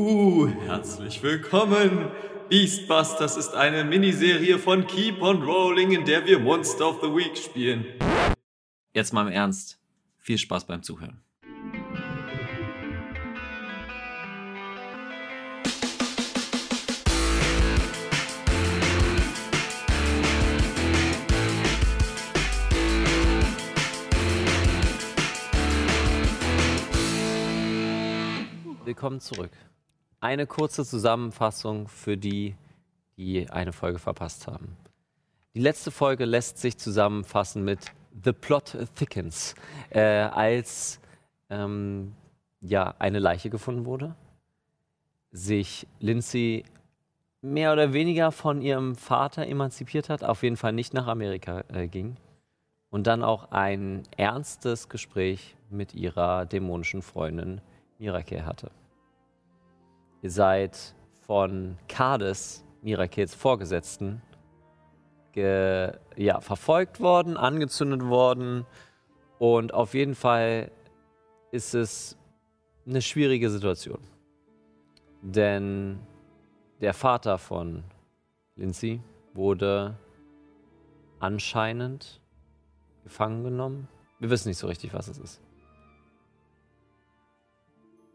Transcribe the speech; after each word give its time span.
Uh, 0.00 0.46
herzlich 0.64 1.24
willkommen. 1.24 2.12
Beastbusters 2.48 3.36
ist 3.36 3.56
eine 3.56 3.82
Miniserie 3.82 4.56
von 4.56 4.86
Keep 4.86 5.20
on 5.20 5.42
Rolling, 5.42 5.90
in 5.90 6.04
der 6.04 6.24
wir 6.24 6.38
Monster 6.38 6.90
of 6.90 7.00
the 7.02 7.08
Week 7.08 7.36
spielen. 7.36 7.84
Jetzt 8.94 9.12
mal 9.12 9.26
im 9.26 9.32
Ernst. 9.32 9.80
Viel 10.18 10.38
Spaß 10.38 10.68
beim 10.68 10.84
Zuhören. 10.84 11.20
Willkommen 28.84 29.20
zurück. 29.20 29.50
Eine 30.20 30.48
kurze 30.48 30.84
Zusammenfassung 30.84 31.86
für 31.86 32.16
die, 32.16 32.56
die 33.16 33.48
eine 33.50 33.72
Folge 33.72 34.00
verpasst 34.00 34.48
haben. 34.48 34.76
Die 35.54 35.60
letzte 35.60 35.92
Folge 35.92 36.24
lässt 36.24 36.58
sich 36.58 36.76
zusammenfassen 36.76 37.64
mit 37.64 37.92
The 38.24 38.32
Plot 38.32 38.76
Thickens, 38.96 39.54
äh, 39.90 40.00
als 40.00 41.00
ähm, 41.50 42.14
ja, 42.60 42.94
eine 42.98 43.20
Leiche 43.20 43.48
gefunden 43.48 43.84
wurde, 43.84 44.16
sich 45.30 45.86
Lindsay 46.00 46.64
mehr 47.40 47.72
oder 47.72 47.92
weniger 47.92 48.32
von 48.32 48.60
ihrem 48.60 48.96
Vater 48.96 49.46
emanzipiert 49.46 50.08
hat, 50.08 50.24
auf 50.24 50.42
jeden 50.42 50.56
Fall 50.56 50.72
nicht 50.72 50.94
nach 50.94 51.06
Amerika 51.06 51.62
äh, 51.68 51.86
ging 51.86 52.16
und 52.90 53.06
dann 53.06 53.22
auch 53.22 53.52
ein 53.52 54.02
ernstes 54.16 54.88
Gespräch 54.88 55.54
mit 55.70 55.94
ihrer 55.94 56.44
dämonischen 56.44 57.02
Freundin 57.02 57.60
Mirakel 57.98 58.44
hatte. 58.44 58.70
Ihr 60.20 60.30
seid 60.30 60.94
von 61.26 61.78
Kades, 61.88 62.64
Mirakels 62.82 63.34
Vorgesetzten, 63.34 64.20
ge, 65.32 65.92
ja, 66.16 66.40
verfolgt 66.40 67.00
worden, 67.00 67.36
angezündet 67.36 68.02
worden. 68.02 68.66
Und 69.38 69.72
auf 69.72 69.94
jeden 69.94 70.16
Fall 70.16 70.72
ist 71.52 71.74
es 71.74 72.18
eine 72.86 73.02
schwierige 73.02 73.50
Situation. 73.50 74.00
Denn 75.22 76.00
der 76.80 76.94
Vater 76.94 77.38
von 77.38 77.84
Lindsay 78.56 79.00
wurde 79.34 79.96
anscheinend 81.20 82.20
gefangen 83.04 83.44
genommen. 83.44 83.88
Wir 84.18 84.30
wissen 84.30 84.48
nicht 84.48 84.58
so 84.58 84.66
richtig, 84.66 84.94
was 84.94 85.08
es 85.08 85.18
ist. 85.18 85.40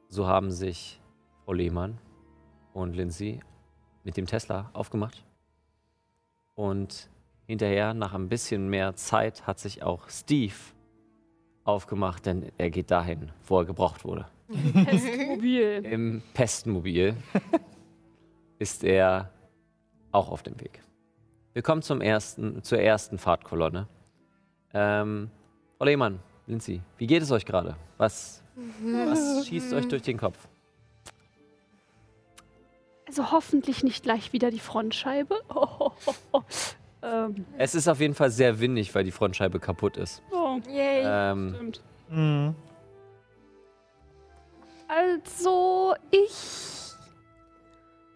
So 0.09 0.27
haben 0.27 0.51
sich 0.51 1.01
Frau 1.45 1.53
Lehmann 1.53 1.97
und 2.73 2.95
Lindsay 2.95 3.39
mit 4.03 4.17
dem 4.17 4.25
Tesla 4.25 4.69
aufgemacht. 4.73 5.23
Und 6.55 7.09
hinterher, 7.47 7.93
nach 7.93 8.13
ein 8.13 8.29
bisschen 8.29 8.69
mehr 8.69 8.95
Zeit, 8.95 9.45
hat 9.47 9.59
sich 9.59 9.83
auch 9.83 10.09
Steve 10.09 10.53
aufgemacht, 11.63 12.25
denn 12.25 12.51
er 12.57 12.69
geht 12.69 12.91
dahin, 12.91 13.31
wo 13.45 13.59
er 13.59 13.65
gebraucht 13.65 14.05
wurde. 14.05 14.27
Pestmobil. 14.85 15.85
Im 15.85 16.21
Pestenmobil 16.33 17.15
ist 18.59 18.83
er 18.83 19.31
auch 20.11 20.29
auf 20.29 20.43
dem 20.43 20.59
Weg. 20.59 20.81
Wir 21.53 21.61
kommen 21.61 21.81
zum 21.81 22.01
ersten, 22.01 22.63
zur 22.63 22.79
ersten 22.79 23.17
Fahrtkolonne. 23.17 23.87
Ähm, 24.73 25.29
Frau 25.77 25.85
Lehmann, 25.85 26.19
Lindsay, 26.47 26.81
wie 26.97 27.07
geht 27.07 27.21
es 27.21 27.31
euch 27.31 27.45
gerade? 27.45 27.75
Was, 27.97 28.43
was 28.81 29.47
schießt 29.47 29.73
euch 29.73 29.87
durch 29.87 30.01
den 30.01 30.17
Kopf? 30.17 30.47
Also 33.13 33.29
hoffentlich 33.31 33.83
nicht 33.83 34.01
gleich 34.01 34.33
wieder 34.33 34.49
die 34.49 34.59
Frontscheibe. 34.59 35.39
Oh, 35.53 35.91
oh, 36.07 36.13
oh. 36.31 36.41
Ähm, 37.03 37.45
Es 37.59 37.75
ist 37.75 37.87
auf 37.87 37.99
jeden 37.99 38.15
Fall 38.15 38.31
sehr 38.31 38.59
windig, 38.59 38.95
weil 38.95 39.03
die 39.03 39.11
Frontscheibe 39.11 39.59
kaputt 39.59 39.97
ist. 39.97 40.23
oh, 40.31 40.57
Yay. 40.67 41.03
Ähm, 41.05 41.53
stimmt. 41.53 41.81
Mhm. 42.09 42.55
Also, 44.87 45.93
ich 46.09 46.95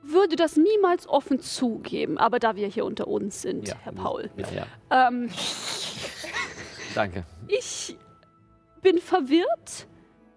würde 0.01 0.35
das 0.35 0.57
niemals 0.57 1.07
offen 1.07 1.41
zugeben, 1.41 2.17
aber 2.17 2.39
da 2.39 2.55
wir 2.55 2.67
hier 2.67 2.83
unter 2.85 3.07
uns 3.07 3.43
sind, 3.43 3.67
ja, 3.67 3.75
Herr 3.83 3.93
Paul. 3.93 4.31
Ja, 4.35 4.65
ja. 4.89 5.07
Ähm, 5.09 5.29
Danke. 6.95 7.23
ich 7.47 7.95
bin 8.81 8.97
verwirrt, 8.97 9.85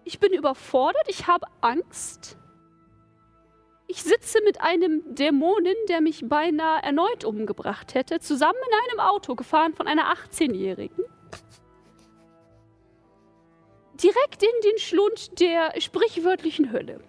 ich 0.03 0.19
bin 0.19 0.33
überfordert, 0.33 1.05
ich 1.07 1.25
habe 1.25 1.47
Angst. 1.61 2.37
Ich 3.91 4.03
sitze 4.03 4.39
mit 4.45 4.61
einem 4.61 5.03
Dämonen, 5.15 5.75
der 5.89 5.99
mich 5.99 6.23
beinahe 6.23 6.81
erneut 6.81 7.25
umgebracht 7.25 7.93
hätte, 7.93 8.21
zusammen 8.21 8.57
in 8.65 8.89
einem 8.89 9.01
Auto 9.01 9.35
gefahren 9.35 9.73
von 9.73 9.85
einer 9.85 10.13
18-Jährigen. 10.13 11.03
Direkt 14.01 14.43
in 14.43 14.61
den 14.63 14.77
Schlund 14.77 15.41
der 15.41 15.73
sprichwörtlichen 15.81 16.71
Hölle. 16.71 17.01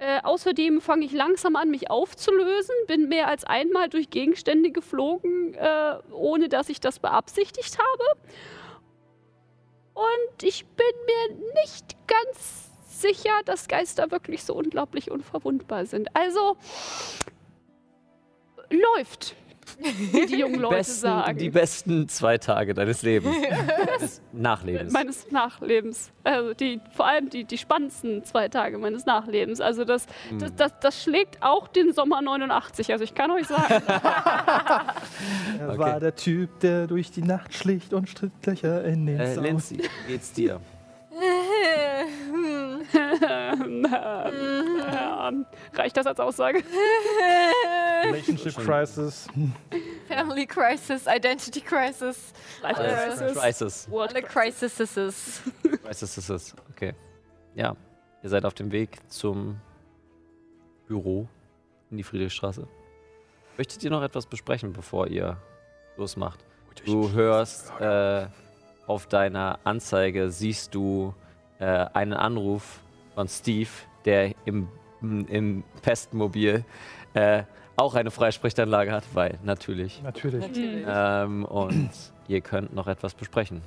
Äh, 0.00 0.20
außerdem 0.24 0.80
fange 0.80 1.04
ich 1.04 1.12
langsam 1.12 1.54
an, 1.54 1.70
mich 1.70 1.88
aufzulösen, 1.88 2.74
bin 2.88 3.08
mehr 3.08 3.28
als 3.28 3.44
einmal 3.44 3.88
durch 3.88 4.10
Gegenstände 4.10 4.72
geflogen, 4.72 5.54
äh, 5.54 5.98
ohne 6.10 6.48
dass 6.48 6.68
ich 6.68 6.80
das 6.80 6.98
beabsichtigt 6.98 7.78
habe. 7.78 8.20
Und 9.94 10.42
ich 10.42 10.66
bin 10.66 10.86
mir 11.06 11.36
nicht 11.62 11.96
ganz 12.08 12.67
sicher, 13.00 13.30
dass 13.44 13.68
Geister 13.68 14.10
wirklich 14.10 14.44
so 14.44 14.54
unglaublich 14.54 15.10
unverwundbar 15.10 15.86
sind. 15.86 16.08
Also 16.14 16.56
läuft, 18.70 19.34
wie 19.80 20.26
die 20.26 20.36
jungen 20.38 20.60
Leute 20.60 20.76
Besten, 20.76 21.00
sagen. 21.00 21.38
die 21.38 21.50
besten 21.50 22.08
zwei 22.08 22.38
Tage 22.38 22.74
deines 22.74 23.02
Lebens. 23.02 23.36
Deines 23.86 24.20
Nachlebens. 24.32 24.92
meines 24.92 25.30
Nachlebens. 25.30 26.10
Also 26.24 26.54
die, 26.54 26.80
vor 26.94 27.06
allem 27.06 27.28
die, 27.30 27.44
die 27.44 27.58
spannendsten 27.58 28.24
zwei 28.24 28.48
Tage 28.48 28.78
meines 28.78 29.06
Nachlebens. 29.06 29.60
Also 29.60 29.84
das, 29.84 30.06
Hm. 30.28 30.38
das, 30.38 30.54
das, 30.56 30.72
das 30.80 31.02
schlägt 31.02 31.42
auch 31.42 31.68
den 31.68 31.92
Sommer 31.92 32.20
89. 32.22 32.90
Also 32.92 33.04
ich 33.04 33.14
kann 33.14 33.30
euch 33.30 33.46
sagen, 33.46 33.82
Er 35.58 35.68
Okay. 35.68 35.78
war 35.78 36.00
der 36.00 36.14
Typ, 36.14 36.60
der 36.60 36.86
durch 36.86 37.10
die 37.10 37.22
Nacht 37.22 37.54
schlicht 37.54 37.92
und 37.92 38.08
Strittlöcher 38.08 38.84
in 38.84 39.06
den 39.06 39.20
Äh, 39.20 39.36
wie 39.36 39.82
geht's 40.06 40.32
dir? 40.32 40.60
reicht 45.74 45.96
das 45.96 46.06
als 46.06 46.20
Aussage? 46.20 46.62
Relationship 48.04 48.56
Crisis. 48.56 49.26
Family 50.08 50.46
Crisis, 50.46 51.06
Identity 51.06 51.60
Crisis, 51.60 52.32
Life 52.62 52.80
Alles. 52.80 53.18
Crisis. 53.18 53.38
Crisis. 53.38 53.90
World 53.90 54.14
alle. 54.14 54.22
Crisis 54.22 54.80
ist 54.80 54.96
es. 54.96 55.42
Okay. 56.70 56.94
Ja. 57.54 57.76
Ihr 58.22 58.28
seid 58.28 58.44
auf 58.44 58.54
dem 58.54 58.72
Weg 58.72 58.98
zum 59.08 59.60
Büro 60.86 61.28
in 61.90 61.96
die 61.98 62.02
Friedrichstraße. 62.02 62.66
Möchtet 63.56 63.82
ihr 63.84 63.90
noch 63.90 64.02
etwas 64.02 64.26
besprechen, 64.26 64.72
bevor 64.72 65.06
ihr 65.08 65.36
losmacht? 65.96 66.44
Du 66.84 67.10
hörst 67.10 67.72
äh, 67.80 68.26
auf 68.86 69.06
deiner 69.06 69.58
Anzeige, 69.64 70.30
siehst 70.30 70.74
du 70.74 71.14
äh, 71.58 71.64
einen 71.64 72.12
Anruf 72.12 72.80
von 73.14 73.28
Steve, 73.28 73.70
der 74.04 74.34
im, 74.44 74.68
im 75.00 75.64
Pestenmobil 75.82 76.64
äh, 77.14 77.42
auch 77.76 77.94
eine 77.94 78.10
Freisprechanlage 78.10 78.92
hat, 78.92 79.04
weil 79.14 79.38
natürlich. 79.42 80.02
Natürlich. 80.02 80.46
Natürlich. 80.46 80.84
Ähm, 80.88 81.44
und 81.44 81.90
ihr 82.26 82.40
könnt 82.40 82.74
noch 82.74 82.86
etwas 82.86 83.14
besprechen. 83.14 83.62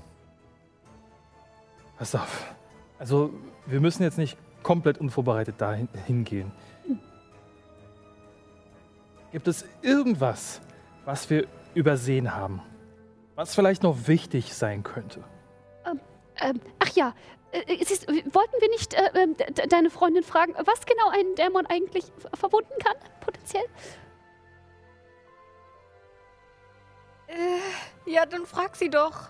Pass 1.97 2.15
auf. 2.15 2.53
Also, 2.99 3.31
wir 3.65 3.79
müssen 3.79 4.03
jetzt 4.03 4.17
nicht 4.17 4.38
komplett 4.63 4.97
unvorbereitet 4.97 5.55
dahin 5.59 5.88
hingehen. 6.05 6.51
Gibt 9.31 9.47
es 9.47 9.65
irgendwas, 9.81 10.61
was 11.05 11.29
wir 11.29 11.47
übersehen 11.73 12.35
haben? 12.35 12.61
Was 13.35 13.55
vielleicht 13.55 13.81
noch 13.81 14.07
wichtig 14.07 14.53
sein 14.53 14.83
könnte? 14.83 15.23
Ähm, 16.41 16.59
ach 16.79 16.89
ja, 16.95 17.13
siehst, 17.83 18.07
du, 18.09 18.13
wollten 18.13 18.53
wir 18.59 18.69
nicht 18.69 18.94
äh, 18.94 19.09
ähm, 19.15 19.36
de- 19.38 19.51
de- 19.51 19.68
deine 19.68 19.89
Freundin 19.89 20.24
fragen, 20.24 20.53
was 20.65 20.86
genau 20.86 21.09
ein 21.09 21.36
Dämon 21.36 21.65
eigentlich 21.65 22.06
ver- 22.18 22.30
verwunden 22.38 22.74
kann, 22.83 22.95
potenziell? 23.19 23.65
Äh, 27.27 28.09
ja, 28.12 28.25
dann 28.25 28.45
frag 28.45 28.75
sie 28.75 28.89
doch. 28.89 29.30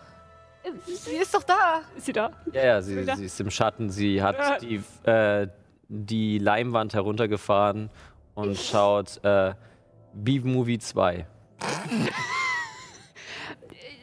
Äh, 0.64 0.72
Sie 0.86 1.16
ist 1.18 1.34
doch 1.34 1.44
da. 1.44 1.82
Ist 1.96 2.06
sie 2.06 2.14
da? 2.14 2.32
Ja, 2.54 2.64
ja, 2.66 2.82
sie, 2.82 3.04
sie 3.16 3.26
ist 3.26 3.40
im 3.40 3.52
Schatten. 3.52 3.90
Sie 3.90 4.16
Ja. 4.16 4.24
hat 4.34 4.62
die, 4.62 4.84
äh, 5.04 5.48
die 5.88 6.38
Leinwand 6.40 6.94
heruntergefahren 6.94 7.90
und 8.36 8.58
schaut 8.58 9.24
äh, 9.24 9.54
Beef 10.14 10.44
Movie 10.44 10.80
2. 10.80 11.26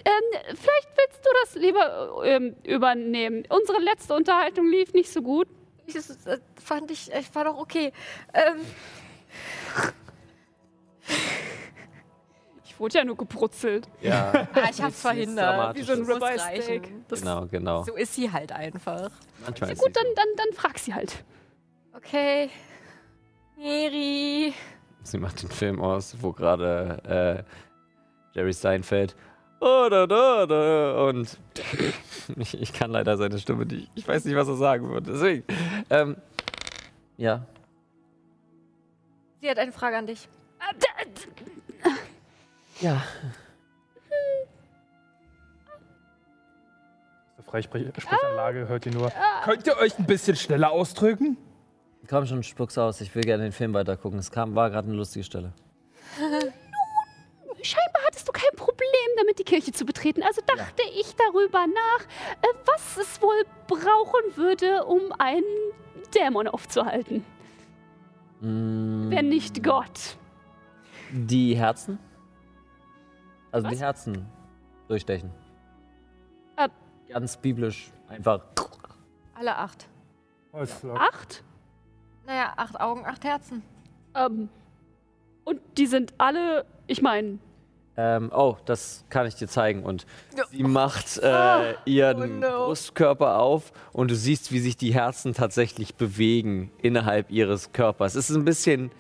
Ähm, 0.05 0.57
vielleicht 0.57 0.88
du 1.31 1.39
das 1.45 1.55
lieber 1.63 2.23
ähm, 2.25 2.57
übernehmen. 2.65 3.45
Unsere 3.49 3.79
letzte 3.81 4.15
Unterhaltung 4.15 4.69
lief 4.71 4.93
nicht 4.93 5.13
so 5.13 5.23
gut. 5.23 5.49
Ich- 5.87 5.95
das- 5.95 6.07
das- 6.25 6.41
fand 6.63 6.91
ich, 6.91 7.11
ich 7.13 7.35
war 7.35 7.45
doch 7.45 7.59
okay. 7.59 7.93
Ähm, 8.35 8.61
Ich 12.65 12.79
wurde 12.81 12.99
ja 12.99 13.05
nur 13.05 13.17
gebrutzelt. 13.17 13.89
Ja, 14.03 14.33
ah, 14.55 14.69
ich 14.71 14.81
hab's 14.81 15.01
verhindert. 15.01 15.77
Wie 15.77 15.83
so 15.83 15.95
ein 15.95 16.01
Muss 16.01 16.09
Ribeye 16.11 16.39
reichen. 16.41 16.63
Steak. 16.63 17.09
Das, 17.09 17.21
genau, 17.21 17.47
genau. 17.47 17.83
So 17.85 17.95
ist 17.97 18.15
sie 18.15 18.31
halt 18.31 18.53
einfach. 18.53 19.11
Manchmal 19.45 19.73
ist 19.73 19.79
Gut, 19.81 19.89
sie 19.89 19.93
dann, 19.95 20.07
dann, 20.15 20.27
dann 20.37 20.55
frag 20.57 20.79
sie 20.79 20.95
halt. 20.95 21.25
Okay. 21.97 22.51
Mary. 23.57 24.55
Sie 25.03 25.19
macht 25.19 25.43
den 25.43 25.51
Film 25.51 25.81
aus, 25.81 26.17
wo 26.21 26.33
gerade 26.33 27.45
äh, 28.35 28.37
Jerry 28.39 28.53
Seinfeld 28.53 29.17
und 29.61 31.37
ich, 32.37 32.55
ich 32.61 32.73
kann 32.73 32.91
leider 32.91 33.17
seine 33.17 33.39
Stimme 33.39 33.67
nicht. 33.67 33.91
Ich 33.95 34.07
weiß 34.07 34.25
nicht, 34.25 34.37
was 34.37 34.49
er 34.49 34.57
sagen 34.57 34.89
würde. 34.89 35.13
Deswegen. 35.13 35.45
Ähm, 35.91 36.17
ja. 37.17 37.47
Sie 39.41 39.51
hat 39.51 39.59
eine 39.59 39.73
Frage 39.73 39.97
an 39.97 40.07
dich. 40.07 40.29
Ja. 42.81 43.03
Freisprechanlage 47.45 48.69
hört 48.69 48.87
ihr 48.87 48.93
nur. 48.93 49.11
Könnt 49.45 49.67
ihr 49.67 49.77
euch 49.79 49.99
ein 49.99 50.07
bisschen 50.07 50.37
schneller 50.37 50.71
ausdrücken? 50.71 51.37
Komm 52.09 52.27
schon, 52.27 52.43
spuck's 52.43 52.79
aus. 52.79 53.01
Ich 53.01 53.15
will 53.15 53.23
gerne 53.23 53.43
den 53.43 53.53
Film 53.53 53.75
weitergucken. 53.75 54.19
Es 54.19 54.31
kam, 54.31 54.55
war 54.55 54.71
gerade 54.71 54.89
eine 54.89 54.97
lustige 54.97 55.25
Stelle. 55.25 55.53
Scheinbar 57.63 58.03
hattest 58.07 58.29
du 58.29 58.33
kein 58.33 58.55
Problem 58.79 59.17
damit, 59.19 59.39
die 59.41 59.45
Kirche 59.45 59.73
zu 59.73 59.85
betreten. 59.85 60.23
Also 60.23 60.41
dachte 60.47 60.83
ich 60.95 61.15
darüber 61.17 61.67
nach, 61.67 62.05
äh, 62.43 62.55
was 62.65 62.97
es 62.97 63.21
wohl 63.21 63.45
brauchen 63.67 64.37
würde, 64.37 64.85
um 64.85 65.13
einen 65.19 65.43
Dämon 66.15 66.47
aufzuhalten. 66.47 67.25
Mm, 68.41 69.11
Wenn 69.11 69.29
nicht 69.29 69.65
Gott. 69.65 70.17
Die 71.11 71.57
Herzen? 71.57 71.99
Also 73.51 73.67
die 73.67 73.75
Was? 73.75 73.81
Herzen 73.81 74.27
durchstechen. 74.87 75.31
Äh. 76.57 76.69
Ganz 77.09 77.37
biblisch. 77.37 77.91
Einfach. 78.09 78.45
Alle 79.35 79.57
acht. 79.57 79.89
Acht? 80.53 81.43
Naja, 82.27 82.53
acht 82.57 82.81
Augen, 82.81 83.05
acht 83.07 83.25
Herzen. 83.25 83.63
Ähm, 84.15 84.49
und 85.45 85.61
die 85.77 85.87
sind 85.87 86.15
alle, 86.19 86.65
ich 86.87 87.03
meine, 87.03 87.39
Ähm, 88.01 88.31
oh, 88.33 88.57
das 88.65 89.05
kann 89.11 89.27
ich 89.27 89.35
dir 89.35 89.49
zeigen. 89.49 89.83
Und 89.83 90.07
sie 90.53 90.63
macht 90.63 91.19
äh, 91.19 91.27
Ah. 91.27 91.63
ihren 91.85 92.45
Oh 92.45 92.47
no. 92.49 92.65
Brustkörper 92.67 93.41
auf 93.41 93.73
und 93.93 94.13
du 94.13 94.15
siehst, 94.15 94.53
wie 94.53 94.61
sich 94.61 94.77
die 94.77 94.95
Herzen 94.95 95.35
tatsächlich 95.35 95.97
bewegen 95.97 96.71
innerhalb 96.81 97.29
ihres 97.33 97.73
Körpers. 97.73 98.15
Es 98.15 98.31
ist 98.31 98.37
ein 98.37 98.45
bisschen 98.45 98.93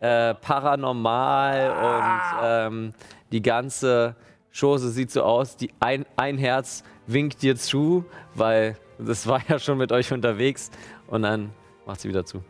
äh, 0.00 0.34
paranormal 0.34 1.70
und 1.70 2.40
ähm, 2.44 2.92
die 3.32 3.40
ganze 3.40 4.16
Chose 4.54 4.90
sieht 4.90 5.10
so 5.10 5.22
aus. 5.22 5.56
Die 5.56 5.70
ein, 5.80 6.04
ein 6.16 6.36
Herz 6.36 6.84
winkt 7.06 7.40
dir 7.40 7.56
zu, 7.56 8.04
weil 8.34 8.76
das 8.98 9.26
war 9.26 9.40
ja 9.48 9.58
schon 9.58 9.78
mit 9.78 9.92
euch 9.92 10.12
unterwegs 10.12 10.70
und 11.06 11.22
dann 11.22 11.52
macht 11.86 12.00
sie 12.02 12.08
wieder 12.10 12.26
zu. 12.26 12.42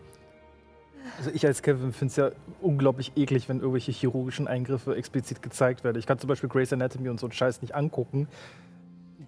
Also 1.19 1.31
ich 1.33 1.47
als 1.47 1.63
Kevin 1.63 1.93
finde 1.93 2.11
es 2.11 2.17
ja 2.17 2.31
unglaublich 2.61 3.13
eklig, 3.17 3.49
wenn 3.49 3.59
irgendwelche 3.59 3.93
chirurgischen 3.93 4.49
Eingriffe 4.49 4.97
explizit 4.97 5.43
gezeigt 5.43 5.85
werden. 5.85 5.99
Ich 5.99 6.07
kann 6.07 6.19
zum 6.19 6.29
Beispiel 6.29 6.49
Grey's 6.49 6.73
Anatomy 6.73 7.09
und 7.11 7.21
so 7.21 7.27
einen 7.27 7.33
Scheiß 7.33 7.63
nicht 7.63 7.75
angucken. 7.75 8.29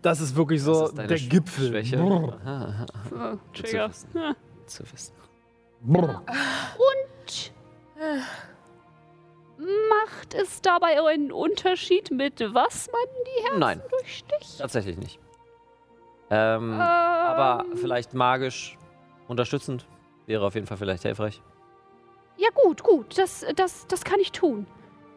Das 0.03 0.21
ist 0.21 0.37
wirklich 0.37 0.63
so 0.63 0.73
Das 0.81 0.89
ist 0.91 0.99
deine 0.99 1.09
der 1.09 1.19
Sch- 1.19 1.29
Gipfel. 1.31 1.69
Schwäche. 1.69 1.97
Brrr. 1.97 2.39
Aha, 2.45 2.87
aha, 2.93 3.33
äh, 3.33 3.37
zu 3.57 3.63
Trigger. 3.63 3.89
wissen. 3.89 4.09
Ja. 4.15 4.35
zu 4.67 4.83
wissen. 4.93 5.15
Brrr. 5.83 6.23
Und 6.77 7.53
macht 9.89 10.35
es 10.35 10.61
dabei 10.63 10.99
einen 11.09 11.31
Unterschied, 11.33 12.11
mit 12.11 12.41
was 12.41 12.89
man 12.91 13.01
die 13.27 13.43
Herzen 13.45 13.61
Nein, 13.61 13.83
durchsticht? 13.91 14.59
tatsächlich 14.59 14.99
nicht. 14.99 15.19
Ähm, 16.31 16.73
Ähm, 16.75 16.81
aber 16.81 17.65
vielleicht 17.77 18.15
magisch 18.15 18.77
unterstützend 19.29 19.87
wäre 20.27 20.45
auf 20.47 20.55
jeden 20.55 20.67
Fall 20.67 20.77
vielleicht 20.79 21.03
hilfreich. 21.05 21.41
Ja, 22.37 22.49
gut, 22.55 22.83
gut. 22.83 23.19
Das, 23.19 23.45
das, 23.55 23.87
das 23.87 24.05
kann 24.05 24.21
ich 24.21 24.33
tun. 24.33 24.67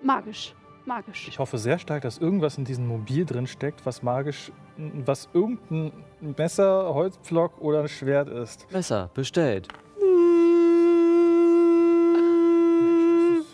Magisch. 0.02 0.54
Magisch. 0.86 1.28
Ich 1.28 1.40
hoffe 1.40 1.58
sehr 1.58 1.80
stark, 1.80 2.04
dass 2.04 2.18
irgendwas 2.18 2.58
in 2.58 2.64
diesem 2.64 2.88
Mobil 2.88 3.26
drin 3.26 3.46
steckt, 3.46 3.86
was 3.86 4.04
magisch, 4.04 4.52
was 4.78 5.28
irgendein 5.34 5.92
Messer, 6.22 6.94
Holzpflock 6.94 7.60
oder 7.60 7.82
ein 7.82 7.90
Schwert 7.90 8.30
ist. 8.30 8.72
Messer, 8.72 9.10
bestellt. 9.14 9.68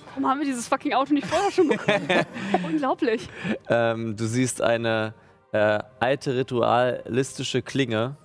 Warum 0.09 0.29
haben 0.29 0.39
wir 0.41 0.45
dieses 0.45 0.67
fucking 0.67 0.93
Auto 0.93 1.11
nicht 1.13 1.25
vorher 1.25 1.51
schon 1.51 1.69
bekommen? 1.69 2.07
Unglaublich. 2.63 3.27
Ähm, 3.67 4.15
du 4.15 4.25
siehst 4.25 4.61
eine 4.61 5.15
äh, 5.53 5.79
alte 5.99 6.35
ritualistische 6.35 7.63
Klinge. 7.63 8.15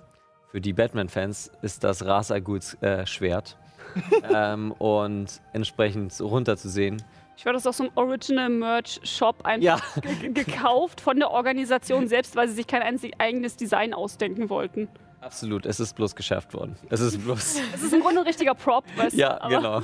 Für 0.51 0.61
die 0.61 0.73
Batman-Fans 0.73 1.51
ist 1.63 1.83
das 1.83 2.05
Rasaguts 2.05 2.75
äh, 2.81 3.07
Schwert. 3.07 3.57
ähm, 4.33 4.71
und 4.73 5.41
entsprechend 5.53 6.19
runterzusehen. 6.21 7.01
Ich 7.37 7.45
war 7.45 7.53
das 7.53 7.65
aus 7.65 7.77
so 7.77 7.83
einem 7.85 7.93
Original 7.95 8.49
Merch 8.49 8.99
Shop 9.03 9.45
einfach 9.45 9.63
Ja, 9.95 10.01
ge- 10.01 10.33
gekauft 10.33 10.99
von 10.99 11.17
der 11.17 11.31
Organisation 11.31 12.07
selbst, 12.07 12.35
weil 12.35 12.47
sie 12.49 12.55
sich 12.55 12.67
kein 12.67 12.81
einzig 12.81 13.13
eigenes 13.17 13.55
Design 13.55 13.93
ausdenken 13.93 14.49
wollten. 14.49 14.89
absolut. 15.21 15.65
Es 15.65 15.79
ist 15.79 15.95
bloß 15.95 16.15
geschärft 16.15 16.53
worden. 16.53 16.75
Es 16.89 16.99
ist 16.99 17.17
bloß. 17.23 17.59
Es 17.73 17.83
ist 17.83 17.93
im 17.93 18.01
Grunde 18.01 18.19
ein 18.21 18.27
richtiger 18.27 18.55
Prop, 18.55 18.83
weißt 18.97 19.15
ja, 19.15 19.35
du? 19.35 19.41
aber 19.43 19.55
genau. 19.55 19.81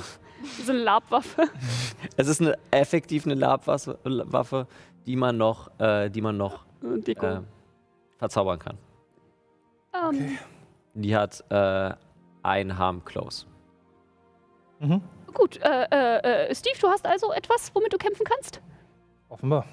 So 0.64 0.72
eine 0.72 0.82
Labwaffe. 0.82 1.44
Es 2.18 2.28
ist 2.28 2.42
eine 2.42 2.56
effektiv 2.70 3.24
eine 3.24 3.34
Labwaffe, 3.34 3.98
Waffe, 4.04 4.66
die 5.06 5.16
man 5.16 5.38
noch, 5.38 5.70
äh, 5.80 6.10
die 6.10 6.20
man 6.20 6.36
noch 6.36 6.66
Deko. 6.82 7.26
äh, 7.26 7.40
verzaubern 8.18 8.58
kann. 8.58 8.76
Ähm, 9.94 10.36
Die 10.92 11.16
hat 11.16 11.42
äh, 11.48 11.94
ein 12.42 12.76
Harm 12.78 13.02
Close. 13.04 13.46
Mhm. 14.80 15.02
Gut, 15.32 15.58
äh, 15.62 15.86
äh, 15.90 16.48
äh, 16.48 16.54
Steve, 16.54 16.78
du 16.80 16.88
hast 16.88 17.06
also 17.06 17.32
etwas, 17.32 17.74
womit 17.74 17.92
du 17.92 17.98
kämpfen 17.98 18.24
kannst? 18.24 18.60
Offenbar. 19.28 19.66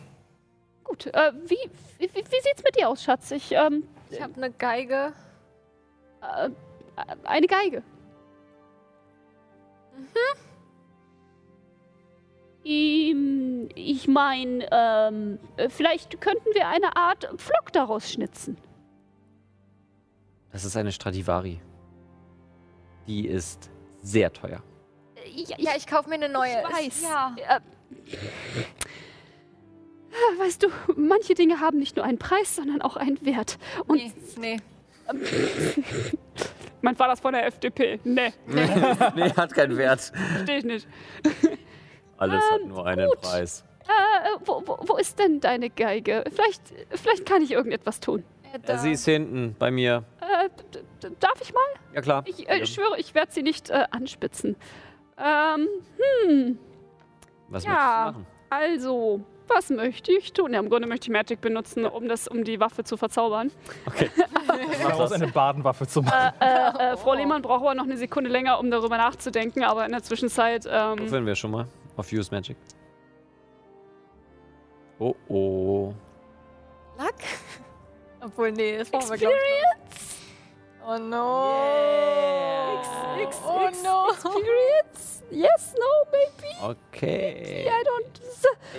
Gut, 0.84 1.08
äh, 1.08 1.32
wie, 1.46 1.58
wie, 1.98 2.10
wie 2.14 2.42
sieht's 2.42 2.64
mit 2.64 2.76
dir 2.76 2.90
aus, 2.90 3.04
Schatz? 3.04 3.32
Ich, 3.32 3.52
ähm, 3.52 3.84
Ich 4.10 4.22
habe 4.22 4.36
eine 4.36 4.52
Geige. 4.52 5.14
äh, 6.22 6.50
eine 7.24 7.48
Geige. 7.48 7.84
Ähm, 12.66 13.70
ich 13.76 14.08
meine, 14.08 14.68
ähm, 14.72 15.40
äh, 15.58 15.70
vielleicht 15.70 16.20
könnten 16.22 16.54
wir 16.54 16.68
eine 16.68 16.96
Art 16.96 17.30
Pflock 17.38 17.72
daraus 17.74 18.12
schnitzen. 18.12 18.58
Das 20.52 20.66
ist 20.66 20.78
eine 20.78 20.92
Stradivari. 20.92 21.60
Die 23.08 23.28
ist 23.28 23.70
sehr 24.02 24.32
teuer. 24.32 24.62
Äh, 25.34 25.44
Ja, 25.48 25.56
Ja, 25.60 25.72
ich 25.78 25.88
kaufe 25.88 26.10
mir 26.10 26.16
eine 26.16 26.30
neue. 26.30 26.52
Ich 26.70 26.76
weiß. 26.88 27.04
Ja. 27.04 27.36
Äh, 27.38 27.60
weißt 30.40 30.64
du, 30.64 30.68
manche 30.96 31.34
Dinge 31.34 31.60
haben 31.60 31.80
nicht 31.80 31.96
nur 31.96 32.06
einen 32.06 32.20
Preis, 32.20 32.56
sondern 32.56 32.82
auch 32.82 32.96
einen 32.98 33.24
Wert. 33.26 33.58
Und 33.88 33.98
Nee, 33.98 34.12
nee. 34.40 34.58
mein 36.82 36.96
Vater 36.96 37.14
ist 37.14 37.22
von 37.22 37.34
der 37.34 37.46
FDP. 37.48 38.00
Nee, 38.04 38.34
nee, 38.48 39.30
hat 39.36 39.54
keinen 39.54 39.78
Wert. 39.78 40.02
verstehe 40.36 40.58
ich 40.60 40.66
nicht. 40.66 40.88
Alles 42.18 42.44
Ähm, 42.46 42.52
hat 42.54 42.66
nur 42.68 42.86
einen 42.86 43.08
gut. 43.10 43.22
Preis. 43.22 43.64
Äh, 43.86 44.38
wo, 44.46 44.62
wo, 44.66 44.78
wo 44.88 44.96
ist 44.98 45.20
denn 45.20 45.40
deine 45.42 45.70
Geige? 45.70 46.24
Vielleicht, 46.34 46.62
vielleicht 46.92 47.26
kann 47.26 47.42
ich 47.42 47.52
irgendetwas 47.52 48.00
tun. 48.00 48.24
Äh, 48.54 48.60
da. 48.60 48.78
sie 48.78 48.92
ist 48.94 49.04
hinten 49.06 49.56
bei 49.60 49.72
mir. 49.72 50.04
Äh, 50.22 50.50
darf 51.20 51.42
ich 51.42 51.54
mal? 51.54 51.62
Ja, 51.94 52.02
klar. 52.02 52.24
Ich 52.28 52.48
äh, 52.48 52.66
schwöre, 52.66 52.98
ich 52.98 53.14
werde 53.14 53.32
sie 53.34 53.42
nicht 53.44 53.70
äh, 53.72 53.86
anspitzen. 53.92 54.56
Ähm, 55.18 55.68
hm, 56.28 56.60
Was 57.50 57.64
ja. 57.64 57.70
möchtest 57.70 58.16
du 58.16 58.20
machen? 58.20 58.28
also, 58.50 59.22
was 59.48 59.70
möchte 59.70 60.12
ich 60.12 60.34
tun? 60.34 60.54
Ja, 60.54 60.60
im 60.60 60.70
Grunde 60.70 60.88
möchte 60.88 61.08
ich 61.08 61.12
Magic 61.12 61.42
benutzen, 61.42 61.86
um, 61.86 62.08
das, 62.08 62.28
um 62.28 62.44
die 62.44 62.60
Waffe 62.60 62.84
zu 62.84 62.98
verzaubern. 62.98 63.52
Okay. 63.86 64.10
Daraus 64.82 65.10
das. 65.10 65.22
eine 65.22 65.32
Badenwaffe 65.32 65.88
zu 65.88 66.02
machen. 66.02 66.34
Äh, 66.40 66.94
äh, 66.94 66.98
Frau 66.98 67.14
Lehmann 67.14 67.42
braucht 67.42 67.62
aber 67.62 67.76
noch 67.76 67.84
eine 67.84 67.98
Sekunde 67.98 68.30
länger, 68.30 68.60
um 68.60 68.72
darüber 68.72 68.98
nachzudenken, 68.98 69.64
aber 69.64 69.86
in 69.86 69.92
der 69.92 70.04
Zwischenzeit. 70.04 70.66
Ähm, 70.70 71.00
Würfeln 71.00 71.26
wir 71.26 71.36
schon 71.36 71.52
mal 71.52 71.68
auf 71.98 72.12
Use 72.12 72.34
Magic. 72.34 72.58
Oh 75.00 75.16
oh. 75.28 75.94
Luck? 76.98 77.16
Obwohl, 78.22 78.52
nee, 78.52 78.78
das 78.78 78.90
brauchen 78.90 79.10
wir, 79.10 79.18
glaube 79.18 79.36
ich. 79.36 79.64
noch. 79.64 79.84
Oh 80.86 80.98
no. 80.98 81.54
X, 82.78 82.88
X, 83.24 83.42
oh 83.46 83.68
X, 83.68 83.84
no. 83.84 84.10
Experience? 84.10 84.83
Yes, 85.34 85.74
no, 85.78 85.86
maybe. 86.12 86.78
Okay. 86.94 87.66
I 87.68 87.84
don't. 87.84 88.22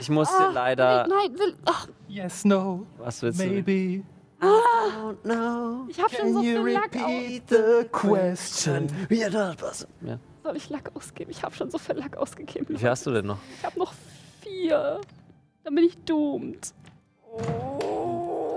Ich 0.00 0.08
muss 0.08 0.28
Ah, 0.28 0.50
leider. 0.52 1.06
Nein, 1.06 1.30
nein, 1.32 1.38
will. 1.38 1.56
Ach, 1.64 1.88
Yes, 2.08 2.44
no, 2.44 2.86
Was 2.98 3.22
willst 3.22 3.40
du? 3.40 3.46
maybe. 3.46 4.04
don't 4.40 5.22
know. 5.22 5.86
Ich 5.88 5.98
habe 6.00 6.14
schon 6.14 6.32
so 6.34 6.40
viel 6.40 6.58
Lack 6.68 6.94
aus. 6.96 7.10
the 7.48 7.88
question? 7.90 8.88
Ja, 9.10 9.28
das 9.30 9.56
passt. 9.56 9.88
Ja. 10.02 10.18
Soll 10.42 10.56
ich 10.56 10.68
Lack 10.70 10.90
ausgeben? 10.94 11.30
Ich 11.30 11.42
habe 11.42 11.54
schon 11.54 11.70
so 11.70 11.78
viel 11.78 11.96
Lack 11.96 12.16
ausgegeben. 12.16 12.66
Wie 12.68 12.76
viel 12.78 12.88
hast 12.90 13.06
du 13.06 13.10
denn 13.12 13.26
noch? 13.26 13.38
Ich 13.58 13.64
habe 13.64 13.78
noch 13.78 13.92
vier. 14.42 15.00
Dann 15.64 15.74
bin 15.74 15.84
ich 15.84 15.96
doomed. 16.04 16.72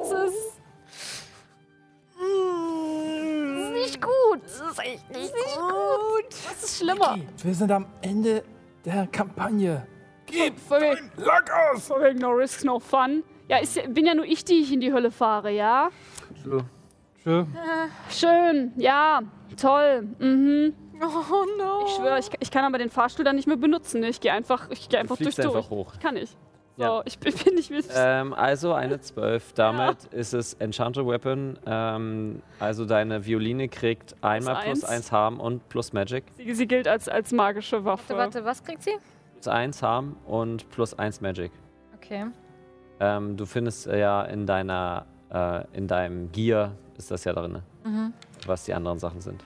Das 0.02 0.12
ist. 0.30 0.60
Das 2.20 3.64
ist 3.64 3.72
nicht 3.74 4.02
gut. 4.02 4.42
Das 4.44 4.72
ist 4.72 4.80
echt 4.80 5.10
nicht, 5.10 5.34
gut. 5.34 5.97
Was 6.48 6.64
ist 6.64 6.78
schlimmer? 6.80 7.18
Wir 7.44 7.54
sind 7.54 7.72
am 7.72 7.86
Ende 8.02 8.44
der 8.86 9.08
Kampagne. 9.08 9.88
Fucking, 10.68 11.12
Lack 11.18 11.50
aus! 11.52 11.88
fucking 11.88 12.18
no 12.18 12.30
risk, 12.32 12.64
no 12.66 12.80
fun. 12.80 13.24
Ja, 13.48 13.58
ist, 13.58 13.80
bin 13.94 14.06
ja 14.06 14.14
nur 14.14 14.26
ich, 14.26 14.44
die 14.44 14.56
ich 14.62 14.74
in 14.74 14.82
die 14.82 14.92
Hölle 14.92 15.12
fahre, 15.12 15.52
ja? 15.52 15.90
Tschö. 16.44 16.62
Schön, 18.10 18.74
ja, 18.78 19.22
toll. 19.60 20.08
Mhm. 20.20 20.74
Oh 21.02 21.46
no. 21.58 21.86
Ich 21.86 21.96
schwöre, 21.96 22.20
ich, 22.20 22.30
ich 22.40 22.52
kann 22.52 22.66
aber 22.66 22.78
den 22.78 22.90
Fahrstuhl 22.90 23.24
dann 23.24 23.36
nicht 23.36 23.48
mehr 23.48 23.58
benutzen. 23.58 24.02
Ne? 24.02 24.10
Ich 24.10 24.20
gehe 24.20 24.32
einfach, 24.32 24.70
ich 24.72 24.90
geh 24.90 24.98
einfach 24.98 25.18
durch 25.18 25.36
fliegst 25.36 25.46
durch. 25.46 25.56
einfach 25.56 25.70
hoch. 25.70 25.94
Ich 25.94 26.00
kann 26.00 26.16
nicht. 26.16 26.36
So, 26.78 26.84
Ja. 26.84 27.02
ich 27.06 27.18
bin, 27.20 27.34
nicht 27.56 27.70
wichtig. 27.72 27.92
Ähm, 27.96 28.34
also 28.34 28.74
eine 28.74 29.00
12. 29.02 29.54
Damit 29.54 30.06
ist 30.12 30.34
es 30.34 30.54
Enchanted 30.56 31.06
Weapon. 31.08 31.58
Ähm, 31.66 32.42
also 32.60 32.86
deine 32.86 33.26
Violine 33.26 33.68
kriegt 33.68 34.16
einmal 34.22 34.64
plus 34.64 34.84
eins. 34.84 34.94
1 35.08 35.12
Harm 35.12 35.40
und 35.40 35.68
plus 35.70 35.92
Magic. 35.94 36.24
Sie, 36.38 36.54
sie 36.54 36.68
gilt 36.68 36.88
als, 36.88 37.10
als 37.10 37.32
magische 37.32 37.84
Waffe. 37.84 38.16
Warte, 38.16 38.36
warte, 38.40 38.46
was 38.46 38.64
kriegt 38.64 38.84
sie? 38.84 38.92
Plus 39.34 39.48
1 39.48 39.82
Harm 39.82 40.16
und 40.26 40.70
plus 40.70 40.94
1 40.98 41.22
Magic. 41.22 41.52
Okay. 41.96 42.26
Ähm, 43.00 43.38
du 43.38 43.46
findest 43.46 43.88
äh, 43.88 44.00
ja 44.00 44.22
in 44.24 44.46
deiner, 44.46 45.06
äh, 45.32 45.64
in 45.74 45.88
deinem 45.88 46.32
Gear 46.32 46.74
ist 46.98 47.10
das 47.12 47.24
ja 47.24 47.34
drin, 47.34 47.60
Mhm. 47.84 48.14
was 48.46 48.66
die 48.66 48.74
anderen 48.74 49.00
Sachen 49.00 49.22
sind. 49.22 49.44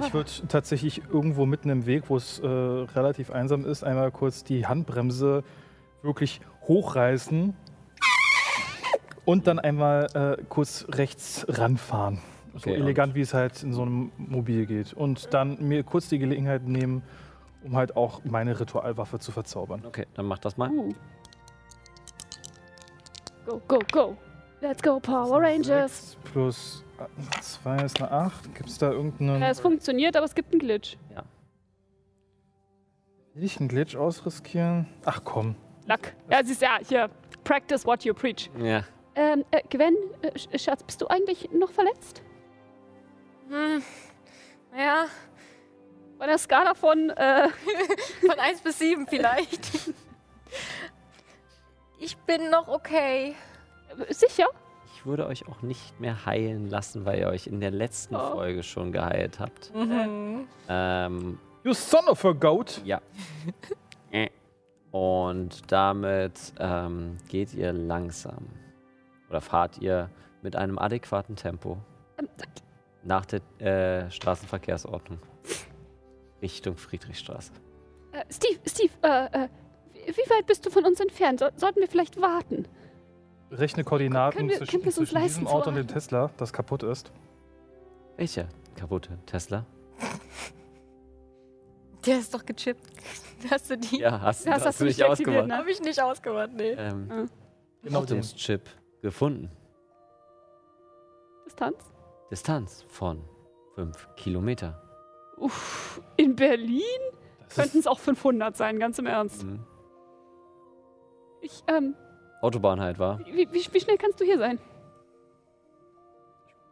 Ich 0.00 0.12
würde 0.12 0.30
tatsächlich 0.48 1.02
irgendwo 1.12 1.46
mitten 1.46 1.70
im 1.70 1.86
Weg, 1.86 2.04
wo 2.10 2.16
es 2.16 2.40
äh, 2.40 2.46
relativ 2.46 3.30
einsam 3.30 3.64
ist, 3.64 3.84
einmal 3.84 4.10
kurz 4.10 4.42
die 4.42 4.66
Handbremse 4.66 5.44
wirklich 6.06 6.40
hochreißen 6.66 7.54
und 9.24 9.46
dann 9.46 9.58
einmal 9.58 10.06
äh, 10.14 10.42
kurz 10.48 10.86
rechts 10.88 11.44
ranfahren. 11.48 12.20
So 12.54 12.70
Okay, 12.70 12.80
elegant, 12.80 13.14
wie 13.14 13.20
es 13.20 13.34
halt 13.34 13.62
in 13.62 13.74
so 13.74 13.82
einem 13.82 14.12
Mobil 14.16 14.64
geht. 14.64 14.94
Und 14.94 15.34
dann 15.34 15.62
mir 15.68 15.82
kurz 15.82 16.08
die 16.08 16.18
Gelegenheit 16.18 16.62
nehmen, 16.64 17.02
um 17.62 17.76
halt 17.76 17.96
auch 17.96 18.24
meine 18.24 18.58
Ritualwaffe 18.58 19.18
zu 19.18 19.32
verzaubern. 19.32 19.82
Okay, 19.86 20.06
dann 20.14 20.24
mach 20.24 20.38
das 20.38 20.56
mal. 20.56 20.70
Go, 23.46 23.60
go, 23.68 23.78
go. 23.92 24.16
Let's 24.62 24.82
go, 24.82 24.98
Power 24.98 25.42
Rangers. 25.42 26.12
Sechs 26.12 26.16
plus 26.32 26.84
2 27.42 27.76
ist 27.84 28.00
eine 28.00 28.10
8. 28.10 28.54
Gibt 28.54 28.70
es 28.70 28.78
da 28.78 28.90
irgendeinen. 28.90 29.42
Ja, 29.42 29.50
es 29.50 29.60
funktioniert, 29.60 30.16
aber 30.16 30.24
es 30.24 30.34
gibt 30.34 30.52
einen 30.52 30.60
Glitch. 30.60 30.96
Will 33.34 33.44
ich 33.44 33.60
einen 33.60 33.68
Glitch 33.68 33.96
ausriskieren? 33.96 34.86
Ach 35.04 35.20
komm. 35.22 35.56
Lack. 35.86 36.14
Ja, 36.30 36.42
siehst 36.44 36.62
ja, 36.62 36.78
hier. 36.86 37.10
Practice 37.44 37.84
what 37.86 38.04
you 38.04 38.12
preach. 38.12 38.50
Ja. 38.58 38.82
Ähm, 39.14 39.44
äh, 39.50 39.62
Gwen, 39.70 39.96
äh, 40.22 40.28
Sch- 40.32 40.58
Schatz, 40.62 40.82
bist 40.82 41.00
du 41.00 41.06
eigentlich 41.06 41.48
noch 41.52 41.70
verletzt? 41.70 42.22
Hm. 43.48 43.82
Ja, 44.76 45.06
Bei 46.18 46.24
einer 46.26 46.38
Skala 46.38 46.74
von, 46.74 47.10
äh, 47.10 47.48
von 48.20 48.38
1 48.38 48.60
bis 48.62 48.78
7 48.78 49.06
vielleicht. 49.06 49.70
Ich 51.98 52.16
bin 52.18 52.50
noch 52.50 52.68
okay. 52.68 53.34
sicher? 54.10 54.46
Ich 54.94 55.06
würde 55.06 55.26
euch 55.26 55.46
auch 55.48 55.62
nicht 55.62 55.98
mehr 56.00 56.26
heilen 56.26 56.68
lassen, 56.68 57.04
weil 57.06 57.20
ihr 57.20 57.28
euch 57.28 57.46
in 57.46 57.60
der 57.60 57.70
letzten 57.70 58.16
Oh. 58.16 58.32
Folge 58.32 58.62
schon 58.62 58.92
geheilt 58.92 59.38
habt. 59.40 59.72
Mhm. 59.74 60.48
Ähm, 60.68 61.38
You 61.64 61.72
son 61.74 62.06
of 62.08 62.24
a 62.24 62.32
goat! 62.32 62.80
ja. 62.84 63.00
Und 64.96 65.70
damit 65.70 66.54
ähm, 66.58 67.18
geht 67.28 67.52
ihr 67.52 67.70
langsam. 67.74 68.46
Oder 69.28 69.42
fahrt 69.42 69.76
ihr 69.78 70.08
mit 70.40 70.56
einem 70.56 70.78
adäquaten 70.78 71.36
Tempo 71.36 71.76
nach 73.04 73.26
der 73.26 73.40
äh, 73.60 74.10
Straßenverkehrsordnung 74.10 75.18
Richtung 76.40 76.78
Friedrichstraße. 76.78 77.52
Äh, 78.12 78.24
Steve, 78.32 78.58
Steve, 78.66 78.92
äh, 79.02 79.44
äh, 79.44 79.48
wie 80.06 80.30
weit 80.30 80.46
bist 80.46 80.64
du 80.64 80.70
von 80.70 80.86
uns 80.86 80.98
entfernt? 80.98 81.40
So, 81.40 81.46
sollten 81.56 81.80
wir 81.80 81.88
vielleicht 81.88 82.18
warten? 82.22 82.66
Rechne 83.50 83.84
Koordinaten 83.84 84.34
Können 84.38 84.48
wir- 84.48 84.56
zwischen, 84.56 84.80
können 84.80 84.92
zwischen 84.92 85.14
leisten 85.14 85.40
diesem 85.40 85.46
Auto 85.54 85.68
und 85.68 85.76
dem? 85.76 85.88
Tesla, 85.88 86.30
das 86.38 86.54
kaputt 86.54 86.82
ist. 86.84 87.12
Welcher 88.16 88.48
kaputte 88.76 89.18
Tesla? 89.26 89.66
Der 92.06 92.18
ist 92.18 92.32
doch 92.32 92.44
gechippt. 92.44 92.84
Hast 93.50 93.70
du 93.70 93.76
die? 93.76 93.98
Ja, 94.00 94.20
hast, 94.20 94.48
hast, 94.48 94.64
hast 94.64 94.80
du 94.80 94.84
nicht 94.86 95.02
ausgemacht. 95.02 95.46
ne? 95.46 95.56
Habe 95.58 95.70
ich 95.70 95.80
nicht 95.80 96.00
ausgemacht, 96.00 96.52
nee. 96.54 96.70
Ähm, 96.70 97.28
Genau 97.82 98.04
den 98.04 98.22
den. 98.22 98.22
Chip 98.22 98.68
gefunden. 99.02 99.50
Distanz? 101.44 101.92
Distanz 102.30 102.84
von 102.88 103.22
5 103.74 104.08
Kilometer. 104.16 104.82
Uff, 105.36 106.00
in 106.16 106.34
Berlin 106.34 106.82
könnten 107.54 107.78
es 107.78 107.86
auch 107.86 107.98
500 107.98 108.56
sein, 108.56 108.78
ganz 108.80 108.98
im 108.98 109.06
Ernst. 109.06 109.44
Mhm. 109.44 109.64
Ich, 111.42 111.62
ähm, 111.68 111.94
Autobahn 112.40 112.80
halt 112.80 112.98
war. 112.98 113.18
wie, 113.20 113.52
wie, 113.52 113.68
wie 113.72 113.80
schnell 113.80 113.98
kannst 113.98 114.18
du 114.20 114.24
hier 114.24 114.38
sein? 114.38 114.58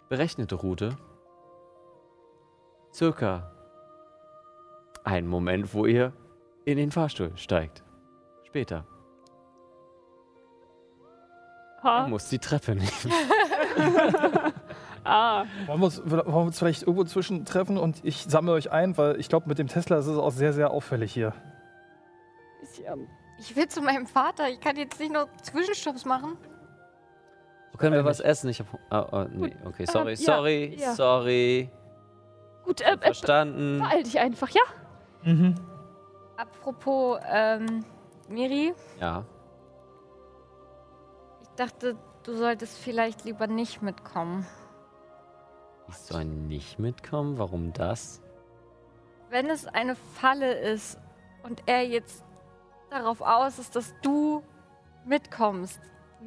Berechnete 0.09 0.55
Route. 0.55 0.97
Circa 2.93 3.54
ein 5.05 5.27
Moment, 5.27 5.73
wo 5.75 5.87
ihr 5.87 6.13
in 6.65 6.77
den 6.79 6.91
Fahrstuhl 6.91 7.31
steigt. 7.37 7.83
Später. 8.45 8.85
Du 11.83 11.89
Ha? 11.89 12.07
musst 12.09 12.33
die 12.33 12.39
Treppe 12.39 12.75
nehmen. 12.75 12.89
Ah, 15.07 15.45
Wollen 15.67 15.81
wir, 15.81 15.85
uns, 15.85 15.99
wollen 16.11 16.27
wir 16.27 16.35
uns 16.37 16.59
vielleicht 16.59 16.81
irgendwo 16.85 17.05
zwischentreffen 17.05 17.77
und 17.77 18.03
ich 18.05 18.25
sammle 18.27 18.53
euch 18.53 18.73
ein, 18.73 18.97
weil 18.97 19.21
ich 19.21 19.29
glaube, 19.29 19.47
mit 19.51 19.59
dem 19.59 19.69
Tesla 19.69 19.99
ist 19.99 20.07
es 20.07 20.17
auch 20.17 20.31
sehr, 20.31 20.55
sehr 20.55 20.71
auffällig 20.71 21.13
hier. 21.13 21.35
ich, 22.63 22.87
ähm, 22.87 23.07
Ich 23.39 23.55
will 23.55 23.69
zu 23.69 23.83
meinem 23.83 24.07
Vater. 24.07 24.49
Ich 24.49 24.61
kann 24.61 24.77
jetzt 24.77 24.99
nicht 24.99 25.13
noch 25.13 25.29
Zwischenstopps 25.43 26.07
machen. 26.07 26.39
Wo 27.73 27.77
können 27.77 27.93
wir 27.93 27.99
Eigentlich. 28.01 28.07
was 28.13 28.21
essen? 28.21 28.49
Ich 28.49 28.61
hab. 28.61 28.67
Ah, 28.89 29.01
ah, 29.13 29.27
nee, 29.31 29.55
okay, 29.67 29.85
sorry, 29.85 30.13
Ähm, 30.15 30.19
ja, 30.21 30.25
sorry, 30.25 30.77
ja. 30.81 30.95
sorry. 30.95 31.71
gut, 32.65 32.81
äh, 32.81 32.95
äh, 32.95 32.99
Verstanden. 32.99 33.81
beeil 33.81 34.05
dich 34.05 34.19
einfach, 34.19 34.49
ja? 34.49 34.63
Mhm. 35.25 35.55
Apropos, 36.37 37.19
ähm, 37.31 37.85
Miri, 38.29 38.75
Ja. 39.01 39.25
ich 41.43 41.49
dachte, 41.57 41.97
du 42.25 42.35
solltest 42.37 42.79
vielleicht 42.79 43.25
lieber 43.25 43.47
nicht 43.47 43.83
mitkommen. 43.83 44.47
Ich 45.89 45.97
soll 45.97 46.25
nicht 46.25 46.79
mitkommen? 46.79 47.39
Warum 47.39 47.73
das? 47.73 48.21
Wenn 49.31 49.51
es 49.51 49.67
eine 49.67 49.95
Falle 49.95 50.55
ist 50.59 50.99
und 51.43 51.63
er 51.67 51.87
jetzt 51.87 52.25
darauf 52.91 53.21
aus 53.21 53.59
ist, 53.59 53.77
dass 53.77 53.93
du 54.03 54.43
mitkommst, 55.05 55.81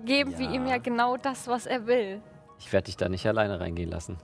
geben 0.05 0.37
wir 0.37 0.45
Ja. 0.47 0.51
ihm 0.53 0.67
ja 0.67 0.77
genau 0.77 1.17
das, 1.17 1.47
was 1.47 1.65
er 1.65 1.87
will. 1.87 2.21
Ich 2.59 2.71
werde 2.71 2.85
dich 2.85 2.97
da 2.97 3.09
nicht 3.09 3.25
alleine 3.27 3.59
reingehen 3.59 3.89
lassen. 3.89 4.17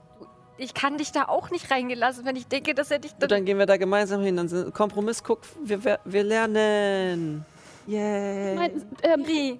Ich 0.56 0.72
kann 0.72 0.98
dich 0.98 1.10
da 1.10 1.24
auch 1.24 1.50
nicht 1.50 1.70
reingelassen, 1.70 2.24
wenn 2.24 2.36
ich 2.36 2.46
denke, 2.46 2.74
dass 2.74 2.90
er 2.90 3.00
dich 3.00 3.12
dann. 3.14 3.28
dann 3.28 3.44
gehen 3.44 3.58
wir 3.58 3.66
da 3.66 3.76
gemeinsam 3.76 4.22
hin. 4.22 4.36
Dann 4.36 4.48
sind 4.48 4.72
Kompromiss, 4.72 5.22
guck, 5.22 5.40
wir, 5.62 5.82
wir, 5.84 6.00
wir 6.04 6.22
lernen. 6.22 7.44
Yay. 7.86 8.54
Mein, 8.54 8.82
ähm, 9.02 9.58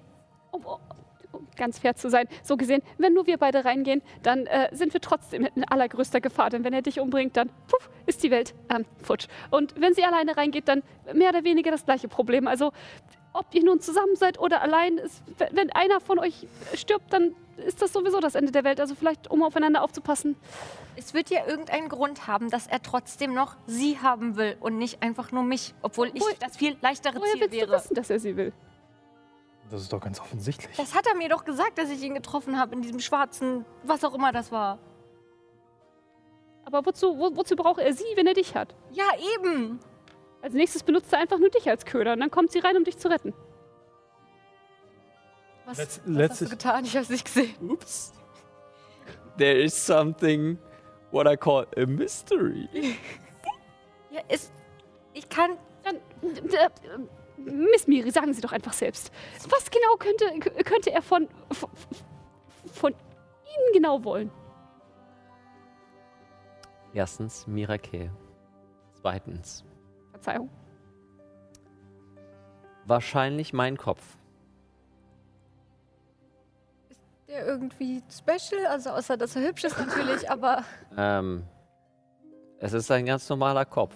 um, 0.51 0.65
um, 0.65 0.77
um 1.33 1.47
ganz 1.57 1.79
fair 1.79 1.95
zu 1.95 2.09
sein, 2.09 2.27
so 2.43 2.55
gesehen, 2.57 2.81
wenn 2.97 3.13
nur 3.13 3.27
wir 3.27 3.37
beide 3.37 3.65
reingehen, 3.65 4.01
dann 4.23 4.45
äh, 4.45 4.69
sind 4.71 4.93
wir 4.93 5.01
trotzdem 5.01 5.47
in 5.53 5.65
allergrößter 5.65 6.21
Gefahr. 6.21 6.49
Denn 6.49 6.63
wenn 6.63 6.73
er 6.73 6.81
dich 6.81 6.99
umbringt, 6.99 7.35
dann 7.35 7.49
puff, 7.67 7.89
ist 8.05 8.23
die 8.23 8.31
Welt 8.31 8.53
ähm, 8.73 8.85
futsch. 9.01 9.27
Und 9.51 9.79
wenn 9.79 9.93
sie 9.93 10.03
alleine 10.03 10.37
reingeht, 10.37 10.67
dann 10.67 10.81
mehr 11.13 11.29
oder 11.29 11.43
weniger 11.43 11.71
das 11.71 11.85
gleiche 11.85 12.07
Problem. 12.07 12.47
Also, 12.47 12.71
ob 13.35 13.53
ihr 13.53 13.63
nun 13.63 13.79
zusammen 13.79 14.15
seid 14.15 14.39
oder 14.39 14.61
allein, 14.61 14.97
ist, 14.97 15.23
wenn- 15.51 15.71
einer 15.71 15.99
von 15.99 16.19
euch 16.19 16.47
stirbt, 16.73 17.11
dann 17.13 17.35
ist 17.57 17.81
das 17.81 17.93
sowieso 17.93 18.19
das 18.19 18.35
Ende 18.35 18.51
der 18.51 18.63
Welt. 18.63 18.79
Also 18.79 18.95
vielleicht, 18.95 19.29
um 19.31 19.43
aufeinander 19.43 19.81
aufzupassen. 19.83 20.35
es 20.97 21.13
wird 21.13 21.29
ja 21.29 21.45
irgendeinen 21.45 21.89
Grund 21.89 22.25
haben, 22.27 22.49
dass 22.49 22.67
er 22.67 22.81
trotzdem 22.81 23.33
noch 23.33 23.55
sie 23.67 23.99
haben 23.99 24.37
will 24.37 24.55
und 24.61 24.77
nicht 24.77 25.03
einfach 25.03 25.31
nur 25.33 25.43
mich, 25.43 25.73
obwohl 25.81 26.07
ich 26.13 26.21
Woher- 26.21 26.35
das 26.39 26.55
viel 26.57 26.77
leichtere 26.81 27.15
Woher 27.19 27.31
Ziel 27.33 27.41
willst 27.41 27.53
du 27.53 27.57
wäre. 27.59 27.71
wissen, 27.73 27.93
dass 27.95 28.09
er 28.09 28.19
sie 28.19 28.35
will? 28.37 28.53
Das 29.69 29.81
ist 29.81 29.91
doch 29.91 29.99
ganz 29.99 30.19
offensichtlich. 30.21 30.75
Das 30.77 30.93
hat 30.95 31.05
er 31.07 31.15
mir 31.15 31.27
doch 31.27 31.43
gesagt, 31.43 31.77
dass 31.77 31.89
ich 31.89 32.01
ihn 32.03 32.13
getroffen 32.13 32.57
habe 32.59 32.75
in 32.75 32.81
diesem 32.81 32.99
schwarzen, 32.99 33.65
was 33.83 34.03
auch 34.05 34.13
immer 34.13 34.31
das 34.31 34.51
war. 34.51 34.77
Aber 36.65 36.85
wozu, 36.85 37.17
wo, 37.17 37.35
wozu 37.35 37.55
braucht 37.55 37.79
er 37.81 37.93
sie, 37.93 38.05
wenn 38.15 38.27
er 38.27 38.33
dich 38.33 38.55
hat? 38.55 38.73
Ja, 38.91 39.05
eben. 39.37 39.79
Als 40.45 40.53
nächstes 40.53 40.83
benutzt 40.83 41.11
er 41.11 41.17
einfach 41.17 41.39
nur 41.39 41.49
dich 41.49 41.67
als 41.67 41.85
Köder 41.85 42.13
und 42.13 42.19
dann 42.19 42.29
kommt 42.29 42.51
sie 42.51 42.59
rein, 42.59 42.77
um 42.77 42.83
dich 42.83 42.99
zu 42.99 43.07
retten. 43.07 43.33
Was, 45.65 45.79
Letz- 45.79 46.01
was 46.05 46.29
hast 46.29 46.41
du 46.41 46.49
getan? 46.49 46.85
Ich 46.85 46.91
habe 46.91 47.01
es 47.01 47.09
nicht 47.09 47.25
gesehen. 47.25 47.71
Ups. 47.71 48.13
there 49.39 49.59
is 49.59 49.73
something 49.73 50.59
what 51.09 51.25
I 51.25 51.35
call 51.35 51.65
a 51.75 51.87
mystery. 51.87 52.69
Ja, 54.11 54.21
ist. 54.29 54.53
Ich 55.13 55.27
kann. 55.27 55.57
Dann, 55.83 55.95
äh, 56.21 56.69
Miss 57.37 57.87
Miri, 57.87 58.11
sagen 58.11 58.31
Sie 58.31 58.39
doch 58.39 58.51
einfach 58.51 58.71
selbst. 58.73 59.11
Was 59.49 59.69
genau 59.71 59.95
könnte, 59.97 60.63
könnte 60.63 60.91
er 60.91 61.01
von, 61.01 61.27
von, 61.51 61.69
von 62.71 62.91
Ihnen 62.93 63.73
genau 63.73 64.03
wollen? 64.05 64.29
Erstens 66.93 67.45
Mirakel. 67.47 68.09
Zweitens 69.01 69.65
Verzeihung. 70.25 70.49
wahrscheinlich 72.87 73.53
mein 73.53 73.77
Kopf. 73.77 74.17
Der 77.27 77.45
irgendwie 77.45 78.03
special, 78.11 78.65
also 78.67 78.91
außer 78.91 79.17
dass 79.17 79.35
er 79.35 79.47
hübsch 79.47 79.63
ist 79.63 79.77
natürlich, 79.77 80.29
aber 80.35 80.63
Ähm, 80.97 81.43
es 82.59 82.73
ist 82.73 82.91
ein 82.91 83.05
ganz 83.05 83.27
normaler 83.29 83.65
Kopf. 83.65 83.95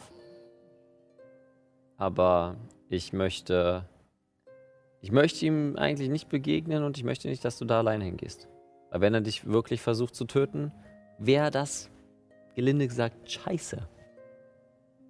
Aber 1.98 2.56
ich 2.90 3.14
möchte. 3.14 3.86
Ich 5.02 5.12
möchte 5.12 5.46
ihm 5.46 5.78
eigentlich 5.78 6.10
nicht 6.10 6.28
begegnen 6.28 6.84
und 6.84 6.98
ich 6.98 7.04
möchte 7.06 7.30
nicht, 7.30 7.46
dass 7.46 7.58
du 7.58 7.66
da 7.66 7.80
alleine 7.80 8.04
hingehst. 8.04 8.50
Weil 8.90 9.02
wenn 9.02 9.14
er 9.14 9.22
dich 9.22 9.46
wirklich 9.46 9.82
versucht 9.82 10.14
zu 10.14 10.26
töten, 10.26 10.74
wäre 11.18 11.52
das, 11.52 11.90
gelinde 12.56 12.86
gesagt, 12.88 13.32
scheiße. 13.32 13.88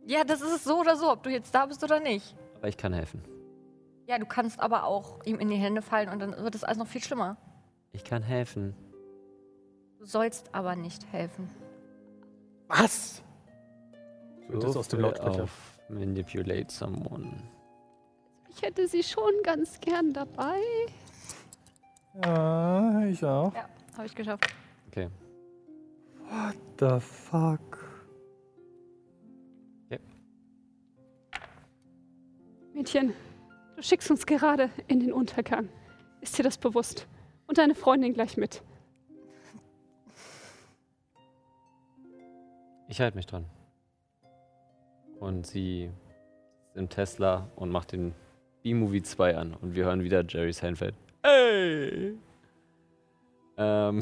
Ja, 0.09 0.23
das 0.23 0.41
ist 0.41 0.51
es 0.51 0.63
so 0.63 0.79
oder 0.79 0.95
so, 0.95 1.11
ob 1.11 1.21
du 1.21 1.29
jetzt 1.29 1.53
da 1.53 1.67
bist 1.67 1.83
oder 1.83 1.99
nicht. 1.99 2.35
Aber 2.57 2.67
ich 2.67 2.77
kann 2.77 2.93
helfen. 2.93 3.21
Ja, 4.07 4.17
du 4.17 4.25
kannst 4.25 4.59
aber 4.59 4.85
auch 4.85 5.23
ihm 5.23 5.39
in 5.39 5.49
die 5.49 5.55
Hände 5.55 5.83
fallen 5.83 6.09
und 6.09 6.19
dann 6.19 6.35
wird 6.35 6.55
das 6.55 6.63
alles 6.63 6.79
noch 6.79 6.87
viel 6.87 7.03
schlimmer. 7.03 7.37
Ich 7.91 8.03
kann 8.03 8.23
helfen. 8.23 8.75
Du 9.99 10.05
sollst 10.05 10.55
aber 10.55 10.75
nicht 10.75 11.05
helfen. 11.11 11.47
Was? 12.67 13.21
Wird 14.47 14.63
das 14.63 14.75
aus 14.75 14.87
dem 14.87 15.01
Lautsprecher. 15.01 15.43
auf 15.43 15.79
Manipulate 15.89 16.73
someone. 16.73 17.31
Ich 18.49 18.63
hätte 18.63 18.87
Sie 18.87 19.03
schon 19.03 19.31
ganz 19.43 19.79
gern 19.79 20.11
dabei. 20.11 20.59
Ja, 22.25 23.05
ich 23.05 23.23
auch. 23.23 23.53
Ja, 23.53 23.69
habe 23.95 24.07
ich 24.07 24.15
geschafft. 24.15 24.47
Okay. 24.87 25.07
The 26.79 26.99
fuck? 26.99 27.78
Mädchen, 32.79 33.13
du 33.75 33.83
schickst 33.83 34.09
uns 34.09 34.25
gerade 34.25 34.69
in 34.87 35.01
den 35.01 35.11
Untergang. 35.11 35.67
Ist 36.21 36.37
dir 36.39 36.43
das 36.43 36.57
bewusst? 36.57 37.09
Und 37.45 37.57
deine 37.57 37.75
Freundin 37.75 38.13
gleich 38.13 38.37
mit. 38.37 38.63
Ich 42.87 43.01
halte 43.01 43.17
mich 43.17 43.25
dran. 43.25 43.43
Und 45.19 45.45
sie 45.45 45.91
ist 46.69 46.77
im 46.77 46.87
Tesla 46.87 47.49
und 47.57 47.69
macht 47.69 47.91
den 47.91 48.15
B-Movie 48.63 49.03
2 49.03 49.35
an. 49.35 49.55
Und 49.55 49.75
wir 49.75 49.83
hören 49.83 50.01
wieder 50.01 50.23
Jerry 50.25 50.53
Seinfeld. 50.53 50.95
Hey! 51.21 52.17
Ähm. 53.57 53.99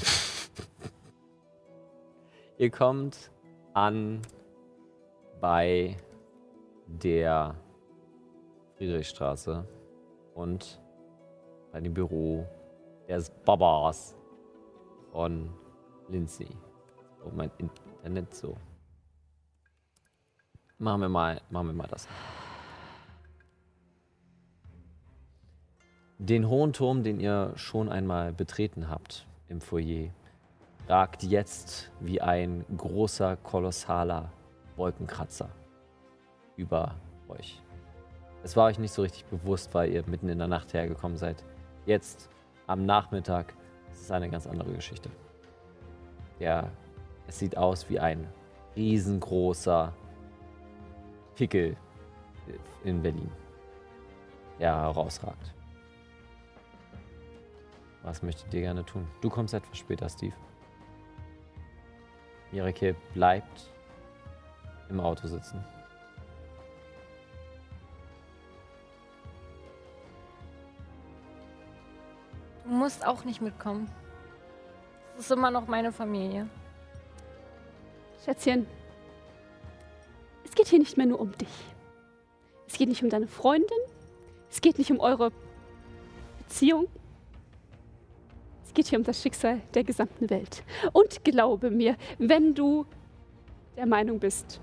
Ihr 2.60 2.70
kommt 2.70 3.32
an 3.74 4.22
bei 5.42 5.98
der 6.86 7.56
Friedrichstraße 8.78 9.68
und 10.36 10.80
bei 11.72 11.82
dem 11.82 11.94
Büro 11.94 12.48
des 13.08 13.30
Babas 13.44 14.16
von 15.12 15.50
Lindsay. 16.10 16.48
Oh, 17.26 17.32
mein 17.36 17.52
Internet 17.58 18.34
so. 18.34 18.56
Machen 20.78 21.02
wir 21.02 21.10
mal, 21.10 21.42
machen 21.50 21.68
wir 21.68 21.74
mal 21.74 21.88
das. 21.88 22.08
Den 26.20 26.48
hohen 26.48 26.74
Turm, 26.74 27.04
den 27.04 27.20
ihr 27.20 27.54
schon 27.56 27.90
einmal 27.90 28.32
betreten 28.32 28.90
habt 28.90 29.28
im 29.48 29.62
Foyer, 29.62 30.10
ragt 30.88 31.24
jetzt 31.24 31.92
wie 32.00 32.22
ein 32.22 32.64
großer, 32.76 33.38
kolossaler 33.38 34.32
Wolkenkratzer 34.76 35.50
über 36.56 36.96
euch. 37.28 37.62
Es 38.44 38.56
war 38.56 38.66
euch 38.66 38.80
nicht 38.80 38.94
so 38.94 39.02
richtig 39.02 39.26
bewusst, 39.26 39.74
weil 39.74 39.92
ihr 39.92 40.04
mitten 40.08 40.30
in 40.30 40.38
der 40.38 40.48
Nacht 40.48 40.74
hergekommen 40.74 41.18
seid. 41.18 41.44
Jetzt, 41.86 42.30
am 42.68 42.86
Nachmittag, 42.86 43.54
ist 43.92 44.02
es 44.02 44.12
eine 44.12 44.30
ganz 44.30 44.48
andere 44.48 44.72
Geschichte. 44.72 45.10
Ja, 46.40 46.70
es 47.28 47.40
sieht 47.40 47.58
aus 47.58 47.90
wie 47.90 48.00
ein 48.00 48.28
riesengroßer 48.76 49.92
Pickel 51.36 51.76
in 52.84 53.02
Berlin, 53.02 53.32
der 54.60 54.76
herausragt. 54.76 55.54
Was 58.04 58.22
möchtet 58.22 58.54
ihr 58.54 58.62
gerne 58.62 58.86
tun? 58.86 59.08
Du 59.22 59.30
kommst 59.30 59.54
etwas 59.54 59.78
später, 59.78 60.08
Steve. 60.08 60.36
Mireke 62.52 62.96
bleibt 63.14 63.74
im 64.90 65.00
Auto 65.00 65.28
sitzen. 65.28 65.64
Du 72.68 72.74
musst 72.74 73.06
auch 73.08 73.24
nicht 73.24 73.42
mitkommen. 73.42 73.90
Das 75.16 75.26
ist 75.26 75.32
immer 75.32 75.52
noch 75.52 75.68
meine 75.68 75.94
Familie. 75.94 76.50
Schätzchen, 78.26 78.68
es 80.44 80.52
geht 80.54 80.68
hier 80.68 80.80
nicht 80.80 80.98
mehr 80.98 81.06
nur 81.06 81.22
um 81.22 81.32
dich. 81.38 81.48
Es 82.68 82.78
geht 82.78 82.90
nicht 82.90 83.02
um 83.02 83.10
deine 83.10 83.28
Freundin. 83.28 83.78
Es 84.52 84.60
geht 84.60 84.78
nicht 84.80 84.92
um 84.92 85.00
eure 85.00 85.32
Beziehung. 86.40 86.88
Es 88.66 88.74
geht 88.74 88.88
hier 88.88 89.00
um 89.00 89.06
das 89.06 89.22
Schicksal 89.22 89.62
der 89.74 89.86
gesamten 89.86 90.30
Welt. 90.30 90.64
Und 90.92 91.24
glaube 91.24 91.72
mir, 91.72 91.96
wenn 92.18 92.54
du 92.54 92.86
der 93.78 93.86
Meinung 93.86 94.20
bist, 94.20 94.60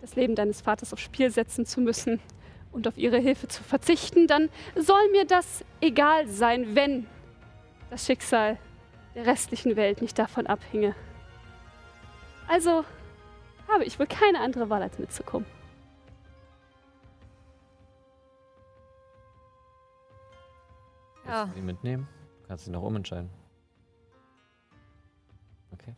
das 0.00 0.16
Leben 0.16 0.36
deines 0.36 0.62
Vaters 0.62 0.94
aufs 0.94 1.02
Spiel 1.02 1.30
setzen 1.30 1.66
zu 1.66 1.82
müssen 1.82 2.18
und 2.72 2.88
auf 2.88 2.96
ihre 2.96 3.18
Hilfe 3.18 3.46
zu 3.46 3.62
verzichten, 3.62 4.26
dann 4.26 4.48
soll 4.74 5.10
mir 5.10 5.26
das 5.26 5.66
egal 5.82 6.28
sein, 6.28 6.74
wenn 6.74 7.06
das 7.90 8.06
Schicksal 8.06 8.58
der 9.14 9.26
restlichen 9.26 9.76
Welt 9.76 10.02
nicht 10.02 10.18
davon 10.18 10.46
abhinge. 10.46 10.94
Also 12.48 12.84
habe 13.68 13.84
ich 13.84 13.98
wohl 13.98 14.06
keine 14.06 14.40
andere 14.40 14.70
Wahl, 14.70 14.82
als 14.82 14.98
mitzukommen. 14.98 15.46
Ja. 21.26 21.44
Willst 21.44 21.56
du 21.56 21.60
sie 21.60 21.66
mitnehmen? 21.66 22.08
Du 22.42 22.48
kannst 22.48 22.64
sie 22.66 22.70
noch 22.70 22.82
umentscheiden. 22.82 23.28
Okay. 25.72 25.94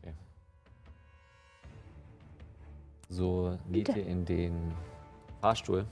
Okay. 0.00 0.14
So 3.08 3.56
geht 3.70 3.88
ihr 3.90 4.06
in 4.06 4.24
den 4.24 4.74
Fahrstuhl 5.40 5.86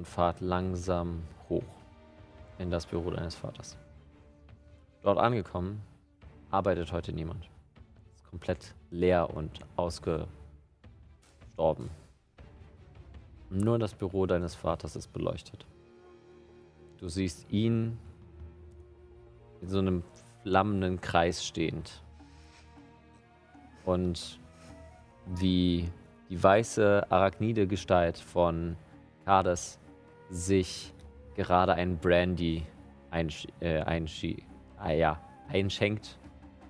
und 0.00 0.06
fahrt 0.06 0.40
langsam 0.40 1.22
hoch 1.50 1.62
in 2.56 2.70
das 2.70 2.86
Büro 2.86 3.10
deines 3.10 3.34
Vaters. 3.34 3.76
Dort 5.02 5.18
angekommen, 5.18 5.82
arbeitet 6.50 6.90
heute 6.90 7.12
niemand. 7.12 7.50
Ist 8.14 8.24
komplett 8.30 8.74
leer 8.90 9.28
und 9.28 9.60
ausgestorben. 9.76 10.30
Nur 13.50 13.78
das 13.78 13.92
Büro 13.92 14.24
deines 14.24 14.54
Vaters 14.54 14.96
ist 14.96 15.12
beleuchtet. 15.12 15.66
Du 16.96 17.10
siehst 17.10 17.44
ihn 17.50 17.98
in 19.60 19.68
so 19.68 19.80
einem 19.80 20.02
flammenden 20.42 20.98
Kreis 21.02 21.44
stehend. 21.44 22.00
Und 23.84 24.40
wie 25.26 25.90
die 26.30 26.42
weiße 26.42 27.06
arachnide 27.10 27.66
Gestalt 27.66 28.16
von 28.16 28.76
Kades 29.26 29.78
sich 30.30 30.92
gerade 31.34 31.74
ein 31.74 31.98
Brandy 31.98 32.64
einsch 33.10 33.46
äh, 33.60 33.80
einschie 33.80 34.44
ah, 34.78 34.92
ja, 34.92 35.20
einschenkt 35.48 36.18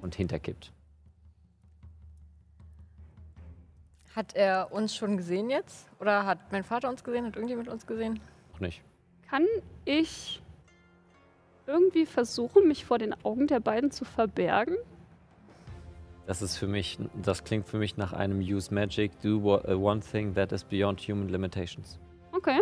und 0.02 0.14
hinterkippt. 0.14 0.72
Hat 4.16 4.34
er 4.34 4.72
uns 4.72 4.96
schon 4.96 5.16
gesehen 5.16 5.50
jetzt? 5.50 5.88
Oder 6.00 6.26
hat 6.26 6.50
mein 6.50 6.64
Vater 6.64 6.88
uns 6.88 7.04
gesehen? 7.04 7.26
Hat 7.26 7.36
irgendjemand 7.36 7.68
uns 7.68 7.86
gesehen? 7.86 8.18
Noch 8.52 8.60
nicht. 8.60 8.82
Kann 9.28 9.46
ich 9.84 10.42
irgendwie 11.66 12.06
versuchen, 12.06 12.66
mich 12.66 12.84
vor 12.84 12.98
den 12.98 13.14
Augen 13.24 13.46
der 13.46 13.60
beiden 13.60 13.92
zu 13.92 14.04
verbergen? 14.04 14.76
Das 16.26 16.42
ist 16.42 16.56
für 16.56 16.66
mich, 16.66 16.98
das 17.22 17.44
klingt 17.44 17.68
für 17.68 17.78
mich 17.78 17.96
nach 17.96 18.12
einem 18.12 18.40
Use 18.40 18.72
Magic, 18.74 19.12
do 19.20 19.38
one 19.38 20.00
thing 20.00 20.34
that 20.34 20.52
is 20.52 20.64
beyond 20.64 21.00
human 21.00 21.28
limitations. 21.28 21.98
Okay. 22.32 22.60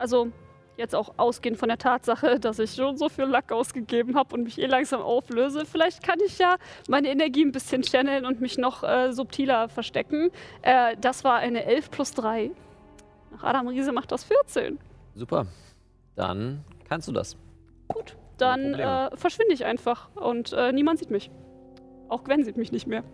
Also, 0.00 0.32
Jetzt 0.80 0.94
auch 0.94 1.12
ausgehend 1.18 1.58
von 1.58 1.68
der 1.68 1.76
Tatsache, 1.76 2.40
dass 2.40 2.58
ich 2.58 2.72
schon 2.72 2.96
so 2.96 3.10
viel 3.10 3.26
Lack 3.26 3.52
ausgegeben 3.52 4.16
habe 4.16 4.34
und 4.34 4.44
mich 4.44 4.58
eh 4.58 4.64
langsam 4.64 5.02
auflöse. 5.02 5.66
Vielleicht 5.66 6.02
kann 6.02 6.18
ich 6.24 6.38
ja 6.38 6.56
meine 6.88 7.10
Energie 7.10 7.44
ein 7.44 7.52
bisschen 7.52 7.82
channeln 7.82 8.24
und 8.24 8.40
mich 8.40 8.56
noch 8.56 8.82
äh, 8.82 9.12
subtiler 9.12 9.68
verstecken. 9.68 10.30
Äh, 10.62 10.96
das 10.98 11.22
war 11.22 11.36
eine 11.36 11.66
11 11.66 11.90
plus 11.90 12.14
3. 12.14 12.50
Nach 13.32 13.44
Adam 13.44 13.68
Riese 13.68 13.92
macht 13.92 14.10
das 14.10 14.24
14. 14.24 14.78
Super. 15.14 15.46
Dann 16.16 16.64
kannst 16.88 17.08
du 17.08 17.12
das. 17.12 17.36
Gut, 17.88 18.16
dann 18.38 18.72
äh, 18.72 19.14
verschwinde 19.18 19.52
ich 19.52 19.66
einfach 19.66 20.08
und 20.16 20.54
äh, 20.54 20.72
niemand 20.72 20.98
sieht 20.98 21.10
mich. 21.10 21.30
Auch 22.08 22.24
Gwen 22.24 22.42
sieht 22.42 22.56
mich 22.56 22.72
nicht 22.72 22.86
mehr. 22.86 23.04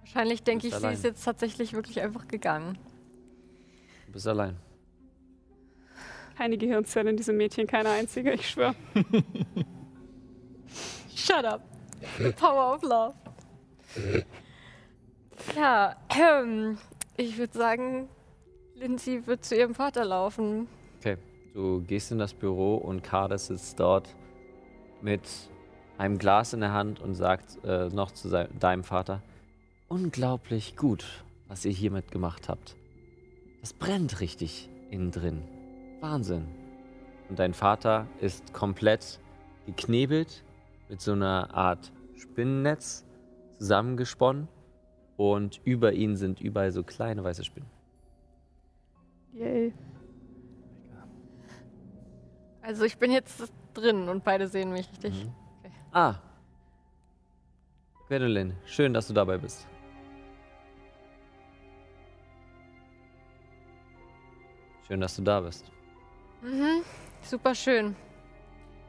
Wahrscheinlich 0.00 0.44
denke 0.44 0.66
ich, 0.66 0.72
bist 0.72 0.80
sie 0.80 0.86
allein. 0.86 0.96
ist 0.96 1.04
jetzt 1.04 1.24
tatsächlich 1.24 1.74
wirklich 1.74 2.00
einfach 2.00 2.26
gegangen. 2.26 2.78
Du 4.16 4.18
bist 4.18 4.28
allein. 4.28 4.56
Keine 6.38 6.56
Gehirnzelle 6.56 7.10
in 7.10 7.18
diesem 7.18 7.36
Mädchen, 7.36 7.66
keine 7.66 7.90
einzige, 7.90 8.32
ich 8.32 8.48
schwöre. 8.48 8.74
Shut 11.14 11.44
up. 11.44 11.60
Power 12.40 12.76
of 12.76 12.82
Love. 12.82 13.14
Ja, 15.54 15.96
ähm, 16.18 16.78
ich 17.18 17.36
würde 17.36 17.52
sagen, 17.52 18.08
Lindsay 18.74 19.26
wird 19.26 19.44
zu 19.44 19.54
ihrem 19.54 19.74
Vater 19.74 20.06
laufen. 20.06 20.66
Okay. 21.00 21.18
Du 21.52 21.82
gehst 21.82 22.10
in 22.10 22.16
das 22.16 22.32
Büro 22.32 22.76
und 22.76 23.02
Kader 23.02 23.36
sitzt 23.36 23.78
dort 23.78 24.14
mit 25.02 25.28
einem 25.98 26.16
Glas 26.16 26.54
in 26.54 26.60
der 26.60 26.72
Hand 26.72 27.00
und 27.00 27.16
sagt 27.16 27.62
äh, 27.66 27.90
noch 27.90 28.12
zu 28.12 28.30
deinem 28.30 28.82
Vater: 28.82 29.20
Unglaublich 29.88 30.74
gut, 30.74 31.04
was 31.48 31.66
ihr 31.66 31.72
hiermit 31.72 32.10
gemacht 32.10 32.48
habt. 32.48 32.76
Das 33.66 33.72
brennt 33.72 34.20
richtig 34.20 34.70
innen 34.90 35.10
drin. 35.10 35.42
Wahnsinn. 36.00 36.46
Und 37.28 37.40
dein 37.40 37.52
Vater 37.52 38.06
ist 38.20 38.54
komplett 38.54 39.18
geknebelt 39.66 40.44
mit 40.88 41.00
so 41.00 41.10
einer 41.10 41.52
Art 41.52 41.90
Spinnennetz 42.14 43.04
zusammengesponnen 43.58 44.46
und 45.16 45.60
über 45.64 45.94
ihn 45.94 46.14
sind 46.14 46.40
überall 46.40 46.70
so 46.70 46.84
kleine 46.84 47.24
weiße 47.24 47.42
Spinnen. 47.42 47.68
Yay. 49.32 49.74
Also 52.62 52.84
ich 52.84 52.96
bin 52.98 53.10
jetzt 53.10 53.52
drin 53.74 54.08
und 54.08 54.22
beide 54.22 54.46
sehen 54.46 54.70
mich 54.70 54.88
richtig. 54.92 55.24
Mhm. 55.24 55.32
Ah. 55.90 56.14
Gwendolyn, 58.06 58.54
schön, 58.64 58.94
dass 58.94 59.08
du 59.08 59.12
dabei 59.12 59.38
bist. 59.38 59.66
Schön, 64.86 65.00
dass 65.00 65.16
du 65.16 65.22
da 65.22 65.40
bist. 65.40 65.64
Mhm. 66.42 66.82
Super 67.22 67.54
schön. 67.54 67.96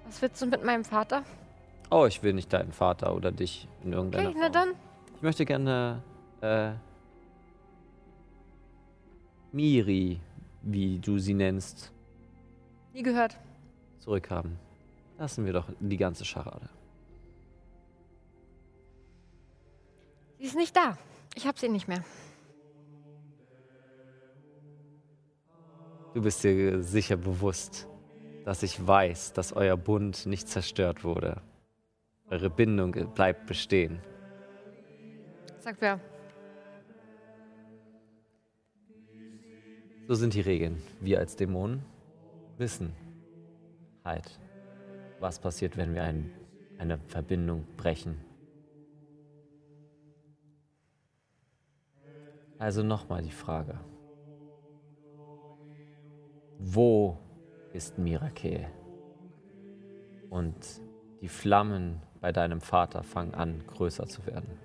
Was 0.06 0.22
willst 0.22 0.42
du 0.42 0.46
mit 0.46 0.64
meinem 0.64 0.86
Vater? 0.86 1.24
Oh, 1.90 2.06
ich 2.06 2.22
will 2.22 2.34
nicht 2.34 2.52
deinen 2.54 2.72
Vater 2.72 3.16
oder 3.16 3.32
dich 3.32 3.68
in 3.84 3.94
irgendeiner 3.94 4.30
Okay, 4.30 4.38
na 4.40 4.44
Form. 4.52 4.54
dann. 4.54 4.70
Ich 5.16 5.22
möchte 5.22 5.46
gerne 5.46 6.04
äh, 6.42 6.72
Miri, 9.52 10.20
wie 10.62 11.00
du 11.00 11.18
sie 11.18 11.34
nennst, 11.34 11.92
Nie 12.94 13.02
gehört. 13.04 13.38
zurückhaben. 14.00 14.60
Lassen 15.18 15.46
wir 15.46 15.54
doch 15.54 15.68
die 15.80 15.98
ganze 15.98 16.26
Scharade. 16.26 16.70
Sie 20.38 20.44
ist 20.44 20.56
nicht 20.56 20.76
da. 20.76 20.98
Ich 21.34 21.48
hab 21.48 21.58
sie 21.58 21.70
nicht 21.70 21.88
mehr. 21.88 22.04
Du 26.14 26.22
bist 26.22 26.44
dir 26.44 26.82
sicher 26.82 27.18
bewusst, 27.18 27.88
dass 28.46 28.64
ich 28.64 28.86
weiß, 28.86 29.34
dass 29.34 29.54
euer 29.54 29.78
Bund 29.78 30.26
nicht 30.26 30.48
zerstört 30.48 31.04
wurde. 31.04 31.42
Eure 32.30 32.50
Bindung 32.50 32.92
bleibt 33.14 33.46
bestehen. 33.46 34.00
Sagt 35.60 35.82
wer? 35.82 36.00
So 40.08 40.16
sind 40.16 40.34
die 40.34 40.42
Regeln. 40.42 40.82
Wir 41.02 41.20
als 41.20 41.36
Dämonen 41.36 41.84
wissen 42.58 42.94
halt, 44.04 44.40
was 45.20 45.40
passiert, 45.40 45.76
wenn 45.76 45.94
wir 45.94 46.04
ein, 46.04 46.32
eine 46.78 46.98
Verbindung 47.08 47.66
brechen. 47.76 48.18
Also 52.58 52.82
nochmal 52.82 53.22
die 53.22 53.32
Frage. 53.32 53.78
Wo 56.60 57.18
ist 57.74 57.98
Mirakel? 57.98 58.68
Und 60.30 60.56
die 61.22 61.28
Flammen 61.28 62.02
bei 62.20 62.32
deinem 62.32 62.62
Vater 62.62 63.04
fangen 63.04 63.34
an, 63.34 63.64
größer 63.68 64.08
zu 64.08 64.26
werden. 64.26 64.58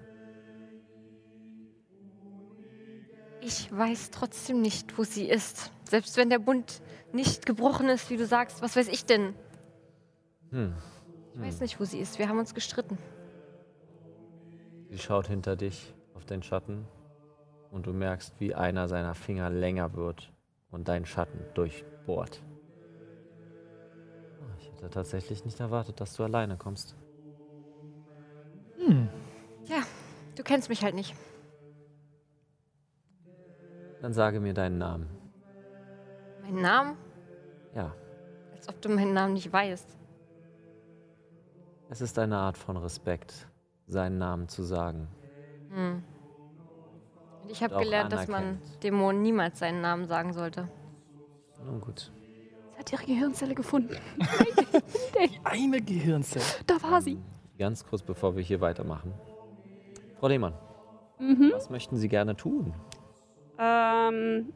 Ich 3.40 3.76
weiß 3.76 4.10
trotzdem 4.10 4.60
nicht, 4.60 4.96
wo 4.96 5.04
sie 5.04 5.28
ist. 5.28 5.72
Selbst 5.84 6.16
wenn 6.16 6.30
der 6.30 6.38
Bund 6.38 6.80
nicht 7.12 7.44
gebrochen 7.44 7.88
ist, 7.88 8.08
wie 8.08 8.16
du 8.16 8.26
sagst, 8.26 8.62
was 8.62 8.76
weiß 8.76 8.88
ich 8.88 9.04
denn? 9.04 9.34
Hm. 10.50 10.74
Ich 11.34 11.40
weiß 11.40 11.60
nicht, 11.60 11.80
wo 11.80 11.84
sie 11.84 11.98
ist. 11.98 12.18
Wir 12.18 12.28
haben 12.28 12.38
uns 12.38 12.54
gestritten. 12.54 12.98
Sie 14.90 14.98
schaut 14.98 15.26
hinter 15.26 15.56
dich 15.56 15.94
auf 16.14 16.24
den 16.24 16.42
Schatten 16.42 16.86
und 17.70 17.86
du 17.86 17.92
merkst, 17.92 18.38
wie 18.38 18.54
einer 18.54 18.88
seiner 18.88 19.14
Finger 19.14 19.50
länger 19.50 19.94
wird 19.94 20.32
und 20.72 20.88
dein 20.88 21.06
Schatten 21.06 21.38
durchbohrt. 21.54 22.42
Ah, 24.40 24.54
Ich 24.58 24.68
hätte 24.72 24.90
tatsächlich 24.90 25.44
nicht 25.44 25.60
erwartet, 25.60 26.00
dass 26.00 26.14
du 26.16 26.24
alleine 26.24 26.56
kommst. 26.56 26.96
Tja, 29.64 29.76
du 30.34 30.42
kennst 30.42 30.68
mich 30.68 30.82
halt 30.82 30.94
nicht. 30.96 31.14
Dann 34.00 34.12
sage 34.12 34.40
mir 34.40 34.52
deinen 34.54 34.78
Namen. 34.78 35.08
Mein 36.42 36.56
Namen? 36.56 36.96
Ja, 37.74 37.94
Als 38.52 38.68
ob 38.68 38.80
du 38.82 38.88
meinen 38.88 39.12
Namen 39.14 39.34
nicht 39.34 39.52
weißt. 39.52 39.96
es 41.90 42.00
ist 42.00 42.18
eine 42.18 42.36
Art 42.38 42.56
von 42.58 42.76
Respekt, 42.76 43.46
seinen 43.86 44.18
Namen 44.18 44.48
zu 44.48 44.62
sagen. 44.64 45.06
Hm. 45.70 46.02
Ich 47.48 47.62
habe 47.62 47.76
gelernt, 47.78 48.12
dass 48.12 48.28
man. 48.28 48.60
Dämonen 48.82 49.22
niemals 49.22 49.58
seinen 49.58 49.80
Namen 49.80 50.06
sagen 50.06 50.32
sollte. 50.32 50.68
Nun 51.64 51.80
gut. 51.80 52.10
Sie 52.72 52.78
hat 52.78 52.92
ihre 52.92 53.04
Gehirnzelle 53.04 53.54
gefunden. 53.54 53.96
Eine 55.44 55.80
Gehirnzelle. 55.80 56.44
Da 56.66 56.82
war 56.82 57.00
sie. 57.02 57.18
Ganz 57.58 57.86
kurz 57.86 58.02
bevor 58.02 58.34
wir 58.34 58.42
hier 58.42 58.60
weitermachen. 58.60 59.12
Frau 60.18 60.28
Lehmann, 60.28 60.54
Mhm. 61.18 61.52
was 61.54 61.70
möchten 61.70 61.96
Sie 61.96 62.08
gerne 62.08 62.34
tun? 62.34 62.74
Ähm, 63.58 64.52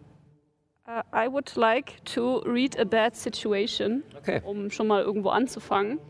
äh, 0.87 1.03
I 1.27 1.31
would 1.31 1.55
like 1.55 2.05
to 2.07 2.39
read 2.39 2.77
a 2.81 2.85
bad 2.85 3.15
situation, 3.15 4.03
Okay. 4.19 4.41
um 4.45 4.71
schon 4.71 4.89
mal 4.89 5.03
irgendwo 5.03 5.29
anzufangen. 5.29 6.01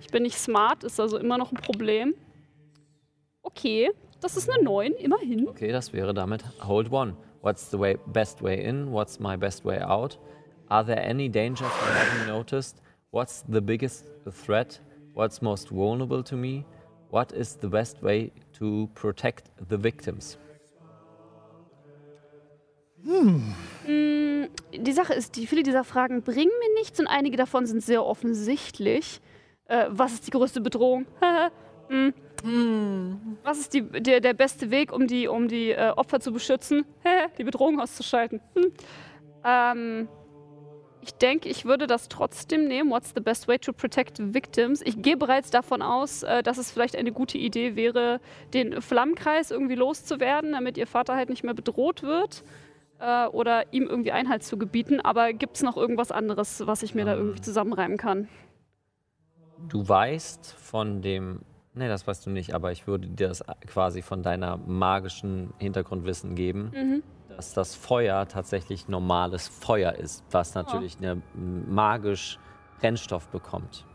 Ich 0.00 0.08
bin 0.08 0.24
nicht 0.24 0.36
smart, 0.36 0.84
ist 0.84 1.00
also 1.00 1.16
immer 1.16 1.38
noch 1.38 1.52
ein 1.52 1.56
Problem. 1.56 2.14
Okay, 3.42 3.90
das 4.22 4.36
ist 4.36 4.50
eine 4.50 4.62
9, 4.62 4.92
immerhin. 4.92 5.48
Okay, 5.48 5.72
das 5.72 5.92
wäre 5.92 6.14
damit 6.14 6.44
Hold 6.66 6.90
One. 6.92 7.16
What's 7.42 7.70
the 7.70 7.78
way, 7.78 7.98
best 8.06 8.42
way 8.42 8.64
in? 8.64 8.92
What's 8.92 9.18
my 9.18 9.36
best 9.36 9.64
way 9.64 9.80
out? 9.80 10.18
Are 10.68 10.84
there 10.84 11.02
any 11.04 11.28
dangers 11.28 11.66
I 11.66 11.98
haven't 11.98 12.28
noticed? 12.28 12.80
What's 13.10 13.44
the 13.50 13.60
biggest 13.60 14.06
threat? 14.30 14.80
What's 15.14 15.42
most 15.42 15.70
vulnerable 15.70 16.22
to 16.24 16.36
me? 16.36 16.64
What 17.10 17.32
is 17.32 17.58
the 17.60 17.68
best 17.68 18.02
way 18.02 18.32
to 18.58 18.88
protect 18.94 19.50
the 19.68 19.76
victims? 19.76 20.38
Mm, 23.04 23.52
Die 24.74 24.92
Sache 24.92 25.12
ist, 25.12 25.36
die, 25.36 25.46
viele 25.46 25.62
dieser 25.62 25.84
Fragen 25.84 26.22
bringen 26.22 26.50
mir 26.60 26.80
nichts 26.80 26.98
und 26.98 27.06
einige 27.06 27.36
davon 27.36 27.66
sind 27.66 27.82
sehr 27.82 28.04
offensichtlich. 28.04 29.20
Äh, 29.66 29.86
was 29.90 30.14
ist 30.14 30.26
die 30.26 30.30
größte 30.30 30.60
Bedrohung? 30.60 31.06
Hm. 32.42 33.38
Was 33.44 33.58
ist 33.58 33.74
die, 33.74 33.82
der, 33.82 34.20
der 34.20 34.34
beste 34.34 34.70
Weg, 34.70 34.92
um 34.92 35.06
die, 35.06 35.28
um 35.28 35.48
die 35.48 35.70
äh, 35.70 35.90
Opfer 35.90 36.20
zu 36.20 36.32
beschützen? 36.32 36.84
die 37.38 37.44
Bedrohung 37.44 37.80
auszuschalten. 37.80 38.40
Hm. 38.54 38.72
Ähm, 39.44 40.08
ich 41.04 41.14
denke, 41.14 41.48
ich 41.48 41.64
würde 41.64 41.88
das 41.88 42.08
trotzdem 42.08 42.68
nehmen. 42.68 42.90
What's 42.90 43.12
the 43.14 43.20
best 43.20 43.48
way 43.48 43.58
to 43.58 43.72
protect 43.72 44.18
victims? 44.34 44.82
Ich 44.82 45.02
gehe 45.02 45.16
bereits 45.16 45.50
davon 45.50 45.82
aus, 45.82 46.22
äh, 46.22 46.42
dass 46.44 46.58
es 46.58 46.70
vielleicht 46.70 46.94
eine 46.94 47.10
gute 47.10 47.38
Idee 47.38 47.74
wäre, 47.74 48.20
den 48.54 48.80
Flammenkreis 48.80 49.50
irgendwie 49.50 49.74
loszuwerden, 49.74 50.52
damit 50.52 50.78
ihr 50.78 50.86
Vater 50.86 51.16
halt 51.16 51.28
nicht 51.28 51.42
mehr 51.42 51.54
bedroht 51.54 52.04
wird 52.04 52.44
äh, 53.00 53.26
oder 53.26 53.72
ihm 53.72 53.88
irgendwie 53.88 54.12
Einhalt 54.12 54.44
zu 54.44 54.56
gebieten. 54.56 55.00
Aber 55.00 55.32
gibt 55.32 55.56
es 55.56 55.62
noch 55.62 55.76
irgendwas 55.76 56.12
anderes, 56.12 56.62
was 56.66 56.84
ich 56.84 56.94
mir 56.94 57.04
da 57.04 57.14
irgendwie 57.16 57.40
zusammenreimen 57.40 57.98
kann? 57.98 58.28
Du 59.68 59.86
weißt 59.86 60.54
von 60.54 61.02
dem. 61.02 61.40
Nee, 61.74 61.88
das 61.88 62.06
weißt 62.06 62.26
du 62.26 62.30
nicht, 62.30 62.54
aber 62.54 62.70
ich 62.72 62.86
würde 62.86 63.08
dir 63.08 63.28
das 63.28 63.42
quasi 63.66 64.02
von 64.02 64.22
deiner 64.22 64.58
magischen 64.58 65.54
Hintergrundwissen 65.58 66.34
geben, 66.34 66.70
Mhm. 66.74 67.02
dass 67.34 67.54
das 67.54 67.74
Feuer 67.74 68.28
tatsächlich 68.28 68.88
normales 68.88 69.48
Feuer 69.48 69.92
ist, 69.94 70.22
was 70.30 70.54
natürlich 70.54 70.98
eine 70.98 71.22
magisch 71.34 72.38
Brennstoff 72.80 73.28
bekommt. 73.28 73.86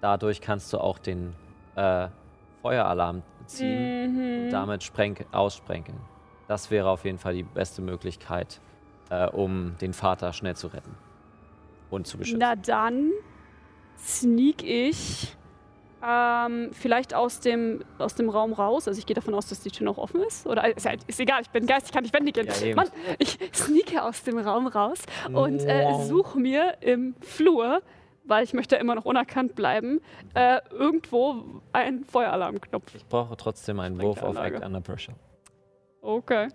Dadurch 0.00 0.40
kannst 0.40 0.72
du 0.72 0.78
auch 0.78 0.98
den 0.98 1.34
äh, 1.76 2.08
Feueralarm 2.62 3.22
ziehen 3.46 4.44
und 4.46 4.50
damit 4.50 4.82
spreng 4.82 5.16
aussprenkeln. 5.32 5.98
Das 6.48 6.70
wäre 6.70 6.88
auf 6.88 7.04
jeden 7.04 7.18
Fall 7.18 7.34
die 7.34 7.42
beste 7.42 7.82
Möglichkeit, 7.82 8.60
äh, 9.10 9.28
um 9.28 9.76
den 9.80 9.92
Vater 9.92 10.32
schnell 10.32 10.56
zu 10.56 10.68
retten 10.68 10.94
und 11.90 12.06
zu 12.06 12.16
beschützen. 12.18 12.38
Na 12.40 12.56
dann 12.56 13.10
sneak 13.98 14.62
ich 14.64 15.36
ähm, 16.04 16.70
vielleicht 16.72 17.14
aus 17.14 17.40
dem, 17.40 17.84
aus 17.98 18.14
dem 18.14 18.28
Raum 18.28 18.52
raus. 18.52 18.88
Also 18.88 18.98
ich 18.98 19.06
gehe 19.06 19.14
davon 19.14 19.34
aus, 19.34 19.46
dass 19.48 19.60
die 19.60 19.70
Tür 19.70 19.84
noch 19.84 19.98
offen 19.98 20.20
ist. 20.22 20.46
Oder 20.46 20.76
ist, 20.76 20.86
halt- 20.86 21.04
ist 21.06 21.20
egal, 21.20 21.42
ich 21.42 21.50
bin 21.50 21.66
Geist, 21.66 21.86
ich 21.86 21.92
kann 21.92 22.02
nicht 22.02 22.14
wendig 22.14 22.34
gehen. 22.34 22.48
Ja. 22.64 22.74
Mann, 22.74 22.88
ich 23.18 23.38
sneake 23.54 24.02
aus 24.02 24.22
dem 24.24 24.38
Raum 24.38 24.66
raus 24.66 24.98
und 25.32 25.60
äh, 25.60 26.02
suche 26.04 26.38
mir 26.40 26.76
im 26.80 27.14
Flur, 27.20 27.82
weil 28.24 28.44
ich 28.44 28.52
möchte 28.52 28.76
immer 28.76 28.94
noch 28.94 29.04
unerkannt 29.04 29.54
bleiben, 29.54 30.00
äh, 30.34 30.60
irgendwo 30.70 31.60
einen 31.72 32.04
Feueralarmknopf. 32.04 32.94
Ich 32.94 33.06
brauche 33.06 33.36
trotzdem 33.36 33.78
einen 33.80 34.00
Wurf 34.00 34.22
auf. 34.22 34.36
Act 34.36 34.64
Under 34.64 34.80
Pressure. 34.80 35.14
Okay. 36.00 36.48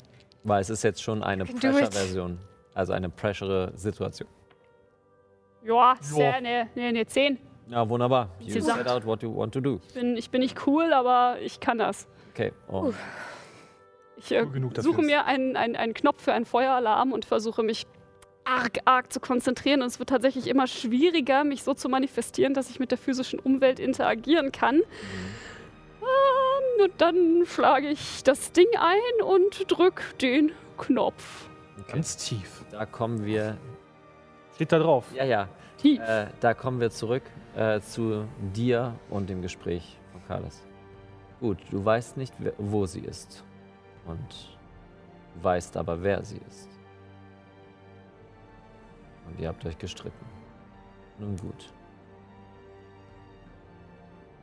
Weil 0.43 0.61
es 0.61 0.69
ist 0.69 0.83
jetzt 0.83 1.01
schon 1.01 1.23
eine. 1.23 1.45
Pressure-Version. 1.45 2.39
Also 2.73 2.93
eine 2.93 3.09
Pressure-Situation. 3.09 4.29
Ja, 5.63 5.95
sehr, 5.99 6.39
ne, 6.41 6.69
ne, 6.75 6.93
ne, 6.93 7.05
10. 7.05 7.37
Ja, 7.69 7.87
wunderbar. 7.89 8.29
You 8.39 8.61
set 8.61 8.87
out 8.87 9.05
what 9.05 9.21
you 9.21 9.35
want 9.35 9.53
to 9.53 9.59
do. 9.59 9.79
Ich 9.87 9.93
bin, 9.93 10.17
ich 10.17 10.29
bin 10.29 10.41
nicht 10.41 10.65
cool, 10.67 10.93
aber 10.93 11.37
ich 11.41 11.59
kann 11.59 11.77
das. 11.77 12.07
Okay. 12.33 12.53
Und 12.67 12.95
Ich 14.15 14.31
äh, 14.31 14.45
genug 14.45 14.73
suche 14.77 15.01
mir 15.01 15.25
einen, 15.25 15.55
einen, 15.55 15.75
einen 15.75 15.93
Knopf 15.93 16.23
für 16.23 16.33
einen 16.33 16.45
Feueralarm 16.45 17.11
und 17.11 17.25
versuche 17.25 17.63
mich 17.63 17.85
arg, 18.45 18.79
arg 18.85 19.11
zu 19.11 19.19
konzentrieren. 19.19 19.81
Und 19.81 19.87
es 19.87 19.99
wird 19.99 20.09
tatsächlich 20.09 20.47
immer 20.47 20.67
schwieriger, 20.67 21.43
mich 21.43 21.63
so 21.63 21.73
zu 21.73 21.89
manifestieren, 21.89 22.53
dass 22.53 22.69
ich 22.69 22.79
mit 22.79 22.91
der 22.91 22.97
physischen 22.97 23.39
Umwelt 23.39 23.79
interagieren 23.79 24.51
kann. 24.51 24.75
Ähm, 26.01 26.83
und 26.83 26.93
dann 26.99 27.43
schlage 27.45 27.89
ich 27.89 28.23
das 28.23 28.53
Ding 28.53 28.67
ein 28.79 29.25
und 29.25 29.69
drücke 29.69 30.03
den 30.21 30.51
Knopf. 30.77 31.49
okay. 31.79 31.91
Ganz 31.91 32.15
tief. 32.17 32.63
da 32.71 32.85
kommen 32.85 33.25
wir. 33.25 33.57
Steht 34.55 34.71
da 34.71 34.79
drauf. 34.79 35.05
Ja, 35.13 35.25
ja. 35.25 35.49
Tief. 35.77 35.99
Äh, 35.99 36.27
da 36.39 36.53
kommen 36.53 36.79
wir 36.79 36.89
zurück 36.89 37.23
äh, 37.57 37.81
zu 37.81 38.27
dir 38.53 38.93
und 39.09 39.29
dem 39.29 39.41
Gespräch 39.41 39.97
von 40.11 40.23
Carlos. 40.27 40.63
Gut, 41.39 41.57
du 41.71 41.83
weißt 41.83 42.15
nicht, 42.15 42.33
wo 42.59 42.85
sie 42.85 42.99
ist. 42.99 43.43
Und 44.05 44.57
du 45.33 45.43
weißt 45.43 45.75
aber, 45.75 46.01
wer 46.03 46.23
sie 46.23 46.39
ist. 46.47 46.69
Und 49.27 49.39
ihr 49.39 49.47
habt 49.47 49.65
euch 49.65 49.77
gestritten. 49.77 50.25
Nun 51.17 51.35
gut. 51.37 51.73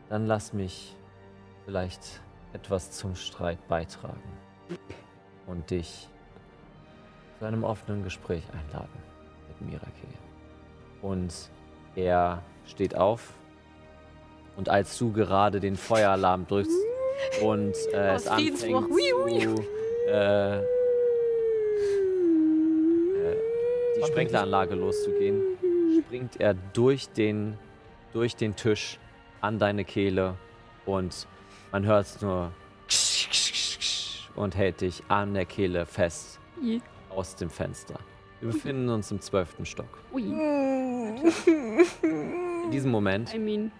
Dann 0.09 0.27
lass 0.27 0.53
mich 0.53 0.96
vielleicht 1.64 2.20
etwas 2.53 2.90
zum 2.90 3.14
Streit 3.14 3.66
beitragen. 3.68 4.22
Und 5.46 5.70
dich 5.70 6.09
zu 7.38 7.44
einem 7.44 7.62
offenen 7.62 8.03
Gespräch 8.03 8.42
einladen 8.53 9.03
mit 9.48 9.70
Mirakel. 9.70 10.09
Und 11.00 11.50
er 11.94 12.42
steht 12.66 12.96
auf. 12.96 13.35
Und 14.57 14.68
als 14.68 14.96
du 14.98 15.12
gerade 15.12 15.61
den 15.61 15.77
Feueralarm 15.77 16.46
drückst 16.46 16.79
und 17.42 17.74
äh, 17.92 18.14
es 18.14 18.29
anfängt 18.29 18.59
zu, 18.59 19.66
äh, 20.09 20.59
äh, 20.59 20.62
die 23.96 24.07
Sprenkleranlage 24.07 24.74
loszugehen, 24.74 25.42
springt 25.98 26.40
er 26.40 26.55
durch 26.55 27.09
den, 27.09 27.59
durch 28.12 28.37
den 28.37 28.55
Tisch 28.55 28.98
an 29.40 29.59
deine 29.59 29.85
Kehle 29.85 30.37
und 30.87 31.27
man 31.72 31.85
hört 31.85 32.07
es 32.07 32.22
nur 32.22 32.53
und 34.37 34.57
hält 34.57 34.81
dich 34.81 35.03
an 35.09 35.35
der 35.35 35.46
Kehle 35.46 35.87
fest 35.87 36.38
aus 37.11 37.37
dem 37.37 37.50
Fenster. 37.50 37.98
Wir 38.40 38.53
befinden 38.53 38.88
uns 38.88 39.11
im 39.11 39.20
zwölften 39.20 39.64
Stock. 39.64 39.98
Ui. 40.12 40.22
In 42.64 42.70
diesem 42.70 42.90
Moment 42.90 43.35
I 43.35 43.38
mean. 43.38 43.70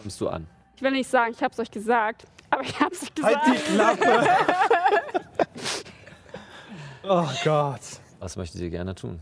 kommst 0.00 0.20
du 0.20 0.28
an. 0.28 0.46
Ich 0.76 0.82
will 0.82 0.90
nicht 0.90 1.08
sagen, 1.08 1.32
ich 1.32 1.42
hab's 1.42 1.58
euch 1.60 1.70
gesagt, 1.70 2.24
aber 2.50 2.62
ich 2.62 2.80
hab's 2.80 3.02
euch 3.02 3.14
gesagt. 3.14 3.46
Halt 3.46 3.58
die 3.58 3.72
Klappe! 3.74 4.26
oh 7.08 7.28
Gott. 7.44 7.80
Was 8.18 8.36
möchtet 8.36 8.60
ihr 8.62 8.70
gerne 8.70 8.94
tun? 8.94 9.20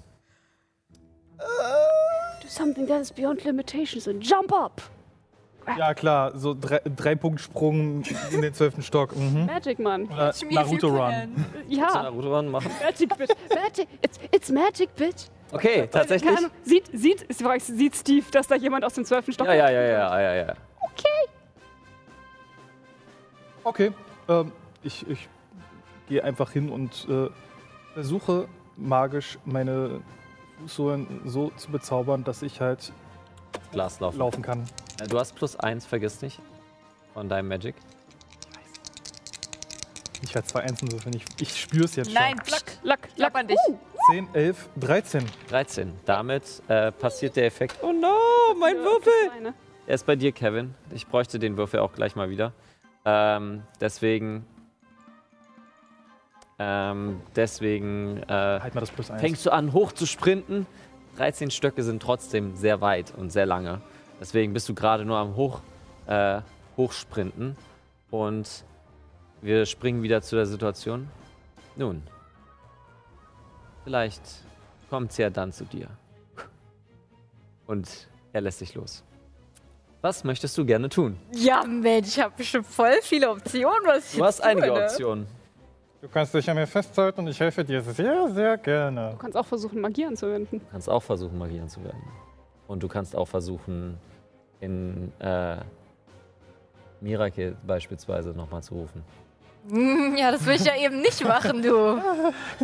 Do 1.38 2.48
something 2.48 2.86
that 2.86 3.00
is 3.00 3.12
beyond 3.12 3.44
limitations 3.44 4.08
and 4.08 4.24
jump 4.24 4.52
up. 4.52 4.82
Ja 5.78 5.94
klar, 5.94 6.36
so 6.36 6.54
drei, 6.54 6.80
drei 6.84 7.14
Punkt 7.14 7.40
Sprung 7.40 8.02
in 8.30 8.42
den 8.42 8.54
zwölften 8.54 8.82
Stock. 8.82 9.14
Mhm. 9.14 9.46
Magic, 9.46 9.78
Mann. 9.78 10.06
Oder 10.06 10.34
you 10.40 10.50
Naruto 10.50 10.88
Run. 10.88 11.44
Ja, 11.68 12.02
Naruto 12.02 12.34
Run 12.34 12.48
machen? 12.48 12.70
Magic, 12.82 13.16
bitch. 13.16 13.30
Magic. 13.54 13.88
It's, 14.02 14.18
it's 14.32 14.50
magic, 14.50 14.94
bitch. 14.96 15.28
Okay, 15.52 15.88
tatsächlich. 15.90 16.36
Ahnung. 16.36 16.50
Sieht, 16.62 16.86
sieht, 16.92 17.26
sieht 17.60 17.96
Steve, 17.96 18.26
dass 18.30 18.46
da 18.46 18.54
jemand 18.54 18.84
aus 18.84 18.94
dem 18.94 19.04
zwölften 19.04 19.32
Stock 19.32 19.46
Ja, 19.46 19.54
ja, 19.54 19.70
ja, 19.70 19.82
ja, 19.82 20.20
ja, 20.20 20.34
ja. 20.34 20.54
Okay, 23.62 23.92
ähm, 24.28 24.52
ich, 24.82 25.06
ich 25.08 25.28
gehe 26.08 26.24
einfach 26.24 26.50
hin 26.52 26.70
und 26.70 27.06
äh, 27.08 27.28
versuche 27.92 28.48
magisch 28.76 29.38
meine 29.44 30.00
Fußsohlen 30.60 31.20
so 31.26 31.50
zu 31.56 31.70
bezaubern, 31.70 32.24
dass 32.24 32.42
ich 32.42 32.60
halt 32.60 32.92
Glas 33.72 34.00
laufen. 34.00 34.18
laufen 34.18 34.42
kann. 34.42 34.64
Äh, 35.00 35.06
Du 35.08 35.18
hast 35.18 35.34
plus 35.34 35.56
eins, 35.56 35.84
vergiss 35.84 36.22
nicht. 36.22 36.40
Von 37.12 37.28
deinem 37.28 37.48
Magic. 37.48 37.74
Ich 40.22 40.34
werde 40.34 40.46
zwei 40.46 40.60
Einsen 40.60 40.90
würfeln. 40.92 41.14
Ich, 41.16 41.24
ich 41.40 41.60
spüre 41.60 41.84
es 41.84 41.96
jetzt 41.96 42.12
Nein, 42.12 42.36
schon. 42.36 42.44
Plack. 42.46 42.78
Lack, 42.82 43.14
Klapp 43.16 43.36
an 43.36 43.48
dich. 43.48 43.58
10, 44.10 44.28
11, 44.32 44.68
13. 44.80 45.24
13. 45.48 45.92
Damit 46.04 46.62
äh, 46.66 46.90
passiert 46.90 47.36
der 47.36 47.46
Effekt. 47.46 47.76
Oh 47.80 47.92
no, 47.92 48.16
mein 48.58 48.76
Würfel! 48.78 49.54
Er 49.86 49.94
ist 49.94 50.04
bei 50.04 50.16
dir, 50.16 50.32
Kevin. 50.32 50.74
Ich 50.92 51.06
bräuchte 51.06 51.38
den 51.38 51.56
Würfel 51.56 51.78
auch 51.78 51.92
gleich 51.92 52.16
mal 52.16 52.28
wieder. 52.28 52.52
Ähm, 53.04 53.62
deswegen. 53.80 54.44
Ähm, 56.58 57.20
deswegen 57.36 58.22
äh, 58.24 58.26
Halt 58.28 58.74
mal 58.74 58.80
das 58.80 58.90
plus 58.90 59.10
1. 59.10 59.20
fängst 59.20 59.46
du 59.46 59.50
an, 59.50 59.72
hoch 59.72 59.92
zu 59.92 60.06
sprinten. 60.06 60.66
13 61.16 61.52
Stöcke 61.52 61.84
sind 61.84 62.02
trotzdem 62.02 62.56
sehr 62.56 62.80
weit 62.80 63.14
und 63.16 63.30
sehr 63.30 63.46
lange. 63.46 63.80
Deswegen 64.20 64.52
bist 64.52 64.68
du 64.68 64.74
gerade 64.74 65.04
nur 65.04 65.18
am 65.18 65.36
Hoch, 65.36 65.60
äh, 66.06 66.40
Hochsprinten. 66.76 67.56
Und 68.10 68.64
wir 69.40 69.66
springen 69.66 70.02
wieder 70.02 70.20
zu 70.20 70.34
der 70.34 70.46
Situation. 70.46 71.08
Nun, 71.76 72.02
vielleicht 73.90 74.22
kommt 74.88 75.12
sie 75.12 75.22
ja 75.22 75.30
dann 75.30 75.50
zu 75.52 75.64
dir. 75.64 75.88
Und 77.66 77.88
er 78.32 78.40
lässt 78.40 78.60
dich 78.60 78.74
los. 78.76 79.02
Was 80.00 80.22
möchtest 80.22 80.56
du 80.56 80.64
gerne 80.64 80.88
tun? 80.88 81.16
Ja, 81.34 81.64
Mensch, 81.64 82.08
ich 82.08 82.20
habe 82.20 82.32
bestimmt 82.36 82.66
voll 82.66 82.98
viele 83.02 83.28
Optionen, 83.30 83.84
was 83.84 84.12
ich 84.12 84.18
Du 84.18 84.24
hast 84.24 84.36
tue, 84.38 84.46
einige 84.46 84.68
ne? 84.68 84.84
Optionen. 84.84 85.26
Du 86.00 86.08
kannst 86.08 86.32
dich 86.32 86.48
an 86.48 86.56
mir 86.56 86.68
festhalten 86.68 87.20
und 87.22 87.28
ich 87.28 87.40
helfe 87.40 87.64
dir 87.64 87.82
sehr, 87.82 88.30
sehr 88.32 88.56
gerne. 88.58 89.10
Du 89.10 89.18
kannst 89.18 89.36
auch 89.36 89.44
versuchen, 89.44 89.80
Magie 89.80 90.06
anzuwenden. 90.06 90.60
Du 90.60 90.66
kannst 90.70 90.88
auch 90.88 91.02
versuchen, 91.02 91.36
Magie 91.36 91.60
anzuwenden. 91.60 92.08
Und 92.68 92.82
du 92.84 92.88
kannst 92.88 93.14
auch 93.16 93.26
versuchen, 93.26 93.98
in 94.60 95.12
äh, 95.18 95.56
Miracle 97.00 97.56
beispielsweise 97.66 98.30
nochmal 98.30 98.62
zu 98.62 98.74
rufen. 98.74 99.02
Ja, 100.16 100.30
das 100.32 100.44
will 100.46 100.56
ich 100.56 100.64
ja 100.64 100.76
eben 100.76 101.00
nicht 101.00 101.22
machen, 101.24 101.62
du. 101.62 102.00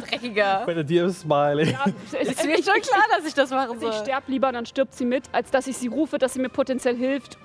Dreckiger. 0.00 0.62
Bei 0.66 0.82
dir 0.82 1.06
ist 1.06 1.20
Smiley. 1.20 1.70
Ja, 1.72 1.84
Ist 2.20 2.44
mir 2.44 2.56
schon 2.56 2.80
klar, 2.80 3.04
dass 3.16 3.26
ich 3.26 3.34
das 3.34 3.50
machen 3.50 3.78
soll. 3.78 3.90
ich 3.90 3.96
sterbe 3.96 4.30
lieber, 4.32 4.50
dann 4.52 4.66
stirbt 4.66 4.94
sie 4.94 5.04
mit, 5.04 5.24
als 5.32 5.50
dass 5.50 5.66
ich 5.66 5.76
sie 5.76 5.88
rufe, 5.88 6.18
dass 6.18 6.34
sie 6.34 6.40
mir 6.40 6.48
potenziell 6.48 6.96
hilft 6.96 7.38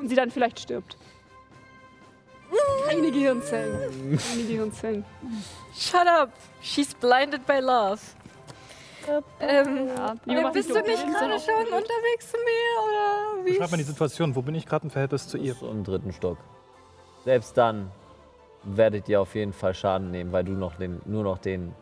und 0.00 0.08
sie 0.08 0.14
dann 0.16 0.30
vielleicht 0.30 0.58
stirbt. 0.60 0.96
Keine 2.88 3.10
Gehirnzellen. 3.10 4.18
Keine 4.30 4.42
Gehirnzellen. 4.44 5.04
Shut 5.76 6.06
up. 6.06 6.30
She's 6.62 6.94
blinded 6.94 7.44
by 7.46 7.58
love. 7.60 8.00
Ähm, 9.40 9.88
Ja, 10.26 10.48
bist 10.50 10.70
du 10.70 10.74
nicht 10.80 11.06
gerade 11.06 11.38
schon 11.38 11.64
unterwegs 11.64 12.30
zu 12.30 12.36
mir? 12.38 12.84
Oder 12.84 13.44
wie? 13.44 13.50
Beschreib 13.50 13.70
mal 13.70 13.76
die 13.76 13.82
Situation. 13.82 14.34
Wo 14.34 14.40
bin 14.42 14.54
ich 14.54 14.64
gerade 14.66 14.84
im 14.84 14.90
Verhältnis 14.90 15.28
zu 15.28 15.36
ihr? 15.36 15.54
So 15.54 15.68
im 15.68 15.84
dritten 15.84 16.12
Stock. 16.12 16.38
Selbst 17.24 17.56
dann 17.56 17.90
werdet 18.64 19.08
ihr 19.08 19.20
auf 19.20 19.34
jeden 19.34 19.52
Fall 19.52 19.74
Schaden 19.74 20.10
nehmen, 20.10 20.32
weil 20.32 20.44
du 20.44 20.52
noch 20.52 20.76
den, 20.76 21.00
nur 21.04 21.22
noch 21.24 21.38
den, 21.38 21.74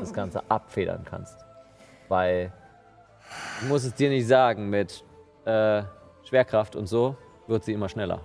das 0.00 0.12
Ganze 0.12 0.42
abfedern 0.48 1.04
kannst. 1.08 1.36
Weil, 2.08 2.52
ich 3.62 3.68
muss 3.68 3.84
es 3.84 3.94
dir 3.94 4.08
nicht 4.10 4.26
sagen, 4.26 4.70
mit 4.70 5.02
äh, 5.44 5.82
Schwerkraft 6.24 6.76
und 6.76 6.86
so 6.86 7.16
wird 7.46 7.64
sie 7.64 7.72
immer 7.72 7.88
schneller. 7.88 8.20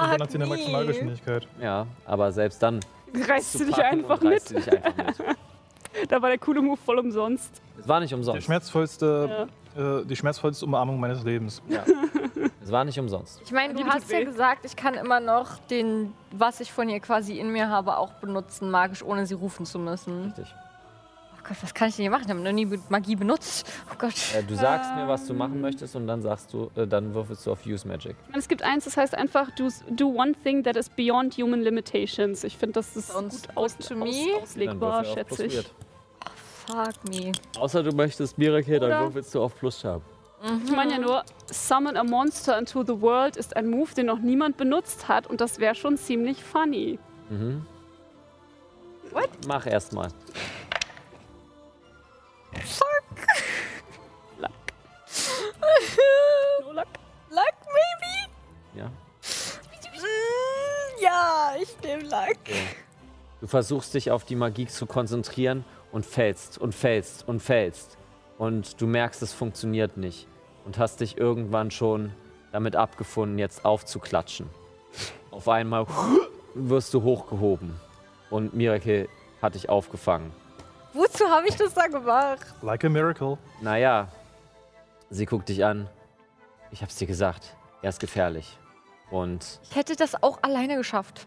Und 0.00 0.10
dann 0.12 0.22
hat 0.22 0.30
sie 0.30 0.38
eine 0.38 0.46
Maximalgeschwindigkeit. 0.46 1.46
Ja, 1.60 1.86
aber 2.04 2.30
selbst 2.32 2.62
dann. 2.62 2.80
Reißt 3.14 3.52
sie 3.54 3.66
dich 3.66 3.78
einfach 3.82 4.20
mit. 4.20 4.50
dich 4.50 4.70
einfach 4.72 4.96
mit. 4.96 5.36
Da 6.10 6.20
war 6.20 6.28
der 6.28 6.38
coole 6.38 6.60
Move 6.60 6.76
voll 6.76 6.98
umsonst. 6.98 7.62
Es 7.80 7.88
war 7.88 8.00
nicht 8.00 8.10
Die 8.10 8.14
umsonst. 8.16 8.42
schmerzvollste, 8.44 9.48
äh, 9.74 10.04
die 10.04 10.14
schmerzvollste 10.14 10.66
Umarmung 10.66 11.00
meines 11.00 11.24
Lebens. 11.24 11.62
Ja. 11.68 11.84
Es 12.62 12.70
war 12.70 12.84
nicht 12.84 12.98
umsonst. 12.98 13.40
Ich 13.44 13.52
meine, 13.52 13.74
du 13.74 13.84
hast 13.84 14.10
ja 14.10 14.24
gesagt, 14.24 14.64
ich 14.64 14.76
kann 14.76 14.94
immer 14.94 15.20
noch 15.20 15.58
den, 15.70 16.12
was 16.32 16.60
ich 16.60 16.72
von 16.72 16.88
ihr 16.88 17.00
quasi 17.00 17.38
in 17.38 17.50
mir 17.50 17.68
habe, 17.68 17.96
auch 17.96 18.12
benutzen, 18.14 18.70
magisch, 18.70 19.02
ohne 19.02 19.26
sie 19.26 19.34
rufen 19.34 19.66
zu 19.66 19.78
müssen. 19.78 20.26
Richtig. 20.26 20.54
Oh 21.34 21.48
Gott, 21.48 21.56
was 21.62 21.74
kann 21.74 21.88
ich 21.88 21.96
denn 21.96 22.02
hier 22.02 22.10
machen? 22.10 22.24
Ich 22.24 22.30
habe 22.30 22.40
noch 22.40 22.52
nie 22.52 22.66
Magie 22.88 23.14
benutzt. 23.14 23.70
Oh 23.92 23.94
Gott. 23.98 24.14
Äh, 24.34 24.42
du 24.42 24.56
sagst 24.56 24.94
mir, 24.96 25.06
was 25.06 25.26
du 25.26 25.34
machen 25.34 25.60
möchtest 25.60 25.94
und 25.94 26.06
dann 26.08 26.20
sagst 26.20 26.52
du, 26.52 26.70
äh, 26.74 26.86
dann 26.86 27.14
würfelst 27.14 27.46
du 27.46 27.52
auf 27.52 27.64
Use 27.64 27.86
Magic. 27.86 28.16
Ich 28.24 28.28
meine, 28.30 28.40
es 28.40 28.48
gibt 28.48 28.62
eins, 28.62 28.84
das 28.84 28.96
heißt 28.96 29.14
einfach, 29.14 29.50
do, 29.52 29.68
do 29.90 30.08
one 30.08 30.32
thing 30.42 30.64
that 30.64 30.76
is 30.76 30.88
beyond 30.88 31.36
human 31.36 31.60
limitations. 31.62 32.42
Ich 32.42 32.56
finde, 32.56 32.74
das 32.74 32.96
ist 32.96 33.08
Sounds 33.08 33.42
gut 33.42 33.56
aus, 33.56 33.76
aus, 33.80 34.42
auslegbar, 34.42 35.04
schätze 35.04 35.46
ich. 35.46 35.72
Fuck 36.66 37.08
me. 37.08 37.30
Außer 37.60 37.82
du 37.84 37.94
möchtest 37.94 38.38
Miracle, 38.38 38.80
dann 38.80 39.04
würfelst 39.04 39.32
du 39.34 39.42
auf 39.42 39.54
Plus 39.56 39.78
Sharp. 40.46 40.60
Ich 40.64 40.70
meine 40.70 40.92
ja 40.92 40.98
nur, 40.98 41.24
Summon 41.50 41.96
a 41.96 42.04
Monster 42.04 42.58
into 42.58 42.84
the 42.84 43.00
World 43.00 43.36
ist 43.36 43.56
ein 43.56 43.68
Move, 43.68 43.94
den 43.94 44.06
noch 44.06 44.18
niemand 44.18 44.56
benutzt 44.56 45.08
hat 45.08 45.26
und 45.26 45.40
das 45.40 45.58
wäre 45.58 45.74
schon 45.74 45.96
ziemlich 45.96 46.42
funny. 46.42 46.98
Mhm. 47.30 47.66
What? 49.12 49.30
Mach 49.46 49.66
erstmal. 49.66 50.08
No 56.66 56.72
luck. 56.72 56.88
Luck, 57.30 57.54
maybe? 57.66 58.30
Ja. 58.74 58.86
Mm, 58.86 61.02
ja, 61.02 61.54
ich 61.60 61.76
nehme 61.82 62.02
Luck. 62.02 62.38
Du 63.40 63.46
versuchst 63.46 63.94
dich 63.94 64.10
auf 64.10 64.24
die 64.24 64.36
Magie 64.36 64.66
zu 64.66 64.86
konzentrieren 64.86 65.64
und 65.92 66.04
fällst 66.04 66.58
und 66.58 66.74
fällst 66.74 67.28
und 67.28 67.40
fällst. 67.40 67.96
Und 68.38 68.80
du 68.80 68.86
merkst, 68.86 69.22
es 69.22 69.32
funktioniert 69.32 69.96
nicht. 69.96 70.26
Und 70.66 70.78
hast 70.78 71.00
dich 71.00 71.16
irgendwann 71.16 71.70
schon 71.70 72.12
damit 72.52 72.76
abgefunden, 72.76 73.38
jetzt 73.38 73.64
aufzuklatschen. 73.64 74.50
Auf 75.30 75.48
einmal 75.48 75.86
wirst 76.54 76.92
du 76.94 77.02
hochgehoben. 77.02 77.78
Und 78.30 78.52
Miracle 78.54 79.08
hat 79.40 79.54
dich 79.54 79.68
aufgefangen. 79.68 80.32
Wozu 80.92 81.24
habe 81.28 81.46
ich 81.48 81.54
das 81.56 81.74
da 81.74 81.86
gemacht? 81.86 82.46
Like 82.62 82.84
a 82.84 82.88
miracle. 82.88 83.38
Naja, 83.60 84.08
sie 85.10 85.26
guckt 85.26 85.48
dich 85.48 85.64
an. 85.64 85.88
Ich 86.72 86.82
hab's 86.82 86.96
dir 86.96 87.06
gesagt, 87.06 87.54
er 87.82 87.90
ist 87.90 88.00
gefährlich. 88.00 88.58
Und 89.10 89.60
Ich 89.70 89.76
hätte 89.76 89.94
das 89.94 90.20
auch 90.22 90.42
alleine 90.42 90.76
geschafft. 90.76 91.26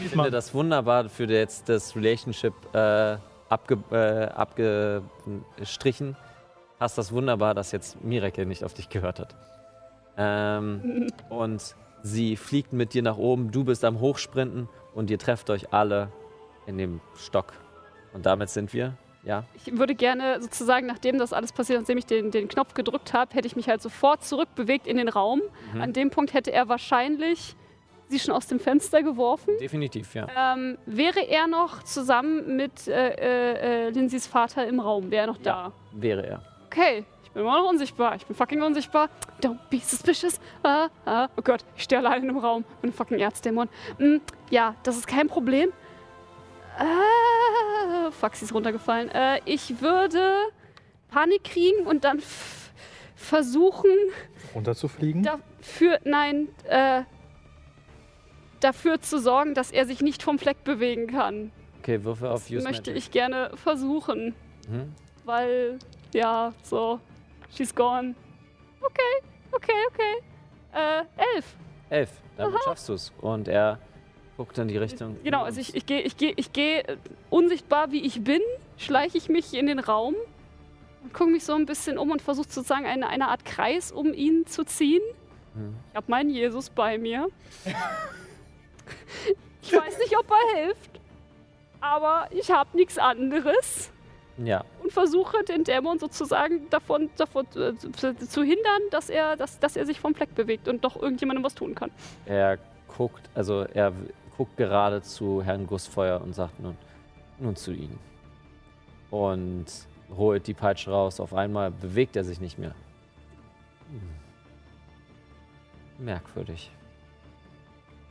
ich 0.00 0.08
finde 0.10 0.30
das 0.30 0.52
wunderbar 0.52 1.08
für 1.08 1.24
jetzt 1.24 1.68
das 1.68 1.96
Relationship 1.96 2.52
äh, 2.74 3.16
abge, 3.48 3.78
äh, 3.90 4.26
abgestrichen. 4.34 6.16
Hast 6.80 6.98
das 6.98 7.12
wunderbar, 7.12 7.54
dass 7.54 7.72
jetzt 7.72 8.02
Miracle 8.04 8.46
nicht 8.46 8.64
auf 8.64 8.74
dich 8.74 8.88
gehört 8.88 9.20
hat. 9.20 9.34
Ähm, 10.16 11.08
und 11.28 11.74
sie 12.02 12.36
fliegt 12.36 12.72
mit 12.72 12.94
dir 12.94 13.02
nach 13.02 13.16
oben, 13.16 13.50
du 13.50 13.64
bist 13.64 13.84
am 13.84 14.00
Hochsprinten 14.00 14.68
und 14.94 15.10
ihr 15.10 15.18
trefft 15.18 15.50
euch 15.50 15.72
alle 15.72 16.10
in 16.66 16.78
dem 16.78 17.00
Stock. 17.16 17.52
Und 18.12 18.26
damit 18.26 18.50
sind 18.50 18.72
wir, 18.72 18.94
ja, 19.24 19.44
Ich 19.54 19.76
würde 19.78 19.94
gerne 19.94 20.40
sozusagen, 20.42 20.86
nachdem 20.86 21.18
das 21.18 21.32
alles 21.32 21.52
passiert, 21.52 21.80
nachdem 21.80 21.96
ich 21.98 22.06
den, 22.06 22.30
den 22.30 22.46
Knopf 22.48 22.74
gedrückt 22.74 23.14
habe, 23.14 23.34
hätte 23.34 23.46
ich 23.46 23.56
mich 23.56 23.68
halt 23.68 23.80
sofort 23.80 24.22
zurückbewegt 24.22 24.86
in 24.86 24.98
den 24.98 25.08
Raum. 25.08 25.40
Mhm. 25.72 25.80
An 25.80 25.92
dem 25.92 26.10
Punkt 26.10 26.34
hätte 26.34 26.52
er 26.52 26.68
wahrscheinlich 26.68 27.56
sie 28.08 28.18
schon 28.18 28.34
aus 28.34 28.46
dem 28.46 28.60
Fenster 28.60 29.02
geworfen. 29.02 29.54
definitiv, 29.58 30.14
ja. 30.14 30.26
Ähm, 30.36 30.76
wäre 30.84 31.26
er 31.26 31.46
noch 31.46 31.82
zusammen 31.84 32.56
mit 32.56 32.86
äh, 32.86 33.08
äh, 33.14 33.86
äh, 33.86 33.90
Lindsays 33.90 34.26
Vater 34.26 34.66
im 34.66 34.78
Raum? 34.78 35.10
Wäre 35.10 35.22
er 35.24 35.26
noch 35.26 35.38
da? 35.38 35.72
Wäre 35.92 36.26
er. 36.26 36.42
Okay, 36.76 37.04
ich 37.22 37.30
bin 37.30 37.42
immer 37.42 37.60
noch 37.62 37.70
unsichtbar. 37.70 38.16
Ich 38.16 38.26
bin 38.26 38.34
fucking 38.34 38.60
unsichtbar. 38.60 39.08
Don't 39.40 39.58
be 39.70 39.78
suspicious. 39.78 40.40
Ah, 40.64 40.88
ah. 41.06 41.28
Oh 41.36 41.42
Gott, 41.42 41.64
ich 41.76 41.84
stehe 41.84 42.00
allein 42.00 42.28
im 42.28 42.36
Raum. 42.36 42.64
Bin 42.82 42.90
ein 42.90 42.92
fucking 42.92 43.20
Erzdämon. 43.20 43.68
Hm, 43.98 44.20
ja, 44.50 44.74
das 44.82 44.96
ist 44.96 45.06
kein 45.06 45.28
Problem. 45.28 45.72
Ah, 46.76 48.10
fuck, 48.10 48.34
sie 48.34 48.44
ist 48.44 48.52
runtergefallen. 48.54 49.08
Äh, 49.10 49.40
ich 49.44 49.80
würde 49.80 50.34
Panik 51.10 51.44
kriegen 51.44 51.86
und 51.86 52.02
dann 52.02 52.20
versuchen, 53.14 53.90
Runterzufliegen. 54.52 55.22
dafür, 55.22 56.00
nein, 56.04 56.48
äh, 56.68 57.02
dafür 58.58 59.00
zu 59.00 59.20
sorgen, 59.20 59.54
dass 59.54 59.70
er 59.70 59.86
sich 59.86 60.00
nicht 60.00 60.24
vom 60.24 60.40
Fleck 60.40 60.64
bewegen 60.64 61.06
kann. 61.06 61.52
Okay, 61.78 62.02
Würfe 62.02 62.30
auf 62.30 62.40
Das 62.42 62.50
Use 62.50 62.64
möchte 62.64 62.90
Magic. 62.90 62.96
ich 62.96 63.10
gerne 63.12 63.52
versuchen. 63.54 64.34
Mhm. 64.68 64.92
Weil, 65.24 65.78
ja, 66.14 66.52
so, 66.62 67.00
she's 67.54 67.74
gone. 67.74 68.14
Okay, 68.80 69.26
okay, 69.52 69.72
okay. 69.90 70.22
Äh, 70.72 71.34
elf. 71.34 71.56
Elf, 71.90 72.10
damit 72.36 72.62
schaffst 72.64 72.88
du 72.88 72.94
es. 72.94 73.12
Und 73.20 73.48
er 73.48 73.78
guckt 74.36 74.58
in 74.58 74.68
die 74.68 74.76
Richtung. 74.76 75.16
Genau, 75.22 75.42
also 75.44 75.60
ich, 75.60 75.74
ich 75.74 75.86
gehe, 75.86 76.00
ich 76.00 76.16
gehe, 76.16 76.32
ich 76.36 76.52
gehe 76.52 76.86
äh, 76.86 76.96
unsichtbar 77.30 77.92
wie 77.92 78.04
ich 78.04 78.24
bin, 78.24 78.40
schleiche 78.76 79.18
ich 79.18 79.28
mich 79.28 79.54
in 79.54 79.66
den 79.66 79.78
Raum 79.78 80.14
und 81.02 81.12
gucke 81.12 81.30
mich 81.30 81.44
so 81.44 81.54
ein 81.54 81.66
bisschen 81.66 81.98
um 81.98 82.10
und 82.10 82.22
versuche 82.22 82.50
sozusagen 82.50 82.86
eine, 82.86 83.08
eine 83.08 83.28
Art 83.28 83.44
Kreis 83.44 83.92
um 83.92 84.12
ihn 84.12 84.46
zu 84.46 84.64
ziehen. 84.64 85.02
Mhm. 85.54 85.76
Ich 85.90 85.96
habe 85.96 86.10
meinen 86.10 86.30
Jesus 86.30 86.70
bei 86.70 86.98
mir. 86.98 87.28
ich 89.62 89.72
weiß 89.72 89.98
nicht, 89.98 90.18
ob 90.18 90.30
er 90.30 90.62
hilft, 90.62 91.00
aber 91.80 92.28
ich 92.30 92.50
habe 92.50 92.76
nichts 92.76 92.98
anderes. 92.98 93.90
Ja, 94.36 94.64
und 94.82 94.92
versuche 94.92 95.44
den 95.44 95.62
Dämon 95.62 95.98
sozusagen 95.98 96.68
davon, 96.70 97.08
davon 97.16 97.46
äh, 97.54 97.74
zu, 97.76 98.42
hindern, 98.42 98.82
dass 98.90 99.08
er, 99.08 99.36
dass, 99.36 99.60
dass 99.60 99.76
er 99.76 99.86
sich 99.86 100.00
vom 100.00 100.14
Fleck 100.14 100.34
bewegt 100.34 100.66
und 100.66 100.84
doch 100.84 101.00
irgendjemandem 101.00 101.44
was 101.44 101.54
tun 101.54 101.74
kann. 101.74 101.90
er 102.26 102.58
guckt, 102.88 103.28
also 103.34 103.62
er 103.62 103.92
guckt 104.36 104.56
gerade 104.56 105.02
zu 105.02 105.42
Herrn 105.42 105.66
Gussfeuer 105.66 106.20
und 106.20 106.34
sagt 106.34 106.60
nun, 106.60 106.76
nun 107.38 107.56
zu 107.56 107.72
Ihnen. 107.72 107.98
Und 109.10 109.66
holt 110.16 110.46
die 110.46 110.54
Peitsche 110.54 110.90
raus. 110.90 111.20
Auf 111.20 111.34
einmal 111.34 111.70
bewegt 111.70 112.16
er 112.16 112.24
sich 112.24 112.40
nicht 112.40 112.58
mehr. 112.58 112.74
Hm. 113.90 114.00
Merkwürdig. 116.04 116.70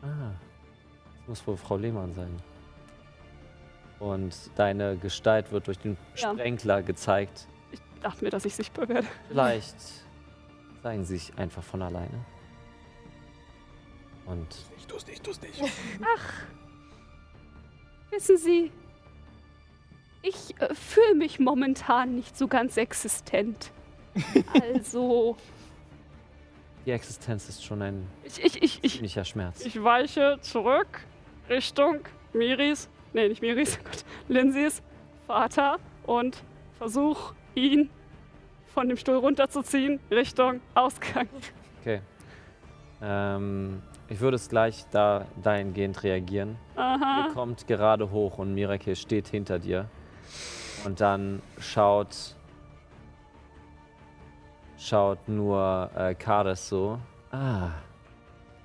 Ah, 0.01 0.31
das 1.17 1.27
muss 1.27 1.47
wohl 1.47 1.57
Frau 1.57 1.77
Lehmann 1.77 2.13
sein. 2.13 2.39
Und 4.03 4.35
deine 4.55 4.97
Gestalt 4.97 5.51
wird 5.53 5.67
durch 5.67 5.79
den 5.79 5.95
Ja. 6.17 6.33
Sprenkler 6.33 6.83
gezeigt. 6.83 7.47
Ich 7.71 7.79
dachte 8.01 8.23
mir, 8.25 8.31
dass 8.31 8.43
ich 8.43 8.53
sichtbar 8.53 8.89
werde. 8.89 9.07
Vielleicht 9.29 9.75
zeigen 10.81 11.05
sie 11.05 11.17
sich 11.17 11.37
einfach 11.37 11.63
von 11.63 11.81
alleine. 11.81 12.25
Und 14.25 14.47
Ich 14.77 14.85
tu's 14.87 15.07
nicht, 15.07 15.23
tu's 15.23 15.41
nicht. 15.41 15.61
Wissen 18.09 18.37
Sie, 18.37 18.71
ich 20.21 20.59
äh, 20.61 20.73
fühle 20.75 21.15
mich 21.15 21.39
momentan 21.39 22.15
nicht 22.15 22.37
so 22.37 22.47
ganz 22.47 22.75
existent. 22.77 23.71
Also, 24.53 25.35
die 26.85 26.91
Existenz 26.91 27.49
ist 27.49 27.63
schon 27.65 27.81
ein 27.81 28.07
ich, 28.23 28.43
ich, 28.43 28.61
ich, 28.61 28.79
ich, 28.83 28.93
ziemlicher 28.93 29.25
Schmerz. 29.25 29.65
ich 29.65 29.81
weiche 29.81 30.37
zurück 30.41 30.99
Richtung 31.49 32.01
Miris, 32.33 32.89
nee, 33.13 33.28
nicht 33.30 33.41
Miris, 33.41 33.80
oh 33.82 33.84
Gott, 33.84 34.06
Lindsays 34.28 34.82
Vater 35.28 35.78
und 36.06 36.43
versuche 36.78 37.36
ihn 37.56 37.89
von 38.73 38.88
dem 38.88 38.97
Stuhl 38.97 39.17
runterzuziehen 39.17 39.99
Richtung 40.12 40.60
Ausgang. 40.73 41.27
Okay. 41.79 42.02
Ähm, 43.02 43.81
ich 44.10 44.19
würde 44.19 44.35
es 44.35 44.50
gleich 44.50 44.85
da 44.92 45.25
dahingehend 45.42 46.04
reagieren. 46.04 46.58
Aha. 46.75 47.27
Ihr 47.27 47.33
kommt 47.33 47.67
gerade 47.67 48.12
hoch 48.12 48.37
und 48.37 48.54
Miracle 48.54 48.96
steht 48.96 49.27
hinter 49.27 49.60
dir. 49.60 49.87
Und 50.85 51.00
dann 51.00 51.42
schaut 51.60 52.35
schaut 54.77 55.29
nur 55.29 55.90
äh, 55.96 56.13
Kades 56.15 56.67
so. 56.67 57.00
Ah, 57.31 57.69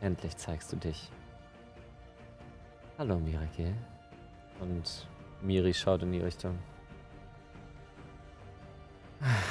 endlich 0.00 0.36
zeigst 0.36 0.72
du 0.72 0.76
dich. 0.76 1.10
Hallo 2.98 3.18
Miracle. 3.18 3.74
Und 4.60 5.06
Miri 5.42 5.74
schaut 5.74 6.02
in 6.02 6.12
die 6.12 6.20
Richtung. 6.20 6.58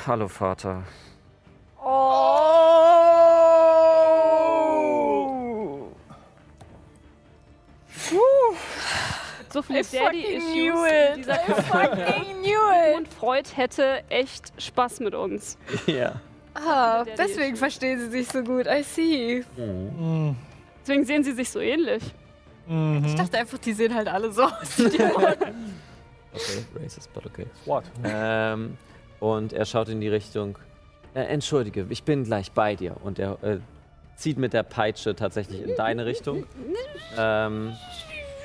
Hallo 0.05 0.27
Vater. 0.27 0.83
Oh! 1.83 2.57
So 9.49 9.61
viele 9.61 9.81
Daddy-Issues 9.83 10.87
in 11.15 11.21
dieser 11.21 11.37
Kampagne. 11.37 12.05
fucking 12.05 12.41
knew 12.41 12.49
it. 12.91 12.97
Und 12.97 13.13
Freud 13.13 13.49
hätte 13.55 14.03
echt 14.09 14.51
Spaß 14.61 14.99
mit 14.99 15.15
uns. 15.15 15.57
ja. 15.87 16.13
Ah, 16.53 17.05
deswegen 17.17 17.55
verstehen 17.55 17.99
sie 17.99 18.09
sich 18.09 18.27
so 18.27 18.41
gut. 18.41 18.65
I 18.65 18.83
see. 18.83 19.43
Hm. 19.55 20.35
Deswegen 20.81 21.05
sehen 21.05 21.23
sie 21.23 21.33
sich 21.33 21.49
so 21.49 21.59
ähnlich. 21.59 22.03
Mhm. 22.67 23.03
Ich 23.05 23.15
dachte 23.15 23.37
einfach, 23.37 23.57
die 23.57 23.73
sehen 23.73 23.93
halt 23.95 24.07
alle 24.07 24.31
so 24.31 24.43
aus. 24.43 24.81
Okay, 26.33 26.65
racist, 26.83 27.11
but 27.13 27.25
okay. 27.25 27.47
What? 27.65 27.83
Ähm, 28.03 28.77
und 29.19 29.53
er 29.53 29.65
schaut 29.65 29.89
in 29.89 29.99
die 30.01 30.07
Richtung. 30.09 30.57
Äh, 31.15 31.21
Entschuldige, 31.21 31.87
ich 31.89 32.03
bin 32.03 32.25
gleich 32.25 32.51
bei 32.51 32.75
dir. 32.75 32.95
Und 33.03 33.17
er 33.17 33.41
äh, 33.43 33.57
zieht 34.17 34.37
mit 34.37 34.53
der 34.53 34.61
Peitsche 34.63 35.15
tatsächlich 35.15 35.63
in 35.63 35.75
deine 35.75 36.05
Richtung. 36.05 36.45
Ähm, 37.17 37.73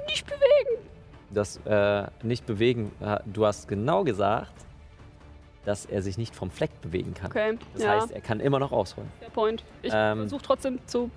Nicht 0.06 0.24
bewegen. 0.26 0.86
das 1.30 1.58
äh, 1.66 2.06
nicht 2.22 2.46
bewegen. 2.46 2.92
äh, 3.00 3.18
Du 3.26 3.44
hast 3.44 3.68
genau 3.68 4.04
gesagt, 4.04 4.52
dass 5.66 5.84
er 5.84 6.00
sich 6.00 6.16
nicht 6.16 6.34
vom 6.34 6.50
Fleck 6.50 6.70
bewegen 6.80 7.12
kann. 7.12 7.30
Okay, 7.30 7.58
Das 7.74 7.82
ja, 7.82 7.90
heißt, 8.00 8.10
er 8.12 8.20
kann 8.22 8.40
immer 8.40 8.58
noch 8.58 8.72
ausholen. 8.72 9.10
fair 9.20 9.28
point. 9.30 9.64
Ich 9.82 9.92
Ähm, 9.94 10.20
versuche 10.20 10.42
trotzdem 10.42 10.78
zu. 10.86 11.10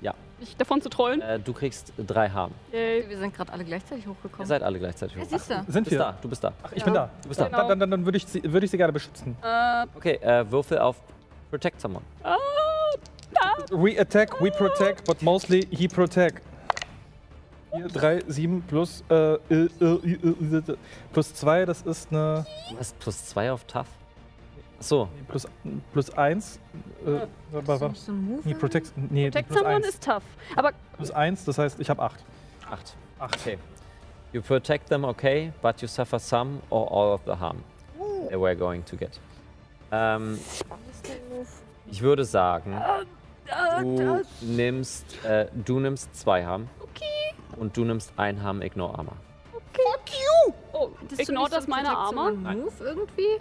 Ja. 0.00 0.14
Nicht 0.40 0.60
davon 0.60 0.80
zu 0.82 0.88
trollen. 0.88 1.20
Äh, 1.22 1.38
du 1.38 1.52
kriegst 1.52 1.92
drei 1.96 2.28
Harm. 2.28 2.50
Yay. 2.72 3.08
Wir 3.08 3.18
sind 3.18 3.34
gerade 3.34 3.52
alle 3.52 3.64
gleichzeitig 3.64 4.04
Ihr 4.04 4.10
hochgekommen. 4.10 4.46
seid 4.46 4.62
alle 4.62 4.78
gleichzeitig 4.78 5.16
Ja, 5.16 5.22
hoch. 5.22 5.28
siehst 5.30 5.50
du. 5.50 5.54
Du 5.64 5.72
Sind 5.72 5.84
bist 5.84 5.90
wir? 5.92 5.98
da, 5.98 6.14
du 6.20 6.28
bist 6.28 6.44
da. 6.44 6.52
Ach, 6.62 6.72
ich 6.72 6.84
bin 6.84 6.92
da. 6.94 7.10
Du 7.22 7.28
bist 7.28 7.40
da. 7.40 7.44
Genau. 7.46 7.58
Dann, 7.58 7.68
dann, 7.68 7.80
dann, 7.80 7.90
dann 7.92 8.04
würde 8.04 8.18
ich, 8.18 8.26
sie- 8.26 8.42
würde 8.52 8.64
ich 8.66 8.70
sie 8.70 8.76
gerne 8.76 8.92
beschützen. 8.92 9.36
Äh, 9.42 9.86
Okay, 9.94 10.14
äh, 10.22 10.50
Würfel 10.50 10.78
auf 10.78 10.96
Protect 11.50 11.80
Someone. 11.80 12.04
ah, 12.22 12.36
We 13.70 13.98
attack, 13.98 14.40
we 14.40 14.50
protect, 14.50 15.04
but 15.06 15.22
mostly 15.22 15.66
he 15.70 15.88
protect. 15.88 16.42
4, 17.74 17.88
3, 17.88 18.20
7 18.28 18.62
plus, 18.62 19.02
äh, 19.10 19.14
äh, 19.14 19.38
äh, 19.50 19.68
äh, 19.80 20.56
äh, 20.58 20.76
plus 21.12 21.34
2, 21.34 21.64
das 21.64 21.82
ist 21.82 22.12
eine. 22.12 22.46
Du 22.70 22.78
hast 22.78 22.98
plus 23.00 23.24
zwei 23.26 23.50
auf 23.50 23.64
Tough. 23.64 23.86
Nee, 24.80 25.06
Plus, 25.28 25.46
plus 25.92 26.10
1. 26.10 26.58
Äh, 27.06 27.10
Ja. 27.10 27.20
wa- 27.20 27.20
Hast 27.20 27.68
wa- 27.68 27.74
du 27.74 27.80
wa- 27.80 27.88
nicht 27.88 28.00
so 28.02 28.12
einen 28.12 28.28
Move? 28.28 28.42
nee, 28.44 28.54
protect. 28.54 28.92
Nee, 28.96 29.26
Protect 29.30 29.48
plus 29.48 29.58
Someone 29.58 29.76
1. 29.76 29.88
ist 29.88 30.04
tough. 30.04 30.22
Aber 30.56 30.72
Plus 30.96 31.10
1, 31.10 31.44
das 31.44 31.58
heißt, 31.58 31.80
ich 31.80 31.88
habe 31.90 32.02
8. 32.02 32.24
acht. 32.70 32.96
8. 33.18 33.40
Okay. 33.40 33.58
You 34.32 34.42
protect 34.42 34.88
them, 34.88 35.04
okay, 35.04 35.52
but 35.62 35.80
you 35.80 35.86
suffer 35.88 36.18
some 36.18 36.60
or 36.70 36.90
all 36.90 37.12
of 37.14 37.20
the 37.24 37.32
harm 37.38 37.62
they 38.28 38.38
were 38.40 38.56
going 38.56 38.84
to 38.84 38.96
get. 38.96 39.20
Ähm, 39.92 40.38
ich 41.90 42.02
würde 42.02 42.24
sagen, 42.24 42.74
du 43.80 44.22
nimmst, 44.40 45.24
äh, 45.24 45.46
du 45.54 45.78
nimmst 45.78 46.14
zwei 46.16 46.44
Harm. 46.44 46.68
Okay. 46.80 47.04
Und 47.56 47.76
du 47.76 47.84
nimmst 47.84 48.12
ein 48.16 48.42
Harm 48.42 48.60
Ignore 48.62 48.98
Armor. 48.98 49.16
oh, 50.72 50.88
ignore 51.16 51.48
das 51.50 51.68
meine. 51.68 51.90
Nein. 52.42 52.60
Move 52.60 52.72
irgendwie? 52.80 53.40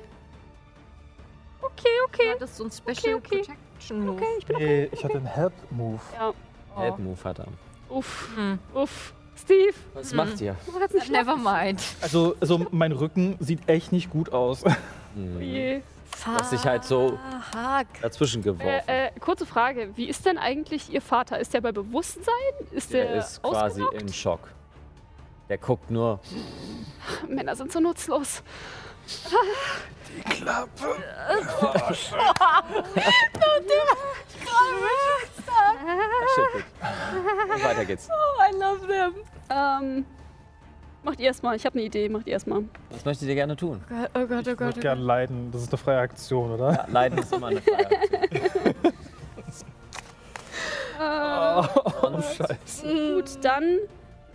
Okay, 1.63 1.87
okay. 2.07 2.35
Das 2.39 2.57
so 2.57 2.65
ein 2.65 2.71
Special 2.71 3.15
okay. 3.15 3.41
Protection 3.41 4.05
Move? 4.05 4.11
Okay, 4.17 4.25
ich 4.37 4.45
bin 4.45 4.57
Nee, 4.57 4.89
ich 4.91 5.03
hatte 5.03 5.17
einen 5.17 5.25
Help-Move. 5.25 5.99
Ja. 6.13 6.33
Help 6.75 6.99
Move 6.99 7.23
hat 7.23 7.39
er. 7.39 7.47
Uff, 7.89 8.29
Hm. 8.35 8.59
uff. 8.73 9.13
Steve, 9.35 9.73
Was 9.93 10.13
macht 10.13 10.39
ihr? 10.41 10.55
nicht 10.93 11.09
Never 11.09 11.35
mind. 11.35 11.81
Also, 12.01 12.35
also, 12.39 12.67
mein 12.71 12.91
Rücken 12.91 13.35
sieht 13.39 13.67
echt 13.67 13.91
nicht 13.91 14.09
gut 14.09 14.31
aus. 14.31 14.63
Hm. 15.15 15.41
Je. 15.41 15.81
hast 16.25 16.51
dich 16.51 16.63
halt 16.65 16.83
so-. 16.83 17.17
Dazwischen 18.01 18.41
geworfen. 18.41 18.87
Äh, 18.87 19.07
äh, 19.07 19.11
kurze 19.19 19.45
Frage. 19.45 19.89
Wie 19.95 20.07
ist 20.07 20.25
denn 20.25 20.37
eigentlich 20.37 20.91
Ihr 20.91 21.01
Vater? 21.01 21.39
Ist 21.39 21.53
der 21.53 21.61
bei 21.61 21.71
Bewusstsein? 21.71 22.33
Ist 22.71 22.93
der, 22.93 23.05
Der 23.05 23.15
ist 23.17 23.41
quasi 23.41 23.81
ausgenockt? 23.81 24.01
in 24.01 24.13
Schock. 24.13 24.39
Der 25.49 25.57
guckt 25.57 25.91
nur. 25.91 26.19
Männer 27.27 27.55
sind 27.55 27.71
so 27.71 27.79
nutzlos. 27.79 28.41
Shit. 29.07 30.47
Und 37.53 37.63
weiter 37.63 37.85
geht's. 37.85 38.09
Oh, 38.09 38.41
I 38.43 38.55
love 38.59 38.87
them. 38.87 39.13
Ähm, 39.49 40.05
macht 41.03 41.19
ihr 41.19 41.27
erstmal. 41.27 41.55
Ich 41.55 41.65
habe 41.65 41.75
eine 41.77 41.85
Idee. 41.85 42.09
Macht 42.09 42.27
ihr 42.27 42.33
erstmal. 42.33 42.63
Was 42.91 43.05
möchtet 43.05 43.27
ihr 43.29 43.35
gerne 43.35 43.55
tun? 43.55 43.83
Oh 43.89 43.95
Gott, 43.95 44.09
oh 44.15 44.27
Gott, 44.27 44.47
oh 44.47 44.51
Ich 44.51 44.57
Gott. 44.57 44.59
würde 44.59 44.79
gerne 44.79 45.01
leiden. 45.01 45.51
Das 45.51 45.61
ist 45.63 45.69
eine 45.69 45.77
freie 45.77 45.99
Aktion, 45.99 46.51
oder? 46.51 46.73
Ja, 46.73 46.85
Leiden 46.89 47.17
ist 47.19 47.33
immer 47.33 47.47
eine 47.47 47.61
Freiheit. 47.61 48.09
Oh, 50.99 52.21
Scheiße. 52.21 53.15
Gut, 53.15 53.43
dann, 53.43 53.79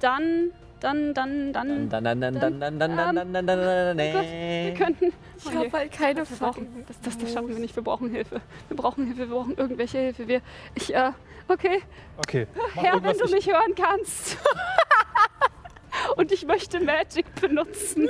dann, 0.00 0.50
dann, 0.80 1.14
dann, 1.14 1.52
dann. 1.52 1.88
Dann, 1.88 2.04
dann, 2.04 2.20
dann, 2.20 2.40
dann, 2.40 2.60
dann, 2.60 2.78
dann, 2.78 2.96
dann, 2.96 2.96
dann, 2.96 3.32
dann, 3.32 3.46
dann, 3.46 3.46
dann, 3.46 3.98
Wir 3.98 4.68
dann, 4.72 4.74
könnten. 4.78 5.12
Ich 5.38 5.54
habe 5.54 5.72
halt 5.72 5.92
keine 5.92 6.20
Wir 6.20 6.26
fucking... 6.26 6.66
brauchen, 6.66 6.84
das, 6.86 7.00
das, 7.00 7.18
das 7.18 7.32
schaffen 7.32 7.48
wir 7.48 7.58
nicht. 7.58 7.74
Wir 7.76 7.82
brauchen 7.82 8.10
Hilfe. 8.10 8.40
Wir 8.68 8.76
brauchen 8.76 9.06
Hilfe. 9.06 9.20
Wir 9.20 9.26
brauchen 9.34 9.56
irgendwelche 9.56 9.98
Hilfe. 9.98 10.28
Wir, 10.28 10.40
ich, 10.74 10.94
äh, 10.94 11.10
okay. 11.48 11.82
Okay. 12.18 12.46
Mach 12.54 12.74
Herr, 12.82 12.94
wenn 12.94 13.04
irgendwas, 13.04 13.18
du 13.18 13.24
ich- 13.26 13.32
mich 13.46 13.46
hören 13.48 13.74
kannst. 13.76 14.36
Und 16.16 16.30
ich 16.32 16.46
möchte 16.46 16.80
Magic 16.80 17.26
benutzen. 17.40 18.08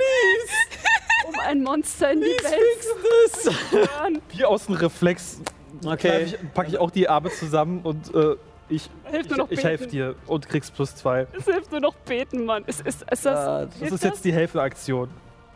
Um 1.27 1.39
ein 1.39 1.63
Monster 1.63 2.11
in 2.11 2.21
die 2.21 2.27
Welt 2.27 3.31
zu 3.31 3.51
hören. 3.71 4.21
Wie 4.29 4.45
aus 4.45 4.65
dem 4.67 4.75
Reflex 4.75 5.41
Okay. 5.85 6.23
ich, 6.25 6.53
packe 6.53 6.69
ich 6.69 6.77
auch 6.77 6.91
die 6.91 7.07
Arme 7.07 7.29
zusammen 7.29 7.81
und 7.83 8.13
äh, 8.13 8.35
ich, 8.69 8.89
Hilft 9.05 9.25
ich, 9.25 9.29
nur 9.29 9.37
noch 9.45 9.51
ich 9.51 9.63
helfe 9.63 9.85
beten. 9.85 9.91
dir 9.91 10.15
und 10.27 10.47
kriegst 10.47 10.73
plus 10.73 10.95
zwei. 10.95 11.27
Es 11.37 11.45
hilft 11.45 11.71
nur 11.71 11.81
noch 11.81 11.95
beten, 11.95 12.45
Mann. 12.45 12.63
Ist, 12.65 12.81
ist, 12.85 13.01
ist 13.11 13.25
das. 13.25 13.37
Ah, 13.39 13.65
Das 13.79 13.91
ist 13.91 14.03
jetzt 14.03 14.23
die 14.25 14.33
Hälfte-Aktion. 14.33 15.09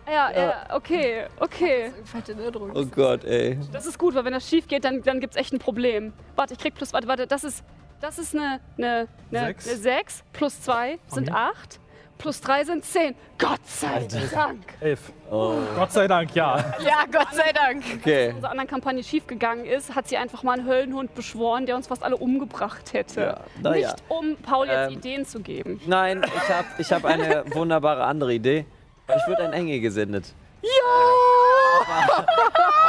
Ja, 0.06 0.32
ja, 0.32 0.76
okay, 0.76 1.28
okay. 1.40 1.92
Erdrücken. 2.28 2.72
Oh 2.76 2.86
Gott, 2.86 3.24
ey. 3.24 3.58
Das 3.72 3.86
ist 3.86 3.98
gut, 3.98 4.16
weil 4.16 4.26
wenn 4.26 4.34
das 4.34 4.48
schief 4.50 4.68
geht, 4.68 4.84
dann, 4.84 5.02
dann 5.02 5.22
gibt 5.22 5.36
es 5.36 5.40
echt 5.40 5.54
ein 5.54 5.60
Problem. 5.60 6.12
Warte, 6.36 6.54
ich 6.56 6.60
krieg 6.60 6.76
plus. 6.76 6.92
Warte, 6.92 7.08
warte, 7.08 7.26
das 7.28 7.44
ist. 7.46 7.64
Das 8.02 8.20
ist 8.20 8.36
eine, 8.36 8.60
eine, 8.78 9.08
eine, 9.32 9.46
Sechs. 9.48 9.68
eine 9.70 9.78
6. 9.78 10.24
Plus 10.34 10.62
2 10.62 11.00
sind 11.08 11.30
Okay. 11.30 11.38
8. 11.38 11.80
Plus 12.18 12.40
3 12.40 12.64
sind 12.64 12.86
10. 12.86 13.16
Gott 13.38 13.60
sei 13.66 14.08
Dank. 14.32 14.62
Elf. 14.80 15.12
Oh, 15.30 15.56
Gott 15.76 15.92
sei 15.92 16.08
Dank, 16.08 16.34
ja. 16.36 16.58
Ja, 16.80 17.04
Gott 17.12 17.34
sei 17.34 17.52
Dank. 17.52 17.84
okay. 18.00 18.30
unserer 18.34 18.52
anderen 18.52 18.70
Kampagne 18.70 19.04
schiefgegangen 19.04 19.66
ist, 19.66 19.94
hat 19.94 20.08
sie 20.08 20.16
einfach 20.16 20.42
mal 20.44 20.54
einen 20.60 20.68
Höllenhund 20.68 21.16
beschworen, 21.16 21.66
der 21.66 21.76
uns 21.76 21.88
fast 21.88 22.02
alle 22.04 22.16
umgebracht 22.16 22.94
hätte. 22.94 23.22
Ja, 23.22 23.40
na 23.62 23.76
ja. 23.76 23.92
Nicht 23.92 24.04
um 24.08 24.38
Paul 24.38 24.68
jetzt 24.68 24.92
Ähm, 24.92 24.98
Ideen 25.00 25.26
zu 25.26 25.42
geben. 25.42 25.82
Nein, 25.86 26.24
ich 26.24 26.50
habe 26.50 26.68
ich 26.78 26.94
hab 26.94 27.04
eine 27.04 27.44
wunderbare 27.54 28.04
andere 28.06 28.34
Idee. 28.34 28.66
Ich 29.10 29.28
würde 29.28 29.44
ein 29.44 29.54
Engel 29.54 29.82
gesendet. 29.82 30.34
Ja! 30.62 30.70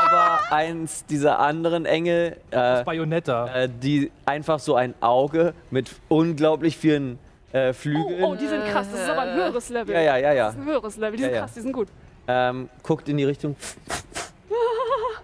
Aber 0.06 0.40
eins 0.52 1.04
dieser 1.06 1.40
anderen 1.40 1.86
Engel, 1.86 2.36
äh, 2.50 2.84
Bayonetta. 2.84 3.46
äh, 3.54 3.68
die 3.68 4.12
einfach 4.26 4.60
so 4.60 4.76
ein 4.76 4.94
Auge 5.00 5.54
mit 5.70 5.90
unglaublich 6.08 6.76
vielen 6.76 7.18
äh, 7.54 7.70
Oh, 7.70 7.72
Flügeln. 7.72 8.22
oh, 8.24 8.34
die 8.34 8.46
sind 8.46 8.64
krass. 8.66 8.86
Das 8.92 9.00
ist 9.00 9.08
aber 9.08 9.22
ein 9.22 9.34
höheres 9.34 9.68
Level. 9.70 9.94
Ja, 9.94 10.00
ja, 10.02 10.16
ja, 10.18 10.28
Das 10.28 10.36
ja. 10.36 10.48
ist 10.50 10.56
ein 10.58 10.64
höheres 10.66 10.96
Level. 10.96 11.16
Die 11.16 11.22
Ja, 11.22 11.28
sind 11.28 11.34
ja. 11.34 11.40
krass, 11.40 11.54
die 11.54 11.60
sind 11.60 11.72
gut. 11.72 11.88
Ähm, 12.28 12.68
guckt 12.82 13.08
in 13.08 13.16
die 13.16 13.24
Richtung. 13.24 13.56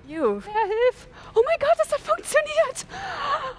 You. 0.09 0.41
Herr, 0.41 0.67
hilf! 0.67 1.07
Oh 1.35 1.41
mein 1.47 1.57
Gott, 1.61 1.77
das 1.79 1.93
hat 1.93 2.01
funktioniert! 2.01 2.85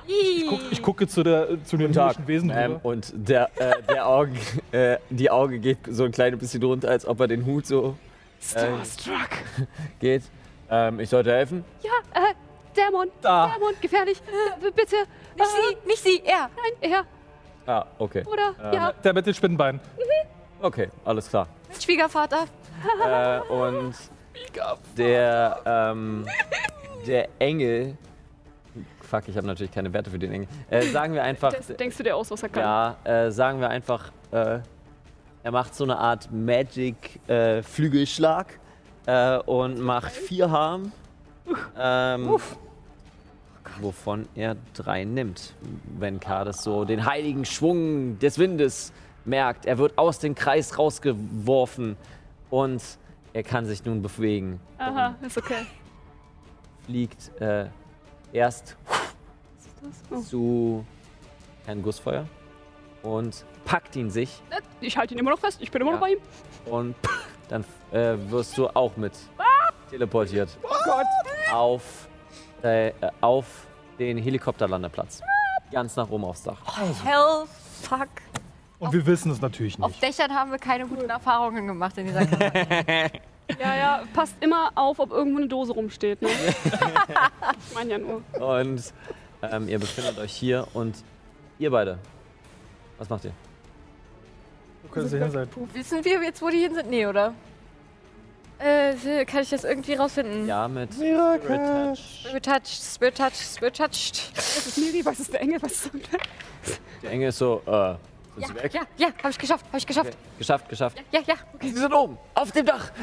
Ich, 0.06 0.46
guck, 0.50 0.60
ich 0.72 0.82
gucke 0.82 1.08
zu, 1.08 1.24
der, 1.24 1.64
zu 1.64 1.78
den 1.78 1.94
Tag. 1.94 2.18
himmlischen 2.18 2.28
Wesen 2.28 2.50
Ähm, 2.50 2.72
rüber. 2.74 2.86
und 2.86 3.12
der, 3.16 3.50
äh, 3.56 3.82
der 3.84 4.06
Augen, 4.06 4.38
äh, 4.74 4.98
die 5.10 5.30
Auge 5.32 5.60
geht 5.60 5.78
so 5.88 6.04
ein 6.04 6.12
kleines 6.12 6.40
bisschen 6.40 6.62
runter, 6.62 6.90
als 6.90 7.06
ob 7.06 7.22
er 7.22 7.28
den 7.30 7.46
Hut 7.46 7.66
so 7.66 7.96
Starstruck. 8.42 9.30
geht. 10.00 10.24
Ähm, 10.70 11.00
ich 11.00 11.10
sollte 11.10 11.32
helfen. 11.32 11.64
Ja, 11.84 12.22
äh, 12.22 12.34
Dämon. 12.76 13.08
Da. 13.22 13.54
Dämon, 13.54 13.74
gefährlich. 13.80 14.22
Äh, 14.62 14.72
bitte. 14.72 14.96
Nicht 15.38 15.50
sie, 15.52 15.88
nicht 15.88 16.04
sie, 16.04 16.22
er. 16.26 16.50
Nein, 16.82 16.92
er. 16.92 17.06
Ah, 17.66 17.86
okay. 18.00 18.24
Oder? 18.26 18.54
Ähm, 18.64 18.74
ja. 18.74 18.94
Der 19.04 19.14
mit 19.14 19.26
den 19.26 19.34
Spinnenbeinen. 19.34 19.80
Okay, 20.62 20.90
alles 21.06 21.30
klar. 21.30 21.48
Schwiegervater. 21.80 22.46
äh, 23.06 23.40
und 23.52 23.94
der, 24.98 25.60
ähm, 25.66 26.26
der 27.08 27.30
Engel. 27.40 27.98
Fuck, 29.02 29.28
ich 29.28 29.36
habe 29.36 29.48
natürlich 29.48 29.72
keine 29.72 29.92
Werte 29.92 30.10
für 30.10 30.20
den 30.20 30.32
Engel. 30.32 30.48
Äh, 30.70 30.84
sagen 30.84 31.14
wir 31.14 31.24
einfach. 31.24 31.52
Das, 31.54 31.68
denkst 31.68 31.98
du 31.98 32.04
dir 32.04 32.16
aus, 32.16 32.32
was 32.32 32.42
er 32.44 32.50
kann? 32.50 32.64
Ja, 32.64 32.96
äh, 33.04 33.32
sagen 33.32 33.60
wir 33.60 33.70
einfach, 33.70 34.12
äh, 34.32 34.60
er 35.44 35.52
macht 35.52 35.76
so 35.76 35.84
eine 35.84 35.98
Art 35.98 36.32
Magic-Flügelschlag 36.32 38.60
äh, 39.08 39.38
und 39.40 39.80
macht 39.80 40.12
vier 40.12 40.52
Harm. 40.52 40.92
Ähm, 41.78 42.38
wovon 43.80 44.28
er 44.36 44.56
drei 44.74 45.04
nimmt. 45.04 45.54
Wenn 45.98 46.20
Kades 46.20 46.64
so 46.64 46.84
den 46.86 47.06
heiligen 47.06 47.46
Schwung 47.46 48.20
des 48.20 48.38
Windes 48.40 48.92
merkt. 49.26 49.66
Er 49.66 49.78
wird 49.78 49.98
aus 49.98 50.20
dem 50.20 50.36
Kreis 50.36 50.78
rausgeworfen 50.78 51.96
und 52.50 52.82
er 53.34 53.44
kann 53.44 53.66
sich 53.66 53.86
nun 53.86 54.02
bewegen. 54.02 54.60
Aha, 54.78 55.16
ist 55.22 55.38
okay. 55.38 55.66
Fliegt 56.86 57.32
äh, 57.42 57.68
erst 58.34 58.76
Oh. 60.12 60.20
zu 60.22 60.86
Herrn 61.66 61.82
Gussfeuer 61.82 62.28
und 63.02 63.44
packt 63.66 63.96
ihn 63.96 64.12
sich 64.12 64.44
Ich 64.80 64.96
halte 64.96 65.16
ihn 65.16 65.20
immer 65.20 65.32
noch 65.32 65.40
fest. 65.40 65.60
Ich 65.60 65.72
bin 65.72 65.82
immer 65.82 65.92
Ja. 65.92 65.96
noch 65.98 66.02
bei 66.02 66.12
ihm. 66.12 66.20
und 66.72 66.96
dann 67.50 67.66
äh, 67.92 68.16
wirst 68.30 68.56
du 68.58 68.68
auch 68.68 68.96
mit 68.98 69.14
teleportiert. 69.90 70.50
Oh 70.64 70.70
Gott! 70.86 71.06
Auf, 71.52 72.08
äh, 72.64 72.92
auf 73.22 73.68
den 74.00 74.18
Helikopterlandeplatz. 74.18 75.22
ganz 75.72 75.96
nach 75.96 76.10
oben 76.10 76.26
aufs 76.26 76.44
Dach. 76.44 76.58
Hell, 77.04 77.46
fuck. 77.82 78.10
Und 78.80 78.94
wir 78.94 79.06
wissen 79.06 79.32
es 79.32 79.42
natürlich 79.42 79.80
Auf 79.80 79.92
nicht. 79.92 80.02
Dächern 80.02 80.34
haben 80.34 80.52
wir 80.52 80.58
keine 80.58 80.88
guten 80.88 81.10
Erfahrungen 81.10 81.68
gemacht 81.68 81.98
in 81.98 82.08
dieser 82.08 82.26
Kampagne. 82.26 83.12
Ja, 83.60 83.76
ja, 83.76 84.04
passt 84.14 84.36
immer 84.40 84.72
auf, 84.76 84.98
ob 85.00 85.12
irgendwo 85.12 85.40
eine 85.40 85.48
Dose 85.48 85.74
rumsteht. 85.74 86.22
Ne? 86.22 86.30
ich 87.68 87.76
meine 87.76 87.92
ja 87.92 87.98
nur. 87.98 88.22
Und 88.40 88.94
ähm, 89.42 89.68
ihr 89.68 89.78
befindet 89.78 90.18
euch 90.20 90.32
hier 90.32 90.66
und 90.74 90.96
ihr 91.60 91.70
beide. 91.70 92.00
Was 92.98 93.10
macht 93.10 93.26
ihr? 93.26 93.34
Wo 94.84 94.88
können 94.90 95.10
sie 95.10 95.20
hin 95.20 95.32
sein? 95.32 95.50
Wissen 95.74 96.06
wir 96.06 96.24
jetzt, 96.24 96.42
wo 96.42 96.50
die 96.50 96.60
hin 96.60 96.74
sind? 96.74 96.90
Nee, 96.90 97.06
oder? 97.06 97.34
Äh, 98.64 99.26
kann 99.26 99.42
ich 99.42 99.50
das 99.50 99.64
irgendwie 99.64 99.94
rausfinden? 99.96 100.46
Ja, 100.48 100.68
mit 100.68 100.96
Miracle. 100.98 101.96
Spirit 101.96 102.46
Touch. 102.46 102.70
Spirit 102.94 103.18
touched, 103.18 103.38
spirit 103.38 103.76
touched. 103.78 104.32
Was 104.36 104.68
ist 104.68 104.78
Miri, 104.78 105.04
was 105.06 105.20
ist 105.20 105.34
der 105.34 105.42
Engel, 105.42 105.62
was 105.62 105.72
ist 105.72 105.92
der 105.94 106.02
Der 107.02 107.12
Engel 107.12 107.30
ist 107.30 107.38
so, 107.40 107.62
äh, 107.66 107.70
sind 107.70 107.98
Ja, 108.38 108.48
sie 108.48 108.56
weg? 108.56 108.74
ja, 108.74 108.82
ja, 108.98 109.08
hab 109.24 109.32
ich 109.32 109.38
geschafft, 109.40 109.66
hab 109.72 109.78
ich 109.80 109.88
geschafft. 109.88 110.18
Geschafft, 110.38 110.70
geschafft. 110.70 111.04
Ja, 111.12 111.22
ja. 111.26 111.36
Sie 111.60 111.72
sind 111.72 111.92
oben, 111.94 112.18
auf 112.36 112.52
dem 112.52 112.66
Dach. 112.66 112.92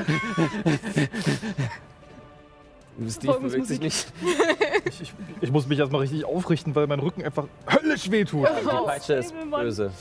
Steve 3.08 3.32
Folgendes 3.32 3.52
bewegt 3.52 3.66
sich 3.68 3.80
nicht. 3.80 4.12
Ich, 4.88 5.00
ich, 5.02 5.12
ich 5.40 5.50
muss 5.52 5.66
mich 5.66 5.78
erstmal 5.78 6.00
richtig 6.02 6.24
aufrichten, 6.24 6.74
weil 6.74 6.86
mein 6.86 6.98
Rücken 7.00 7.22
einfach 7.24 7.46
höllisch 7.70 8.10
wehtut. 8.10 8.48
Die 8.48 8.64
Peitsche 8.86 9.14
ist 9.14 9.34
böse. 9.50 9.92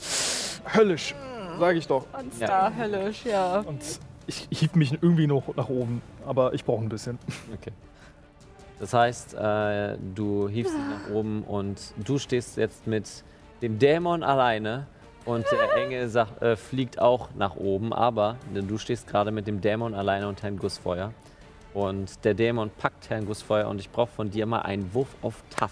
Höllisch, 0.74 1.14
sage 1.58 1.78
ich 1.78 1.86
doch. 1.86 2.06
Ja. 2.40 2.72
höllisch, 2.76 3.24
ja. 3.24 3.60
Und 3.60 3.82
ich 4.28 4.46
hieb 4.50 4.76
mich 4.76 4.92
irgendwie 4.92 5.26
noch 5.26 5.56
nach 5.56 5.68
oben, 5.68 6.02
aber 6.24 6.54
ich 6.54 6.64
brauche 6.64 6.82
ein 6.82 6.88
bisschen. 6.88 7.18
Okay. 7.54 7.72
Das 8.78 8.94
heißt, 8.94 9.34
äh, 9.34 9.96
du 10.14 10.48
hiefst 10.48 10.72
dich 10.72 10.80
nach 10.80 11.10
oben 11.12 11.42
und 11.42 11.94
du 11.96 12.18
stehst 12.18 12.56
jetzt 12.56 12.86
mit 12.86 13.24
dem 13.60 13.78
Dämon 13.78 14.22
alleine 14.22 14.86
und 15.24 15.44
der 15.50 15.76
Engel 15.82 16.08
sag, 16.08 16.40
äh, 16.40 16.54
fliegt 16.54 17.00
auch 17.00 17.30
nach 17.36 17.56
oben, 17.56 17.92
aber 17.92 18.36
du 18.54 18.78
stehst 18.78 19.08
gerade 19.08 19.32
mit 19.32 19.48
dem 19.48 19.60
Dämon 19.60 19.94
alleine 19.94 20.28
und 20.28 20.42
Herrn 20.42 20.58
Gussfeuer. 20.58 21.12
Und 21.74 22.24
der 22.24 22.34
Dämon 22.34 22.70
packt 22.70 23.10
Herrn 23.10 23.26
Gussfeuer 23.26 23.68
und 23.68 23.80
ich 23.80 23.90
brauche 23.90 24.10
von 24.10 24.30
dir 24.30 24.46
mal 24.46 24.60
einen 24.60 24.92
Wurf 24.94 25.08
auf 25.22 25.42
Tough. 25.56 25.70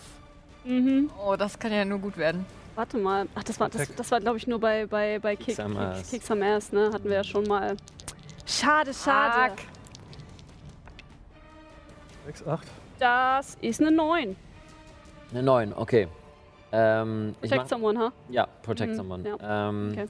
Mhm. 0.65 1.11
Oh, 1.25 1.37
das 1.37 1.59
kann 1.59 1.73
ja 1.73 1.85
nur 1.85 1.99
gut 1.99 2.17
werden. 2.17 2.45
Warte 2.75 2.99
mal. 2.99 3.27
Ach, 3.35 3.45
das 3.45 3.59
war, 3.59 3.71
das, 3.71 3.95
das 3.95 4.11
war 4.11 4.21
glaube 4.21 4.37
ich, 4.37 4.47
nur 4.47 4.61
bei, 4.61 4.87
bei, 4.87 5.19
bei 5.19 5.37
Kick, 5.37 5.47
Kicks 5.47 5.61
am 5.61 5.77
Ass. 5.77 6.03
Kick, 6.03 6.11
Kicks 6.11 6.31
am 6.31 6.43
Ass, 6.43 6.73
ne? 6.73 6.91
Hatten 6.93 7.09
wir 7.09 7.17
ja 7.17 7.25
schon 7.25 7.45
mal. 7.45 7.77
Schade, 8.47 8.94
schade. 8.94 9.51
Fuck. 9.51 9.59
6, 12.26 12.47
8. 12.47 12.66
Das 12.99 13.57
ist 13.61 13.80
eine 13.80 13.90
9. 13.90 14.36
Eine 15.32 15.42
9, 15.42 15.72
okay. 15.74 16.09
Ähm, 16.72 17.30
ich 17.42 17.51
Protect 17.51 17.62
mach, 17.62 17.68
someone, 17.68 17.99
ha? 17.99 18.12
ja, 18.28 18.47
Protect 18.62 18.92
Mhm, 18.92 18.97
someone. 18.97 19.28
ja, 19.28 19.68
Ähm, 19.68 19.90
okay. 19.92 20.07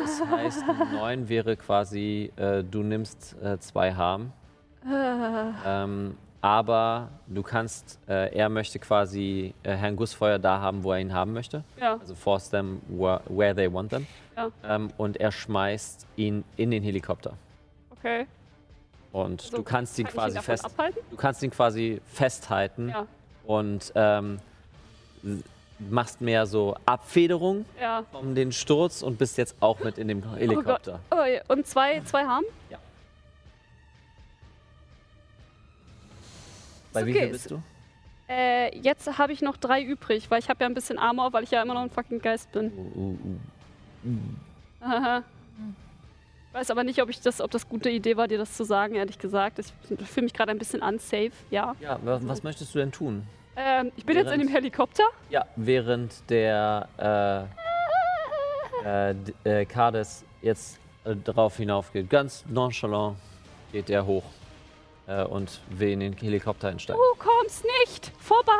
Das 0.00 0.24
heißt, 0.26 0.62
eine 0.68 0.86
9 0.92 1.28
wäre 1.28 1.56
quasi, 1.56 2.32
äh, 2.36 2.62
du 2.64 2.82
nimmst 2.82 3.36
äh, 3.42 3.58
zwei 3.58 3.92
Harm. 3.94 4.32
Ähm, 5.66 6.16
aber 6.44 7.08
du 7.26 7.42
kannst, 7.42 7.98
äh, 8.06 8.36
er 8.36 8.50
möchte 8.50 8.78
quasi 8.78 9.54
äh, 9.62 9.72
Herrn 9.76 9.96
Gussfeuer 9.96 10.38
da 10.38 10.60
haben, 10.60 10.84
wo 10.84 10.92
er 10.92 10.98
ihn 10.98 11.14
haben 11.14 11.32
möchte. 11.32 11.64
Ja, 11.80 11.96
Also 11.98 12.14
force 12.14 12.50
them 12.50 12.82
where, 12.86 13.22
where 13.30 13.54
they 13.54 13.72
want 13.72 13.88
them. 13.90 14.06
Ja. 14.36 14.50
Ähm, 14.62 14.90
und 14.98 15.16
er 15.16 15.32
schmeißt 15.32 16.06
ihn 16.16 16.44
in 16.58 16.70
den 16.70 16.82
Helikopter. 16.82 17.32
okay. 17.90 18.26
Und 19.10 19.40
So, 19.40 19.56
du 19.56 19.62
kannst 19.62 19.98
ihn 19.98 20.04
Kann 20.04 20.14
quasi 20.16 20.36
ihn 20.36 20.42
fest, 20.42 20.66
abhalten? 20.66 21.00
du 21.10 21.16
kannst 21.16 21.42
ihn 21.42 21.50
quasi 21.50 22.02
festhalten 22.12 22.90
Ja, 22.90 23.06
und 23.46 23.90
ähm, 23.94 24.38
machst 25.78 26.20
mehr 26.20 26.44
so 26.44 26.76
Abfederung 26.84 27.64
ja. 27.80 28.04
um 28.12 28.34
den 28.34 28.52
Sturz 28.52 29.02
und 29.02 29.16
bist 29.16 29.38
jetzt 29.38 29.56
auch 29.60 29.78
mit 29.80 29.96
in 29.96 30.08
dem 30.08 30.22
Helikopter. 30.34 31.00
Oh, 31.10 31.24
ja. 31.24 31.40
und 31.48 31.66
zwei, 31.66 32.00
zwei 32.00 32.24
haben? 32.24 32.44
Bei 36.94 37.00
Ist 37.00 37.06
wie 37.06 37.10
okay, 37.10 37.20
viel 37.20 37.28
ist- 37.28 37.32
bist 37.32 37.50
du? 37.50 37.62
Äh, 38.26 38.78
jetzt 38.78 39.18
habe 39.18 39.32
ich 39.34 39.42
noch 39.42 39.58
drei 39.58 39.82
übrig, 39.82 40.30
weil 40.30 40.38
ich 40.38 40.48
habe 40.48 40.64
ja 40.64 40.66
ein 40.66 40.72
bisschen 40.72 40.98
Armor, 40.98 41.34
weil 41.34 41.44
ich 41.44 41.50
ja 41.50 41.60
immer 41.62 41.74
noch 41.74 41.82
ein 41.82 41.90
fucking 41.90 42.20
Geist 42.22 42.50
bin. 42.52 42.72
Uh, 42.72 43.00
uh, 43.00 43.18
uh. 44.08 44.18
Aha. 44.80 45.22
Weiß 46.52 46.70
aber 46.70 46.84
nicht, 46.84 47.02
ob 47.02 47.10
ich 47.10 47.20
das, 47.20 47.40
ob 47.42 47.50
das 47.50 47.68
gute 47.68 47.90
Idee 47.90 48.16
war, 48.16 48.26
dir 48.28 48.38
das 48.38 48.54
zu 48.56 48.64
sagen, 48.64 48.94
ehrlich 48.94 49.18
gesagt. 49.18 49.58
Ich 49.58 49.66
fühle 50.08 50.24
mich 50.24 50.32
gerade 50.32 50.52
ein 50.52 50.58
bisschen 50.58 50.80
unsafe, 50.82 51.32
ja. 51.50 51.74
Ja, 51.80 51.98
wa- 52.02 52.20
was 52.22 52.42
möchtest 52.44 52.74
du 52.74 52.78
denn 52.78 52.92
tun? 52.92 53.26
Ähm, 53.56 53.92
ich 53.96 54.06
bin 54.06 54.16
jetzt 54.16 54.26
in 54.26 54.30
Während- 54.38 54.42
dem 54.50 54.54
Helikopter. 54.54 55.04
Ja, 55.30 55.44
während 55.56 56.14
der 56.30 56.88
äh, 58.84 59.10
äh, 59.12 59.14
äh, 59.44 59.64
Kades 59.66 60.24
jetzt 60.42 60.78
äh, 61.04 61.14
drauf 61.16 61.56
hinaufgeht, 61.56 62.08
ganz 62.08 62.44
nonchalant 62.48 63.16
geht 63.72 63.90
er 63.90 64.06
hoch 64.06 64.24
äh, 65.06 65.24
und 65.24 65.60
will 65.68 65.90
in 65.90 66.00
den 66.00 66.12
Helikopter 66.14 66.68
einsteigen. 66.68 67.00
Du 67.00 67.18
kommst 67.18 67.64
nicht 67.80 68.12
vorbei. 68.18 68.52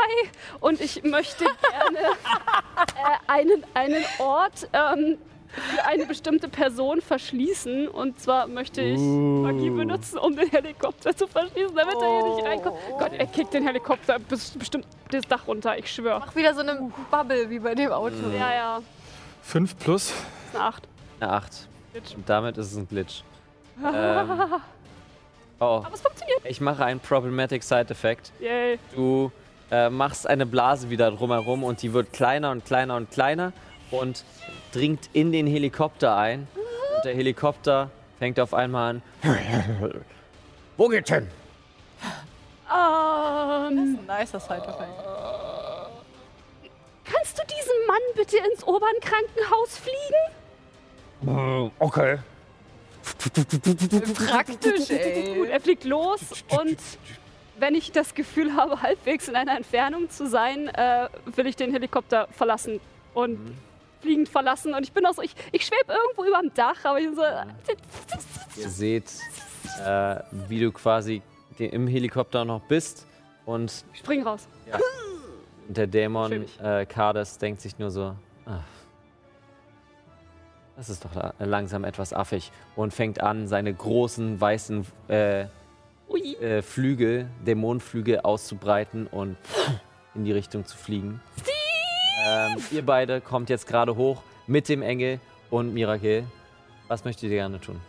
Und 0.61 0.81
ich 0.81 1.03
möchte 1.03 1.45
gerne 1.45 1.99
äh, 1.99 3.31
einen, 3.33 3.65
einen 3.75 4.05
Ort 4.19 4.69
ähm, 4.73 5.19
für 5.55 5.85
eine 5.85 6.07
bestimmte 6.07 6.49
Person 6.49 7.01
verschließen. 7.01 7.89
Und 7.89 8.21
zwar 8.21 8.47
möchte 8.47 8.83
ich 8.83 8.99
Magie 8.99 9.71
benutzen, 9.71 10.19
um 10.19 10.37
den 10.37 10.51
Helikopter 10.51 11.17
zu 11.17 11.27
verschließen, 11.27 11.75
damit 11.75 11.95
er 11.95 12.09
hier 12.09 12.35
nicht 12.35 12.45
reinkommt. 12.45 12.77
Gott, 12.99 13.13
er 13.13 13.27
kickt 13.27 13.55
den 13.55 13.67
Helikopter 13.67 14.19
bis, 14.19 14.51
bestimmt 14.51 14.87
das 15.11 15.27
Dach 15.29 15.47
runter, 15.47 15.79
ich 15.79 15.93
schwöre. 15.93 16.21
Mach 16.21 16.35
wieder 16.35 16.55
so 16.55 16.61
eine 16.61 16.91
Bubble 17.11 17.49
wie 17.49 17.59
bei 17.61 17.75
dem 17.75 17.93
Auto. 17.93 18.17
Ja, 18.37 18.53
ja, 18.53 18.83
5 19.43 19.79
plus. 19.79 20.11
ist 20.11 20.15
eine 20.55 20.65
8. 20.65 20.89
Eine 21.21 21.33
8. 21.33 21.69
Glitch. 21.93 22.15
Und 22.17 22.29
damit 22.29 22.59
ist 22.59 22.73
es 22.73 22.77
ein 22.77 22.89
Glitch. 22.89 23.23
ähm, 23.85 24.29
oh, 25.61 25.65
Aber 25.85 25.91
es 25.95 26.01
funktioniert. 26.01 26.41
ich 26.45 26.61
mache 26.61 26.85
einen 26.85 27.01
Problematic 27.01 27.63
Side 27.63 27.91
Effect. 27.91 28.33
Yay. 28.41 28.79
Du 28.95 29.31
äh, 29.71 29.89
machst 29.91 30.27
eine 30.27 30.47
Blase 30.47 30.91
wieder 30.91 31.11
drumherum 31.11 31.65
und 31.65 31.83
die 31.83 31.93
wird 31.93 32.13
kleiner 32.13 32.51
und 32.51 32.65
kleiner 32.65 32.97
und 32.97 33.11
kleiner 33.11 33.53
und 33.91 34.25
dringt 34.73 35.09
in 35.13 35.33
den 35.33 35.47
Helikopter 35.47 36.17
ein. 36.17 36.47
Und 36.97 37.05
der 37.05 37.15
Helikopter 37.15 37.91
fängt 38.19 38.39
auf 38.41 38.55
einmal 38.55 38.91
an. 38.97 39.03
Wo 40.77 40.89
geht's 40.89 41.11
hin? 41.11 41.29
Ähm, 42.73 43.99
Ein 44.09 44.19
nicer 44.19 44.41
Side-Effekt. 44.41 45.05
kannst 47.05 47.39
du 47.39 47.43
diesen 47.47 47.87
Mann 47.87 48.01
bitte 48.17 48.37
ins 48.39 48.65
Obernkrankenhaus 48.67 49.79
fliegen? 49.79 51.73
Okay. 51.79 52.19
Praktisch, 54.27 54.89
Gut, 54.89 54.91
ey. 54.91 55.49
er 55.49 55.61
fliegt 55.61 55.85
los 55.85 56.21
und 56.61 56.79
wenn 57.59 57.75
ich 57.75 57.93
das 57.93 58.15
Gefühl 58.15 58.57
habe, 58.57 58.83
halbwegs 58.83 59.29
in 59.29 59.37
einer 59.37 59.57
Entfernung 59.57 60.11
zu 60.11 60.27
sein, 60.29 60.69
äh, 60.69 61.09
will 61.37 61.47
ich 61.47 61.57
den 61.57 61.71
Helikopter 61.73 62.29
verlassen 62.33 62.81
und 63.15 63.39
fliegend 64.01 64.29
verlassen. 64.29 64.75
Und 64.75 64.83
ich 64.83 64.93
bin 64.93 65.07
auch 65.07 65.15
so, 65.15 65.23
ich, 65.23 65.35
ich 65.53 65.65
schwebe 65.65 65.93
irgendwo 65.93 66.25
über 66.25 66.41
dem 66.41 66.53
Dach, 66.55 66.85
aber 66.85 66.99
ich 67.01 67.09
so, 67.15 67.23
Ihr 68.61 68.69
seht, 68.69 69.11
äh, 69.85 70.17
wie 70.49 70.61
du 70.61 70.73
quasi 70.73 71.23
im 71.59 71.87
Helikopter 71.87 72.45
noch 72.45 72.61
bist 72.63 73.07
und 73.47 73.85
spring 73.95 74.23
raus. 74.23 74.49
der 75.69 75.87
Dämon 75.87 76.45
äh, 76.63 76.85
Kades 76.87 77.39
denkt 77.39 77.61
sich 77.61 77.79
nur 77.79 77.91
so, 77.91 78.15
ach, 78.47 78.63
das 80.77 80.89
ist 80.89 81.05
doch 81.05 81.15
la 81.15 81.35
langsam 81.39 81.85
etwas 81.85 82.13
affig 82.13 82.51
und 82.77 82.93
fängt 82.93 83.21
an, 83.21 83.47
seine 83.47 83.73
großen 83.73 84.41
weißen 84.41 84.87
äh, 85.09 85.47
äh, 86.41 86.63
Flügel, 86.63 87.29
Dämonenflügel 87.47 88.21
auszubreiten 88.21 89.07
und 89.07 89.37
in 90.15 90.25
die 90.25 90.33
Richtung 90.33 90.67
zu 90.67 90.77
fliegen. 90.77 91.21
Ähm, 92.25 92.57
ihr 92.71 92.85
beide 92.85 93.21
kommt 93.21 93.51
jetzt 93.51 93.67
gerade 93.67 93.97
hoch 93.97 94.23
mit 94.47 94.69
dem 94.69 94.83
Engel 94.83 95.21
und 95.51 95.75
Mirakel. 95.75 96.25
Was 96.89 97.05
möchtet 97.05 97.25
ihr 97.25 97.37
gerne 97.37 97.61
tun? 97.61 97.81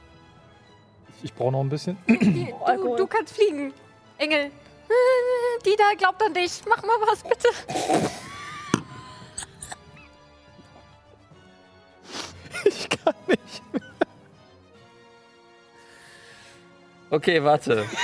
Ich 1.24 1.34
brauche 1.34 1.52
noch 1.52 1.62
ein 1.62 1.70
bisschen. 1.70 1.98
Du, 2.08 2.16
du 2.98 3.08
kannst 3.08 3.36
fliegen. 3.36 3.74
Engel. 4.18 4.52
Die 5.66 5.76
da 5.78 5.96
glaubt 5.98 6.22
an 6.22 6.34
dich. 6.34 6.62
Mach 6.68 6.84
mal 6.84 6.96
was, 7.08 7.24
bitte. 7.24 7.48
Okay, 17.16 17.42
warte. 17.42 17.86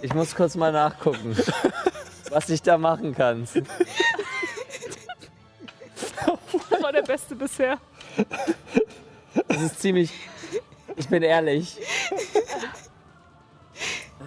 Ich 0.00 0.14
muss 0.14 0.36
kurz 0.36 0.54
mal 0.54 0.70
nachgucken, 0.70 1.36
was 2.30 2.48
ich 2.50 2.62
da 2.62 2.78
machen 2.78 3.16
kann. 3.16 3.48
Das 6.70 6.82
war 6.82 6.92
der 6.92 7.02
Beste 7.02 7.34
bisher. 7.34 7.78
Das 9.48 9.60
ist 9.60 9.80
ziemlich. 9.80 10.12
Ich 10.94 11.08
bin 11.08 11.24
ehrlich. 11.24 11.78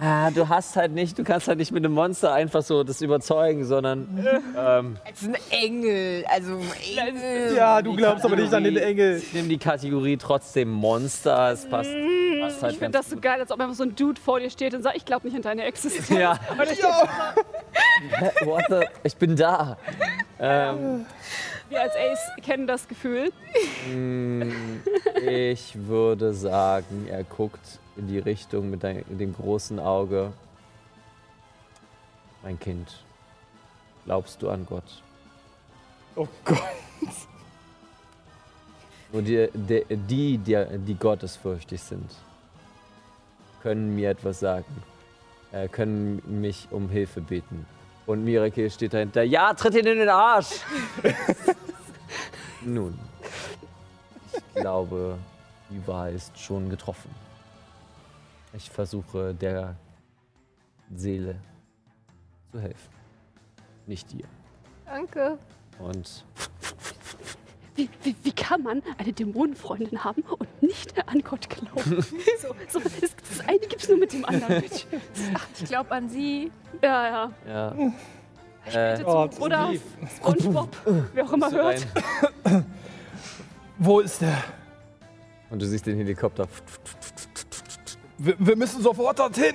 Ah, 0.04 0.32
du 0.32 0.48
hast 0.48 0.74
halt 0.74 0.90
nicht, 0.90 1.16
du 1.16 1.22
kannst 1.22 1.46
halt 1.46 1.58
nicht 1.58 1.70
mit 1.70 1.84
einem 1.84 1.94
Monster 1.94 2.32
einfach 2.32 2.62
so 2.62 2.82
das 2.82 3.00
überzeugen, 3.02 3.64
sondern 3.64 4.26
ähm, 4.58 4.96
Als 5.04 5.22
ein 5.22 5.36
Engel. 5.50 6.24
Also 6.28 6.58
Engel. 6.96 7.54
Ja, 7.54 7.80
du 7.80 7.94
glaubst 7.94 8.24
aber 8.24 8.34
nicht 8.34 8.52
an 8.52 8.64
den 8.64 8.76
Engel. 8.78 9.18
ich 9.18 9.32
nehme 9.32 9.46
die 9.46 9.58
Kategorie 9.58 10.16
trotzdem 10.16 10.70
Monster. 10.70 11.52
Es 11.52 11.68
passt, 11.68 11.90
passt 12.40 12.62
halt 12.64 12.72
Ich 12.72 12.78
finde 12.80 12.98
das 12.98 13.10
so 13.10 13.16
geil, 13.16 13.38
als 13.38 13.52
ob 13.52 13.60
einfach 13.60 13.76
so 13.76 13.84
ein 13.84 13.94
Dude 13.94 14.20
vor 14.20 14.40
dir 14.40 14.50
steht 14.50 14.74
und 14.74 14.82
sagt, 14.82 14.96
ich 14.96 15.04
glaube 15.04 15.24
nicht 15.24 15.36
an 15.36 15.42
deine 15.42 15.62
Existenz. 15.62 16.08
Ja. 16.08 16.32
Und 16.50 16.58
er 16.58 16.66
Hä, 18.18 18.44
What 18.44 18.64
the? 18.70 18.80
Ich 19.04 19.16
bin 19.16 19.36
da. 19.36 19.78
Ähm, 20.40 21.06
Wir 21.72 21.80
als 21.80 21.96
Ace 21.96 22.30
kennen 22.42 22.66
das 22.66 22.86
Gefühl. 22.86 23.32
ich 25.26 25.86
würde 25.86 26.34
sagen, 26.34 27.06
er 27.08 27.24
guckt 27.24 27.78
in 27.96 28.08
die 28.08 28.18
Richtung 28.18 28.68
mit 28.68 28.82
dem 28.82 29.34
großen 29.34 29.80
Auge. 29.80 30.34
Mein 32.42 32.60
Kind, 32.60 33.02
glaubst 34.04 34.42
du 34.42 34.50
an 34.50 34.66
Gott? 34.66 35.02
Oh 36.14 36.28
Gott. 36.44 36.58
Nur 39.10 39.22
die, 39.22 39.48
die, 39.54 39.84
die, 39.88 40.36
die, 40.36 40.66
die 40.86 40.94
gottesfürchtig 40.94 41.80
sind, 41.80 42.10
können 43.62 43.94
mir 43.94 44.10
etwas 44.10 44.40
sagen, 44.40 44.82
können 45.70 46.20
mich 46.26 46.68
um 46.70 46.90
Hilfe 46.90 47.22
beten. 47.22 47.64
Und 48.06 48.24
Mirakel 48.24 48.70
steht 48.70 48.94
dahinter, 48.94 49.22
ja, 49.22 49.54
tritt 49.54 49.74
ihn 49.74 49.86
in 49.86 49.98
den 49.98 50.08
Arsch! 50.08 50.60
Nun, 52.64 52.98
ich 54.32 54.54
glaube, 54.54 55.18
die 55.70 55.86
Wahl 55.86 56.14
ist 56.14 56.38
schon 56.38 56.68
getroffen. 56.68 57.10
Ich 58.52 58.70
versuche 58.70 59.34
der 59.34 59.76
Seele 60.94 61.36
zu 62.50 62.60
helfen, 62.60 62.92
nicht 63.86 64.12
dir. 64.12 64.26
Danke. 64.84 65.38
Und 65.78 66.24
Wie, 67.74 67.88
wie, 68.02 68.14
wie 68.22 68.32
kann 68.32 68.62
man 68.62 68.82
eine 68.98 69.12
Dämonenfreundin 69.12 70.04
haben 70.04 70.22
und 70.38 70.62
nicht 70.62 70.92
an 71.08 71.20
Gott 71.22 71.48
glauben? 71.48 72.02
so, 72.40 72.54
so, 72.68 72.80
das, 72.80 73.14
das 73.28 73.40
eine 73.46 73.58
gibt 73.60 73.82
es 73.82 73.88
nur 73.88 73.98
mit 73.98 74.12
dem 74.12 74.24
anderen. 74.24 74.62
Ich 75.58 75.64
glaube 75.64 75.90
an 75.92 76.08
sie. 76.08 76.50
Ja, 76.82 77.06
ja. 77.06 77.32
ja. 77.46 77.92
Äh, 78.94 79.02
Oh, 79.04 79.28
Oder. 79.40 79.72
Spongebob, 80.16 80.68
wer 81.14 81.24
auch 81.24 81.32
immer 81.32 81.50
hört. 81.50 81.86
rein. 82.44 82.66
Wo 83.78 84.00
ist 84.00 84.20
der? 84.20 84.44
Und 85.50 85.60
du 85.60 85.66
siehst 85.66 85.86
den 85.86 85.96
Helikopter. 85.96 86.46
Wir, 88.18 88.34
wir 88.38 88.56
müssen 88.56 88.82
sofort 88.82 89.18
dorthin. 89.18 89.54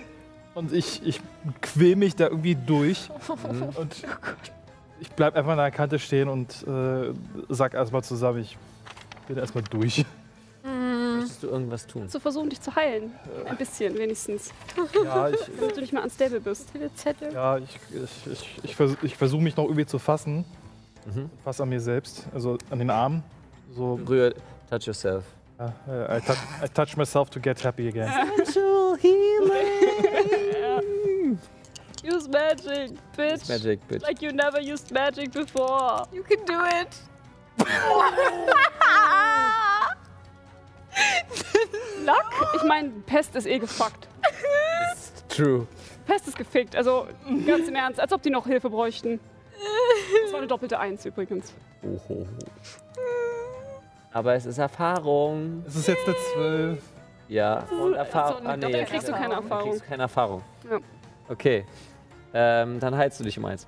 Und 0.56 0.74
ich, 0.74 1.06
ich 1.06 1.22
quäl 1.62 1.96
mich 1.96 2.16
da 2.16 2.26
irgendwie 2.28 2.56
durch. 2.56 3.10
Und 3.76 3.96
ich 5.00 5.10
bleib 5.12 5.36
einfach 5.36 5.52
an 5.52 5.58
der 5.58 5.72
Kante 5.72 6.00
stehen 6.00 6.30
und 6.30 6.66
äh, 6.68 7.14
sag 7.50 7.74
erstmal 7.74 8.04
zusammen, 8.04 8.40
ich 8.40 8.58
bin 9.28 9.38
erstmal 9.38 9.64
durch. 9.64 10.06
Möchtest 10.64 11.44
du 11.44 11.48
irgendwas 11.48 11.88
tun? 11.88 12.08
Zu 12.10 12.20
versuchen, 12.20 12.50
dich 12.50 12.62
zu 12.62 12.76
heilen. 12.76 13.12
Ein 13.46 13.58
bisschen 13.58 13.98
wenigstens. 13.98 14.52
Ja, 15.04 15.30
ich, 15.30 15.40
Damit 15.60 15.76
du 15.76 15.82
nicht 15.82 15.94
mehr 15.94 16.04
unstable 16.04 16.40
bist. 16.40 16.70
Zettel. 16.96 17.34
ja, 17.34 17.58
ich, 17.58 17.80
ich, 17.92 18.32
ich, 18.32 18.60
ich, 18.64 18.76
vers 18.76 18.96
ich 19.02 19.18
versuche 19.18 19.42
mich 19.42 19.56
noch 19.58 19.66
irgendwie 19.66 19.86
zu 19.86 20.00
fassen. 20.00 20.46
Mhm. 21.06 21.30
Fass 21.44 21.62
an 21.62 21.70
mir 21.70 21.82
selbst, 21.82 22.26
also 22.34 22.58
an 22.70 22.80
den 22.80 22.90
Arm. 22.90 23.24
So, 23.76 24.00
Rühr, 24.08 24.34
touch 24.70 24.86
yourself. 24.88 25.24
ja, 25.60 25.74
äh, 25.88 26.18
I, 26.18 26.22
touch, 26.22 26.38
I 26.64 26.68
touch 26.70 26.98
myself 26.98 27.30
to 27.30 27.40
get 27.40 27.64
happy 27.64 27.88
again. 27.88 28.10
Use 32.08 32.30
magic, 32.30 32.92
bitch. 33.18 33.50
Magic, 33.50 33.80
bitch. 33.88 34.02
Like 34.04 34.22
you 34.22 34.32
never 34.32 34.60
used 34.62 34.92
magic 34.92 35.32
before. 35.32 36.06
You 36.14 36.24
can 36.24 36.46
do 36.46 36.64
it. 36.66 36.96
Luck? 42.06 42.32
Ich 42.56 42.64
meine, 42.64 42.90
Pest 43.06 43.36
ist 43.36 43.46
eh 43.48 43.60
gefuckt. 43.60 44.08
True. 45.30 45.68
Pest 46.06 46.28
ist 46.28 46.38
gefickt. 46.38 46.76
Also 46.76 47.08
ganz 47.46 47.68
im 47.68 47.76
Ernst, 47.76 48.00
als 48.00 48.12
ob 48.14 48.22
die 48.22 48.30
noch 48.30 48.46
Hilfe 48.46 48.70
bräuchten. 48.70 49.20
Das 50.24 50.32
war 50.32 50.40
eine 50.40 50.48
doppelte 50.48 50.80
Eins 50.80 51.06
übrigens. 51.06 51.54
Oho. 51.84 52.26
Aber 54.14 54.34
es 54.34 54.46
ist 54.46 54.58
Erfahrung. 54.58 55.64
Es 55.68 55.76
ist 55.76 55.88
jetzt 55.88 56.06
eine 56.08 56.16
12. 56.34 56.84
Ja. 57.28 57.64
Und 57.70 57.94
Erfahrung. 57.96 58.48
eine 58.48 58.66
Ah, 58.66 58.70
nee, 58.70 58.78
jetzt 58.78 58.90
kriegst 58.92 59.08
du 59.08 59.12
keine 59.12 59.36
Dann 59.36 59.44
Erfahrung. 59.44 59.70
kriegst 59.70 59.84
du 59.86 59.90
keine 59.90 60.04
Erfahrung. 60.04 60.42
Ja. 60.70 60.80
Okay. 61.30 61.66
Ähm, 62.40 62.80
dann 62.80 62.96
heilst 62.96 63.20
du 63.20 63.24
dich 63.24 63.36
um 63.40 63.46
eins. 63.46 63.66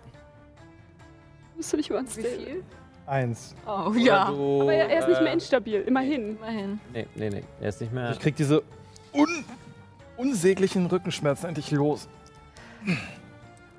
Bist 1.57 1.73
du 1.73 1.77
nicht 1.77 1.89
über 1.89 2.03
Wie 2.03 2.21
viel? 2.21 2.63
Eins. 3.07 3.55
Oh 3.65 3.89
Oder 3.89 3.99
ja. 3.99 4.29
Du, 4.29 4.61
Aber 4.61 4.73
er, 4.73 4.89
er 4.89 4.99
ist 4.99 5.07
nicht 5.07 5.21
mehr 5.21 5.31
äh, 5.31 5.33
instabil, 5.33 5.81
immerhin. 5.81 6.37
Immerhin. 6.37 6.79
Nee, 6.93 7.07
nee, 7.15 7.29
nee. 7.31 7.43
Er 7.59 7.69
ist 7.69 7.81
nicht 7.81 7.91
mehr. 7.91 8.11
Ich 8.11 8.19
krieg 8.19 8.35
diese 8.35 8.61
un 9.11 9.43
unsäglichen 10.17 10.85
Rückenschmerzen 10.85 11.47
endlich 11.47 11.71
los. 11.71 12.07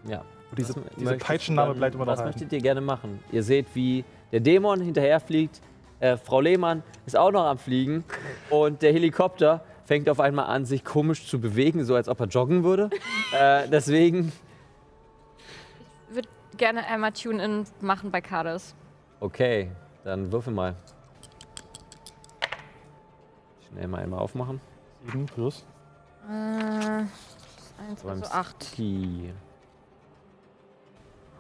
Ja. 0.08 0.24
Und 0.50 0.58
diese, 0.58 0.74
Was 0.74 0.82
diese 0.98 1.16
Peitschenname 1.18 1.74
bleibt 1.74 1.94
immer 1.94 2.06
noch 2.06 2.12
Was 2.14 2.24
möchtet 2.24 2.52
ihr 2.52 2.60
gerne 2.60 2.80
machen? 2.80 3.20
Ihr 3.30 3.44
seht, 3.44 3.66
wie 3.74 4.04
der 4.32 4.40
Dämon 4.40 4.80
hinterherfliegt. 4.80 5.60
Äh, 6.00 6.16
Frau 6.16 6.40
Lehmann 6.40 6.82
ist 7.06 7.16
auch 7.16 7.30
noch 7.30 7.44
am 7.44 7.58
Fliegen. 7.58 8.02
Und 8.48 8.82
der 8.82 8.92
Helikopter 8.92 9.62
fängt 9.84 10.08
auf 10.08 10.18
einmal 10.18 10.46
an, 10.46 10.64
sich 10.64 10.84
komisch 10.84 11.28
zu 11.28 11.40
bewegen, 11.40 11.84
so 11.84 11.94
als 11.94 12.08
ob 12.08 12.18
er 12.18 12.26
joggen 12.26 12.64
würde. 12.64 12.90
äh, 13.38 13.68
deswegen. 13.68 14.32
Ich 16.60 16.66
würde 16.66 16.74
gerne 16.74 16.92
einmal 16.92 17.12
Tune-In 17.12 17.64
machen 17.80 18.10
bei 18.10 18.20
Kades. 18.20 18.74
Okay, 19.20 19.70
dann 20.04 20.30
würfel 20.30 20.52
mal. 20.52 20.74
Schnell 23.66 23.88
mal 23.88 24.02
einmal 24.02 24.20
aufmachen. 24.20 24.60
Sieben 25.06 25.24
plus. 25.24 25.64
Äh, 26.28 26.32
eins, 26.32 28.02
Beim 28.02 28.20
also 28.20 28.30
acht. 28.30 28.62
Ski. 28.62 29.32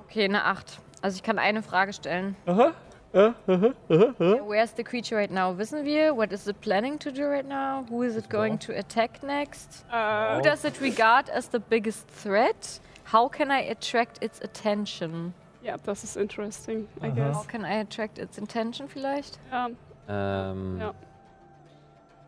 Okay, 0.06 0.24
eine 0.24 0.42
acht. 0.42 0.80
Also 1.02 1.16
ich 1.16 1.22
kann 1.22 1.38
eine 1.38 1.62
Frage 1.62 1.92
stellen. 1.92 2.34
Aha. 2.46 2.72
Where's 3.12 4.72
the 4.74 4.84
creature 4.84 5.18
right 5.18 5.30
now? 5.30 5.58
Wissen 5.58 5.84
wir? 5.84 6.16
What 6.16 6.32
is 6.32 6.46
it 6.46 6.58
planning 6.62 6.98
to 6.98 7.10
do 7.10 7.28
right 7.28 7.46
now? 7.46 7.84
Who 7.90 8.04
is 8.04 8.16
it 8.16 8.30
going 8.30 8.58
to 8.60 8.72
attack 8.72 9.22
next? 9.22 9.84
Äh, 9.92 10.36
Who 10.36 10.40
does 10.40 10.64
it 10.64 10.80
regard 10.80 11.28
as 11.28 11.50
the 11.50 11.58
biggest 11.58 12.08
threat? 12.08 12.80
How 13.12 13.28
can 13.30 13.50
I 13.50 13.68
attract 13.70 14.22
its 14.22 14.40
attention? 14.42 15.34
ja, 15.62 15.76
das 15.84 16.04
ist 16.04 16.16
interesting, 16.16 16.86
I 17.02 17.06
Aha. 17.06 17.10
guess. 17.10 17.36
How 17.36 17.46
can 17.46 17.62
I 17.64 17.80
attract 17.80 18.18
its 18.18 18.38
intention 18.38 18.88
vielleicht? 18.88 19.38
Ja, 19.50 19.68
Ähm, 20.08 20.78
Ja. 20.80 20.94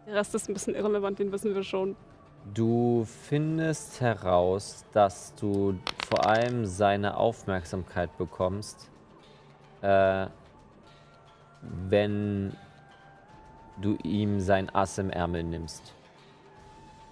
der 0.07 0.15
Rest 0.17 0.35
ist 0.35 0.49
ein 0.49 0.53
bisschen 0.55 0.75
irrelevant, 0.75 1.19
den 1.19 1.33
wissen 1.33 1.55
wir 1.55 1.63
schon. 1.63 1.97
Du 2.55 3.05
findest 3.05 4.01
heraus, 4.01 4.85
dass 4.93 5.35
du 5.37 5.79
vor 6.09 6.27
allem 6.27 6.67
seine 6.67 7.17
Aufmerksamkeit 7.17 8.17
bekommst, 8.19 8.91
äh, 9.81 10.27
wenn 11.89 12.57
du 13.81 13.97
ihm 14.03 14.41
sein 14.41 14.69
Ass 14.75 14.99
im 14.99 15.11
Ärmel 15.11 15.45
nimmst. 15.45 15.95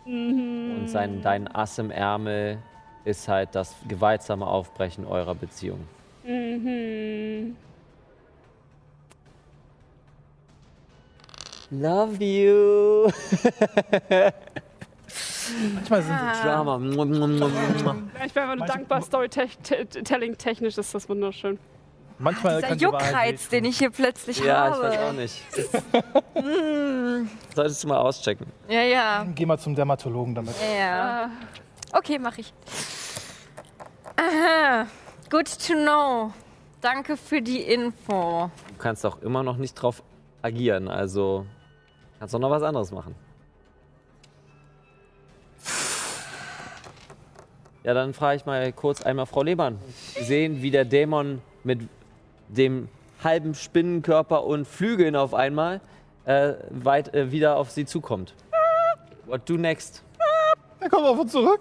Und 0.04 0.86
sein, 0.88 1.22
dein 1.22 1.46
Ass 1.48 1.78
im 1.78 1.90
Ärmel 1.90 2.58
ist 3.05 3.28
halt 3.28 3.55
das 3.55 3.74
gewaltsame 3.88 4.46
Aufbrechen 4.46 5.05
eurer 5.07 5.34
Beziehung. 5.34 5.80
Mhm. 6.24 7.57
Love 11.70 12.22
you. 12.24 13.11
Manchmal 15.74 16.03
sind 16.03 16.12
Ah. 16.12 16.42
Drama. 16.42 16.78
Ja, 16.78 18.24
Ich 18.26 18.32
bin 18.32 18.42
einfach 18.42 18.57
nur 18.57 18.66
dankbar, 18.66 19.03
Storytelling-technisch 19.03 20.78
ist 20.78 20.94
das 20.94 21.09
wunderschön. 21.09 21.59
manchmal 22.18 22.57
Dieser 22.57 22.68
kann 22.68 22.78
Juckreiz, 22.78 23.48
den 23.48 23.64
ich 23.64 23.78
hier 23.78 23.90
plötzlich 23.90 24.38
Ja, 24.38 24.68
ich 24.68 24.74
habe. 24.74 24.82
weiß 24.84 24.98
auch 24.98 25.12
nicht. 25.12 25.42
Solltest 27.57 27.82
du 27.84 27.88
mal 27.88 27.98
auschecken. 27.98 28.46
Ja, 28.68 28.82
ja. 28.82 29.26
Geh 29.34 29.46
mal 29.46 29.59
zum 29.59 29.74
Dermatologen 29.74 30.34
damit. 30.34 30.55
Ja. 30.78 31.24
Ah, 31.24 31.30
Okay, 31.93 32.18
mach 32.18 32.38
ich. 32.38 32.53
Aha. 34.16 34.86
Good 35.28 35.47
to 35.66 35.74
know. 35.74 36.32
Danke 36.80 37.16
für 37.16 37.43
die 37.43 37.61
Info. 37.61 38.51
Du 38.68 38.74
kannst 38.78 39.05
auch 39.05 39.20
immer 39.22 39.43
noch 39.43 39.57
nicht 39.57 39.74
drauf 39.74 40.03
agieren, 40.43 40.88
also 40.88 41.47
kannst 42.18 42.34
auch 42.34 42.38
noch 42.38 42.51
was 42.51 42.62
anderes 42.62 42.91
machen. 42.91 43.14
Ja, 47.82 47.95
dann 47.95 48.12
frage 48.12 48.36
ich 48.36 48.47
mal 48.47 48.72
kurz 48.72 49.03
einmal 49.03 49.26
Frau 49.26 49.43
Lehmann. 49.43 49.78
Sie 50.14 50.24
sehen, 50.24 50.62
wie 50.62 50.70
der 50.70 50.84
Dämon 50.84 51.41
mit 51.64 51.88
dem 52.49 52.88
halben 53.22 53.55
Spinnenkörper 53.55 54.45
und 54.45 54.66
Flügeln 54.66 55.16
auf 55.16 55.34
einmal 55.34 55.80
äh, 56.24 56.55
weit 56.70 57.14
äh, 57.14 57.32
wieder 57.32 57.57
auf 57.57 57.70
sie 57.70 57.86
zukommt. 57.86 58.34
What 59.26 59.49
do 59.49 59.55
next? 59.55 60.03
Er 60.80 60.88
kommt 60.88 61.07
auf 61.07 61.18
uns 61.18 61.32
zurück. 61.32 61.61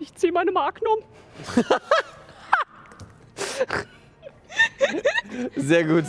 Ich 0.00 0.14
ziehe 0.14 0.32
meine 0.32 0.52
Magnum. 0.52 0.98
Sehr 5.56 5.84
gut. 5.84 6.04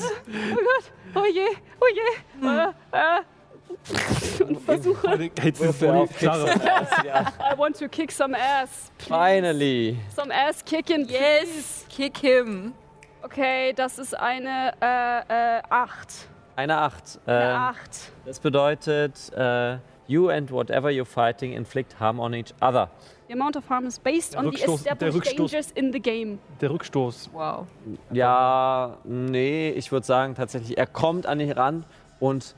Oh 1.15 1.25
je, 1.25 1.47
oh 1.79 1.87
je. 1.93 2.47
Äh, 2.47 2.73
äh. 2.91 4.43
Und 4.43 4.61
versuche. 4.61 5.29
Hältst 5.39 5.63
du 5.63 5.73
vor 5.73 6.07
die 6.07 6.13
Knarre. 6.13 6.49
I 6.49 7.57
want 7.57 7.77
to 7.79 7.87
kick 7.87 8.11
some 8.11 8.35
ass. 8.37 8.91
Finally. 8.99 9.97
Some 10.15 10.33
ass 10.33 10.63
kicking. 10.63 11.07
Yes, 11.07 11.85
kick 11.89 12.17
him. 12.17 12.73
Okay, 13.21 13.73
das 13.73 13.99
ist 13.99 14.17
eine 14.17 14.73
äh, 14.81 15.57
äh, 15.59 15.61
8. 15.69 16.29
Eine 16.55 16.77
8. 16.77 17.19
Eine 17.25 17.41
Ähm, 17.41 17.55
8. 17.57 17.79
das 18.25 18.39
bedeutet, 18.39 19.31
äh, 19.35 19.77
you 20.07 20.29
and 20.29 20.51
whatever 20.51 20.89
you're 20.89 21.05
fighting 21.05 21.53
inflict 21.53 21.99
harm 21.99 22.19
on 22.19 22.33
each 22.33 22.53
other. 22.61 22.89
The 23.29 23.35
amount 23.35 23.55
of 23.57 23.69
harm 23.69 23.85
is 23.85 23.99
based 23.99 24.33
Der 24.33 24.39
on 24.39 24.45
the 24.51 24.57
Rückstoß- 24.57 24.83
der 24.83 24.93
established 24.93 25.37
dangers 25.39 25.71
in 25.75 25.93
the 25.93 25.99
game. 25.99 26.39
Der 26.61 26.71
Rückstoß. 26.71 27.29
Wow. 27.31 27.67
Ja, 28.11 28.97
nee, 29.03 29.69
ich 29.69 29.91
würde 29.91 30.03
sagen 30.05 30.33
tatsächlich, 30.33 30.79
er 30.79 30.87
kommt 30.87 31.27
an 31.27 31.37
dich 31.37 31.55
ran 31.55 31.85
und 32.19 32.55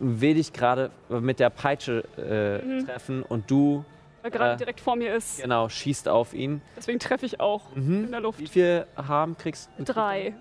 will 0.00 0.34
dich 0.34 0.54
gerade 0.54 0.90
mit 1.10 1.40
der 1.40 1.50
Peitsche 1.50 2.04
äh, 2.16 2.82
treffen 2.86 3.22
und 3.22 3.50
du, 3.50 3.84
Weil 4.22 4.30
gerade 4.30 4.54
Äh. 4.54 4.56
direkt 4.56 4.80
vor 4.80 4.96
mir 4.96 5.14
ist. 5.14 5.42
genau, 5.42 5.68
schießt 5.68 6.08
auf 6.08 6.32
ihn. 6.32 6.62
Deswegen 6.74 6.98
treffe 6.98 7.26
ich 7.26 7.38
auch 7.40 7.60
Mhm. 7.74 8.04
in 8.06 8.10
der 8.10 8.20
Luft. 8.20 8.40
Wie 8.40 8.46
viel 8.46 8.86
Harm 8.96 9.36
kriegst 9.36 9.68
du? 9.76 9.84
Drei. 9.84 10.32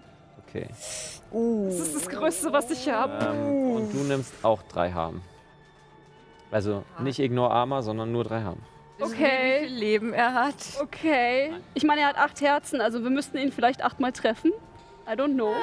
Okay. 0.47 0.67
Das 0.69 1.79
ist 1.79 1.93
das 1.95 2.07
Größte, 2.07 2.53
was 2.53 2.71
ich 2.71 2.89
habe. 2.89 3.25
Ähm, 3.36 3.71
und 3.75 3.93
du 3.93 3.97
nimmst 4.07 4.34
auch 4.45 4.61
drei 4.63 4.93
Harm. 4.93 5.19
Also 6.51 6.84
nicht 6.99 7.19
Ignore 7.19 7.51
Armor, 7.51 7.84
sondern 7.84 8.13
nur 8.13 8.23
drei 8.23 8.43
Harm. 8.43 8.59
Okay. 9.03 9.61
Wie 9.63 9.67
viel 9.67 9.77
Leben 9.77 10.13
er 10.13 10.33
hat? 10.33 10.55
Okay. 10.81 11.53
Ich 11.73 11.83
meine, 11.83 12.01
er 12.01 12.07
hat 12.07 12.17
acht 12.17 12.41
Herzen, 12.41 12.81
also 12.81 13.03
wir 13.03 13.09
müssten 13.09 13.37
ihn 13.37 13.51
vielleicht 13.51 13.83
achtmal 13.83 14.11
treffen. 14.11 14.51
I 15.07 15.11
don't 15.11 15.33
know. 15.33 15.53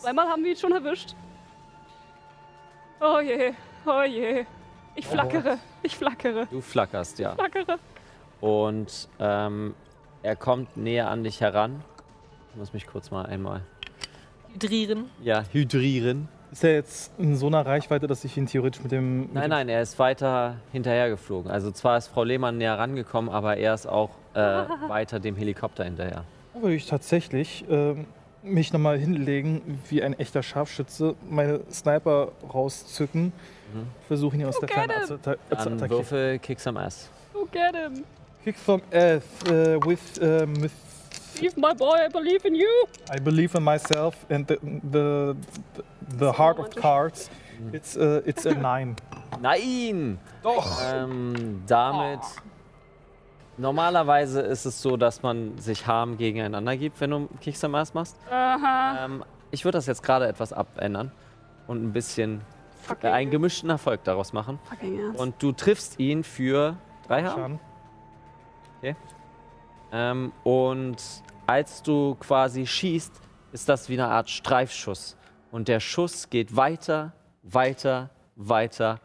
Zweimal 0.00 0.28
haben 0.28 0.44
wir 0.44 0.50
ihn 0.52 0.56
schon 0.56 0.72
erwischt. 0.72 1.14
Oh 3.00 3.20
je, 3.20 3.52
oh 3.84 4.02
je. 4.02 4.44
Ich 4.94 5.06
flackere, 5.06 5.58
ich 5.82 5.94
flackere, 5.96 6.46
Du 6.46 6.60
flackerst, 6.62 7.18
ja. 7.18 7.34
flackere. 7.34 7.78
Und 8.40 9.08
ähm, 9.18 9.74
er 10.22 10.36
kommt 10.36 10.76
näher 10.76 11.10
an 11.10 11.22
dich 11.24 11.40
heran. 11.40 11.82
Ich 12.50 12.56
muss 12.56 12.72
mich 12.72 12.86
kurz 12.86 13.10
mal 13.10 13.26
einmal 13.26 13.60
Hydrieren. 14.54 15.10
ja, 15.22 15.42
hydrieren. 15.52 16.28
Ist 16.56 16.64
er 16.64 16.72
jetzt 16.72 17.12
in 17.18 17.36
so 17.36 17.48
einer 17.48 17.66
Reichweite, 17.66 18.06
dass 18.06 18.24
ich 18.24 18.34
ihn 18.38 18.46
theoretisch 18.46 18.82
mit 18.82 18.90
dem. 18.90 19.24
mit 19.24 19.34
Nein, 19.34 19.50
nein, 19.50 19.68
er 19.68 19.82
ist 19.82 19.98
weiter 19.98 20.56
hinterhergeflogen. 20.72 21.50
Also 21.50 21.70
zwar 21.70 21.98
ist 21.98 22.08
Frau 22.08 22.24
Lehmann 22.24 22.56
näher 22.56 22.78
rangekommen, 22.78 23.30
aber 23.30 23.58
er 23.58 23.74
ist 23.74 23.86
auch 23.86 24.08
äh, 24.32 24.38
weiter 24.88 25.20
dem 25.20 25.36
Helikopter 25.36 25.84
hinterher. 25.84 26.24
Da 26.54 26.62
würde 26.62 26.74
ich 26.74 26.86
tatsächlich 26.86 27.66
ähm, 27.68 28.06
mich 28.42 28.72
nochmal 28.72 28.96
hinlegen, 28.96 29.82
wie 29.90 30.02
ein 30.02 30.18
echter 30.18 30.42
Scharfschütze, 30.42 31.14
meine 31.28 31.60
Sniper 31.70 32.32
rauszücken, 32.54 33.34
versuchen 34.08 34.40
ihn 34.40 34.46
aus 34.46 34.58
der 34.58 34.70
Ferne 34.70 34.94
zu, 35.04 35.14
atta- 35.16 35.34
zu 35.34 35.38
Dann 35.50 35.72
attackieren. 35.74 35.90
Würfel 35.90 36.38
Kick 36.38 36.58
some 36.58 36.80
Ass. 36.80 37.10
Oh, 37.34 37.46
get 37.52 37.76
him. 37.76 38.02
Kick 38.44 38.56
from 38.56 38.80
F 38.92 39.24
uh, 39.46 39.78
with, 39.86 40.00
um, 40.22 40.62
with 40.62 40.72
Leave 41.42 41.58
my 41.58 41.74
boy, 41.74 41.96
I 42.06 42.08
believe 42.08 42.46
in 42.46 42.54
you. 42.54 42.66
I 43.10 43.20
believe 43.20 43.54
in 43.54 43.62
myself 43.62 44.16
and 44.30 44.48
the 44.48 44.58
the, 44.90 45.36
the 45.74 45.82
heart 46.20 46.58
of 46.58 46.74
cards. 46.74 47.30
It's 47.72 47.96
uh, 47.96 48.22
it's 48.26 48.46
a 48.46 48.54
nine. 48.54 48.96
Nein! 49.40 50.18
Doch. 50.42 50.78
Ähm, 50.84 51.62
damit. 51.66 52.20
Normalerweise 53.58 54.42
ist 54.42 54.66
es 54.66 54.82
so, 54.82 54.98
dass 54.98 55.22
man 55.22 55.56
sich 55.58 55.86
Harm 55.86 56.18
gegeneinander 56.18 56.76
gibt, 56.76 57.00
wenn 57.00 57.10
du 57.10 57.28
Kick 57.40 57.56
some 57.56 57.76
Ass 57.78 57.94
machst. 57.94 58.18
Aha. 58.30 59.06
Ähm, 59.06 59.24
ich 59.50 59.64
würde 59.64 59.78
das 59.78 59.86
jetzt 59.86 60.02
gerade 60.02 60.26
etwas 60.28 60.52
abändern 60.52 61.10
und 61.66 61.82
ein 61.82 61.92
bisschen 61.92 62.42
äh, 63.00 63.08
einen 63.08 63.30
gemischten 63.30 63.70
Erfolg 63.70 64.04
daraus 64.04 64.34
machen. 64.34 64.58
fucking 64.68 64.98
ernst. 64.98 65.20
Und 65.20 65.42
du 65.42 65.52
triffst 65.52 65.98
ihn 65.98 66.22
für 66.22 66.76
drei 67.08 67.24
Harm. 67.24 67.36
Schaden. 67.36 67.60
Ähm, 69.92 70.32
und 70.44 70.96
als 71.46 71.82
du 71.82 72.16
quasi 72.16 72.66
schießt, 72.66 73.20
ist 73.52 73.68
das 73.68 73.88
wie 73.88 73.94
eine 73.94 74.08
Art 74.08 74.28
Streifschuss. 74.28 75.15
Und 75.50 75.68
der 75.68 75.80
Schuss 75.80 76.28
geht 76.30 76.56
weiter, 76.56 77.12
weiter, 77.42 78.10
weiter. 78.34 79.00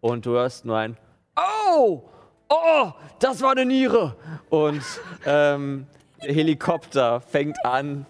Und 0.00 0.26
du 0.26 0.32
hörst 0.32 0.64
nur 0.64 0.76
ein 0.78 0.96
Oh! 1.36 2.02
Oh! 2.48 2.92
Das 3.18 3.40
war 3.40 3.52
eine 3.52 3.64
Niere! 3.64 4.16
Und 4.50 4.82
ähm, 5.24 5.86
der 6.22 6.34
Helikopter 6.34 7.20
fängt 7.20 7.64
an 7.64 8.06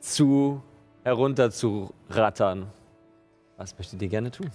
zu 0.00 0.62
herunter 1.02 1.50
zu 1.50 1.92
rattern. 2.10 2.70
Was 3.56 3.76
möchtet 3.76 4.02
ihr 4.02 4.08
gerne 4.08 4.30
tun? 4.30 4.50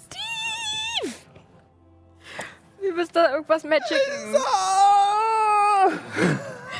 Wir 2.82 2.94
müssen 2.94 3.14
da 3.14 3.34
irgendwas 3.34 3.64
magic. 3.64 3.98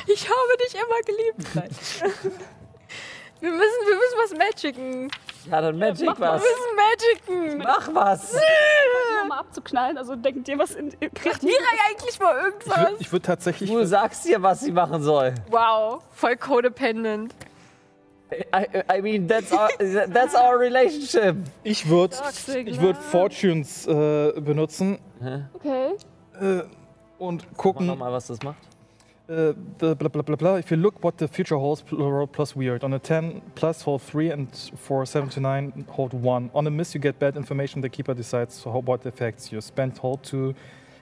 Ich 0.06 0.28
habe 0.28 0.56
dich 0.64 0.74
immer 0.74 1.00
geliebt. 1.06 2.59
Wir 3.40 3.50
müssen, 3.50 3.86
wir 3.86 3.94
müssen 3.94 4.18
was 4.18 4.38
magicen. 4.38 5.10
Ja, 5.50 5.60
dann 5.62 5.78
Magic 5.78 6.00
Wir 6.00 6.32
müssen 6.32 7.36
magicen. 7.36 7.58
Mach 7.58 7.88
was! 7.94 8.34
mal 9.28 9.38
abzuknallen. 9.38 9.96
Also 9.96 10.16
denkt 10.16 10.46
ihr, 10.48 10.58
was 10.58 10.72
in, 10.74 10.90
kriegt 11.14 11.42
Mirai 11.42 11.56
eigentlich 11.88 12.18
mal 12.20 12.36
Ich 12.38 12.44
irgendwas? 12.44 12.78
würde 12.78 12.96
ich 12.98 13.12
würd 13.12 13.24
tatsächlich. 13.24 13.70
Du 13.70 13.86
sagst 13.86 14.26
ihr, 14.26 14.42
was 14.42 14.60
sie 14.60 14.72
machen 14.72 15.02
soll. 15.02 15.34
Wow, 15.50 16.02
voll 16.10 16.36
codependent. 16.36 17.34
I, 18.54 18.98
I 18.98 19.00
mean, 19.02 19.26
that's 19.26 19.52
our, 19.52 19.68
that's 20.12 20.34
our 20.36 20.56
relationship. 20.58 21.36
Ich 21.64 21.88
würde 21.88 22.16
ich 22.64 22.80
würd. 22.80 22.96
Fortunes 22.96 23.86
äh, 23.88 24.32
benutzen 24.40 24.98
Okay. 25.54 25.94
äh, 26.40 26.62
und 27.18 27.42
Guck 27.48 27.56
gucken. 27.58 27.86
nochmal, 27.86 28.12
was 28.12 28.28
das 28.28 28.40
macht. 28.42 28.58
Uh, 29.30 29.52
the 29.78 29.94
blah 29.94 30.08
blah 30.08 30.22
blah 30.22 30.34
blah. 30.34 30.56
If 30.56 30.72
you 30.72 30.76
look 30.76 31.04
what 31.04 31.18
the 31.18 31.28
future 31.28 31.56
holds, 31.56 31.82
plural 31.82 32.26
plus 32.26 32.56
weird. 32.56 32.82
On 32.82 32.92
a 32.92 32.98
10 32.98 33.40
plus, 33.54 33.82
hold 33.82 34.02
3, 34.02 34.30
and 34.30 34.48
for 34.76 35.06
7 35.06 35.28
to 35.28 35.40
9, 35.40 35.86
hold 35.88 36.12
1. 36.12 36.50
On 36.52 36.66
a 36.66 36.70
miss, 36.70 36.94
you 36.94 37.00
get 37.00 37.20
bad 37.20 37.36
information. 37.36 37.80
The 37.80 37.88
keeper 37.88 38.12
decides 38.12 38.64
what 38.64 39.06
effects 39.06 39.52
you. 39.52 39.60
Spend 39.60 39.98
hold 39.98 40.24
to 40.24 40.52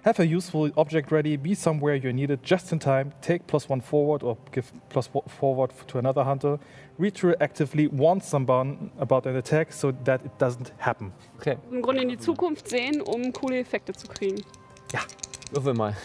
have 0.02 0.20
a 0.20 0.26
useful 0.26 0.70
object 0.76 1.10
ready, 1.10 1.36
be 1.36 1.54
somewhere 1.54 1.94
you 1.94 2.12
need 2.12 2.30
it 2.30 2.42
just 2.42 2.70
in 2.70 2.78
time, 2.78 3.14
take 3.22 3.46
plus 3.46 3.66
1 3.66 3.80
forward 3.80 4.22
or 4.22 4.36
give 4.52 4.72
plus 4.90 5.08
1 5.12 5.24
forward 5.28 5.72
to 5.86 5.98
another 5.98 6.22
hunter, 6.22 6.58
retroactively 7.00 7.90
warn 7.90 8.20
someone 8.20 8.90
about 8.98 9.26
an 9.26 9.36
attack 9.36 9.72
so 9.72 9.90
that 10.04 10.22
it 10.22 10.38
doesn't 10.38 10.72
happen. 10.76 11.12
Okay, 11.38 11.56
Im 11.70 11.80
Grunde 11.80 12.02
in 12.02 12.10
die 12.10 12.18
Zukunft 12.18 12.68
sehen, 12.68 13.00
um 13.00 13.32
coole 13.32 13.58
Effekte 13.58 13.94
zu 13.94 14.06
kriegen. 14.06 14.42
würfel 15.50 15.72
mal. 15.72 15.96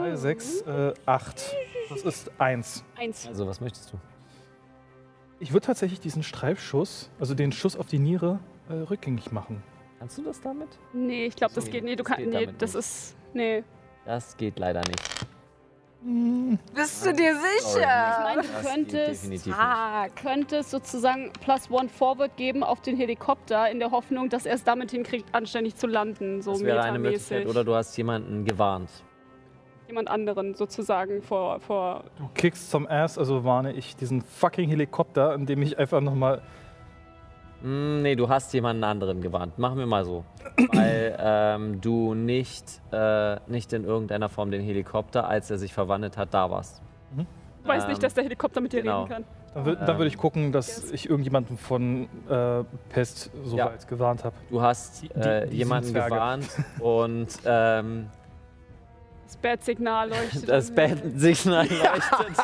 3, 0.00 0.16
6, 0.16 0.60
äh, 0.62 0.94
8. 1.06 1.54
Das 1.90 2.02
ist 2.02 2.30
1. 2.38 2.84
Eins. 2.96 3.26
Also, 3.26 3.46
was 3.46 3.60
möchtest 3.60 3.92
du? 3.92 3.98
Ich 5.38 5.52
würde 5.52 5.66
tatsächlich 5.66 6.00
diesen 6.00 6.22
Streifschuss, 6.22 7.10
also 7.18 7.34
den 7.34 7.50
Schuss 7.52 7.76
auf 7.76 7.86
die 7.86 7.98
Niere, 7.98 8.40
äh, 8.68 8.74
rückgängig 8.74 9.32
machen. 9.32 9.62
Kannst 9.98 10.18
du 10.18 10.22
das 10.22 10.40
damit? 10.40 10.68
Nee, 10.92 11.26
ich 11.26 11.36
glaube, 11.36 11.54
das 11.54 11.70
geht. 11.70 11.84
Nee, 11.84 11.96
du 11.96 12.02
das 12.02 12.06
kannst. 12.06 12.18
geht 12.24 12.32
Nee, 12.32 12.44
damit 12.46 12.62
das 12.62 12.74
nicht. 12.74 12.78
ist. 12.80 13.16
Nee. 13.34 13.64
Das 14.04 14.36
geht 14.36 14.58
leider 14.58 14.80
nicht. 14.80 15.26
Bist 16.74 17.04
du 17.04 17.12
dir 17.12 17.32
Ich 17.32 17.62
sicher? 17.62 18.20
meine, 18.22 18.40
du 18.42 18.48
könntest. 18.66 19.48
Ah, 19.52 20.06
könntest 20.08 20.70
sozusagen 20.70 21.30
plus 21.44 21.70
one 21.70 21.90
forward 21.90 22.34
geben 22.38 22.62
auf 22.62 22.80
den 22.80 22.96
Helikopter 22.96 23.70
in 23.70 23.78
der 23.80 23.90
Hoffnung, 23.90 24.30
dass 24.30 24.46
er 24.46 24.54
es 24.54 24.64
damit 24.64 24.92
hinkriegt, 24.92 25.34
anständig 25.34 25.76
zu 25.76 25.86
landen, 25.86 26.40
so 26.40 26.52
Das 26.52 26.62
wäre 26.64 26.80
eine 26.82 26.98
Möglichkeit. 26.98 27.46
Oder 27.46 27.64
du 27.64 27.74
hast 27.74 27.94
jemanden 27.98 28.46
gewarnt. 28.46 28.88
Jemand 29.90 30.08
anderen 30.08 30.54
sozusagen 30.54 31.20
vor, 31.20 31.58
vor. 31.58 32.04
Du 32.16 32.28
kickst 32.34 32.70
zum 32.70 32.86
Ass, 32.86 33.18
also 33.18 33.42
warne 33.44 33.72
ich 33.72 33.96
diesen 33.96 34.22
fucking 34.22 34.68
Helikopter, 34.68 35.34
indem 35.34 35.62
ich 35.62 35.76
einfach 35.80 36.00
nochmal. 36.00 36.42
Hm, 37.62 38.02
nee, 38.02 38.14
du 38.14 38.28
hast 38.28 38.54
jemanden 38.54 38.84
anderen 38.84 39.20
gewarnt. 39.20 39.58
Machen 39.58 39.78
wir 39.78 39.86
mal 39.86 40.04
so. 40.04 40.24
Weil 40.72 41.16
ähm, 41.18 41.80
du 41.80 42.14
nicht, 42.14 42.80
äh, 42.92 43.36
nicht 43.48 43.72
in 43.72 43.82
irgendeiner 43.84 44.28
Form 44.28 44.52
den 44.52 44.62
Helikopter, 44.62 45.26
als 45.28 45.50
er 45.50 45.58
sich 45.58 45.74
verwandelt 45.74 46.16
hat, 46.16 46.32
da 46.32 46.48
warst. 46.50 46.80
Du 47.16 47.68
weißt 47.68 47.84
Ähm, 47.86 47.90
nicht, 47.90 48.02
dass 48.04 48.14
der 48.14 48.22
Helikopter 48.24 48.60
mit 48.60 48.72
dir 48.72 48.82
genau. 48.82 49.02
reden 49.02 49.12
kann. 49.12 49.24
Dann, 49.54 49.64
wür- 49.66 49.84
dann 49.84 49.98
würde 49.98 50.06
ich 50.06 50.16
gucken, 50.16 50.52
dass 50.52 50.68
Yes. 50.68 50.92
ich 50.92 51.10
irgendjemanden 51.10 51.58
von 51.58 52.08
äh, 52.30 52.62
Pest 52.90 53.30
soweit 53.42 53.88
gewarnt 53.88 54.22
habe. 54.24 54.36
Du 54.48 54.62
hast 54.62 55.02
Die- 55.02 55.10
äh, 55.10 55.48
die 55.48 55.56
jemanden 55.56 55.86
Sinnzwerge. 55.86 56.14
gewarnt 56.14 56.48
und 56.78 57.28
ähm, 57.44 58.06
Das 59.30 59.36
Bad-Signal 59.36 60.08
leuchtet. 60.08 60.48
das 60.48 60.70
an. 60.70 60.74
Bandensignal 60.74 61.66
leuchtet. 61.68 62.36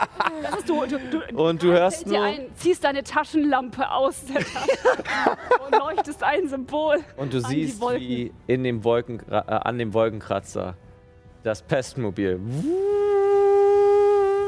Das 0.43 0.59
ist 0.61 0.69
du, 0.69 0.87
du, 0.87 0.99
du, 1.11 1.37
Und 1.37 1.61
du 1.61 1.73
hörst 1.73 2.07
nur. 2.07 2.23
ein, 2.23 2.47
ziehst 2.55 2.85
deine 2.85 3.03
Taschenlampe 3.03 3.91
aus 3.91 4.25
der 4.27 4.37
Tasche 4.45 5.37
und 5.67 5.77
leuchtest 5.77 6.23
ein 6.23 6.49
Symbol. 6.49 6.99
Und 7.17 7.33
du 7.35 7.41
siehst, 7.41 7.81
wie 7.81 8.33
in 8.47 8.63
dem 8.63 8.85
Wolken, 8.85 9.21
äh, 9.29 9.35
an 9.35 9.79
dem 9.79 9.95
Wolkenkratzer 9.95 10.77
das 11.43 11.61
Pestmobil 11.63 12.39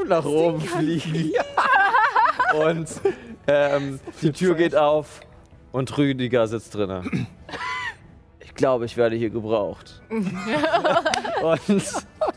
nach 0.07 0.25
oben 0.25 0.61
fliegen. 0.61 1.33
Und 2.55 2.89
ähm, 3.47 4.01
die 4.23 4.33
Tür 4.33 4.55
geht 4.55 4.75
auf 4.75 5.21
und 5.71 5.99
Rüdiger 5.99 6.47
sitzt 6.47 6.75
drinnen. 6.75 7.27
Ich 8.41 8.55
glaube, 8.55 8.87
ich 8.87 8.97
werde 8.97 9.17
hier 9.17 9.29
gebraucht. 9.29 10.01
und 10.09 11.83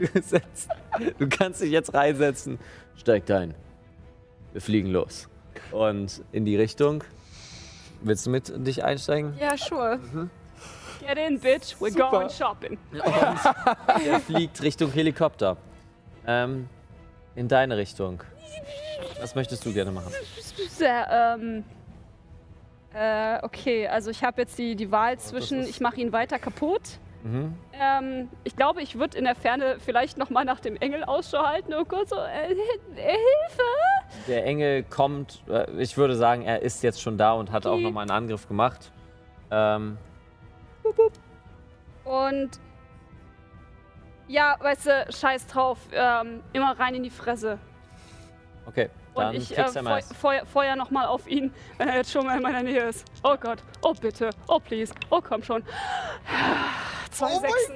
du, 0.07 0.21
setzt, 0.21 0.69
du 1.17 1.29
kannst 1.29 1.61
dich 1.61 1.71
jetzt 1.71 1.93
reinsetzen. 1.93 2.59
Steigt 2.95 3.31
ein. 3.31 3.53
Wir 4.51 4.61
fliegen 4.61 4.89
los. 4.89 5.27
Und 5.71 6.23
in 6.31 6.45
die 6.45 6.55
Richtung. 6.55 7.03
Willst 8.01 8.25
du 8.25 8.31
mit 8.31 8.51
dich 8.67 8.83
einsteigen? 8.83 9.35
Ja, 9.39 9.57
sure. 9.57 9.99
Get 10.99 11.17
in, 11.17 11.39
bitch. 11.39 11.75
We're 11.79 11.91
Super. 11.91 12.09
going 12.09 12.29
shopping. 12.29 12.77
Und 12.91 14.05
er 14.05 14.19
fliegt 14.19 14.61
Richtung 14.61 14.91
Helikopter. 14.91 15.57
Ähm, 16.25 16.67
in 17.35 17.47
deine 17.47 17.77
Richtung. 17.77 18.23
Was 19.19 19.35
möchtest 19.35 19.65
du 19.65 19.73
gerne 19.73 19.91
machen? 19.91 20.11
Sehr, 20.69 21.37
ähm. 21.39 21.63
Äh, 22.93 23.39
okay, 23.43 23.87
also 23.87 24.11
ich 24.11 24.21
habe 24.23 24.41
jetzt 24.41 24.57
die, 24.57 24.75
die 24.75 24.91
Wahl 24.91 25.17
zwischen, 25.17 25.61
ich 25.61 25.79
mache 25.79 26.01
ihn 26.01 26.11
weiter 26.11 26.37
kaputt. 26.39 26.99
Mhm. 27.23 27.55
Ähm, 27.73 28.29
ich 28.43 28.55
glaube, 28.55 28.81
ich 28.81 28.97
würde 28.97 29.17
in 29.17 29.25
der 29.25 29.35
Ferne 29.35 29.77
vielleicht 29.79 30.17
noch 30.17 30.29
mal 30.29 30.43
nach 30.43 30.59
dem 30.59 30.75
Engel 30.77 31.03
Ausschau 31.03 31.45
halten 31.45 31.73
und 31.73 31.87
kurz 31.87 32.09
so, 32.09 32.15
äh, 32.17 32.51
äh, 32.51 32.55
Hilfe! 32.95 33.63
Der 34.27 34.45
Engel 34.45 34.83
kommt, 34.83 35.43
äh, 35.47 35.69
ich 35.77 35.97
würde 35.97 36.15
sagen, 36.15 36.41
er 36.43 36.61
ist 36.61 36.81
jetzt 36.83 37.01
schon 37.01 37.17
da 37.17 37.33
und 37.33 37.51
hat 37.51 37.65
auch 37.65 37.73
Okay. 37.73 37.83
nochmal 37.83 38.03
einen 38.03 38.11
Angriff 38.11 38.47
gemacht. 38.47 38.91
Ähm, 39.51 39.97
Und 42.03 42.49
ja, 44.27 44.55
weißt 44.59 44.85
du, 44.87 45.05
scheiß 45.11 45.47
drauf, 45.47 45.77
ähm, 45.93 46.41
immer 46.53 46.77
rein 46.79 46.95
in 46.95 47.03
die 47.03 47.09
Fresse. 47.09 47.59
okay, 48.65 48.89
Und 49.13 49.23
dann 49.23 49.35
ich 49.35 49.57
äh, 49.57 49.65
feu 49.67 50.01
feuer, 50.19 50.45
feuer 50.45 50.75
noch 50.75 50.89
mal 50.91 51.05
auf 51.05 51.27
ihn, 51.27 51.53
wenn 51.77 51.89
er 51.89 51.97
jetzt 51.97 52.11
schon 52.11 52.25
mal 52.25 52.37
in 52.37 52.43
meiner 52.43 52.63
Nähe 52.63 52.83
ist. 52.89 53.05
Oh 53.23 53.35
Gott, 53.39 53.59
oh 53.81 53.93
bitte, 53.93 54.29
oh 54.47 54.59
please, 54.59 54.93
oh 55.09 55.19
komm 55.21 55.43
schon. 55.43 55.63
Zwei 57.11 57.25
Oh 57.27 57.41
mein 57.41 57.51
Sechsen. 57.51 57.75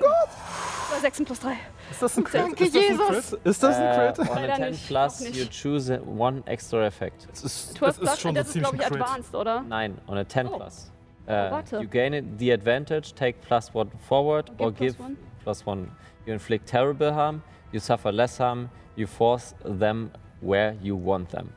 Zwei 0.90 1.00
Sechsen 1.00 1.26
plus 1.26 1.40
drei. 1.42 1.56
Ist 1.92 2.02
das 2.02 2.18
ein 2.18 2.24
Crit? 2.24 2.42
Danke, 2.42 2.64
ist 2.64 2.76
das 2.76 2.82
ein 2.84 2.90
Jesus. 2.90 3.30
Crit? 3.32 3.40
Ist 3.46 3.64
das 3.64 3.76
ein 3.76 3.84
Äh, 3.84 4.14
Crit? 4.14 4.20
on 4.20 4.28
a 4.28 4.40
Leider 4.40 4.56
10 4.56 4.70
nicht, 4.72 4.88
plus, 4.88 5.36
you 5.38 5.46
choose 5.52 6.02
one 6.06 6.42
extra 6.46 6.86
effect. 6.86 7.28
Das 7.30 7.44
ist, 7.44 7.80
Du 7.82 7.86
hast 7.86 8.02
das 8.02 8.14
ist 8.14 8.22
schon 8.22 8.34
das 8.36 8.48
ist, 8.48 8.54
ziemlich 8.54 8.72
glaube 8.72 8.78
ich, 8.78 8.86
ein 8.86 8.92
Crit. 8.94 9.02
advanced, 9.02 9.36
oder? 9.36 9.62
Nein, 9.68 9.98
on 10.08 10.18
a 10.18 10.26
10 10.28 10.48
Oh. 10.48 10.58
plus. 10.58 10.92
Oh, 11.28 11.32
Uh, 11.32 11.52
warte. 11.52 11.80
you 11.82 11.88
gain 11.88 12.14
it, 12.14 12.24
the 12.38 12.52
advantage, 12.54 13.14
take 13.16 13.40
plus 13.42 13.74
one 13.74 13.90
forward 14.08 14.50
Okay, 14.52 14.64
or 14.64 14.72
plus 14.72 14.80
give 14.94 15.00
one. 15.04 15.18
plus 15.44 15.66
one. 15.66 15.92
You 16.26 16.34
inflict 16.34 16.68
terrible 16.68 17.12
harm, 17.14 17.42
you 17.72 17.80
suffer 17.80 18.12
less 18.12 18.40
harm, 18.40 18.70
you 18.96 19.06
force 19.08 19.54
them 19.64 20.12
where 20.42 20.76
you 20.82 20.96
want 20.98 21.30
them. 21.32 21.50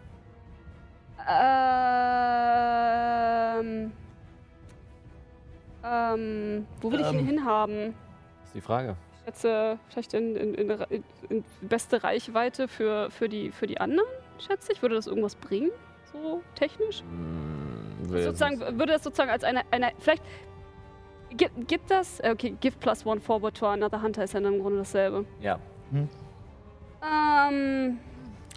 Ähm. 2.58 3.92
Ähm. 5.84 6.66
Wo 6.80 6.90
will 6.92 7.00
ich 7.00 7.12
ihn 7.12 7.18
Ähm. 7.20 7.26
hinhaben? 7.26 7.94
Das 8.40 8.48
ist 8.48 8.54
die 8.54 8.60
Frage. 8.60 8.96
Ich 9.12 9.24
schätze, 9.24 9.78
vielleicht 9.90 10.14
in, 10.14 10.36
in, 10.36 10.54
in, 10.54 11.04
in, 11.28 11.44
beste 11.60 12.02
Reichweite 12.02 12.66
für, 12.66 13.10
für, 13.10 13.28
die, 13.28 13.50
für 13.52 13.66
die 13.66 13.78
anderen, 13.80 14.08
schätze 14.38 14.72
ich. 14.72 14.80
Würde 14.80 14.94
das 14.94 15.06
irgendwas 15.06 15.34
bringen? 15.36 15.70
So 16.12 16.42
technisch? 16.54 17.00
Hm, 17.02 18.10
will- 18.10 18.22
Sozusagen, 18.22 18.58
würde 18.60 18.92
das 18.92 19.02
sozusagen 19.04 19.30
als 19.30 19.44
eine. 19.44 19.62
eine 19.70 19.92
vielleicht. 19.98 20.22
Gibt, 21.36 21.68
gibt 21.68 21.90
das. 21.90 22.20
äh, 22.20 22.30
Okay, 22.32 22.56
give 22.58 22.78
plus 22.78 23.04
one 23.04 23.20
forward 23.20 23.54
to 23.54 23.66
another 23.66 24.00
hunter 24.00 24.24
ist 24.24 24.32
ja 24.32 24.40
dann 24.40 24.54
im 24.54 24.60
Grunde 24.62 24.78
dasselbe. 24.78 25.26
Ja. 25.42 25.58
Ähm. 27.02 27.98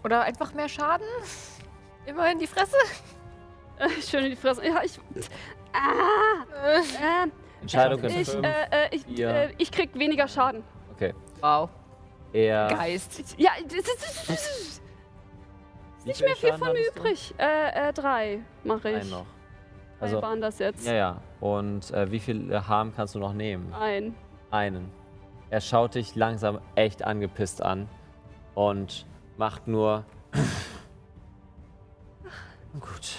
Oder 0.04 0.22
einfach 0.22 0.54
mehr 0.54 0.70
Schaden? 0.70 1.06
Immer 2.06 2.32
in 2.32 2.40
die 2.40 2.48
Fresse? 2.48 2.78
Äh, 3.78 3.90
schön 4.02 4.24
in 4.26 4.32
die 4.32 4.36
Fresse. 4.36 4.66
Ja, 4.66 4.82
ich. 4.84 5.00
Ah! 5.74 6.44
Äh, 6.68 7.30
Entscheidung 7.62 8.04
ist 8.04 8.16
ich, 8.16 8.44
äh, 8.44 8.48
äh, 8.72 8.88
ich, 8.96 9.04
vier. 9.04 9.30
äh, 9.30 9.54
ich 9.58 9.72
krieg 9.72 9.92
weniger 9.94 10.28
Schaden. 10.28 10.64
Okay. 10.94 11.14
Wow. 11.40 11.70
Er. 12.34 12.68
Geist. 12.68 13.36
Ja, 13.38 13.52
das 13.64 13.74
ist, 13.74 14.30
das 14.30 14.30
ist 14.30 14.82
nicht 16.06 16.22
mehr 16.22 16.36
viel 16.36 16.54
von 16.54 16.74
mir 16.74 16.88
übrig. 16.88 17.34
Äh, 17.38 17.90
äh, 17.90 17.94
drei 17.94 18.40
mache 18.64 18.90
ich. 18.90 18.96
Ein 19.02 19.10
noch. 19.10 19.26
Drei 20.00 20.06
Also, 20.06 20.22
waren 20.22 20.42
das 20.42 20.58
jetzt. 20.60 20.86
ja, 20.88 20.94
ja. 20.94 21.22
Und 21.40 21.92
äh, 21.92 22.12
wie 22.12 22.20
viel 22.20 22.60
Harm 22.68 22.94
kannst 22.96 23.14
du 23.16 23.20
noch 23.20 23.34
nehmen? 23.34 23.74
Ein. 23.74 24.16
Einen. 24.50 24.92
Er 25.52 25.62
schaut 25.62 25.96
dich 25.96 26.16
langsam 26.16 26.60
echt 26.76 27.04
angepisst 27.04 27.62
an 27.62 27.88
und 28.56 29.06
macht 29.38 29.68
nur. 29.68 30.06
Gut. 32.80 33.18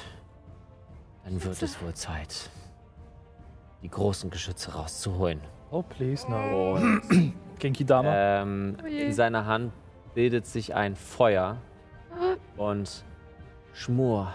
Dann 1.25 1.43
wird 1.45 1.63
es 1.63 1.81
wohl 1.83 1.95
Zeit, 1.95 2.51
die 3.83 3.89
großen 3.89 4.31
Geschütze 4.31 4.75
rauszuholen. 4.75 5.41
Oh, 5.71 5.83
please, 5.83 6.29
no. 6.31 6.75
Und 6.75 7.35
Genki 7.59 7.85
Dama. 7.85 8.13
ähm, 8.15 8.77
Oh 8.83 8.87
in 8.87 9.13
seiner 9.13 9.47
Hand 9.47 9.73
bildet 10.15 10.47
sich 10.47 10.75
ein 10.75 10.97
Feuer 10.97 11.59
und 12.57 13.05
Schmur 13.73 14.33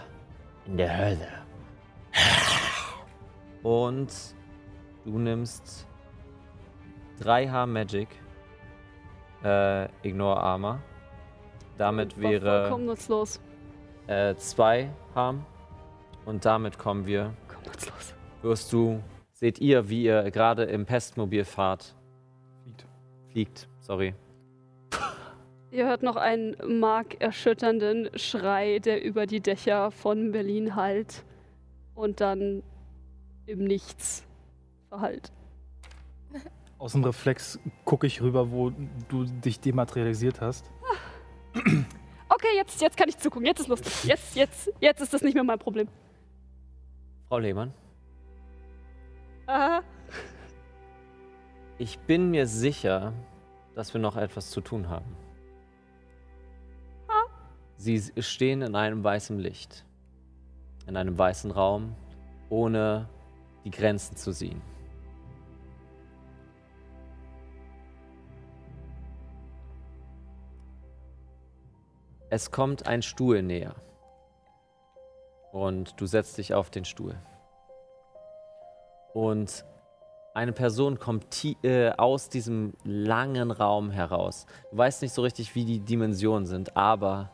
in 0.66 0.76
der 0.76 0.96
Hölle. 0.96 1.28
Und 3.62 4.08
du 5.04 5.18
nimmst 5.18 5.86
3H 7.20 7.66
Magic, 7.66 8.08
äh, 9.44 9.84
Ignore 10.06 10.40
Armor. 10.40 10.80
Damit 11.78 12.20
wäre 12.20 12.62
Vollkommen 12.62 12.86
nutzlos. 12.86 13.40
äh, 14.08 14.34
2 14.34 14.90
Harm. 15.14 15.44
Und 16.26 16.44
damit 16.44 16.78
kommen 16.78 17.06
wir, 17.06 17.32
Vollkommen 17.46 17.66
nutzlos. 17.66 18.14
wirst 18.42 18.72
du, 18.72 19.00
seht 19.32 19.60
ihr, 19.60 19.88
wie 19.88 20.04
ihr 20.04 20.30
gerade 20.30 20.64
im 20.64 20.84
Pestmobil 20.84 21.44
fahrt. 21.44 21.94
Fliegt. 22.62 22.86
Fliegt, 23.30 23.68
sorry. 23.80 24.14
Ihr 25.70 25.86
hört 25.86 26.02
noch 26.02 26.16
einen 26.16 26.56
markerschütternden 26.80 28.08
Schrei, 28.18 28.78
der 28.78 29.04
über 29.04 29.26
die 29.26 29.40
Dächer 29.40 29.90
von 29.90 30.32
Berlin 30.32 30.74
hallt. 30.76 31.24
Und 31.94 32.20
dann 32.20 32.62
im 33.46 33.64
Nichts 33.64 34.24
verhallt. 34.88 35.30
Aus 36.78 36.92
dem 36.92 37.02
Reflex 37.04 37.58
gucke 37.84 38.06
ich 38.06 38.22
rüber, 38.22 38.50
wo 38.52 38.70
du 39.08 39.24
dich 39.24 39.58
dematerialisiert 39.60 40.40
hast. 40.40 40.70
Okay, 42.30 42.56
jetzt, 42.56 42.80
jetzt 42.80 42.96
kann 42.96 43.08
ich 43.08 43.16
zugucken. 43.18 43.46
Jetzt 43.46 43.60
ist 43.60 43.68
lustig. 43.68 44.04
Jetzt, 44.04 44.36
jetzt, 44.36 44.70
jetzt 44.80 45.00
ist 45.00 45.12
das 45.14 45.22
nicht 45.22 45.34
mehr 45.34 45.44
mein 45.44 45.58
Problem. 45.58 45.88
Frau 47.28 47.38
Lehmann, 47.38 47.72
Aha. 49.46 49.82
ich 51.78 51.98
bin 52.00 52.30
mir 52.30 52.46
sicher, 52.46 53.12
dass 53.74 53.92
wir 53.94 54.00
noch 54.00 54.16
etwas 54.16 54.50
zu 54.50 54.60
tun 54.60 54.88
haben. 54.88 55.16
Sie 57.76 57.94
s- 57.94 58.12
stehen 58.26 58.62
in 58.62 58.74
einem 58.74 59.04
weißen 59.04 59.38
Licht. 59.38 59.84
In 60.86 60.96
einem 60.96 61.16
weißen 61.16 61.50
Raum, 61.50 61.94
ohne 62.48 63.08
die 63.64 63.70
Grenzen 63.70 64.16
zu 64.16 64.32
sehen. 64.32 64.60
Es 72.30 72.50
kommt 72.50 72.86
ein 72.86 73.00
Stuhl 73.00 73.42
näher. 73.42 73.74
Und 75.50 75.98
du 75.98 76.04
setzt 76.04 76.36
dich 76.36 76.52
auf 76.52 76.68
den 76.68 76.84
Stuhl. 76.84 77.14
Und 79.14 79.64
eine 80.34 80.52
Person 80.52 80.98
kommt 80.98 81.44
äh, 81.64 81.90
aus 81.92 82.28
diesem 82.28 82.74
langen 82.84 83.50
Raum 83.50 83.90
heraus. 83.90 84.46
Du 84.70 84.76
weißt 84.76 85.00
nicht 85.02 85.14
so 85.14 85.22
richtig, 85.22 85.54
wie 85.54 85.64
die 85.64 85.80
Dimensionen 85.80 86.46
sind, 86.46 86.76
aber 86.76 87.30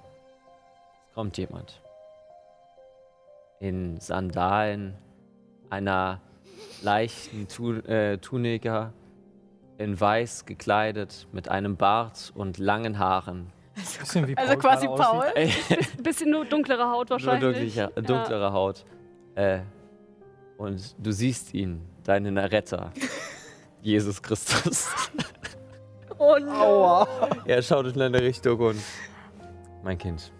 es 1.08 1.14
kommt 1.14 1.36
jemand. 1.38 1.82
In 3.58 3.98
Sandalen, 4.00 4.96
einer 5.70 6.20
leichten 6.82 7.48
tu 7.48 7.72
äh, 7.72 8.18
Tunika, 8.18 8.92
in 9.76 10.00
weiß 10.00 10.46
gekleidet, 10.46 11.26
mit 11.32 11.48
einem 11.48 11.76
Bart 11.76 12.32
und 12.36 12.58
langen 12.58 12.98
Haaren. 13.00 13.52
Bisschen 13.74 14.28
wie 14.28 14.36
Also 14.36 14.52
Paul 14.52 14.60
quasi 14.60 14.86
gerade 14.86 15.08
aussieht. 15.08 15.68
Paul. 15.68 15.78
Ein 15.98 16.02
bisschen 16.02 16.30
nur 16.30 16.44
dunklere 16.44 16.90
Haut 16.90 17.10
Nur 17.10 17.18
wahrscheinlich. 17.20 17.74
dunklere, 17.74 18.02
dunklere 18.02 18.52
Haut. 18.52 18.84
Äh, 19.34 19.60
und 20.56 20.94
du 20.98 21.10
siehst 21.12 21.54
ihn, 21.54 21.82
deinen 22.04 22.36
Erretter, 22.36 22.92
Jesus 23.82 24.22
Christus. 24.22 24.88
Oh 26.18 26.36
no. 26.38 27.06
er 27.44 27.60
schaut 27.62 27.86
in 27.86 27.98
deine 27.98 28.22
Richtung 28.22 28.60
und. 28.60 28.80
Mein 29.82 29.98
Kind, 29.98 30.32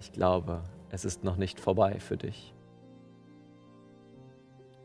ich 0.00 0.12
glaube, 0.12 0.62
es 0.90 1.04
ist 1.04 1.24
noch 1.24 1.36
nicht 1.36 1.60
vorbei 1.60 1.98
für 2.00 2.16
dich. 2.16 2.54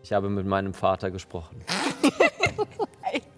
Ich 0.02 0.12
habe 0.12 0.30
mit 0.30 0.46
meinem 0.46 0.74
Vater 0.74 1.12
gesprochen. 1.12 1.64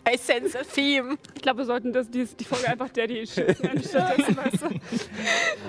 I 0.07 0.17
sense 0.17 0.57
a 0.59 0.63
theme. 0.63 1.17
Ich 1.35 1.41
glaube, 1.41 1.59
wir 1.59 1.65
sollten 1.65 1.91
das, 1.91 2.09
die, 2.09 2.25
die 2.25 2.43
Folge 2.43 2.67
einfach 2.67 2.89
Daddy 2.89 3.19
Issues 3.21 3.59
nennen, 3.59 3.81
stattdessen, 3.83 4.37
weißt 4.37 4.61
du. 4.61 4.67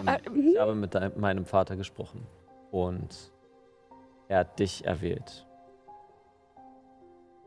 Äh, 0.07 0.31
mhm. 0.31 0.49
Ich 0.49 0.59
habe 0.59 0.75
mit 0.75 0.95
dein, 0.95 1.19
meinem 1.19 1.47
Vater 1.47 1.77
gesprochen 1.77 2.27
und 2.71 3.33
er 4.29 4.41
hat 4.41 4.59
dich 4.59 4.85
erwählt, 4.85 5.47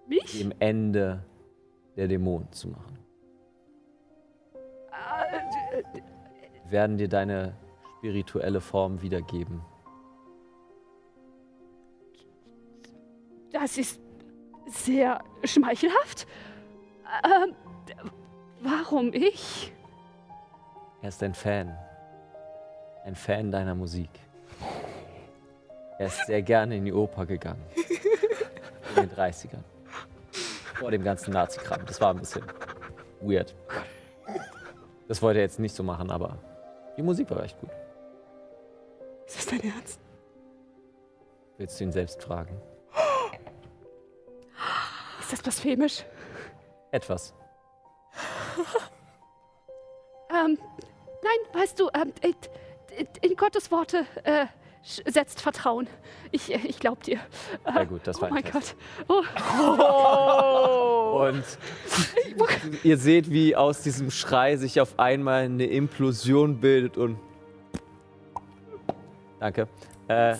Mich? 0.07 0.39
dem 0.39 0.51
Ende 0.59 1.23
der 1.95 2.07
Dämonen 2.07 2.51
zu 2.51 2.69
machen. 2.69 2.97
Äh, 4.91 5.83
Wir 6.65 6.71
werden 6.71 6.97
dir 6.97 7.07
deine 7.09 7.55
spirituelle 7.99 8.61
Form 8.61 9.01
wiedergeben. 9.01 9.61
Das 13.51 13.77
ist 13.77 13.99
sehr 14.67 15.23
schmeichelhaft. 15.43 16.27
Ähm, 17.23 17.55
warum 18.61 19.13
ich? 19.13 19.73
Er 21.01 21.09
ist 21.09 21.23
ein 21.23 21.33
Fan. 21.33 21.77
Ein 23.05 23.15
Fan 23.15 23.51
deiner 23.51 23.75
Musik. 23.75 24.09
Er 25.97 26.07
ist 26.07 26.25
sehr 26.27 26.41
gerne 26.41 26.77
in 26.77 26.85
die 26.85 26.93
Oper 26.93 27.25
gegangen. 27.25 27.63
In 28.95 29.07
den 29.07 29.11
30ern. 29.11 29.63
Vor 30.75 30.91
dem 30.91 31.03
ganzen 31.03 31.33
Nazi-Kram. 31.33 31.85
Das 31.85 31.99
war 31.99 32.13
ein 32.13 32.19
bisschen 32.19 32.43
weird. 33.21 33.55
Das 35.07 35.21
wollte 35.21 35.39
er 35.39 35.45
jetzt 35.45 35.59
nicht 35.59 35.75
so 35.75 35.83
machen, 35.83 36.11
aber 36.11 36.37
die 36.95 37.01
Musik 37.01 37.29
war 37.31 37.43
echt 37.43 37.59
gut. 37.59 37.71
Ist 39.25 39.37
das 39.37 39.45
dein 39.47 39.63
Ernst? 39.63 39.99
Willst 41.57 41.79
du 41.79 41.83
ihn 41.83 41.91
selbst 41.91 42.23
fragen? 42.23 42.61
Ist 45.19 45.33
das 45.33 45.41
blasphemisch? 45.41 46.05
Etwas. 46.91 47.33
Ähm, 50.31 50.59
nein, 51.23 51.39
weißt 51.59 51.79
du, 51.79 51.89
ähm, 51.93 52.13
äh, 52.21 52.33
in 53.21 53.35
Gottes 53.35 53.71
Worte 53.71 54.05
äh, 54.23 54.45
setzt 54.83 55.41
Vertrauen. 55.41 55.87
Ich, 56.31 56.53
äh, 56.53 56.59
ich 56.65 56.79
glaub 56.79 57.01
dir. 57.03 57.19
Sehr 57.73 57.85
gut, 57.85 58.01
das 58.03 58.17
Oh 58.17 58.21
war 58.21 58.27
ein 58.29 58.35
mein 58.35 58.43
Test. 58.43 58.75
Gott. 59.07 59.25
Oh. 59.47 61.27
Und 61.27 61.43
ihr 62.83 62.97
seht, 62.97 63.31
wie 63.31 63.55
aus 63.55 63.81
diesem 63.81 64.11
Schrei 64.11 64.55
sich 64.57 64.79
auf 64.79 64.99
einmal 64.99 65.45
eine 65.45 65.65
Implosion 65.65 66.59
bildet 66.59 66.97
und. 66.97 67.17
Danke. 69.39 69.67
Äh, 70.09 70.35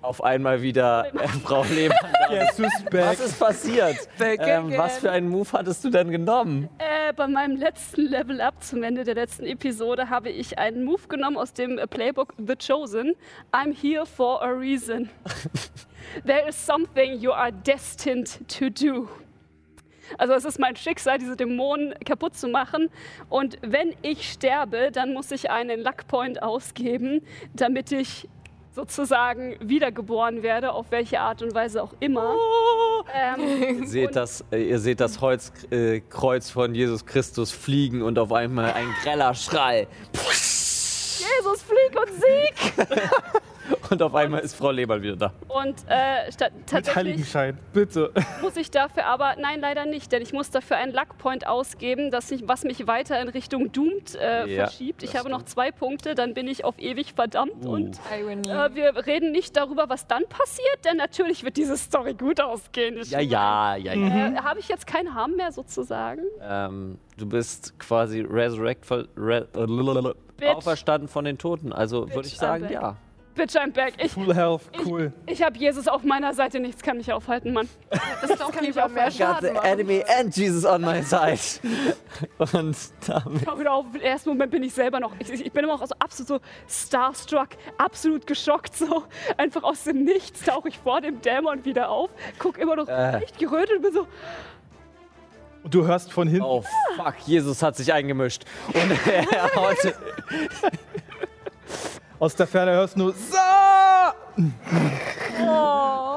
auf 0.00 0.24
einmal 0.24 0.62
wieder 0.62 1.14
äh, 1.14 1.28
Frau 1.28 1.62
Lehmann 1.62 1.96
who's 2.56 2.82
back? 2.90 3.06
Was 3.06 3.20
ist 3.20 3.38
passiert? 3.38 4.08
Ähm, 4.18 4.76
was 4.76 4.98
für 4.98 5.12
einen 5.12 5.28
Move 5.28 5.48
hattest 5.52 5.84
du 5.84 5.90
denn 5.90 6.10
genommen? 6.10 6.68
Äh, 6.78 7.12
bei 7.12 7.28
meinem 7.28 7.56
letzten 7.56 8.02
Level 8.02 8.40
Up 8.40 8.60
zum 8.64 8.82
Ende 8.82 9.04
der 9.04 9.14
letzten 9.14 9.46
Episode 9.46 10.10
habe 10.10 10.30
ich 10.30 10.58
einen 10.58 10.84
Move 10.84 11.06
genommen 11.08 11.36
aus 11.36 11.52
dem 11.52 11.78
äh, 11.78 11.86
Playbook 11.86 12.34
The 12.36 12.56
Chosen. 12.56 13.14
I'm 13.52 13.72
here 13.72 14.04
for 14.04 14.42
a 14.42 14.48
reason. 14.48 15.08
There 16.26 16.48
is 16.48 16.56
something 16.56 17.20
you 17.20 17.30
are 17.30 17.52
destined 17.52 18.40
to 18.58 18.70
do. 18.70 19.08
Also 20.18 20.34
es 20.34 20.44
ist 20.44 20.58
mein 20.58 20.74
Schicksal, 20.74 21.18
diese 21.18 21.36
Dämonen 21.36 21.94
kaputt 22.04 22.34
zu 22.34 22.48
machen. 22.48 22.90
Und 23.28 23.56
wenn 23.62 23.94
ich 24.02 24.32
sterbe, 24.32 24.90
dann 24.90 25.14
muss 25.14 25.30
ich 25.30 25.48
einen 25.48 25.80
Luckpoint 25.80 26.42
ausgeben, 26.42 27.22
damit 27.54 27.92
ich 27.92 28.28
sozusagen 28.74 29.56
wiedergeboren 29.60 30.42
werde, 30.42 30.72
auf 30.72 30.90
welche 30.90 31.20
Art 31.20 31.42
und 31.42 31.54
Weise 31.54 31.82
auch 31.82 31.94
immer. 32.00 32.34
Ähm, 33.14 33.80
Ihr 33.80 33.86
seht 33.86 34.16
das, 34.16 34.44
äh, 34.50 34.62
ihr 34.62 34.78
seht 34.78 35.00
das 35.00 35.20
Holz, 35.20 35.52
äh, 35.70 36.00
Kreuz 36.00 36.50
von 36.50 36.74
Jesus 36.74 37.04
Christus 37.04 37.50
fliegen 37.50 38.02
und 38.02 38.18
auf 38.18 38.32
einmal 38.32 38.72
ein 38.72 38.88
greller 39.02 39.34
Schrei. 39.34 39.86
Jesus, 40.12 41.62
flieg 41.62 41.98
und 41.98 42.10
sieg! 42.14 42.88
Und 43.90 44.02
auf 44.02 44.14
einmal 44.14 44.40
ist 44.40 44.54
Frau 44.54 44.70
Lehmann 44.70 45.02
wieder 45.02 45.16
da. 45.16 45.32
Und 45.48 45.76
äh, 45.86 46.30
statt, 46.32 46.52
Mit 46.54 46.66
tatsächlich 46.66 46.96
Heiligenschein, 46.96 47.58
bitte. 47.72 48.12
muss 48.40 48.56
ich 48.56 48.70
dafür 48.70 49.06
aber, 49.06 49.36
nein, 49.38 49.60
leider 49.60 49.86
nicht, 49.86 50.12
denn 50.12 50.22
ich 50.22 50.32
muss 50.32 50.50
dafür 50.50 50.76
einen 50.76 50.92
Luckpoint 50.92 51.46
ausgeben, 51.46 52.10
dass 52.10 52.30
ich, 52.30 52.46
was 52.48 52.64
mich 52.64 52.86
weiter 52.86 53.20
in 53.20 53.28
Richtung 53.28 53.72
Doomed 53.72 54.14
äh, 54.14 54.46
Ja, 54.46 54.64
verschiebt. 54.64 55.02
Ich 55.02 55.16
habe 55.16 55.28
noch 55.30 55.42
zwei 55.42 55.70
Punkte, 55.70 56.14
dann 56.14 56.34
bin 56.34 56.48
ich 56.48 56.64
auf 56.64 56.78
ewig 56.78 57.12
verdammt. 57.14 57.64
Uh. 57.64 57.72
Und 57.72 58.00
äh, 58.10 58.74
wir 58.74 59.06
reden 59.06 59.32
nicht 59.32 59.56
darüber, 59.56 59.88
was 59.88 60.06
dann 60.06 60.24
passiert, 60.28 60.84
denn 60.84 60.96
natürlich 60.96 61.44
wird 61.44 61.56
diese 61.56 61.76
Story 61.76 62.14
gut 62.14 62.40
ausgehen. 62.40 62.98
Ich 62.98 63.10
Ja, 63.10 63.20
ja, 63.20 63.76
ja, 63.76 63.94
ja. 63.94 64.28
Äh, 64.28 64.36
habe 64.36 64.60
ich 64.60 64.68
jetzt 64.68 64.86
keinen 64.86 65.14
Harm 65.14 65.32
mehr 65.32 65.52
sozusagen? 65.52 66.22
Ähm, 66.40 66.98
du 67.16 67.26
bist 67.26 67.78
quasi 67.78 68.20
resurrect, 68.20 68.90
re, 69.16 69.48
auferstanden 70.46 71.08
von 71.08 71.24
den 71.24 71.38
Toten. 71.38 71.72
Also 71.72 72.08
würde 72.12 72.28
ich 72.28 72.36
sagen, 72.36 72.64
back. 72.64 72.72
ja. 72.72 72.96
Bitch, 73.34 73.56
I'm 73.56 73.72
back. 73.72 73.94
Ich, 73.98 74.12
Full 74.12 74.34
health, 74.34 74.60
cool. 74.84 75.10
ich 75.26 75.42
habe 75.42 75.56
Jesus 75.56 75.88
auf 75.88 76.02
meiner 76.02 76.34
Seite, 76.34 76.60
nichts 76.60 76.82
kann 76.82 76.98
mich 76.98 77.10
aufhalten, 77.10 77.54
Mann. 77.54 77.66
Das 78.20 78.28
ist 78.30 78.40
doch 78.40 78.60
lieber 78.60 78.86
mehr 78.88 79.06
Got 79.06 79.40
the 79.40 79.50
machen. 79.52 79.64
enemy 79.64 80.04
and 80.18 80.36
Jesus 80.36 80.66
on 80.66 80.82
my 80.82 81.02
side. 81.02 81.38
Und 82.52 82.76
damit 83.06 83.46
Hör 83.46 83.58
wieder 83.58 83.72
auf, 83.72 83.86
im 83.94 84.00
ersten 84.02 84.28
Moment 84.30 84.50
bin 84.50 84.62
ich 84.62 84.74
selber 84.74 85.00
noch, 85.00 85.12
ich, 85.18 85.30
ich 85.30 85.50
bin 85.50 85.64
immer 85.64 85.74
auch 85.74 85.86
so 85.86 85.94
absolut 85.98 86.28
so 86.28 86.40
starstruck, 86.68 87.48
absolut 87.78 88.26
geschockt 88.26 88.76
so. 88.76 89.04
Einfach 89.38 89.62
aus 89.62 89.84
dem 89.84 90.04
Nichts 90.04 90.42
tauche 90.44 90.68
ich 90.68 90.78
vor 90.78 91.00
dem 91.00 91.22
Dämon 91.22 91.64
wieder 91.64 91.88
auf, 91.88 92.10
guck 92.38 92.58
immer 92.58 92.76
noch 92.76 92.86
Äh. 92.88 93.22
echt 93.22 93.38
gerötet 93.38 93.76
und 93.76 93.82
bin 93.82 93.92
so, 93.94 94.06
Und 95.64 95.72
du 95.74 95.86
hörst 95.86 96.12
von 96.12 96.28
hinten. 96.28 96.44
Oh 96.44 96.62
fuck, 96.96 97.14
Jesus 97.24 97.62
hat 97.62 97.76
sich 97.76 97.90
eingemischt. 97.94 98.44
Und 98.74 98.92
er 99.10 99.54
haut. 99.56 99.76
Aus 102.22 102.36
der 102.36 102.46
Ferne 102.46 102.70
hörst 102.70 102.94
du 102.94 103.00
nur 103.00 103.14
so. 103.14 103.36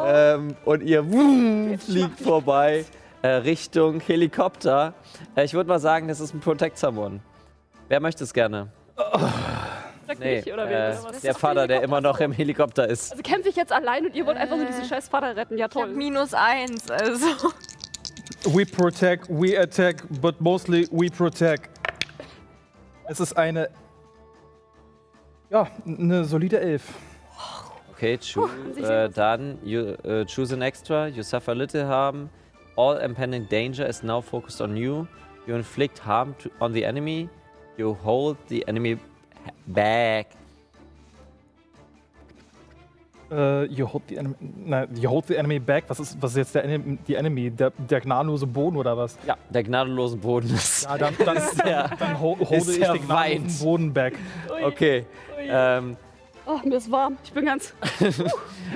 ähm, 0.06 0.56
und 0.64 0.84
ihr 0.84 1.12
wumm, 1.12 1.80
fliegt 1.80 2.20
vorbei 2.20 2.86
äh, 3.24 3.28
Richtung 3.28 4.00
Helikopter. 4.02 4.94
Äh, 5.36 5.46
ich 5.46 5.56
würde 5.56 5.68
mal 5.68 5.80
sagen, 5.80 6.08
das 6.08 6.20
ist 6.20 6.36
ein 6.36 6.42
Protect 6.42 6.78
Someone. 6.78 7.22
Wer 7.88 8.00
möchte 8.02 8.24
es 8.24 8.34
gerne? 8.36 8.72
sag 10.06 10.20
Nee, 10.20 10.44
mich 10.44 10.54
oder 10.54 10.92
äh, 10.92 10.96
der 11.24 11.34
Vater, 11.34 11.66
der 11.66 11.82
immer 11.82 12.02
noch 12.02 12.20
im 12.20 12.32
Helikopter 12.32 12.88
ist. 12.88 13.12
Also 13.12 13.24
kämpfe 13.24 13.50
ich 13.50 13.56
jetzt 13.56 13.74
allein 13.74 14.06
und 14.06 14.14
ihr 14.14 14.28
wollt 14.28 14.38
einfach 14.38 14.58
nur 14.58 14.68
diesen 14.68 14.86
scheiß 14.86 15.08
Vater 15.08 15.36
retten, 15.36 15.58
ja 15.58 15.66
Ich 15.66 15.76
hab 15.76 15.86
toll. 15.86 15.96
minus 15.96 16.36
eins, 16.36 16.92
also. 16.92 17.26
We 18.50 18.64
protect, 18.64 19.26
we 19.28 19.60
attack, 19.60 20.04
but 20.22 20.40
mostly 20.40 20.88
we 20.92 21.10
protect. 21.10 21.68
Es 23.08 23.20
ist 23.20 23.36
eine. 23.36 23.70
Ja, 25.50 25.68
eine 25.86 26.26
solide 26.26 26.60
Elf. 26.60 26.84
Okay, 27.94 28.18
choo, 28.18 28.50
äh, 28.82 29.10
dann 29.10 29.58
you, 29.64 29.80
äh, 30.04 30.26
choose 30.26 30.54
an 30.54 30.62
extra. 30.62 31.08
You 31.08 31.24
suffer 31.24 31.56
little 31.56 31.88
harm. 31.88 32.30
All 32.76 32.98
impending 32.98 33.48
danger 33.48 33.88
is 33.88 34.04
now 34.04 34.22
focused 34.22 34.60
on 34.60 34.76
you. 34.76 35.08
You 35.48 35.56
inflict 35.56 36.06
harm 36.06 36.36
to, 36.40 36.50
on 36.60 36.74
the 36.74 36.84
enemy. 36.84 37.30
You 37.78 37.96
hold 38.04 38.36
the 38.50 38.68
enemy 38.68 38.98
back. 39.66 40.28
Äh, 43.32 43.64
you 43.66 43.86
hold 43.92 44.04
the 44.10 44.18
enemy. 44.18 44.36
Nein, 44.40 44.88
you 44.96 45.10
hold 45.10 45.26
the 45.28 45.36
enemy 45.38 45.60
back. 45.60 45.86
Was 45.88 46.00
ist, 46.00 46.22
was 46.22 46.32
ist 46.32 46.38
jetzt 46.38 46.56
der 46.56 46.64
Enemy? 46.66 46.98
Die 47.08 47.16
Enemy? 47.16 47.50
Der, 47.50 47.72
der 47.72 48.02
gnadenlose 48.02 48.46
Boden 48.46 48.76
oder 48.78 48.96
was? 48.98 49.18
Ja, 49.26 49.36
der 49.50 49.64
gnadenlosen 49.64 50.20
Boden 50.20 50.54
ist. 50.54 50.84
Ja, 50.84 50.98
dann, 50.98 51.16
dann, 51.24 51.38
der- 51.66 51.90
dann 51.98 52.20
ho 52.20 52.38
holde 52.40 52.56
ist 52.56 52.70
ich 52.70 52.76
den 52.80 53.08
Weint. 53.08 53.08
gnadenlosen 53.08 53.66
Boden 53.66 53.94
back. 53.94 54.14
Okay. 54.64 55.06
Ähm, 55.48 55.98
Oh, 56.48 56.60
mir 56.64 56.76
ist 56.76 56.92
warm, 56.92 57.18
ich 57.24 57.34
bin 57.34 57.46
ganz... 57.46 57.74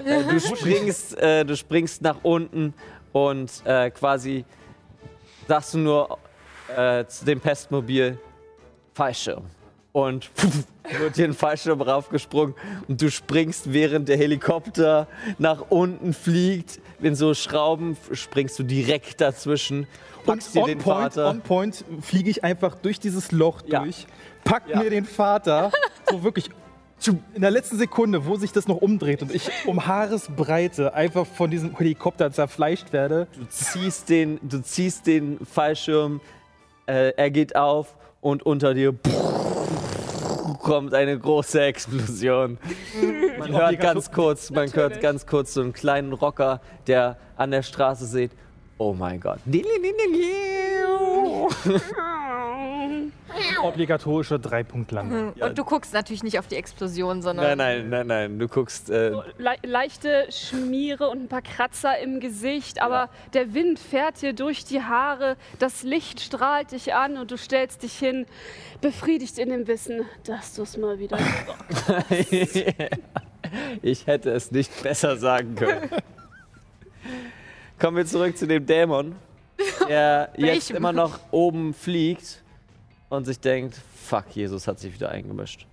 äh, 0.03 0.23
du, 0.23 0.39
springst, 0.39 1.15
äh, 1.19 1.45
du 1.45 1.55
springst 1.55 2.01
nach 2.01 2.17
unten 2.23 2.73
und 3.11 3.51
äh, 3.63 3.91
quasi 3.91 4.43
sagst 5.47 5.75
du 5.75 5.77
nur 5.77 6.17
äh, 6.75 7.05
zu 7.05 7.25
dem 7.25 7.39
Pestmobil 7.39 8.17
Fallschirm. 8.95 9.45
Und 9.91 10.29
wird 10.99 11.17
dir 11.17 11.25
ein 11.25 11.33
Fallschirm 11.33 11.81
raufgesprungen 11.81 12.53
und 12.87 13.01
du 13.01 13.09
springst, 13.09 13.73
während 13.73 14.07
der 14.07 14.17
Helikopter 14.17 15.07
nach 15.39 15.65
unten 15.69 16.13
fliegt. 16.13 16.79
In 17.01 17.15
so 17.15 17.33
Schrauben 17.33 17.97
springst 18.11 18.59
du 18.59 18.63
direkt 18.63 19.19
dazwischen, 19.21 19.87
Und 20.19 20.25
packst 20.25 20.53
dir 20.53 20.61
on 20.61 20.67
den 20.67 20.77
point, 20.79 21.13
Vater. 21.13 21.29
on 21.29 21.41
point 21.41 21.83
fliege 22.01 22.29
ich 22.29 22.43
einfach 22.43 22.75
durch 22.75 22.99
dieses 22.99 23.31
Loch 23.31 23.61
Ja. 23.65 23.79
durch, 23.83 24.05
pack 24.43 24.63
Ja. 24.67 24.79
mir 24.83 24.89
den 24.89 25.05
Vater, 25.05 25.71
so 26.09 26.23
wirklich 26.23 26.49
in 27.33 27.41
der 27.41 27.51
letzten 27.51 27.77
Sekunde, 27.77 28.25
wo 28.25 28.35
sich 28.35 28.51
das 28.51 28.67
noch 28.67 28.75
umdreht 28.77 29.21
und 29.21 29.33
ich 29.33 29.49
um 29.65 29.87
Haaresbreite 29.87 30.93
einfach 30.93 31.25
von 31.25 31.49
diesem 31.49 31.75
Helikopter 31.77 32.29
zerfleischt 32.31 32.91
werde. 32.91 33.27
Du 33.37 33.45
ziehst 33.47 34.09
den, 34.09 34.37
du 34.43 34.61
ziehst 34.61 35.07
den 35.07 35.39
Fallschirm, 35.45 36.19
äh, 36.87 37.13
er 37.15 37.31
geht 37.31 37.55
auf 37.55 37.95
und 38.21 38.43
unter 38.43 38.73
dir 38.73 38.93
kommt 40.61 40.93
eine 40.93 41.17
große 41.17 41.61
Explosion. 41.61 42.57
Man 43.39 43.51
hört 43.51 43.79
ganz 43.79 44.11
kurz, 44.11 44.49
man 44.51 44.71
hört 44.73 45.01
ganz 45.01 45.25
kurz 45.25 45.53
so 45.53 45.61
einen 45.61 45.73
kleinen 45.73 46.13
Rocker, 46.13 46.61
der 46.87 47.17
an 47.37 47.51
der 47.51 47.63
Straße 47.63 48.05
sieht. 48.05 48.31
Oh 48.81 48.93
mein 48.93 49.19
Gott. 49.19 49.39
Obligatorische 53.61 54.39
Drei-Punkt-Landung. 54.39 55.33
Und 55.33 55.57
du 55.57 55.65
guckst 55.65 55.93
natürlich 55.93 56.23
nicht 56.23 56.39
auf 56.39 56.47
die 56.47 56.55
Explosion, 56.55 57.21
sondern. 57.21 57.57
Nein, 57.57 57.89
nein, 57.89 57.89
nein, 57.89 58.07
nein. 58.07 58.39
Du 58.39 58.47
guckst. 58.47 58.89
Äh, 58.89 59.09
Le 59.37 59.55
leichte 59.63 60.27
Schmiere 60.31 61.09
und 61.09 61.23
ein 61.23 61.27
paar 61.27 61.41
Kratzer 61.41 61.99
im 61.99 62.21
Gesicht, 62.21 62.81
aber 62.81 63.09
der 63.33 63.53
Wind 63.53 63.79
fährt 63.79 64.21
dir 64.21 64.31
durch 64.31 64.63
die 64.63 64.81
Haare, 64.81 65.35
das 65.59 65.83
Licht 65.83 66.21
strahlt 66.21 66.71
dich 66.71 66.93
an 66.93 67.17
und 67.17 67.31
du 67.31 67.37
stellst 67.37 67.83
dich 67.83 67.99
hin, 67.99 68.25
befriedigt 68.79 69.39
in 69.39 69.49
dem 69.49 69.67
Wissen, 69.67 70.05
dass 70.23 70.55
du 70.55 70.63
es 70.63 70.77
mal 70.77 70.99
wieder 70.99 71.17
ich 73.81 74.07
hätte 74.07 74.31
es 74.31 74.51
nicht 74.51 74.81
besser 74.81 75.17
sagen 75.17 75.55
können. 75.55 75.89
Kommen 77.79 77.97
wir 77.97 78.05
zurück 78.05 78.37
zu 78.37 78.45
dem 78.45 78.65
Dämon, 78.65 79.15
der 79.87 80.31
jetzt 80.35 80.71
immer 80.71 80.91
noch 80.91 81.19
oben 81.31 81.73
fliegt 81.73 82.43
und 83.09 83.25
sich 83.25 83.39
denkt, 83.39 83.79
fuck, 83.95 84.25
Jesus 84.35 84.67
hat 84.67 84.79
sich 84.79 84.93
wieder 84.93 85.09
eingemischt. 85.09 85.65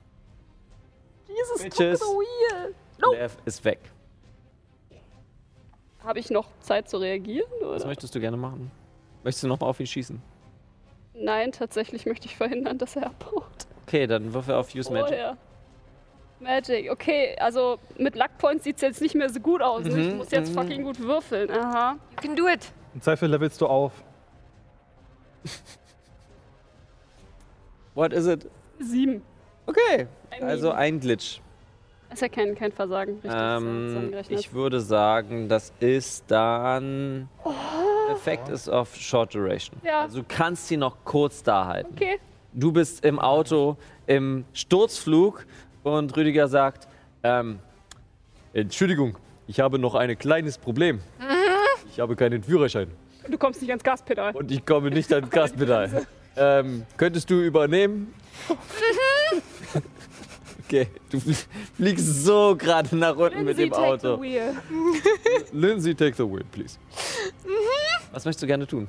Jesus, 1.29 1.63
Bitches. 1.63 2.01
guck 2.01 2.09
the 2.09 2.15
wheel. 2.15 2.75
Und 3.05 3.15
er 3.17 3.31
ist 3.45 3.65
weg. 3.65 3.81
Habe 6.03 6.21
ich 6.21 6.31
noch 6.31 6.47
Zeit 6.61 6.89
zu 6.89 6.99
reagieren? 6.99 7.51
Was 7.61 7.83
Oder? 7.83 7.89
möchtest 7.89 8.15
du 8.15 8.21
gerne 8.21 8.37
machen? 8.37 8.71
Möchtest 9.25 9.43
du 9.43 9.49
nochmal 9.49 9.71
auf 9.71 9.81
ihn 9.81 9.87
schießen? 9.87 10.23
Nein, 11.15 11.51
tatsächlich 11.51 12.07
möchte 12.07 12.27
ich 12.27 12.37
verhindern, 12.37 12.79
dass 12.79 12.95
er 12.95 13.07
abhaut. 13.07 13.67
Okay, 13.87 14.07
dann 14.07 14.33
wirf 14.33 14.47
er 14.49 14.59
auf 14.59 14.75
Use 14.75 14.93
Magic. 14.93 15.09
Vorher. 15.09 15.27
Magic, 15.31 15.41
okay, 16.91 17.37
also 17.39 17.79
mit 17.99 18.15
Luckpoints 18.17 18.65
sieht 18.65 18.77
es 18.77 18.83
jetzt 18.83 19.01
nicht 19.01 19.15
mehr 19.15 19.29
so 19.31 19.41
gut 19.41 19.63
aus. 19.63 19.85
ne? 19.85 19.89
Ich 20.01 20.11
Mhm, 20.13 20.17
muss 20.19 20.31
jetzt 20.31 20.51
mhm. 20.51 20.55
fucking 20.55 20.83
gut 20.83 21.01
würfeln. 21.01 21.51
Aha. 21.51 21.97
You 22.13 22.17
can 22.29 22.37
do 22.37 22.49
it. 22.49 22.73
Im 22.95 23.01
Zweifel 23.01 23.29
levelst 23.29 23.61
du 23.61 23.67
auf. 23.67 23.93
What 27.95 28.13
is 28.13 28.27
it? 28.27 28.49
Sieben. 28.79 29.23
Okay, 29.67 30.07
I 30.39 30.43
also 30.43 30.69
mean, 30.69 30.77
ein 30.79 31.01
Glitch. 31.01 31.41
ist 32.13 32.23
ja 32.23 32.29
kein, 32.29 32.55
kein 32.55 32.71
Versagen, 32.73 33.15
richtig 33.15 33.33
Ähm, 33.35 34.13
ich 34.29 34.53
würde 34.53 34.81
sagen, 34.81 35.49
das 35.49 35.73
ist 35.81 36.25
dann. 36.29 37.29
Effekt 38.13 38.49
ist 38.49 38.69
auf 38.69 38.95
Short 38.95 39.35
Duration. 39.35 39.81
Ja. 39.83 40.03
Also 40.03 40.21
du 40.21 40.25
kannst 40.29 40.69
sie 40.69 40.77
noch 40.77 40.97
kurz 41.05 41.43
da 41.43 41.67
halten. 41.67 41.93
Okay. 41.95 42.21
Du 42.53 42.71
bist 42.71 43.05
im 43.05 43.19
Auto 43.19 43.77
im 44.07 44.45
Sturzflug 44.53 45.45
und 45.87 46.17
Rüdiger 46.17 46.49
sagt: 46.49 46.89
ähm, 47.23 47.59
Entschuldigung, 48.53 49.17
ich 49.47 49.61
habe 49.61 49.79
noch 49.79 49.95
ein 49.95 50.19
kleines 50.19 50.59
Problem. 50.59 51.01
Ich 51.91 52.01
habe 52.01 52.17
keinen 52.17 52.43
Führerschein 52.43 52.89
Du 53.29 53.39
kommst 53.39 53.61
nicht 53.61 53.71
ans 53.71 53.83
Gaspedal. 53.83 54.35
und 54.37 54.51
ich 54.53 54.65
komme 54.65 54.91
nicht 54.91 55.13
ans 55.13 55.31
Gaspedal. 55.31 56.07
ähm, 56.37 56.85
könntest 56.97 57.31
du 57.31 57.41
übernehmen? 57.43 58.13
Okay, 60.69 60.89
du 61.11 61.19
fl- 61.19 61.47
fliegst 61.77 62.25
so 62.25 62.57
gerade 62.59 62.97
nach 62.97 63.15
unten 63.15 63.45
mit 63.45 63.57
Lindsay, 63.57 63.65
dem 63.67 63.71
take 63.73 63.87
Auto. 63.87 64.17
the 64.17 64.21
wheel. 64.23 64.55
Lindsay, 65.53 65.95
take 65.95 66.17
the 66.17 66.25
wheel, 66.25 66.43
please. 66.51 66.77
Was 68.11 68.25
möchtest 68.25 68.43
du 68.43 68.47
gerne 68.49 68.67
tun? 68.67 68.89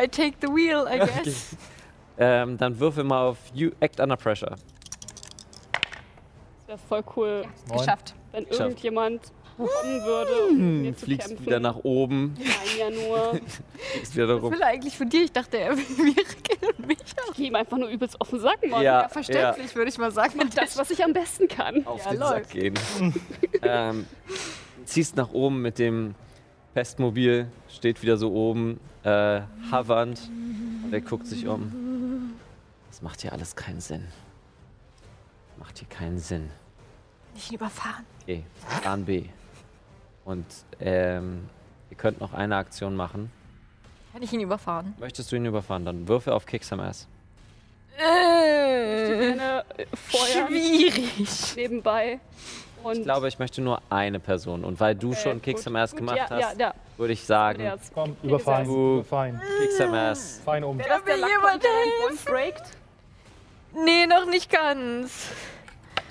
I 0.00 0.06
take 0.06 0.36
the 0.40 0.46
wheel, 0.46 0.86
I 0.88 0.98
guess. 1.24 1.56
Ähm, 2.18 2.56
dann 2.56 2.78
würfel 2.78 3.02
mal 3.02 3.20
auf 3.30 3.38
you 3.52 3.70
Act 3.80 3.98
Under 3.98 4.16
Pressure. 4.16 4.54
Wäre 6.76 7.02
voll 7.02 7.04
cool, 7.16 7.44
Geschafft. 7.72 8.14
wenn 8.32 8.44
Geschafft. 8.44 8.60
irgendjemand 8.60 9.32
kommen 9.56 10.04
würde, 10.04 10.46
um 10.50 10.56
mit 10.58 10.82
mir 10.82 10.96
zu 10.96 11.04
Fliegst 11.06 11.28
kämpfen. 11.28 11.46
wieder 11.46 11.60
nach 11.60 11.76
oben, 11.82 12.34
Nein, 12.38 12.46
ja 12.78 12.90
nur. 12.90 13.40
fliegst 13.92 14.14
wieder 14.16 14.28
Was 14.36 14.42
rum. 14.42 14.52
will 14.52 14.60
er 14.60 14.66
eigentlich 14.68 14.98
von 14.98 15.08
dir? 15.08 15.22
Ich 15.24 15.32
dachte, 15.32 15.58
er 15.58 15.76
will 15.76 15.84
mir 16.04 16.68
und 16.76 16.86
mich 16.86 16.98
auch. 16.98 17.30
Ich 17.30 17.36
geh 17.36 17.46
ihm 17.46 17.54
einfach 17.54 17.78
nur 17.78 17.88
übelst 17.88 18.20
offen 18.20 18.38
sagen, 18.40 18.68
Mann. 18.70 18.82
Ja, 18.82 19.02
Ja, 19.02 19.08
verständlich, 19.08 19.74
würde 19.74 19.88
ich 19.90 19.96
mal 19.98 20.10
sagen. 20.10 20.34
Mach 20.36 20.50
das, 20.50 20.76
was 20.76 20.90
ich 20.90 21.02
am 21.02 21.12
besten 21.14 21.48
kann. 21.48 21.86
auf 21.86 22.04
Ja, 22.04 22.10
den 22.10 22.20
läuft. 22.20 22.44
Sack 22.44 22.50
gehen. 22.50 22.74
ähm, 23.62 24.06
ziehst 24.84 25.16
nach 25.16 25.30
oben 25.32 25.62
mit 25.62 25.78
dem 25.78 26.14
Pestmobil, 26.74 27.48
steht 27.70 28.02
wieder 28.02 28.18
so 28.18 28.32
oben, 28.32 28.78
äh, 29.04 29.40
hovernd. 29.72 30.20
Und 30.84 30.92
er 30.92 31.00
guckt 31.00 31.26
sich 31.26 31.46
um. 31.46 32.34
Das 32.90 33.00
macht 33.00 33.22
hier 33.22 33.32
alles 33.32 33.56
keinen 33.56 33.80
Sinn. 33.80 34.06
Macht 35.58 35.78
hier 35.78 35.88
keinen 35.88 36.18
Sinn. 36.18 36.50
Nicht 37.36 37.52
überfahren. 37.52 38.04
Okay, 38.22 38.42
Plan 38.80 39.04
B. 39.04 39.24
Und 40.24 40.46
ähm, 40.80 41.48
ihr 41.90 41.96
könnt 41.96 42.18
noch 42.20 42.32
eine 42.32 42.56
Aktion 42.56 42.96
machen. 42.96 43.30
Kann 44.12 44.22
ich 44.22 44.32
ihn 44.32 44.40
überfahren? 44.40 44.94
Möchtest 44.98 45.30
du 45.30 45.36
ihn 45.36 45.44
überfahren, 45.44 45.84
dann 45.84 46.08
würfe 46.08 46.34
auf 46.34 46.46
Kick 46.46 46.64
some 46.64 46.82
Ass. 46.82 47.06
Äh, 47.98 49.32
äh, 49.32 49.56
schwierig. 50.06 51.56
nebenbei. 51.56 52.20
Und 52.82 52.98
Ich 52.98 53.02
glaube, 53.04 53.28
ich 53.28 53.38
möchte 53.38 53.60
nur 53.60 53.82
eine 53.90 54.18
Person. 54.20 54.64
Und 54.64 54.80
weil 54.80 54.94
du 54.94 55.12
äh, 55.12 55.16
schon 55.16 55.42
Kick 55.42 55.56
gut, 55.56 55.64
some 55.64 55.78
Ass 55.78 55.90
gut, 55.90 55.98
gemacht 56.00 56.16
ja, 56.16 56.30
hast, 56.30 56.58
Ja, 56.58 56.66
ja, 56.68 56.74
würde 56.96 57.12
ich 57.12 57.24
sagen. 57.24 57.70
Komm, 57.94 58.16
überfallen. 58.22 58.64
gesagt. 58.66 58.76
Du- 58.78 58.94
Überfallen. 58.94 59.40
Kick 59.60 59.72
some 59.72 59.98
Ass. 59.98 60.40
Fein 60.44 60.64
um. 60.64 60.78
Wäre 60.78 60.88
das 60.88 61.04
der 61.04 61.16
jemand 61.16 62.24
breakt? 62.24 62.62
Nee, 63.84 64.06
noch 64.06 64.24
nicht 64.26 64.50
ganz. 64.50 65.28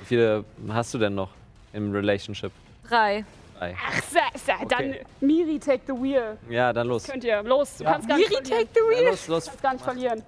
Wie 0.05 0.09
viele 0.09 0.45
hast 0.69 0.93
du 0.93 0.99
denn 0.99 1.15
noch 1.15 1.31
im 1.73 1.91
Relationship? 1.91 2.51
Drei. 2.87 3.25
Drei. 3.57 3.75
Ach, 3.75 4.03
sa, 4.03 4.19
sa, 4.35 4.63
dann 4.65 4.89
Okay. 4.91 5.01
Miri, 5.19 5.57
take 5.57 5.81
the 5.87 5.93
wheel. 5.93 6.37
Ja, 6.47 6.71
dann 6.71 6.87
los. 6.87 7.05
Könnt 7.05 7.23
ihr. 7.23 7.41
Los, 7.41 7.77
du 7.77 7.85
Ja. 7.85 7.93
kannst 7.93 8.07
gar 8.07 8.17
nicht 8.17 8.29
Miri, 8.29 8.43
verlieren. 8.45 8.67
take 8.67 8.79
the 8.79 8.79
Ja, 8.93 8.99
wheel. 9.01 9.09
los, 9.09 9.27
los. 9.27 9.45
Du 9.45 9.49
kannst 9.49 9.63
gar 9.63 9.73
nicht 9.73 9.83
verlieren. 9.83 10.23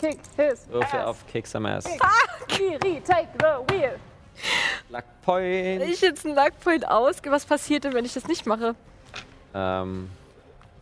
Kick 0.00 0.20
his 0.36 0.68
Würfe 0.70 0.96
ass. 1.00 1.06
auf 1.06 1.26
Kick 1.26 1.44
some 1.48 1.68
Ass. 1.68 1.86
Miri, 2.56 3.00
take 3.04 3.28
the 3.40 3.72
wheel. 3.74 3.96
Luck 4.90 5.04
Point. 5.24 5.80
Wenn 5.80 5.90
ich 5.90 6.00
jetzt 6.00 6.24
einen 6.24 6.36
Luckpoint 6.36 6.86
ausgehe, 6.88 7.32
was 7.32 7.44
passiert 7.44 7.82
denn, 7.82 7.94
wenn 7.94 8.04
ich 8.04 8.14
das 8.14 8.28
nicht 8.28 8.46
mache? 8.46 8.76
Ähm, 9.54 10.08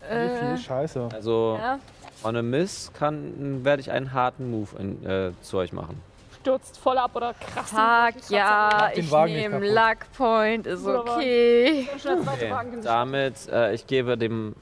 Wie 0.02 0.14
Äh, 0.14 0.36
viel 0.56 0.58
Scheiße. 0.58 1.08
also, 1.14 1.56
ja. 1.58 1.78
on 2.24 2.36
a 2.36 2.42
Miss 2.42 2.90
kann, 2.92 3.64
werde 3.64 3.80
ich 3.80 3.90
einen 3.90 4.12
harten 4.12 4.50
Move 4.50 4.76
in, 4.78 5.06
äh, 5.06 5.32
zu 5.40 5.56
euch 5.56 5.72
machen. 5.72 5.98
Stürzt 6.42 6.76
voll 6.76 6.98
ab 6.98 7.14
oder 7.14 7.34
krass. 7.34 7.70
Fuck, 7.70 8.30
ja, 8.30 8.90
ich 8.96 9.08
nehme. 9.12 9.60
Luckpoint, 9.72 10.66
ist 10.66 10.84
okay. 10.84 11.88
Okay. 12.04 12.52
Damit, 12.82 13.48
äh, 13.48 13.74
ich 13.74 13.86
gebe 13.86 14.18
dem, 14.18 14.56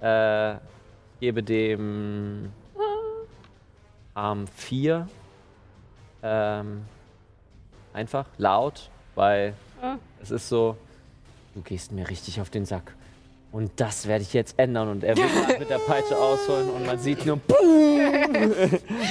äh, 0.00 0.54
gebe 1.20 1.42
dem 1.42 2.50
Arm 4.14 4.46
4 4.46 5.06
ähm, 6.22 6.86
einfach 7.92 8.24
laut, 8.38 8.88
weil 9.14 9.52
Ah. 9.82 9.96
es 10.22 10.30
ist 10.30 10.48
so, 10.48 10.78
du 11.54 11.60
gehst 11.60 11.92
mir 11.92 12.08
richtig 12.08 12.40
auf 12.40 12.48
den 12.48 12.64
Sack. 12.64 12.94
Und 13.52 13.72
das 13.76 14.06
werde 14.06 14.22
ich 14.22 14.32
jetzt 14.32 14.58
ändern. 14.58 14.88
Und 14.88 15.04
er 15.04 15.16
will 15.16 15.24
mit 15.58 15.70
der 15.70 15.78
Peitsche 15.78 16.16
ausholen 16.16 16.70
und 16.70 16.86
man 16.86 16.98
sieht 16.98 17.26
nur, 17.26 17.40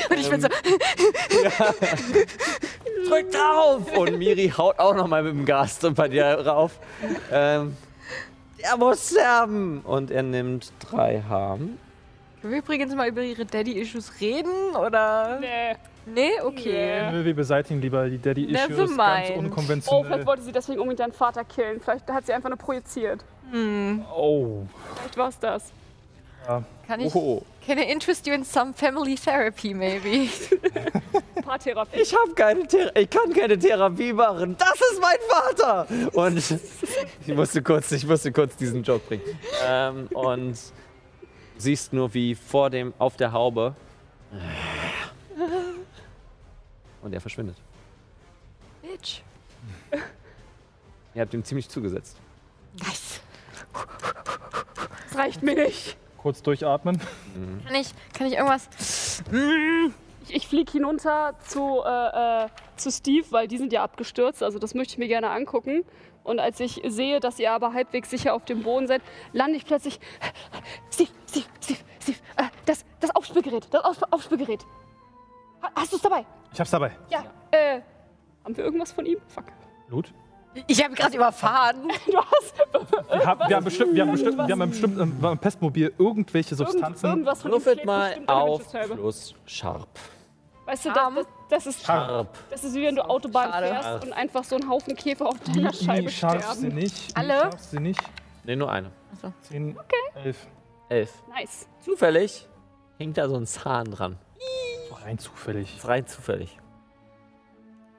Und 0.10 0.18
ich 0.18 0.30
bin 0.30 0.41
so, 0.41 0.48
drück 3.07 3.32
drauf! 3.32 3.98
Und 3.98 4.18
Miri 4.18 4.52
haut 4.56 4.80
auch 4.80 4.95
nochmal 4.95 5.24
mit 5.24 5.34
dem 5.34 5.45
Gas 5.45 5.80
bei 5.95 6.07
dir 6.07 6.26
rauf. 6.26 6.80
Ähm, 7.32 7.76
der 8.61 8.78
muss 8.78 9.10
sterben! 9.11 9.82
Und 9.82 10.11
er 10.11 10.24
nimmt 10.24 10.72
drei 10.80 11.22
Harm. 11.28 11.78
können 12.41 12.53
wir 12.53 12.60
übrigens 12.60 12.95
mal 12.95 13.10
über 13.10 13.22
ihre 13.22 13.45
Daddy-Issues 13.45 14.22
reden, 14.22 14.76
oder? 14.76 15.40
Nee. 15.41 15.76
Nee? 16.14 16.41
Okay. 16.44 17.11
Nö, 17.11 17.23
Wir 17.26 17.36
beseitigen 17.36 17.81
lieber 17.81 18.10
die 18.10 18.19
Daddy-Issues 18.22 18.69
Never 18.69 18.88
ganz 18.88 18.98
mind. 18.98 19.31
Oh, 19.36 19.40
unkonventionell. 19.40 20.03
vielleicht 20.06 20.27
wollte 20.27 20.41
sie 20.44 20.52
deswegen 20.52 20.80
unbedingt 20.80 20.99
deinen 20.99 21.14
Vater 21.14 21.44
killen. 21.44 21.80
Vielleicht 21.81 22.07
hat 22.10 22.26
sie 22.26 22.34
einfach 22.34 22.49
nur 22.49 22.57
projiziert. 22.57 23.23
Oh. 24.15 24.64
Vielleicht 24.95 25.18
war 25.18 25.30
es 25.30 25.40
das. 25.40 25.72
Kann 26.88 26.99
ich, 27.02 27.14
Oh, 27.14 27.44
can 27.65 27.77
I 27.77 27.84
interest 27.84 28.26
you 28.26 28.34
in 28.34 28.44
some 28.44 28.73
family 28.73 29.14
therapy, 29.15 29.73
maybe? 29.73 30.27
Paartherapie. 31.44 32.02
ich 32.02 32.15
habe 32.15 32.34
keine 32.34 32.65
Thera 32.65 32.91
ich 32.95 33.10
kann 33.10 33.31
keine 33.34 33.57
Therapie 33.57 34.14
machen. 34.14 34.56
Das 34.57 34.73
ist 34.91 34.99
mein 34.99 35.18
Vater! 35.27 35.88
Und 36.14 36.38
ich 37.27 37.36
musste 37.36 37.61
kurz, 37.61 37.91
ich 37.91 38.06
musste 38.07 38.31
kurz 38.31 38.56
diesen 38.56 38.81
Joke 38.81 39.06
bringen. 39.07 39.22
Ähm, 39.68 40.07
und 40.14 40.57
siehst 41.57 41.94
nur, 41.94 42.11
wie 42.15 42.34
vor 42.34 42.72
dem, 42.72 42.94
auf 42.98 43.15
der 43.15 43.31
Haube. 43.31 43.76
Und 47.02 47.14
er 47.14 47.22
verschwindet. 47.22 47.56
Bitch. 48.82 49.22
Ihr 51.16 51.22
habt 51.22 51.34
ihm 51.34 51.44
ziemlich 51.44 51.68
zugesetzt. 51.70 52.18
Nice. 52.80 53.22
Das 55.10 55.18
reicht 55.18 55.42
mir 55.44 55.56
nicht. 55.56 55.98
Kurz 56.18 56.42
durchatmen. 56.44 57.00
Kann 57.66 57.76
ich, 57.76 57.90
kann 58.14 58.28
ich 58.28 58.34
irgendwas? 58.34 58.70
Ich, 60.28 60.36
ich 60.36 60.48
fliege 60.48 60.72
hinunter 60.72 61.34
zu, 61.48 61.82
äh, 61.86 62.46
äh, 62.46 62.48
zu 62.76 62.92
Steve, 62.92 63.26
weil 63.32 63.48
die 63.48 63.58
sind 63.58 63.74
ja 63.74 63.84
abgestürzt. 63.84 64.44
Also 64.44 64.60
das 64.60 64.74
möchte 64.76 64.94
ich 64.94 64.98
mir 64.98 65.08
gerne 65.08 65.30
angucken. 65.30 65.84
Und 66.24 66.40
als 66.40 66.60
ich 66.60 66.82
sehe, 66.86 67.20
dass 67.20 67.40
ihr 67.40 67.52
aber 67.52 67.74
halbwegs 67.74 68.10
sicher 68.10 68.34
auf 68.34 68.46
dem 68.46 68.62
Boden 68.64 68.88
seid, 68.88 69.02
lande 69.34 69.58
ich 69.58 69.66
plötzlich. 69.66 70.00
Steve, 70.92 71.10
Steve, 71.28 71.46
Steve, 71.62 71.80
Steve, 72.02 72.18
äh, 72.38 72.44
das, 72.66 72.86
das 73.00 73.10
Aufspürgerät, 73.16 73.68
das 73.72 73.84
Auf 73.84 73.98
Aufspürgerät. 74.12 74.62
Ha- 74.64 74.68
Hast 75.76 75.91
du 75.91 75.95
es 75.98 76.02
dabei? 76.02 76.26
Ich 76.53 76.60
hab's 76.60 76.72
dabei. 76.72 76.91
Ja. 77.10 77.23
Äh, 77.52 77.81
haben 78.44 78.56
wir 78.56 78.64
irgendwas 78.64 78.91
von 78.91 79.06
ihm? 79.06 79.18
Fuck. 79.27 79.45
Blut? 79.88 80.14
Ich 80.68 80.84
habe 80.84 80.95
gerade 80.95 81.15
überfahren. 81.15 81.91
Du 82.07 82.18
hast 82.18 82.53
Wir 83.10 83.26
haben, 83.26 83.49
wir 83.49 83.56
haben 83.56 83.64
bestimmt, 83.64 83.94
wir 83.95 84.02
haben 84.02 84.11
bestimmt, 84.11 84.38
wir 84.38 84.52
haben 84.52 84.69
bestimmt 84.69 84.99
im 84.99 85.23
im 85.23 85.38
Pestmobil 85.38 85.94
irgendwelche 85.98 86.56
irgend, 86.56 86.72
Substanzen. 86.72 87.06
irgendwas 87.06 87.41
von. 87.41 87.52
Würfelt 87.52 87.86
mal 87.86 88.18
auf 88.27 88.64
plus 88.72 89.36
Sharp. 89.45 89.88
Weißt 90.65 90.86
du, 90.86 90.91
das, 90.91 91.26
das, 91.49 91.68
ist 91.68 91.86
Sharp. 91.86 92.27
Das 92.49 92.64
ist 92.64 92.76
wie 92.76 92.84
wenn 92.84 92.95
du 92.95 93.02
Autobahn 93.07 93.52
Schade. 93.52 93.68
fährst 93.68 94.06
und 94.06 94.14
einfach 94.14 94.44
so 94.44 94.56
ein 94.56 94.69
Haufen 94.69 94.95
Käfer 94.95 95.27
auf 95.27 95.40
deiner 95.40 95.73
Scheibe 95.73 96.03
nie 96.03 96.10
scharf 96.10 96.53
sie 96.53 96.60
sterben. 96.68 96.76
nicht. 96.76 97.07
Nie 97.10 97.15
Alle? 97.15 97.40
scharf 97.40 97.60
sie 97.64 97.80
nicht. 97.80 98.02
Ne, 98.44 98.56
nur 98.56 98.72
eine. 98.72 98.91
10, 99.49 99.77
11. 100.23 100.48
Elf. 100.90 101.14
Nice. 101.30 101.68
Zufällig 101.81 102.48
hängt 102.98 103.18
da 103.18 103.27
so 103.27 103.36
ein 103.36 103.45
Zahn 103.45 103.91
dran. 103.91 104.18
So 104.38 104.45
rein 105.10 105.18
zufällig. 105.18 105.76
Ist 105.76 105.88
rein 105.88 106.06
zufällig. 106.06 106.57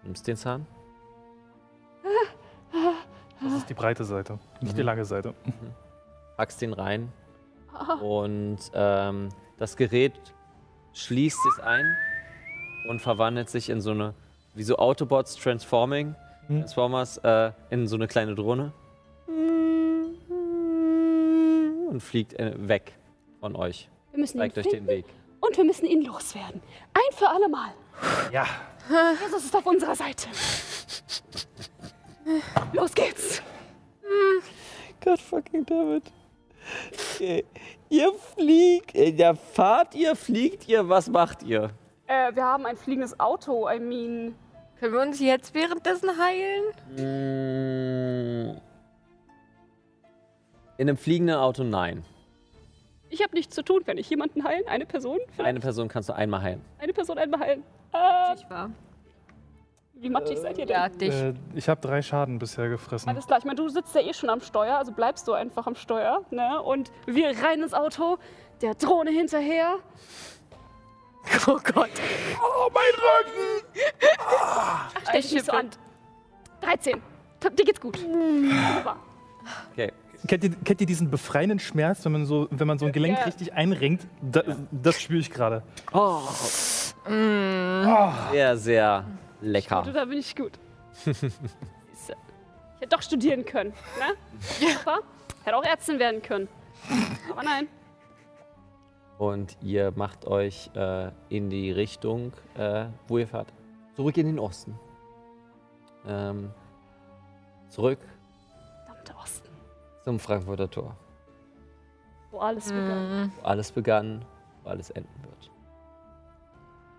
Nimmst 0.05 0.27
den 0.29 0.37
Zahn? 0.37 0.67
Das 3.43 3.53
ist 3.55 3.69
die 3.69 3.75
breite 3.75 4.05
Seite, 4.05 4.39
nicht 4.61 4.77
die 4.77 4.83
lange 4.83 5.05
Seite. 5.05 5.35
packst 6.37 6.61
den 6.61 6.73
rein 6.73 7.11
und 8.03 8.59
ähm, 8.75 9.31
das 9.59 9.77
Gerät 9.77 10.13
schließt 10.93 11.39
es 11.53 11.61
ein 11.61 11.85
und 12.89 13.01
verwandelt 13.01 13.49
sich 13.51 13.71
in 13.71 13.81
so 13.81 13.91
eine, 13.93 14.15
wie 14.55 14.63
so 14.63 14.77
Autobots 14.77 15.35
Transforming, 15.37 16.15
Mhm. 16.49 16.61
Transformers, 16.61 17.19
äh, 17.19 17.53
in 17.71 17.87
so 17.87 17.95
eine 17.97 18.09
kleine 18.09 18.35
Drohne 18.35 18.73
und 21.89 22.01
fliegt 22.01 22.35
äh, 22.35 22.55
weg 22.57 22.93
von 23.41 23.55
euch. 23.55 23.89
Wir 24.11 24.21
müssen 24.21 24.39
Zeigt 24.39 24.59
euch 24.59 24.69
den 24.69 24.87
Weg. 24.87 25.05
Und 25.41 25.57
wir 25.57 25.65
müssen 25.65 25.87
ihn 25.87 26.03
loswerden. 26.03 26.63
Ein 26.95 27.17
für 27.17 27.29
alle 27.29 27.49
Mal. 27.49 27.73
Ja. 28.33 28.47
Jesus 29.25 29.45
ist 29.45 29.57
auf 29.57 29.67
unserer 29.67 29.95
Seite. 29.95 30.29
Los 32.73 32.93
geht's. 32.93 33.43
God 35.03 35.21
fucking 35.21 35.65
David. 35.65 36.05
Okay. 37.15 37.45
Ihr 37.89 38.13
fliegt, 38.13 38.95
äh, 38.95 39.11
ja, 39.11 39.35
fahrt 39.35 39.95
ihr, 39.95 40.15
fliegt 40.15 40.69
ihr, 40.69 40.89
was 40.89 41.09
macht 41.09 41.43
ihr? 41.43 41.71
Äh, 42.07 42.35
wir 42.35 42.45
haben 42.45 42.67
ein 42.67 42.77
fliegendes 42.77 43.19
Auto. 43.19 43.69
I 43.69 43.81
mean, 43.81 44.35
Können 44.81 44.95
wir 44.95 45.01
uns 45.03 45.21
jetzt 45.21 45.53
währenddessen 45.53 46.09
heilen? 46.19 46.63
In 50.79 50.89
einem 50.89 50.97
fliegenden 50.97 51.37
Auto 51.37 51.65
nein. 51.65 52.03
Ich 53.11 53.23
habe 53.23 53.35
nichts 53.35 53.55
zu 53.55 53.63
tun. 53.63 53.85
Kann 53.85 53.99
ich 53.99 54.09
jemanden 54.09 54.45
heilen? 54.45 54.67
Eine 54.69 54.87
Person? 54.87 55.19
Vielleicht 55.33 55.49
Eine 55.49 55.61
Person 55.61 55.89
kannst 55.89 56.09
du 56.09 56.13
einmal 56.15 56.41
heilen. 56.43 56.63
eine 56.79 56.93
Person 56.93 57.19
einmal 57.19 57.41
heilen. 57.41 57.63
Äh, 57.93 58.35
Ich 58.35 58.49
war. 58.49 58.71
wie 59.95 60.09
matschig 60.11 60.39
seid 60.39 60.57
ihr 60.59 60.67
denn? 60.67 60.77
Ja, 60.77 60.89
dich. 60.89 61.13
Äh, 61.13 61.35
ich 61.55 61.69
habe 61.69 61.81
drei 61.81 62.01
Schaden 62.03 62.39
bisher 62.39 62.69
gefressen. 62.69 63.09
Alles 63.09 63.27
klar, 63.27 63.39
ich 63.39 63.45
meine, 63.45 63.57
du 63.57 63.69
sitzt 63.69 63.95
ja 63.95 64.01
eh 64.01 64.15
schon 64.15 64.31
am 64.31 64.41
Steuer, 64.41 64.77
also 64.79 64.93
bleibst 64.93 65.27
du 65.29 65.33
einfach 65.33 65.67
am 65.67 65.75
Steuer, 65.75 66.23
ne? 66.31 66.63
Und 66.63 66.91
wir 67.07 67.29
rein 67.43 67.63
ins 67.63 67.75
Auto, 67.75 68.19
der 68.63 68.75
Drohne 68.75 69.11
hinterher. 69.11 69.77
Oh 71.47 71.59
Gott. 71.63 71.91
Stell 75.09 75.21
dich 75.23 75.33
nicht 75.33 75.45
so 75.47 75.53
an. 75.53 75.71
13. 76.63 77.01
Dir 77.57 77.65
geht's 77.65 77.81
gut. 77.81 78.03
Wunderbar. 78.03 78.97
Okay. 79.73 79.93
Kennt 80.27 80.45
ihr, 80.45 80.51
kennt 80.51 80.81
ihr 80.81 80.87
diesen 80.87 81.11
befreienden 81.11 81.59
Schmerz, 81.59 82.05
wenn 82.05 82.13
man 82.13 82.27
so, 82.27 82.47
wenn 82.51 82.67
man 82.67 82.79
so 82.79 82.87
ein 82.87 82.93
Gelenk 82.93 83.19
Ja. 83.19 83.25
richtig 83.25 83.53
einrenkt? 83.55 84.07
Da, 84.21 84.43
das 84.71 85.01
spüre 85.01 85.21
ich 85.21 85.31
gerade. 85.31 85.63
Oh. 85.93 86.21
Sehr, 87.07 88.57
sehr 88.57 89.05
lecker. 89.41 89.83
Da 89.93 90.05
bin 90.05 90.19
ich 90.19 90.37
gut. 90.37 90.53
Ich 91.07 92.87
hätte 92.87 92.97
doch 92.97 93.03
studieren 93.03 93.45
können, 93.45 93.73
ne? 93.99 94.15
Super. 94.41 95.01
Hätte 95.45 95.57
auch 95.57 95.65
Ärztin 95.65 95.99
werden 95.99 96.23
können. 96.23 96.49
Aber 97.31 97.43
nein. 97.43 97.69
Und 99.19 99.57
ihr 99.63 99.93
macht 99.97 100.27
euch 100.27 100.71
äh, 100.75 101.11
in 101.29 101.51
die 101.51 101.71
Richtung, 101.73 102.33
äh, 102.57 102.87
wo 103.09 103.19
ihr 103.19 103.27
fahrt. 103.29 103.53
Zurück 103.97 104.17
in 104.17 104.27
den 104.27 104.39
Osten. 104.39 104.79
Ähm, 106.07 106.51
zurück. 107.69 107.99
Zum 110.03 110.19
Frankfurter 110.19 110.71
Tor. 110.71 110.97
Wo 112.31 112.39
alles 112.39 112.69
begann. 112.69 113.33
wo 113.41 113.47
alles 113.47 113.73
begann, 113.73 114.25
wo 114.63 114.71
alles 114.71 114.91
enden 114.91 115.23
wird. 115.23 115.51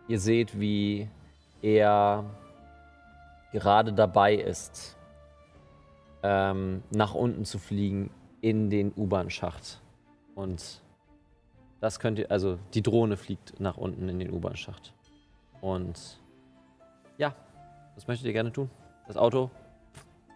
Ihr 0.08 0.20
seht, 0.20 0.60
wie 0.60 1.08
er 1.62 2.26
gerade 3.52 3.94
dabei 3.94 4.36
ist, 4.36 4.98
ähm, 6.24 6.84
nach 6.92 7.14
unten 7.14 7.46
zu 7.46 7.60
fliegen 7.60 8.10
in 8.42 8.70
den 8.70 8.92
U-Bahn-Schacht. 8.96 9.80
Und 10.36 10.82
das 11.80 12.00
könnt 12.00 12.20
ihr, 12.20 12.30
also 12.30 12.58
die 12.74 12.82
Drohne 12.82 13.18
fliegt 13.18 13.60
nach 13.60 13.78
unten 13.78 14.10
in 14.10 14.20
den 14.20 14.32
U-Bahn-Schacht. 14.32 14.94
Und 15.62 16.20
ja, 17.18 17.36
was 17.96 18.08
möchtet 18.08 18.28
ihr 18.28 18.34
gerne 18.34 18.52
tun? 18.52 18.70
Das 19.08 19.18
Auto 19.18 19.50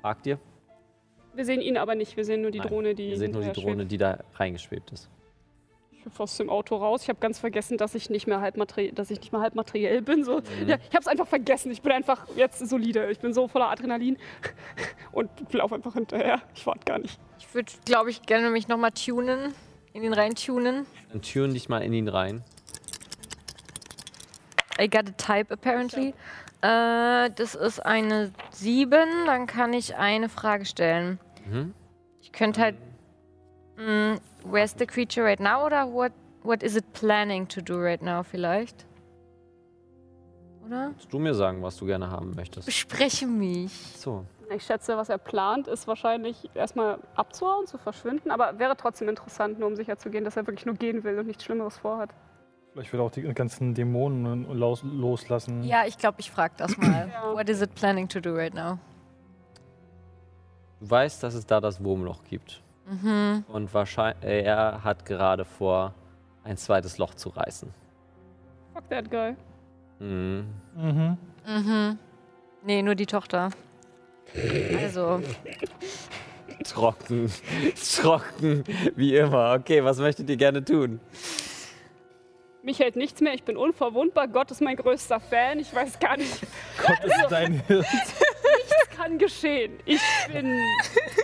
parkt 0.02 0.28
ihr? 0.28 0.40
Wir 1.36 1.45
sehen 1.45 1.62
ihn 1.62 1.78
aber 1.78 1.95
nicht. 1.95 2.16
Wir 2.18 2.26
sehen 2.26 2.41
nur 2.41 2.52
die 2.52 2.60
Nein, 2.60 2.68
Drohne, 2.68 2.95
die. 2.95 3.10
Ihr 3.10 3.18
seht 3.18 3.34
nur 3.34 3.41
die 3.44 3.52
Drohne, 3.52 3.86
die 3.86 3.98
da 3.98 4.20
reingeschwebt 4.36 4.91
ist. 4.91 5.03
schwebt. 5.03 5.16
Ich 5.91 6.06
hüpfe 6.06 6.24
aus 6.24 6.38
dem 6.38 6.49
Auto 6.49 6.76
raus. 6.76 7.02
Ich 7.03 7.10
habe 7.10 7.20
ganz 7.20 7.40
vergessen, 7.40 7.78
dass 7.78 7.95
ich 7.95 8.10
nicht 8.10 8.28
mehr 8.28 8.40
halb 8.40 8.57
materi 8.57 8.91
dass 8.94 9.10
ich 9.10 9.20
nicht 9.20 9.32
mehr 9.32 9.41
halb 9.41 9.56
materiell 9.56 10.02
bin. 10.02 10.24
So. 10.24 10.41
Ja, 10.68 10.78
ich 10.78 10.95
habe 10.95 11.02
es 11.02 11.07
einfach 11.07 11.28
vergessen. 11.28 11.72
Ich 11.72 11.82
bin 11.82 11.91
einfach 11.91 12.28
jetzt 12.36 12.60
solide. 12.60 13.10
Ich 13.10 13.20
bin 13.20 13.34
so 13.34 13.48
voller 13.48 13.70
Adrenalin 13.70 14.18
und 15.12 15.30
laufe 15.52 15.76
einfach 15.76 15.94
hinterher. 15.94 16.41
Ich 16.53 16.66
warte 16.68 16.86
gar 16.86 16.99
nicht. 16.99 17.20
Ich 17.40 17.53
würde, 17.53 17.72
glaube 17.86 18.12
ich, 18.12 18.22
gerne 18.22 18.49
mich 18.52 18.68
nochmal 18.68 18.91
tunen. 18.91 19.53
In 19.94 20.03
den 20.03 20.14
rein 20.14 20.36
tunen. 20.36 20.86
Dann 21.12 21.22
türen 21.22 21.53
dich 21.53 21.70
mal 21.70 21.80
in 21.80 21.94
ihn 21.94 22.07
rein. 22.07 22.44
I 24.80 24.90
got 24.90 25.07
a 25.07 25.12
type 25.14 25.52
apparently. 25.53 26.14
Äh, 26.62 27.32
das 27.32 27.56
ist 27.56 27.80
eine 27.80 28.32
7. 28.52 29.26
Dann 29.26 29.48
kann 29.48 29.74
ich 29.74 29.95
eine 29.95 30.30
Frage 30.30 30.66
stellen. 30.66 31.20
Mhm. 31.49 31.73
Ich 32.22 32.31
könnte 32.31 32.61
halt. 32.61 32.76
mh, 33.77 34.17
where's 34.43 34.76
the 34.77 34.85
creature 34.85 35.23
right 35.26 35.39
now? 35.39 35.65
Oder 35.65 35.91
what, 35.91 36.11
what 36.43 36.63
is 36.63 36.76
it 36.76 36.91
planning 36.93 37.47
to 37.47 37.61
do 37.61 37.76
right 37.80 38.01
now, 38.01 38.23
vielleicht? 38.23 38.85
Oder? 40.65 40.91
Kannst 40.91 41.13
du 41.13 41.19
mir 41.19 41.34
sagen, 41.35 41.61
was 41.61 41.77
du 41.77 41.85
gerne 41.85 42.09
haben 42.09 42.31
möchtest? 42.35 42.65
Bespreche 42.65 43.27
mich. 43.27 43.72
So. 43.97 44.26
Ich 44.55 44.63
schätze, 44.63 44.95
was 44.97 45.09
er 45.09 45.17
plant, 45.17 45.67
ist 45.67 45.88
wahrscheinlich 45.88 46.49
erstmal 46.53 46.99
abzuhauen, 47.15 47.65
zu 47.67 47.77
verschwinden. 47.77 48.30
Aber 48.31 48.57
wäre 48.59 48.76
trotzdem 48.77 49.09
interessant, 49.09 49.59
nur 49.59 49.67
um 49.67 49.76
sicher 49.76 49.97
zu 49.97 50.09
gehen, 50.09 50.23
dass 50.23 50.38
er 50.38 50.45
wirklich 50.47 50.65
nur 50.65 50.76
gehen 50.76 51.03
will 51.03 51.17
und 51.19 51.27
nichts 51.27 51.43
Schlimmeres 51.43 51.77
vorhat. 51.77 52.11
Vielleicht 52.73 52.91
will 52.93 52.99
er 52.99 53.03
auch 53.03 53.11
die 53.11 53.22
ganzen 53.34 53.73
Dämonen 53.73 54.45
los, 54.53 54.84
loslassen. 54.84 55.63
Ja, 55.63 55.85
ich 55.88 55.97
glaube, 55.97 56.17
ich 56.19 56.30
frage 56.30 56.53
das 56.57 56.77
mal. 56.77 57.09
Ja. 57.13 57.34
What 57.34 57.49
is 57.49 57.61
it 57.61 57.73
planning 57.76 58.07
to 58.09 58.19
do 58.19 58.34
right 58.35 58.53
now? 58.53 58.77
Du 60.80 60.89
weißt, 60.89 61.23
dass 61.23 61.34
es 61.34 61.45
da 61.45 61.61
das 61.61 61.84
Wurmloch 61.84 62.23
gibt. 62.30 62.61
Mhm. 62.85 63.43
Und 63.47 63.73
wahrscheinlich, 63.73 64.23
er 64.23 64.84
hat 64.84 65.06
gerade 65.06 65.45
vor, 65.45 65.93
ein 66.43 66.57
zweites 66.57 66.97
Loch 66.97 67.15
zu 67.15 67.30
reißen. 67.30 67.73
Fuck 68.73 68.89
that 68.89 69.10
guy. 69.10 69.35
Mhm. 69.99 70.45
Mhm. 70.76 71.18
Mhm. 71.47 71.99
Nee, 72.64 72.81
nur 72.81 72.95
die 72.95 73.06
Tochter. 73.06 73.49
Also, 74.81 75.22
Trocken. 76.64 77.31
Trocken. 77.95 78.64
Wie 78.95 79.15
immer. 79.15 79.56
Okay, 79.60 79.84
was 79.84 79.97
möchtet 79.99 80.30
ihr 80.30 80.38
gerne 80.38 80.64
tun? 80.64 80.99
Mich 82.64 82.80
hält 82.80 82.95
nichts 82.95 83.22
mehr, 83.22 83.34
ich 83.34 83.43
bin 83.43 83.57
unverwundbar. 83.57 84.27
Gott 84.27 84.49
ist 84.49 84.61
mein 84.61 84.76
größter 84.76 85.19
Fan. 85.19 85.60
Ich 85.60 85.73
weiß 85.73 85.99
gar 85.99 86.18
nicht, 86.18 86.41
Gott 86.85 87.03
ist 87.03 87.27
dein 87.30 87.61
Hirt. 87.68 87.85
kann 89.06 89.18
geschehen. 89.18 89.73
Ich 89.86 90.02
bin. 90.32 90.45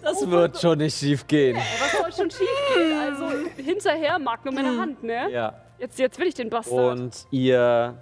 Das 0.03 0.27
wird 0.27 0.59
schon 0.59 0.79
nicht 0.79 0.97
schief 0.97 1.27
gehen. 1.27 1.55
Was 1.55 1.91
soll 1.91 2.11
schon 2.11 2.31
schief 2.31 2.49
gehen? 2.75 2.97
Also, 2.97 3.29
hinterher 3.57 4.17
mag 4.17 4.43
nur 4.43 4.53
meine 4.53 4.75
Hand, 4.75 5.03
ne? 5.03 5.31
Ja. 5.31 5.53
Jetzt, 5.77 5.99
jetzt 5.99 6.17
will 6.17 6.27
ich 6.27 6.33
den 6.33 6.49
Bastard. 6.49 6.99
Und 6.99 7.27
ihr 7.29 8.01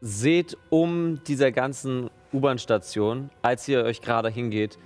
seht 0.00 0.56
um 0.70 1.22
dieser 1.24 1.52
ganzen 1.52 2.10
U-Bahn-Station, 2.32 3.30
als 3.42 3.68
ihr 3.68 3.84
euch 3.84 4.00
gerade 4.00 4.30
hingeht, 4.30 4.78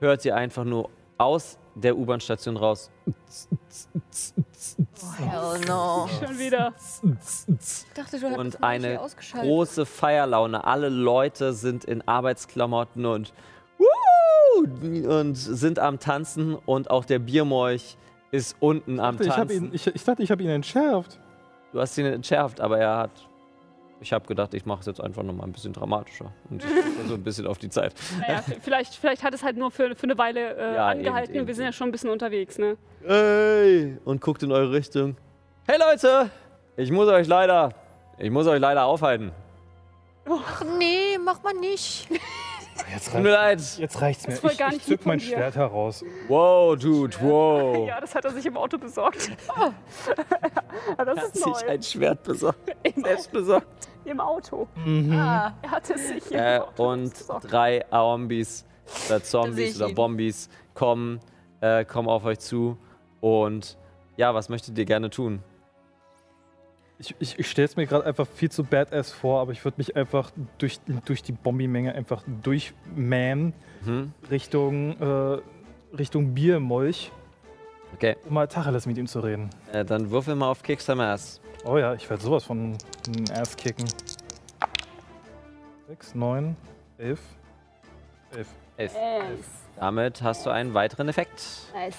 hört 0.00 0.24
ihr 0.24 0.36
einfach 0.36 0.64
nur 0.64 0.88
aus 1.18 1.58
der 1.74 1.98
U-Bahn-Station 1.98 2.56
raus. 2.56 2.90
hell 5.18 5.60
no. 5.68 6.08
Schon 6.18 6.38
wieder. 6.38 6.72
Ich 7.46 7.94
dachte, 7.94 8.18
du 8.18 8.26
Und 8.26 8.62
eine 8.62 8.98
große 9.34 9.84
Feierlaune. 9.84 10.64
Alle 10.64 10.88
Leute 10.88 11.52
sind 11.52 11.84
in 11.84 12.06
Arbeitsklamotten 12.08 13.04
und! 13.04 13.34
Und 15.08 15.34
sind 15.36 15.78
am 15.78 15.98
Tanzen 15.98 16.54
und 16.54 16.90
auch 16.90 17.04
der 17.04 17.18
Biermolch 17.18 17.96
ist 18.30 18.56
unten 18.60 19.00
am 19.00 19.18
Ich, 19.20 19.28
hab 19.28 19.36
Tanzen. 19.48 19.66
ihn, 19.66 19.70
ich, 19.74 19.86
ich 19.86 20.04
dachte, 20.04 20.22
ich 20.22 20.30
habe 20.30 20.42
ihn 20.42 20.50
entschärft. 20.50 21.18
Du 21.72 21.80
hast 21.80 21.96
ihn 21.98 22.06
entschärft, 22.06 22.60
aber 22.60 22.78
er 22.78 22.96
hat. 22.98 23.10
Ich 24.02 24.12
habe 24.14 24.26
gedacht, 24.26 24.54
ich 24.54 24.64
mache 24.64 24.80
es 24.80 24.86
jetzt 24.86 25.00
einfach 25.00 25.22
nochmal 25.22 25.46
ein 25.46 25.52
bisschen 25.52 25.72
dramatischer. 25.74 26.32
Und 26.48 26.64
ich 26.64 26.70
so 27.08 27.14
ein 27.14 27.22
bisschen 27.22 27.46
auf 27.46 27.58
die 27.58 27.68
Zeit. 27.68 27.92
Naja, 28.20 28.42
vielleicht, 28.62 28.94
vielleicht 28.94 29.22
hat 29.22 29.34
es 29.34 29.42
halt 29.42 29.56
nur 29.58 29.70
für, 29.70 29.94
für 29.94 30.04
eine 30.04 30.16
Weile 30.16 30.56
äh, 30.56 30.74
Ja, 30.74 30.86
angehalten. 30.88 31.30
eben, 31.34 31.40
eben, 31.40 31.48
Wir 31.48 31.54
sind 31.54 31.64
ja 31.66 31.72
schon 31.72 31.88
ein 31.88 31.92
bisschen 31.92 32.08
unterwegs, 32.10 32.56
ne? 32.58 32.76
Hey! 33.04 33.98
Und 34.04 34.20
guckt 34.22 34.42
in 34.42 34.52
eure 34.52 34.72
Richtung. 34.72 35.16
Hey 35.66 35.78
Leute! 35.78 36.30
Ich 36.76 36.90
muss 36.90 37.08
euch 37.08 37.26
leider. 37.28 37.70
Ich 38.18 38.30
muss 38.30 38.46
euch 38.46 38.60
leider 38.60 38.84
aufhalten. 38.86 39.32
Ach 40.26 40.62
nee, 40.78 41.18
mach 41.22 41.42
mal 41.42 41.52
nicht. 41.54 42.08
Jetzt, 42.92 43.12
Tut 43.12 43.20
mir 43.22 43.32
reicht, 43.32 43.60
leid. 43.60 43.78
jetzt 43.78 44.00
reicht's 44.00 44.26
mir. 44.26 44.34
Ich, 44.34 44.60
ich 44.76 44.84
zück 44.84 45.06
mein. 45.06 45.20
Schwert 45.20 45.56
heraus. 45.56 46.04
Wow, 46.28 46.76
Dude, 46.78 47.16
wow. 47.20 47.86
Ja, 47.88 48.00
das 48.00 48.14
hat 48.14 48.24
er 48.24 48.30
sich 48.32 48.46
im 48.46 48.56
Auto 48.56 48.78
besorgt. 48.78 49.30
Aber 50.96 51.14
das 51.14 51.24
ist 51.34 51.46
neu. 51.46 51.52
ein 51.68 51.82
Schwert 51.82 52.22
besorgt. 52.22 52.58
Im, 52.82 53.02
Selbst 53.04 53.32
besorgt. 53.32 53.66
Im 54.04 54.20
Auto. 54.20 54.66
Ah, 55.12 55.52
Er 55.62 55.70
hatte 55.70 55.94
es 55.94 56.08
sich 56.08 56.30
im 56.30 56.38
Äh, 56.38 56.58
Auto 56.58 56.90
und 56.92 57.10
besorgt. 57.10 57.50
drei 57.52 57.84
Zombies 57.90 58.64
oder 59.08 59.22
Zombies 59.22 59.80
oder. 59.80 59.92
Bombies 59.94 60.48
kommen, 60.74 61.20
äh, 61.60 61.84
kommen 61.84 62.08
auf 62.08 62.24
euch 62.24 62.38
zu. 62.40 62.78
Und 63.20 63.76
ja, 64.16 64.34
was 64.34 64.48
möchtet 64.48 64.76
ihr 64.78 64.86
gerne 64.86 65.10
tun? 65.10 65.42
Ich, 67.00 67.14
ich, 67.18 67.38
ich 67.38 67.50
stelle 67.50 67.64
es 67.66 67.76
mir 67.76 67.86
gerade 67.86 68.04
einfach 68.04 68.26
viel 68.28 68.50
zu 68.50 68.62
badass 68.62 69.10
vor, 69.10 69.40
aber 69.40 69.52
ich 69.52 69.64
würde 69.64 69.78
mich 69.78 69.96
einfach 69.96 70.30
durch, 70.58 70.78
durch 71.06 71.22
die 71.22 71.32
Bombi-Menge 71.32 71.94
einfach 71.94 72.22
durchmähen 72.42 73.54
Hm? 73.84 74.12
Richtung, 74.30 75.00
äh, 75.00 75.38
Richtung 75.96 76.34
Biermolch, 76.34 77.10
Okay, 77.94 78.16
um 78.28 78.34
mal 78.34 78.46
Tacheles 78.46 78.86
mit 78.86 78.98
ihm 78.98 79.06
zu 79.08 79.18
reden. 79.20 79.50
äh, 79.72 79.84
dann 79.84 80.10
würfel 80.10 80.34
mal 80.36 80.48
auf 80.50 80.62
Kick 80.62 80.80
some 80.80 81.02
Ass. 81.02 81.40
Oh 81.64 81.76
ja, 81.78 81.94
ich 81.94 82.08
werde 82.08 82.22
sowas 82.22 82.44
von 82.44 82.76
einem 83.08 83.24
Ass 83.34 83.56
kicken. 83.56 83.86
6, 85.88 86.14
9, 86.14 86.56
11. 86.98 87.20
11. 88.36 88.46
Elf. 88.76 88.92
Nice. 88.94 89.44
Damit 89.76 90.22
hast 90.22 90.46
du 90.46 90.50
einen 90.50 90.72
weiteren 90.74 91.08
Effekt. 91.08 91.42
nice. 91.74 91.96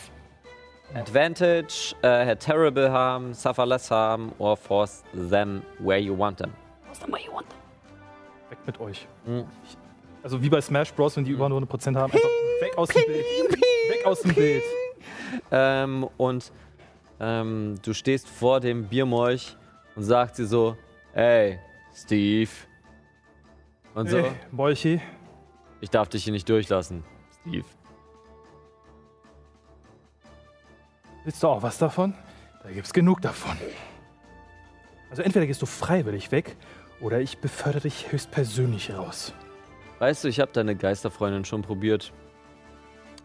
Advantage, 0.94 1.96
äh, 2.02 2.26
had 2.26 2.40
terrible 2.40 2.90
harm, 2.92 3.34
suffer 3.34 3.66
less 3.66 3.90
harm, 3.90 4.34
or 4.40 4.58
force 4.58 5.04
them 5.14 5.62
where 5.80 6.00
you 6.00 6.14
want 6.18 6.38
them. 6.38 6.52
Was 6.90 7.00
denn 7.00 7.10
mal 7.10 7.20
you 7.22 7.32
want? 7.32 7.48
Weg 8.50 8.60
mit 8.66 8.80
euch. 8.80 9.08
Mhm. 9.26 9.46
Also 10.24 10.42
wie 10.42 10.50
bei 10.50 10.62
Smash 10.62 10.94
Bros, 10.94 11.16
wenn 11.18 11.24
die 11.24 11.32
über 11.32 11.48
nur 11.50 11.58
eine 11.58 11.66
Prozent 11.66 11.98
haben, 11.98 12.12
einfach 12.12 12.30
weg 12.62 12.78
aus 12.78 12.90
dem 12.90 13.06
Bild. 13.06 13.26
Weg 13.90 14.06
aus 14.06 14.22
dem 14.22 14.34
Bild. 14.34 14.64
Ähm, 15.50 16.08
und 16.18 16.52
ähm, 17.20 17.76
du 17.82 17.94
stehst 17.94 18.28
vor 18.28 18.60
dem 18.60 18.88
Biermolch 18.88 19.56
und 19.96 20.04
sagst 20.04 20.38
dir 20.38 20.46
so, 20.46 20.76
hey, 21.14 21.60
Steve. 21.96 22.50
Und 23.96 24.10
so, 24.10 24.18
Hey, 24.18 24.32
Molchi, 24.52 25.02
ich 25.80 25.90
darf 25.90 26.10
dich 26.10 26.24
hier 26.24 26.34
nicht 26.34 26.48
durchlassen, 26.48 27.04
Steve. 27.42 27.66
Willst 31.24 31.42
du 31.44 31.48
auch 31.48 31.62
was 31.64 31.78
davon? 31.78 32.14
Da 32.64 32.72
gibt's 32.72 32.94
genug 32.94 33.22
davon. 33.22 33.58
Also 35.10 35.24
entweder 35.24 35.46
gehst 35.46 35.62
du 35.62 35.66
freiwillig 35.66 36.32
weg 36.32 36.56
oder 37.02 37.20
ich 37.20 37.40
befördere 37.40 37.82
dich 37.84 38.12
höchstpersönlich 38.12 38.94
raus. 38.94 39.34
Weißt 40.00 40.24
du, 40.24 40.28
ich 40.28 40.40
habe 40.40 40.52
deine 40.54 40.76
Geisterfreundin 40.76 41.46
schon 41.46 41.62
probiert. 41.62 42.12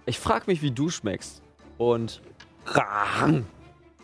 Ich 0.04 0.18
frag 0.18 0.46
mich, 0.46 0.62
wie 0.62 0.70
du 0.70 0.88
schmeckst. 0.90 1.42
Und. 1.78 2.20
Bin 2.64 3.44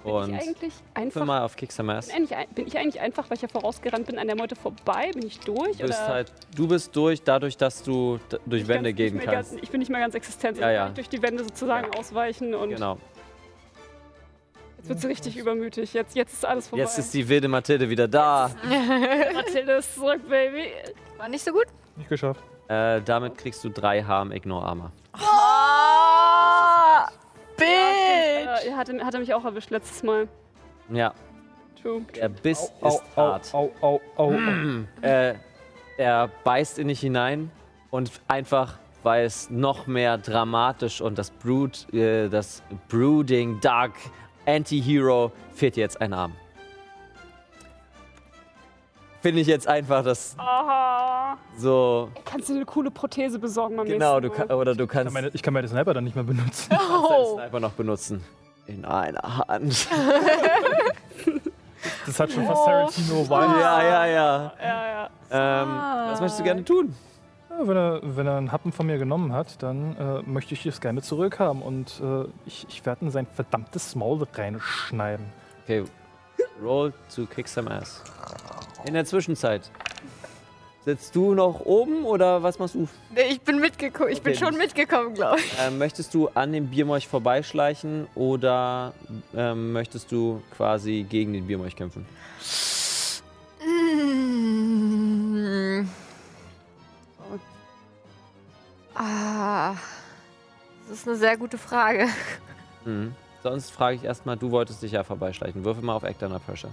Und. 0.05 0.35
ich 0.35 0.41
eigentlich 0.41 0.73
Für 0.75 0.97
einfach. 0.97 1.25
mal 1.25 1.43
auf 1.43 1.55
Kicksamass. 1.57 2.09
Bin, 2.09 2.29
bin 2.55 2.67
ich 2.67 2.77
eigentlich 2.77 3.01
einfach, 3.01 3.31
weil 3.31 3.37
ich 3.37 3.43
ja 3.43 3.49
vorausgerannt 3.49 4.07
bin, 4.07 4.19
an 4.19 4.27
der 4.27 4.37
Meute 4.37 4.57
vorbei? 4.57 5.11
Bin 5.13 5.27
ich 5.27 5.39
durch? 5.41 5.77
Du 5.79 5.87
bist 5.87 6.01
oder 6.01 6.09
halt, 6.09 6.33
du 6.57 6.67
bist 6.69 6.97
durch, 6.97 7.23
dadurch, 7.23 7.57
dass 7.57 7.83
du 7.83 8.19
durch 8.47 8.63
ich 8.63 8.69
Wände 8.69 8.91
ganz- 8.93 8.97
gehen 8.97 9.19
kannst. 9.21 9.53
Ganz, 9.53 9.63
ich 9.63 9.71
bin 9.71 9.79
nicht 9.81 9.91
mehr 9.91 10.01
ganz 10.01 10.15
existent. 10.15 10.59
Ja, 10.59 10.71
ich 10.71 10.75
ja. 10.75 10.85
kann 10.87 10.95
durch 10.95 11.09
die 11.09 11.23
Wände 11.23 11.45
sozusagen 11.45 11.89
ausweichen 11.97 12.55
und 12.55 12.71
Genau. 12.71 12.99
Jetzt 14.83 14.89
wird 14.89 15.01
sie 15.01 15.07
richtig 15.07 15.37
übermütig. 15.37 15.95
Jetzt, 15.95 16.17
jetzt 16.17 16.33
ist 16.33 16.45
alles 16.45 16.69
vorbei. 16.69 16.83
Jetzt 16.83 16.99
ist 16.99 17.15
die 17.15 17.29
wilde 17.29 17.49
Mathilde 17.49 17.89
wieder 17.89 18.09
da. 18.09 18.51
Mathilde 19.35 19.73
ist 19.75 19.95
zurück, 19.95 20.29
Baby. 20.29 20.73
war 21.17 21.29
nicht 21.29 21.45
so 21.45 21.53
gut. 21.53 21.67
Nicht 21.97 22.09
geschafft. 22.09 22.43
Äh, 22.69 23.01
damit 23.03 23.37
kriegst 23.39 23.63
du 23.65 23.69
drei 23.71 24.03
Harm 24.03 24.33
Ignore 24.33 24.65
Armor. 24.65 24.93
Ah, 25.13 27.09
bitch. 27.57 27.67
Äh, 27.67 28.69
er 28.69 28.77
hatte, 28.77 29.05
hatte 29.05 29.19
mich 29.19 29.33
auch 29.35 29.45
erwischt 29.45 29.71
letztes 29.71 30.03
Mal. 30.03 30.29
Ja, 30.91 31.13
True. 31.81 32.03
der 32.17 32.29
Biss 32.29 32.73
Au, 32.81 32.89
ist 32.89 33.03
au, 33.17 33.23
hart. 33.23 33.55
au, 33.55 33.71
au, 33.81 34.01
au. 34.17 34.33
Äh, 35.03 35.35
er 35.99 36.29
beißt 36.45 36.79
in 36.79 36.89
dich 36.89 37.01
hinein 37.01 37.51
und 37.91 38.11
einfach, 38.27 38.79
weil 39.03 39.25
es 39.27 39.51
noch 39.51 39.87
mehr 39.87 40.17
dramatisch 40.19 41.01
und 41.01 41.19
das 41.19 41.31
Brood, 41.31 41.93
äh, 41.93 42.29
das 42.29 42.63
Brooding 42.89 43.61
Dark 43.61 43.93
Anti-Hero 44.47 45.33
fehlt 45.55 45.77
jetzt 45.77 46.01
ein 46.01 46.13
Arm. 46.13 46.33
Finde 49.21 49.41
ich 49.41 49.47
jetzt 49.47 49.69
einfach 49.69 50.03
das 50.03 50.35
Aha. 50.37 51.37
so. 51.57 52.11
Kannst 52.25 52.49
du 52.49 52.55
eine 52.55 52.65
coole 52.65 52.91
Prothese 52.91 53.39
besorgen 53.39 53.79
am 53.79 53.87
Genau, 53.87 54.19
du 54.19 54.31
kann, 54.31 54.51
oder 54.51 54.75
du 54.75 54.83
Ich 54.85 54.91
kann 54.91 55.05
kannst 55.05 55.15
meine, 55.15 55.31
ich 55.33 55.43
kann 55.43 55.55
meine 55.55 55.69
Sniper 55.69 55.95
dann 55.95 56.03
nicht 56.03 56.17
mehr 56.17 56.25
benutzen. 56.25 56.71
deinen 56.71 56.81
Oh. 56.91 57.37
Sniper 57.37 57.61
noch 57.61 57.73
benutzen. 57.73 58.25
In 58.67 58.85
einer 58.85 59.47
Hand. 59.49 59.89
Das 62.07 62.19
hat 62.21 62.33
schon 62.33 62.47
fast 62.47 62.65
Tarantino 62.65 63.15
Vibes. 63.21 63.31
Ja, 63.31 63.83
ja, 63.83 64.07
ja. 64.07 64.53
Ja, 64.61 64.87
ja. 64.87 65.63
Ähm, 65.63 66.11
was 66.11 66.21
möchtest 66.21 66.41
du 66.41 66.45
gerne 66.45 66.65
tun? 66.65 66.95
Wenn, 67.61 67.77
er, 67.77 68.01
wenn 68.03 68.27
er 68.27 68.37
einen 68.39 68.51
Happen 68.51 68.73
von 68.73 68.87
mir 68.87 68.99
genommen 68.99 69.33
hat, 69.33 69.63
dann 69.63 69.97
äh, 69.97 70.23
möchte 70.29 70.55
ich 70.55 70.65
es 70.67 70.81
gerne 70.81 71.03
zurückhaben 71.03 71.63
und 71.63 72.01
äh, 72.03 72.25
ich, 72.47 72.67
ich 72.69 72.85
werde 72.87 73.05
in 73.05 73.11
sein 73.11 73.27
verdammtes 73.27 73.95
Maul 73.95 74.27
reinschneiden. 74.35 75.27
Okay, 75.65 75.85
roll 76.63 76.93
to 77.15 77.27
kick 77.27 77.47
some 77.47 77.71
ass. 77.71 78.03
In 78.85 78.95
der 78.95 79.05
Zwischenzeit. 79.05 79.71
Sitzt 80.85 81.15
du 81.15 81.35
noch 81.35 81.61
oben 81.61 82.05
oder 82.05 82.43
was 82.43 82.59
machst 82.59 82.75
du? 82.75 82.89
Nee, 83.15 83.23
ich 83.31 83.41
bin 83.41 83.61
mitgekommen. 83.61 84.11
Ich 84.11 84.21
bin 84.21 84.33
Okay. 84.33 84.45
schon 84.45 84.57
mitgekommen, 84.59 85.15
glaube 85.15 85.39
ich. 85.39 85.53
Ähm, 85.65 85.79
möchtest 85.79 86.13
du 86.13 86.29
an 86.35 86.53
dem 86.53 86.67
Biermolch 86.69 87.07
vorbeischleichen 87.07 88.09
oder 88.17 88.93
ähm, 89.37 89.73
möchtest 89.73 90.11
du 90.11 90.43
quasi 90.57 91.07
gegen 91.09 91.33
den 91.35 91.47
Biermolch 91.47 91.77
kämpfen? 91.77 92.05
Ah, 98.95 99.75
das 100.89 100.99
ist 100.99 101.09
eine 101.09 101.17
sehr 101.17 101.37
gute 101.37 101.59
Frage. 101.59 102.09
Mhm. 102.85 103.15
Sonst 103.43 103.71
frage 103.71 103.97
ich 103.97 104.05
erstmal, 104.05 104.37
du 104.37 104.51
wolltest 104.51 104.83
dich 104.83 104.93
ja 104.93 105.03
vorbeischleichen. 105.05 105.65
Würfel 105.65 105.83
mal 105.83 105.95
auf 105.95 106.05
Act 106.05 106.23
Under 106.23 106.39
Pressure. 106.39 106.71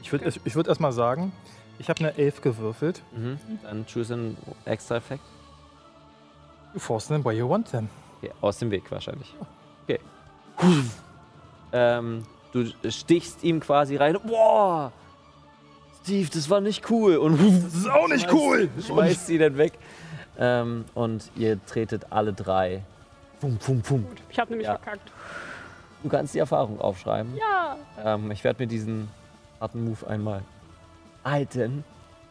Ich 0.00 0.10
würde 0.12 0.32
ich 0.44 0.54
würd 0.54 0.66
erstmal 0.68 0.92
sagen, 0.92 1.32
ich 1.78 1.88
habe 1.88 2.00
eine 2.00 2.16
11 2.16 2.42
gewürfelt. 2.42 3.02
Mhm. 3.12 3.38
Dann 3.62 3.86
choose 3.86 4.14
einen 4.14 4.36
extra 4.64 4.96
Effekt. 4.96 5.22
You 6.74 6.80
force 6.80 7.06
them 7.08 7.24
where 7.24 7.34
you 7.34 7.48
want 7.48 7.70
them. 7.70 7.88
Okay, 8.18 8.32
aus 8.40 8.58
dem 8.58 8.70
Weg 8.70 8.90
wahrscheinlich. 8.90 9.34
Okay. 9.84 9.98
ähm, 11.72 12.24
du 12.52 12.66
stichst 12.90 13.42
ihm 13.42 13.60
quasi 13.60 13.96
rein. 13.96 14.16
Boah! 14.24 14.92
Steve, 16.02 16.28
das 16.32 16.50
war 16.50 16.60
nicht 16.60 16.90
cool. 16.90 17.16
Und 17.16 17.38
Das 17.64 17.74
ist 17.74 17.88
auch 17.88 18.08
nicht 18.08 18.30
cool! 18.32 18.68
schmeißt 18.86 19.26
sie 19.26 19.38
dann 19.38 19.56
weg. 19.56 19.72
Ähm, 20.44 20.84
und 20.94 21.30
ihr 21.36 21.64
tretet 21.66 22.06
alle 22.10 22.32
drei. 22.32 22.82
Pum, 23.40 23.56
pum, 23.58 23.80
pum. 23.80 24.04
Ich 24.28 24.38
habe 24.40 24.50
nämlich 24.50 24.66
Ja. 24.66 24.76
verkackt. 24.76 25.12
Du 26.02 26.08
kannst 26.08 26.34
die 26.34 26.40
Erfahrung 26.40 26.80
aufschreiben. 26.80 27.36
Ja. 27.36 27.76
Ähm, 28.04 28.28
ich 28.32 28.42
werde 28.42 28.60
mir 28.64 28.66
diesen 28.66 29.08
harten 29.60 29.84
Move 29.84 30.04
einmal 30.08 30.42
halten. 31.24 31.84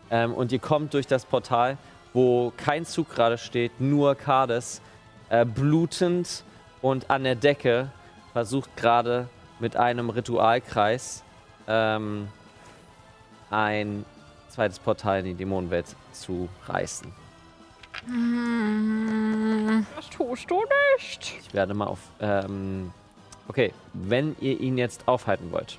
Ähm, 0.09 0.33
und 0.33 0.51
ihr 0.51 0.59
kommt 0.59 0.93
durch 0.93 1.07
das 1.07 1.23
Portal, 1.25 1.77
wo 2.11 2.51
kein 2.57 2.85
Zug 2.85 3.09
gerade 3.09 3.37
steht, 3.37 3.79
nur 3.79 4.15
Kades, 4.15 4.81
äh, 5.29 5.45
blutend 5.45 6.43
und 6.81 7.09
an 7.09 7.23
der 7.23 7.35
Decke 7.35 7.91
versucht 8.33 8.75
gerade 8.75 9.29
mit 9.59 9.77
einem 9.77 10.09
Ritualkreis 10.09 11.23
ähm, 11.67 12.27
ein 13.49 14.03
zweites 14.49 14.79
Portal 14.79 15.19
in 15.19 15.25
die 15.27 15.33
Dämonenwelt 15.35 15.95
zu 16.11 16.49
reißen. 16.67 17.20
Mm. 18.07 19.85
Das 19.95 20.09
tust 20.09 20.49
du 20.49 20.61
nicht. 20.97 21.33
Ich 21.47 21.53
werde 21.53 21.73
mal 21.73 21.85
auf. 21.87 21.99
Ähm, 22.19 22.91
okay, 23.47 23.73
wenn 23.93 24.35
ihr 24.39 24.59
ihn 24.59 24.77
jetzt 24.77 25.07
aufhalten 25.07 25.51
wollt, 25.51 25.77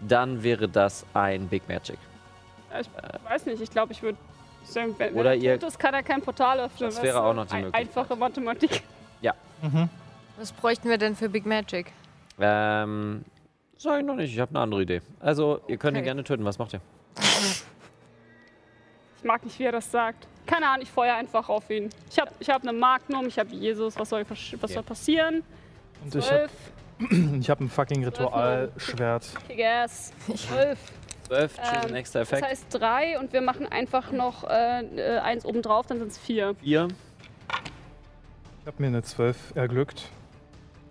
dann 0.00 0.42
wäre 0.42 0.68
das 0.68 1.04
ein 1.14 1.48
Big 1.48 1.68
Magic. 1.68 1.98
Ja, 2.72 2.80
Ich 2.80 2.88
weiß 3.28 3.46
nicht, 3.46 3.60
ich 3.62 3.70
glaube, 3.70 3.92
ich 3.92 4.02
würde 4.02 4.18
sagen, 4.64 4.94
wenn, 4.98 5.14
Oder 5.14 5.30
wenn 5.32 5.40
ihr- 5.42 5.52
er 5.52 5.60
tot 5.60 5.68
ist, 5.70 5.78
kann 5.78 5.94
er 5.94 6.02
kein 6.02 6.22
Portal 6.22 6.60
öffnen. 6.60 6.90
Das 6.90 7.02
wäre 7.02 7.22
auch 7.22 7.34
noch 7.34 7.46
die 7.46 7.54
Möglichkeit. 7.56 7.80
Einfache 7.80 8.16
Mathematik. 8.16 8.82
Mhm. 9.64 9.88
Was 10.38 10.50
bräuchten 10.50 10.88
wir 10.88 10.98
denn 10.98 11.14
für 11.14 11.28
Big 11.28 11.46
Magic? 11.46 11.92
Ähm, 12.40 13.24
Sag 13.78 14.00
ich 14.00 14.04
noch 14.06 14.16
nicht, 14.16 14.32
ich 14.34 14.40
habe 14.40 14.50
eine 14.50 14.58
andere 14.60 14.82
Idee. 14.82 15.00
Also, 15.20 15.60
ihr 15.68 15.76
könnt 15.76 15.96
ihn 15.96 15.98
Okay. 16.00 16.04
gerne 16.06 16.24
töten. 16.24 16.44
Was 16.44 16.58
macht 16.58 16.72
ihr? 16.74 16.80
Ich 19.22 19.26
mag 19.28 19.44
nicht, 19.44 19.56
wie 19.60 19.62
er 19.64 19.70
das 19.72 19.88
sagt. 19.88 20.26
Keine 20.46 20.66
Ahnung, 20.68 20.82
ich 20.82 20.90
feuer 20.90 21.14
einfach 21.14 21.48
auf 21.48 21.70
ihn. 21.70 21.90
Ich 22.10 22.18
habe 22.18 22.32
ich 22.40 22.50
hab 22.50 22.62
eine 22.62 22.72
Magnum, 22.72 23.24
ich 23.28 23.38
habe 23.38 23.54
Jesus. 23.54 23.96
Was 23.96 24.08
soll, 24.08 24.26
was 24.28 24.72
soll 24.72 24.82
passieren? 24.82 25.44
Und 26.02 26.12
ich 26.16 26.28
habe 26.28 26.48
Zwölf. 26.98 27.32
ich 27.40 27.48
hab 27.48 27.60
ein 27.60 27.68
fucking 27.68 28.04
Ritualschwert. 28.04 29.28
Kick-Ass. 29.46 30.12
Zwölf. 30.34 30.78
12, 31.28 31.56
choose 31.56 31.70
the 31.82 31.86
Ähm, 31.86 31.92
next 31.92 32.14
Das 32.16 32.22
effect. 32.32 32.44
heißt 32.50 32.66
drei 32.70 33.16
und 33.20 33.32
wir 33.32 33.42
machen 33.42 33.66
einfach 33.70 34.10
noch 34.10 34.42
äh, 34.42 34.80
äh, 34.96 35.18
eins 35.20 35.44
obendrauf, 35.44 35.86
dann 35.86 36.00
sind 36.00 36.08
es 36.10 36.18
vier. 36.18 36.56
4. 36.60 36.88
Ich 38.60 38.66
habe 38.66 38.76
mir 38.82 38.88
eine 38.88 39.02
12 39.04 39.54
erglückt. 39.54 40.08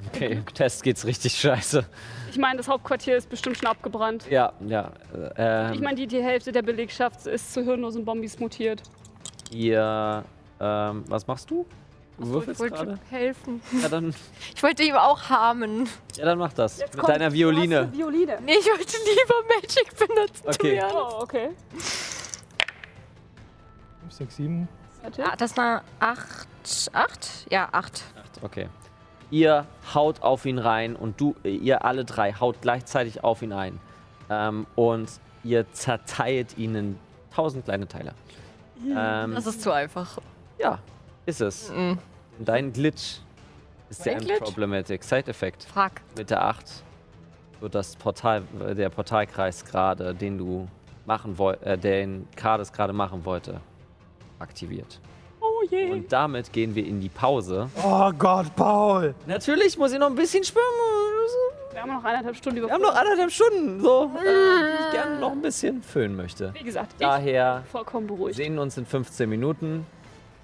Okay, 0.07 0.33
im 0.33 0.45
Test 0.45 0.83
geht's 0.83 1.05
richtig 1.05 1.33
scheiße. 1.35 1.85
Ich 2.31 2.37
meine, 2.37 2.57
das 2.57 2.67
Hauptquartier 2.67 3.17
ist 3.17 3.29
bestimmt 3.29 3.57
schon 3.57 3.67
abgebrannt. 3.67 4.25
Ja, 4.29 4.53
ja. 4.65 4.91
äh, 5.13 5.67
Ähm, 5.67 5.73
Ich 5.73 5.81
meine, 5.81 5.95
die, 5.95 6.07
die 6.07 6.21
Hälfte 6.23 6.51
der 6.51 6.61
Belegschaft 6.61 7.25
ist 7.27 7.53
zu 7.53 7.61
hirnlosen 7.63 8.03
Bombis 8.05 8.39
mutiert. 8.39 8.81
ihr, 9.51 10.23
ähm, 10.59 11.03
was 11.07 11.27
machst 11.27 11.49
du? 11.51 11.65
Du 12.17 12.23
Ich 12.27 12.29
würfelst 12.33 12.59
wollte 12.61 12.75
gerade? 12.75 12.99
helfen. 13.09 13.61
Ja 13.81 13.89
dann, 13.89 14.13
Ich 14.55 14.61
wollte 14.63 14.83
ihm 14.83 14.95
auch 14.95 15.29
harmen. 15.29 15.89
ja, 16.15 16.25
dann 16.25 16.37
mach 16.37 16.53
das. 16.53 16.79
Jetzt 16.79 16.93
Mit 16.93 17.01
kommt- 17.03 17.13
deiner 17.15 17.29
Du 17.29 17.35
Violine. 17.35 17.75
hast 17.77 17.83
eine 17.87 17.97
Violine. 17.97 18.37
Nee, 18.45 18.53
ich 18.59 18.65
wollte 18.65 18.97
lieber 18.97 19.35
Magic 19.55 19.97
benutzen. 19.97 20.43
Okay. 20.47 20.81
Oh, 20.93 21.21
okay. 21.23 21.49
5, 24.01 24.11
6, 24.13 24.35
7. 24.35 24.67
Warte. 25.03 25.25
Ah, 25.25 25.35
das 25.35 25.57
war 25.57 25.83
8. 25.99 26.47
8? 26.93 27.47
Ja, 27.49 27.69
8. 27.71 28.03
Okay. 28.41 28.67
Ihr 29.31 29.65
haut 29.95 30.21
auf 30.21 30.45
ihn 30.45 30.59
rein 30.59 30.95
und 30.95 31.19
du, 31.19 31.35
äh, 31.43 31.49
ihr 31.55 31.83
alle 31.85 32.05
drei 32.05 32.33
haut 32.33 32.57
gleichzeitig 32.61 33.23
auf 33.23 33.41
ihn 33.41 33.53
ein. 33.53 33.79
Ähm, 34.29 34.67
und 34.75 35.09
ihr 35.43 35.71
zerteilt 35.73 36.57
ihn 36.57 36.75
in 36.75 36.99
tausend 37.33 37.65
kleine 37.65 37.87
Teile. 37.87 38.13
Ähm, 38.85 39.33
Das 39.33 39.47
ist 39.47 39.61
zu 39.61 39.71
einfach. 39.71 40.17
ja, 40.59 40.79
ist 41.25 41.41
es. 41.41 41.71
Mhm. 41.71 41.97
Dein 42.39 42.73
Glitch 42.73 43.19
ist 43.89 44.05
der 44.05 44.15
Mein 44.15 44.25
Glitch? 44.25 44.39
Problematic 44.41 45.03
Side-Effekt. 45.03 45.63
Fuck. 45.73 45.91
Mit 46.17 46.29
der 46.29 46.43
8 46.43 46.83
wird 47.59 47.75
das 47.75 47.95
Portal, 47.95 48.43
äh, 48.67 48.73
der 48.75 48.89
Portalkreis 48.89 49.63
gerade, 49.63 50.13
den 50.15 50.37
du 50.37 50.67
machen 51.05 51.37
wolltest, 51.37 51.65
äh, 51.67 51.77
den 51.77 52.27
Kades 52.35 52.71
gerade 52.73 52.93
machen 52.93 53.23
wollte, 53.23 53.61
aktiviert. 54.39 54.99
Oh 55.61 55.67
je. 55.69 55.91
Und 55.91 56.11
damit 56.11 56.51
gehen 56.53 56.73
wir 56.75 56.85
in 56.85 56.99
die 57.01 57.09
Pause. 57.09 57.69
Oh 57.83 58.11
Gott, 58.17 58.55
Paul! 58.55 59.13
Natürlich 59.27 59.77
muss 59.77 59.91
ich 59.91 59.99
noch 59.99 60.07
ein 60.07 60.15
bisschen 60.15 60.43
schwimmen. 60.43 60.65
Wir 61.73 61.81
haben 61.83 61.93
noch 61.93 62.03
eineinhalb 62.03 62.35
Stunden 62.35 62.57
über. 62.59 62.67
Wir 62.67 62.73
haben 62.73 62.81
noch 62.81 62.95
anderthalb 62.95 63.31
Stunden, 63.31 63.81
so, 63.81 64.11
äh, 64.17 64.19
die 64.23 64.85
ich 64.87 64.91
gerne 64.91 65.19
noch 65.19 65.31
ein 65.31 65.41
bisschen 65.41 65.81
füllen 65.81 66.15
möchte. 66.15 66.53
Wie 66.53 66.63
gesagt, 66.63 66.93
ich 66.93 66.99
Daher 66.99 67.55
bin 67.57 67.65
vollkommen 67.71 68.07
beruhigt. 68.07 68.35
sehen 68.35 68.59
uns 68.59 68.77
in 68.77 68.85
15 68.85 69.29
Minuten. 69.29 69.85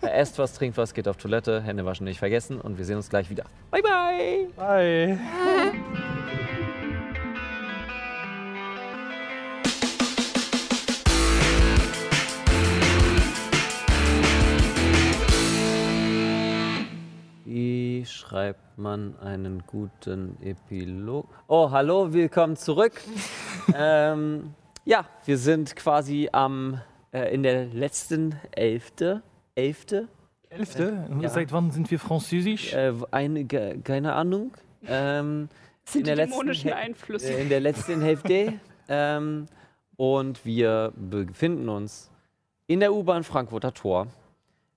Esst 0.02 0.38
was, 0.39 0.53
trinkt 0.53 0.77
was, 0.77 0.94
geht 0.94 1.07
auf 1.07 1.18
Toilette, 1.18 1.61
Hände 1.61 1.84
waschen 1.84 2.06
nicht 2.06 2.19
vergessen 2.19 2.61
und 2.61 2.77
wir 2.77 2.85
sehen 2.85 2.98
uns 2.98 3.10
gleich 3.10 3.30
wieder. 3.30 3.44
Bye, 3.72 3.81
bye! 3.81 4.48
Bye. 4.56 5.19
Schreibt 18.11 18.77
man 18.77 19.17
einen 19.19 19.63
guten 19.67 20.38
Epilog? 20.41 21.27
Oh, 21.47 21.71
hallo, 21.71 22.13
willkommen 22.13 22.55
zurück. 22.55 22.93
ähm, 23.75 24.53
ja, 24.85 25.05
wir 25.25 25.38
sind 25.38 25.75
quasi 25.75 26.29
am 26.31 26.81
äh, 27.11 27.34
in 27.34 27.43
der 27.43 27.65
letzten 27.65 28.35
Elfte. 28.51 29.21
Elfte? 29.55 30.07
Elfte? 30.49 31.07
Ja. 31.21 31.29
Seit 31.29 31.51
wann 31.51 31.71
sind 31.71 31.91
wir 31.91 31.99
französisch? 31.99 32.73
Äh, 32.73 32.93
eine, 33.11 33.45
keine 33.45 34.13
Ahnung. 34.13 34.51
Ähm, 34.88 35.49
sind 35.85 36.01
in 36.01 36.05
der 36.05 36.15
die 36.15 36.21
letzten 36.21 36.31
dämonischen 36.39 36.69
Hä- 36.69 36.73
Einflüsse. 36.75 37.34
äh, 37.34 37.41
in 37.41 37.49
der 37.49 37.59
letzten 37.59 38.01
Hälfte. 38.01 38.53
ähm, 38.88 39.47
und 39.97 40.45
wir 40.45 40.93
befinden 40.95 41.67
uns 41.69 42.11
in 42.67 42.79
der 42.79 42.93
U-Bahn 42.93 43.23
Frankfurter 43.23 43.73
Tor 43.73 44.07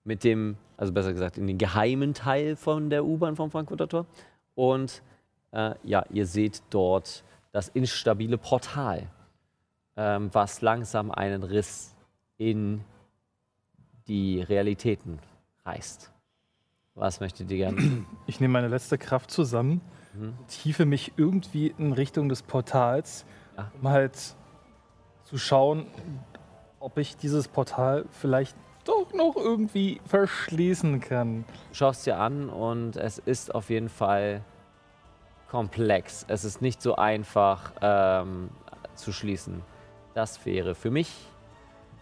mit 0.05 0.24
dem, 0.24 0.57
also 0.81 0.94
besser 0.94 1.12
gesagt, 1.12 1.36
in 1.36 1.47
den 1.47 1.59
geheimen 1.59 2.15
Teil 2.15 2.57
von 2.57 2.89
der 2.89 3.05
U-Bahn 3.05 3.36
vom 3.36 3.51
Frankfurter 3.51 3.86
Tor. 3.86 4.07
Und 4.55 5.02
äh, 5.52 5.74
ja, 5.85 6.05
ihr 6.11 6.27
seht 6.27 6.62
dort 6.70 7.23
das 7.52 7.69
instabile 7.69 8.39
Portal, 8.39 9.07
ähm, 9.97 10.31
was 10.32 10.62
langsam 10.62 11.11
einen 11.11 11.43
Riss 11.43 11.94
in 12.39 12.82
die 14.09 14.40
Realitäten 14.40 15.19
reißt. 15.66 16.11
Was 16.94 17.20
möchtet 17.20 17.51
ihr 17.51 17.59
gerne? 17.59 18.05
Ich 18.27 18.40
nehme 18.40 18.52
meine 18.52 18.69
letzte 18.69 18.97
Kraft 18.98 19.31
zusammen, 19.31 19.82
Mhm. 20.15 20.35
tiefe 20.48 20.86
mich 20.86 21.12
irgendwie 21.19 21.69
in 21.78 21.93
Richtung 21.93 22.28
des 22.31 22.43
Portals, 22.43 23.24
Ja. 23.57 23.70
um 23.81 23.89
halt 23.89 24.16
zu 25.24 25.36
schauen, 25.39 25.86
ob 26.81 26.97
ich 26.98 27.16
dieses 27.16 27.47
Portal 27.47 28.07
vielleicht 28.11 28.57
doch 28.85 29.12
noch 29.12 29.36
irgendwie 29.36 30.01
verschließen 30.07 31.01
kann. 31.01 31.44
Du 31.70 31.74
schaust 31.74 32.07
dir 32.07 32.19
an 32.19 32.48
und 32.48 32.97
es 32.97 33.19
ist 33.19 33.55
auf 33.55 33.70
jeden 33.70 33.89
Fall 33.89 34.43
komplex. 35.51 36.24
Es 36.28 36.44
ist 36.44 36.62
nicht 36.62 36.81
so 36.81 36.97
einfach 36.97 37.73
ähm, 37.82 38.51
zu 38.94 39.12
schließen. 39.12 39.62
Das 40.15 40.44
wäre 40.47 40.74
für 40.74 40.90
mich 40.90 41.12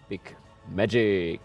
Big 0.09 0.37
Magic. 0.75 1.41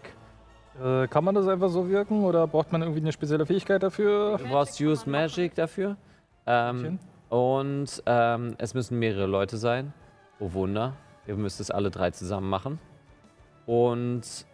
Äh, 0.82 1.06
kann 1.08 1.24
man 1.24 1.34
das 1.34 1.46
einfach 1.46 1.68
so 1.68 1.88
wirken 1.88 2.24
oder 2.24 2.46
braucht 2.46 2.72
man 2.72 2.82
irgendwie 2.82 3.00
eine 3.00 3.12
spezielle 3.12 3.46
Fähigkeit 3.46 3.82
dafür? 3.82 4.38
Du 4.38 4.48
brauchst 4.48 4.80
Use 4.80 5.08
Magic 5.08 5.54
dafür. 5.54 5.96
Ähm, 6.46 6.98
und 7.28 8.02
ähm, 8.06 8.54
es 8.58 8.74
müssen 8.74 8.98
mehrere 8.98 9.26
Leute 9.26 9.56
sein. 9.56 9.92
Oh 10.40 10.52
Wunder. 10.52 10.94
Ihr 11.26 11.36
müsst 11.36 11.60
es 11.60 11.70
alle 11.70 11.90
drei 11.90 12.10
zusammen 12.10 12.50
machen. 12.50 12.78
Und 13.66 14.46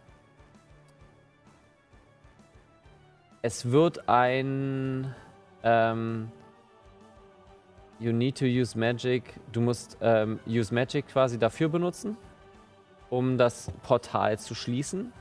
es 3.43 3.71
wird 3.71 4.09
ein 4.09 5.15
ähm, 5.63 6.31
You 7.99 8.13
need 8.13 8.39
to 8.39 8.47
use 8.47 8.79
Magic. 8.79 9.35
Du 9.53 9.61
musst 9.61 9.99
ähm, 10.01 10.41
Use 10.47 10.73
Magic 10.75 11.07
quasi 11.09 11.39
dafür 11.39 11.69
benutzen, 11.69 12.17
um 13.11 13.37
das 13.37 13.71
Portal 13.83 14.39
zu 14.39 14.55
schließen. 14.55 15.13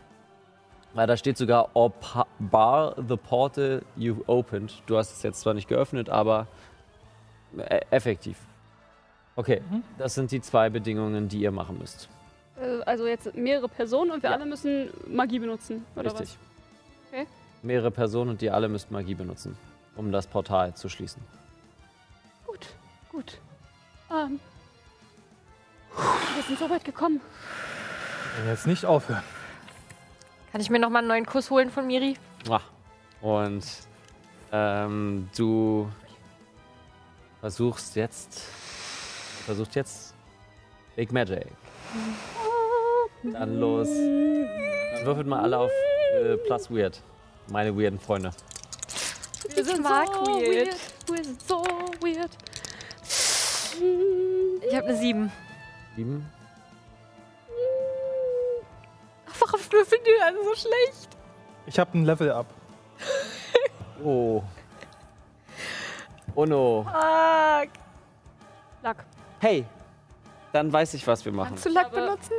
Weil 0.94 1.06
da 1.06 1.18
steht 1.18 1.38
sogar, 1.38 1.70
or 1.76 1.94
bar 2.40 2.96
the 3.08 3.16
portal 3.18 3.82
you've 3.98 4.24
opened. 4.28 4.82
Du 4.88 4.98
hast 4.98 5.12
es 5.12 5.22
jetzt 5.24 5.42
zwar 5.42 5.54
nicht 5.54 5.68
geöffnet, 5.68 6.10
aber 6.10 6.48
äh, 7.58 7.82
effektiv. 7.92 8.38
Okay, 9.36 9.62
das 9.98 10.16
sind 10.16 10.32
die 10.32 10.42
zwei 10.42 10.70
Bedingungen, 10.70 11.28
die 11.30 11.42
ihr 11.42 11.52
machen 11.52 11.78
müsst. 11.78 12.10
Äh, 12.60 12.82
Also 12.86 13.06
jetzt 13.08 13.36
mehrere 13.36 13.70
Personen 13.70 14.12
und 14.12 14.24
wir 14.24 14.30
Ja. 14.32 14.36
alle 14.38 14.46
müssen 14.46 14.90
Magie 15.08 15.40
benutzen, 15.40 15.86
oder 15.96 16.06
Richtig. 16.06 16.30
Okay. 16.30 16.49
Mehrere 17.62 17.92
Personen 17.92 18.32
und 18.32 18.42
ihr 18.42 18.54
alle 18.54 18.70
müsst 18.70 18.92
Magie 18.92 19.16
benutzen, 19.16 19.58
um 19.96 20.12
das 20.12 20.28
Portal 20.28 20.74
zu 20.76 20.88
schließen. 20.90 21.22
Gut, 22.46 22.68
gut. 23.12 23.38
Ähm, 24.12 24.40
wir 26.36 26.44
sind 26.44 26.58
so 26.58 26.70
weit 26.70 26.86
gekommen. 26.86 27.20
Wenn 28.38 28.48
jetzt 28.48 28.68
nicht 28.68 28.86
aufhören. 28.86 29.24
Kann 30.52 30.62
ich 30.62 30.70
mir 30.70 30.80
noch 30.80 30.90
mal 30.90 31.00
einen 31.00 31.08
neuen 31.08 31.26
Kuss 31.26 31.50
holen 31.52 31.70
von 31.70 31.86
Miri? 31.86 32.16
Ah. 32.50 32.62
Und 33.22 33.66
ähm, 34.52 35.30
du 35.36 35.92
versuchst 37.42 37.96
jetzt, 37.96 38.40
versuchst 39.46 39.76
jetzt 39.76 40.16
Big 40.96 41.12
Magic. 41.12 41.48
Dann 43.24 43.60
los. 43.60 43.88
Dann 43.90 45.06
würfelt 45.06 45.28
mal 45.28 45.42
alle 45.42 45.58
auf 45.58 45.72
äh, 46.14 46.38
Plus 46.38 46.72
Weird. 46.72 47.02
Meine 47.50 47.76
weirden 47.76 48.00
Freunde. 48.00 48.32
Wir 49.56 49.66
sind 49.66 49.84
so 49.84 49.90
weird. 49.90 50.68
weird. 50.68 50.78
Wir 51.08 51.24
sind 51.24 51.48
so 51.48 51.64
weird. 52.02 52.30
Ich 54.68 54.76
habe 54.76 54.88
eine 54.88 54.98
7. 54.98 55.32
Sieben. 55.96 56.30
Ach, 59.28 59.42
warum 59.42 59.60
würfeln 59.72 60.02
die 60.06 60.22
alle 60.22 60.44
so 60.44 60.56
schlecht? 60.56 61.10
Ich 61.66 61.80
habe 61.80 61.98
ein 61.98 62.06
Level 62.06 62.32
up. 62.32 62.48
Oh. 64.02 64.42
Oh 66.36 66.46
no. 66.46 66.84
Fuck. 66.86 67.70
Lack. 68.82 69.06
Hey, 69.42 69.66
dann 70.54 70.72
weiß 70.72 70.94
ich, 70.94 71.06
was 71.06 71.26
wir 71.26 71.34
machen. 71.34 71.50
Kannst 71.50 71.66
du 71.66 71.70
Lack 71.70 71.92
benutzen? 71.92 72.32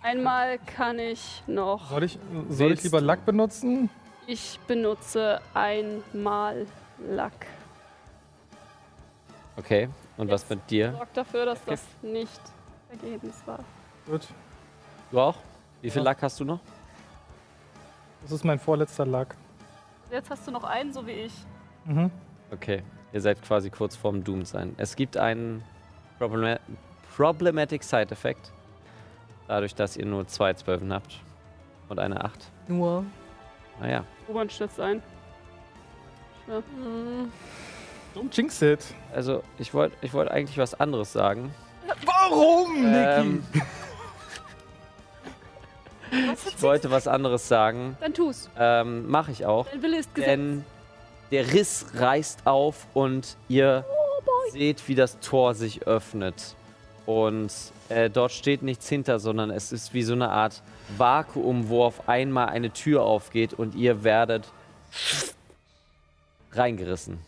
Einmal 0.00 0.60
kann 0.60 1.00
ich 1.00 1.42
noch. 1.48 1.90
Soll 1.90 2.04
ich, 2.04 2.20
soll 2.50 2.70
ich 2.70 2.84
lieber? 2.84 3.00
Lack 3.00 3.26
benutzen? 3.26 3.90
Ich 4.30 4.60
benutze 4.66 5.40
einmal 5.54 6.66
Lack. 6.98 7.46
Okay. 9.56 9.88
Und 10.18 10.30
was 10.30 10.46
mit 10.50 10.68
dir? 10.68 10.92
Sorgt 10.92 11.16
dafür, 11.16 11.46
dass 11.46 11.64
das 11.64 11.82
nicht 12.02 12.40
vergebens 12.90 13.42
war. 13.46 13.60
Gut. 14.04 14.28
Du 15.10 15.18
auch? 15.18 15.36
Wie 15.80 15.88
viel 15.88 16.02
Ja. 16.02 16.10
Lack 16.10 16.22
hast 16.22 16.38
du 16.40 16.44
noch? 16.44 16.60
Das 18.20 18.32
ist 18.32 18.44
mein 18.44 18.58
vorletzter 18.58 19.06
Lack. 19.06 19.34
Jetzt 20.10 20.28
hast 20.28 20.46
du 20.46 20.50
noch 20.50 20.64
einen, 20.64 20.92
so 20.92 21.06
wie 21.06 21.12
ich. 21.12 21.32
Mhm. 21.86 22.10
Okay. 22.50 22.82
Ihr 23.14 23.22
seid 23.22 23.40
quasi 23.40 23.70
kurz 23.70 23.96
vorm 23.96 24.22
Doom 24.22 24.44
sein. 24.44 24.74
Es 24.76 24.94
gibt 24.94 25.16
einen 25.16 25.64
Problema 26.18 26.60
Problematic 27.16 27.82
Side 27.82 28.10
Effekt. 28.10 28.52
Dadurch, 29.46 29.74
dass 29.74 29.96
ihr 29.96 30.04
nur 30.04 30.26
zwei 30.26 30.52
Zwölfen 30.52 30.92
habt. 30.92 31.18
Und 31.88 31.98
eine 31.98 32.22
Acht. 32.22 32.50
Nur. 32.66 33.06
Naja. 33.80 34.04
Robert 34.28 34.52
stürzt 34.52 34.78
ein. 34.78 35.02
Ja. 36.46 36.62
Don't 38.14 38.30
jinx 38.32 38.62
it. 38.62 38.80
Also, 39.14 39.42
ich 39.58 39.74
wollte 39.74 39.96
ich 40.00 40.12
wollt 40.14 40.30
eigentlich 40.30 40.58
was 40.58 40.78
anderes 40.78 41.12
sagen. 41.12 41.54
Warum, 42.04 42.84
Ähm, 42.86 43.46
ich 46.10 46.62
wollte 46.62 46.90
was 46.90 47.06
anderes 47.08 47.48
sagen. 47.48 47.96
Dann 48.00 48.12
tu's. 48.14 48.50
Ähm, 48.58 49.08
Mache 49.08 49.30
ich 49.30 49.46
auch. 49.46 49.66
Dein 49.68 49.82
Wille 49.82 49.98
ist 49.98 50.14
gesetzt. 50.14 50.30
Denn 50.30 50.64
der 51.30 51.52
Riss 51.52 51.86
reißt 51.94 52.46
auf 52.46 52.86
und 52.94 53.36
ihr 53.48 53.84
seht, 54.52 54.88
wie 54.88 54.94
das 54.94 55.20
Tor 55.20 55.54
sich 55.54 55.86
öffnet. 55.86 56.54
Und 57.06 57.52
äh, 57.88 58.10
dort 58.10 58.32
steht 58.32 58.62
nichts 58.62 58.88
hinter, 58.88 59.18
sondern 59.18 59.50
es 59.50 59.72
ist 59.72 59.94
wie 59.94 60.02
so 60.02 60.12
eine 60.12 60.30
Art 60.30 60.62
Vakuum, 60.96 61.68
wo 61.68 61.84
auf 61.84 62.08
einmal 62.08 62.48
eine 62.48 62.70
Tür 62.70 63.02
aufgeht 63.02 63.52
und 63.52 63.74
ihr 63.74 64.04
werdet 64.04 64.50
reingerissen. 66.52 67.18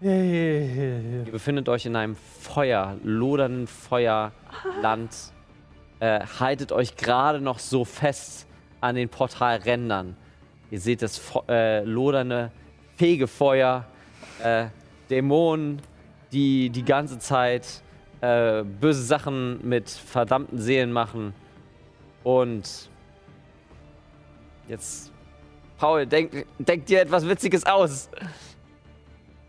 Ihr 0.00 1.26
befindet 1.32 1.68
euch 1.68 1.84
in 1.86 1.96
einem 1.96 2.14
Feuer, 2.14 2.96
lodernden 3.02 3.66
Feuerland. 3.66 4.32
Äh, 6.00 6.20
haltet 6.38 6.70
euch 6.70 6.96
gerade 6.96 7.40
noch 7.40 7.58
so 7.58 7.84
fest 7.84 8.46
an 8.80 8.94
den 8.94 9.08
Portalrändern. 9.08 10.16
Ihr 10.70 10.78
seht 10.78 11.02
das 11.02 11.20
äh, 11.48 11.82
lodernde 11.82 12.52
Fegefeuer, 12.96 13.86
äh, 14.42 14.66
Dämonen, 15.10 15.82
die 16.30 16.70
die 16.70 16.84
ganze 16.84 17.18
Zeit 17.18 17.82
äh, 18.20 18.62
böse 18.62 19.02
Sachen 19.02 19.66
mit 19.66 19.90
verdammten 19.90 20.58
Seelen 20.58 20.92
machen. 20.92 21.34
Und 22.28 22.90
jetzt, 24.68 25.10
Paul, 25.78 26.06
denk, 26.06 26.44
denk 26.58 26.84
dir 26.84 27.00
etwas 27.00 27.26
Witziges 27.26 27.64
aus. 27.64 28.10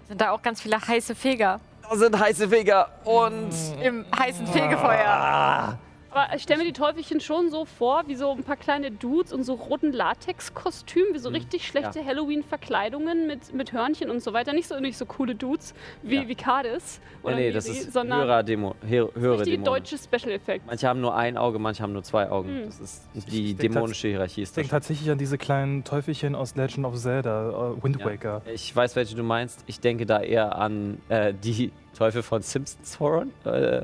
Sind 0.07 0.21
da 0.21 0.31
auch 0.31 0.41
ganz 0.41 0.61
viele 0.61 0.79
heiße 0.79 1.13
Feger 1.13 1.59
Da 1.81 1.97
sind 1.97 2.17
heiße 2.17 2.47
Feger 2.47 2.89
und 3.03 3.51
im 3.83 4.05
heißen 4.17 4.47
Fegefeuer. 4.47 5.77
Aber 6.11 6.35
ich 6.35 6.41
stelle 6.41 6.59
mir 6.59 6.65
die 6.65 6.73
Teufelchen 6.73 7.19
schon 7.21 7.51
so 7.51 7.65
vor, 7.65 8.03
wie 8.07 8.15
so 8.15 8.31
ein 8.31 8.43
paar 8.43 8.55
kleine 8.55 8.89
Dudes 8.89 9.31
und 9.31 9.43
so 9.43 9.53
roten 9.53 9.91
Latex-Kostümen, 9.93 11.13
wie 11.13 11.19
so 11.19 11.29
richtig 11.29 11.67
schlechte 11.67 12.03
Halloween-Verkleidungen 12.03 13.27
mit, 13.27 13.53
mit 13.53 13.73
Hörnchen 13.73 14.09
und 14.09 14.21
so 14.23 14.33
weiter. 14.33 14.53
Nicht 14.53 14.67
so, 14.67 14.79
nicht 14.79 14.97
so 14.97 15.05
coole 15.05 15.35
Dudes 15.35 15.73
wie, 16.01 16.15
Ja. 16.15 16.27
wie 16.27 16.35
Cardis 16.35 16.99
oder 17.21 17.35
nee, 17.35 17.41
nee, 17.47 17.51
das 17.51 17.67
ist 17.67 17.93
sondern 17.93 18.19
höherer 18.21 18.43
Demo, 18.43 18.75
hö 18.87 19.07
höhere 19.13 19.43
Dämonen. 19.43 19.63
deutsche 19.65 19.97
Special 19.97 20.31
Effects. 20.31 20.65
Manche 20.65 20.87
haben 20.87 21.01
nur 21.01 21.15
ein 21.15 21.37
Auge, 21.37 21.59
manche 21.59 21.83
haben 21.83 21.93
nur 21.93 22.03
zwei 22.03 22.29
Augen. 22.29 22.49
Hm. 22.49 22.65
Das 22.65 22.79
ist 22.79 23.03
die 23.31 23.51
Ich 23.51 23.57
dämonische 23.57 24.07
Hierarchie. 24.07 24.41
Ich 24.41 24.43
Ist 24.43 24.51
das 24.51 24.55
denke 24.63 24.71
tatsächlich 24.71 25.11
an 25.11 25.17
diese 25.19 25.37
kleinen 25.37 25.83
Teufelchen 25.83 26.33
aus 26.35 26.55
Legend 26.55 26.85
of 26.87 26.95
Zelda, 26.95 27.49
äh, 27.77 27.83
Wind 27.83 27.99
Ja. 27.99 28.05
Waker. 28.05 28.41
ich 28.51 28.75
weiß, 28.75 28.95
welche 28.95 29.15
du 29.15 29.23
meinst. 29.23 29.63
Ich 29.67 29.79
denke 29.79 30.05
da 30.07 30.21
eher 30.21 30.55
an 30.55 30.97
äh, 31.09 31.33
die 31.33 31.71
Teufel 31.95 32.23
von 32.23 32.41
Simpsons 32.41 32.99
Horror, 32.99 33.25
äh, 33.45 33.83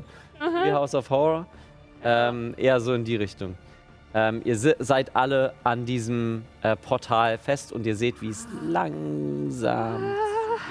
The 0.64 0.72
House 0.72 0.94
of 0.94 1.08
Horror. 1.10 1.46
Ähm, 2.08 2.54
eher 2.56 2.80
so 2.80 2.94
in 2.94 3.04
die 3.04 3.16
Richtung. 3.16 3.56
Ähm, 4.14 4.40
ihr 4.44 4.56
se 4.56 4.76
seid 4.78 5.14
alle 5.16 5.54
an 5.64 5.84
diesem 5.84 6.44
äh, 6.62 6.76
Portal 6.76 7.36
fest 7.38 7.72
und 7.72 7.84
ihr 7.84 7.96
seht, 7.96 8.22
wie 8.22 8.28
es 8.28 8.46
langsam 8.62 10.14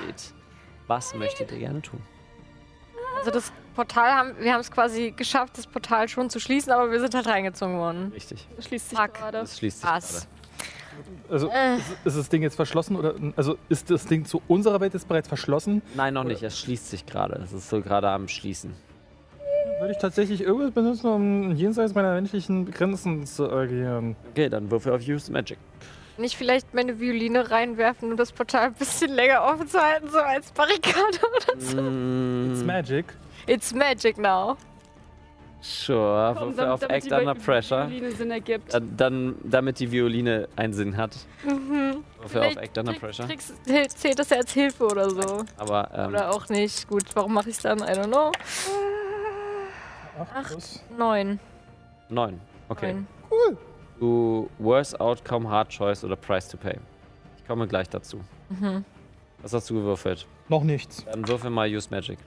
geht. 0.06 0.34
Was 0.88 1.14
möchtet 1.14 1.52
ihr 1.52 1.60
gerne 1.60 1.82
tun? 1.82 2.02
Also 3.20 3.32
das 3.32 3.52
Portal 3.76 4.12
haben, 4.14 4.32
wir 4.40 4.53
haben 4.53 4.62
es 4.62 4.72
quasi 4.72 5.12
geschafft, 5.12 5.57
das 5.57 5.68
Portal 5.68 6.07
schon 6.07 6.30
zu 6.30 6.40
schließen, 6.40 6.72
aber 6.72 6.91
wir 6.91 6.99
sind 6.99 7.14
halt 7.14 7.28
reingezogen 7.28 7.78
worden. 7.78 8.12
Richtig. 8.14 8.48
Das 8.56 8.66
schließt 8.66 8.90
sich 8.91 8.98
Fuck. 8.99 9.14
gerade. 9.16 9.40
Das 9.40 9.57
schließt 9.57 9.82
sich 9.82 9.90
Was? 9.90 10.28
Also 11.30 11.49
Äh. 11.49 11.76
ist, 11.78 11.98
ist 12.06 12.18
das 12.18 12.30
Ding 12.30 12.41
jetzt 12.44 12.56
verschlossen 12.56 12.95
oder 12.95 13.16
also 13.36 13.57
ist 13.68 13.90
das 13.91 14.06
Ding 14.06 14.24
zu 14.26 14.41
unserer 14.48 14.80
Welt 14.80 14.94
jetzt 14.94 15.07
bereits 15.07 15.28
verschlossen? 15.28 15.82
gerade. 15.82 15.98
Nein, 15.98 16.14
noch 16.14 16.24
nicht. 16.24 16.41
Es 16.41 16.57
schließt 16.60 16.90
sich 16.90 17.06
gerade. 17.06 17.36
Es 17.44 17.52
ist 17.52 17.70
so 17.70 17.82
gerade 17.82 18.10
am 18.10 18.28
Schließen. 18.30 18.74
Würde 19.80 19.91
ich 19.91 19.97
tatsächlich 19.97 20.41
irgendwas 20.41 20.72
benutzen, 20.72 21.07
um 21.07 21.52
jenseits 21.56 21.93
meiner 21.93 22.14
menschlichen 22.14 22.72
Grenzen 22.72 23.26
zu 23.26 23.52
agieren. 23.52 24.15
Okay, 24.31 24.47
dann 24.49 24.72
würfel 24.72 24.93
auf 24.93 25.02
Use 25.07 25.31
Magic. 25.31 25.57
Nicht 26.18 26.38
vielleicht 26.38 26.73
meine 26.73 26.97
Violine 26.99 27.52
reinwerfen, 27.52 28.11
um 28.11 28.18
das 28.18 28.31
Portal 28.31 28.68
ein 28.68 28.73
bisschen 28.73 29.11
länger 29.11 29.43
offen 29.43 29.68
zu 29.68 29.77
halten, 29.81 30.07
so 30.10 30.18
als 30.19 30.49
Barrikade 30.53 31.18
oder 31.19 31.60
so. 31.61 31.81
Mm, 31.81 32.52
It's 32.53 32.64
magic. 32.64 33.06
It's 33.47 33.73
magic 33.73 34.18
now. 34.18 34.56
Sure, 35.61 36.34
Komm, 36.38 36.49
würfel 36.49 36.56
damit- 36.57 36.72
auf 36.73 36.80
damit 36.80 36.95
Act 36.95 37.06
die 37.07 37.14
Under 37.14 37.35
Pressure. 37.35 37.89
Violine 37.89 38.11
Sinn 38.11 38.31
ergibt. 38.31 38.73
Dann, 38.73 38.95
dann, 38.95 39.35
damit 39.43 39.80
die 39.80 39.91
Violine 39.91 40.47
einen 40.56 40.73
Sinn 40.73 40.95
hat. 40.95 41.18
Würfel 42.22 42.43
auf 42.43 42.56
Act 42.57 42.77
Under 42.77 42.93
Pressure. 42.93 43.26
kriegst- 43.27 43.53
zählt 43.97 44.18
das 44.19 44.30
ja 44.30 44.38
als 44.38 44.53
Hilfe 44.53 44.85
oder 44.85 45.10
so. 45.10 45.43
Aber 45.57 45.89
ähm, 45.93 46.10
Oder 46.10 46.30
auch 46.34 46.47
nicht. 46.49 46.88
Gut, 46.88 47.03
warum 47.15 47.34
mache 47.34 47.49
ich 47.49 47.57
es 47.57 47.61
dann? 47.64 47.80
I 47.80 47.81
don't 47.91 48.07
know. 48.07 48.31
Acht 50.20 50.36
Acht. 50.36 50.48
plus. 50.48 50.84
Neun. 50.98 51.40
neun. 52.10 52.40
Okay. 52.70 52.94
Neun. 52.94 53.58
Du 54.00 54.50
Worst 54.60 55.00
Outcome, 55.00 55.50
Hard 55.50 55.70
Choice 55.70 56.04
oder 56.04 56.16
Price 56.16 56.48
to 56.50 56.58
Pay. 56.58 56.78
Ich 57.38 57.46
komme 57.48 57.68
gleich 57.68 57.90
dazu. 57.90 58.20
Mhm. 58.50 58.84
Was 59.42 59.54
hast 59.54 59.70
du 59.70 59.76
gewürfelt? 59.76 60.26
Noch 60.50 60.64
nichts. 60.64 61.06
Dann 61.06 61.28
würfel 61.28 61.50
mal 61.50 61.68
Use 61.70 61.90
Magic. 61.90 62.20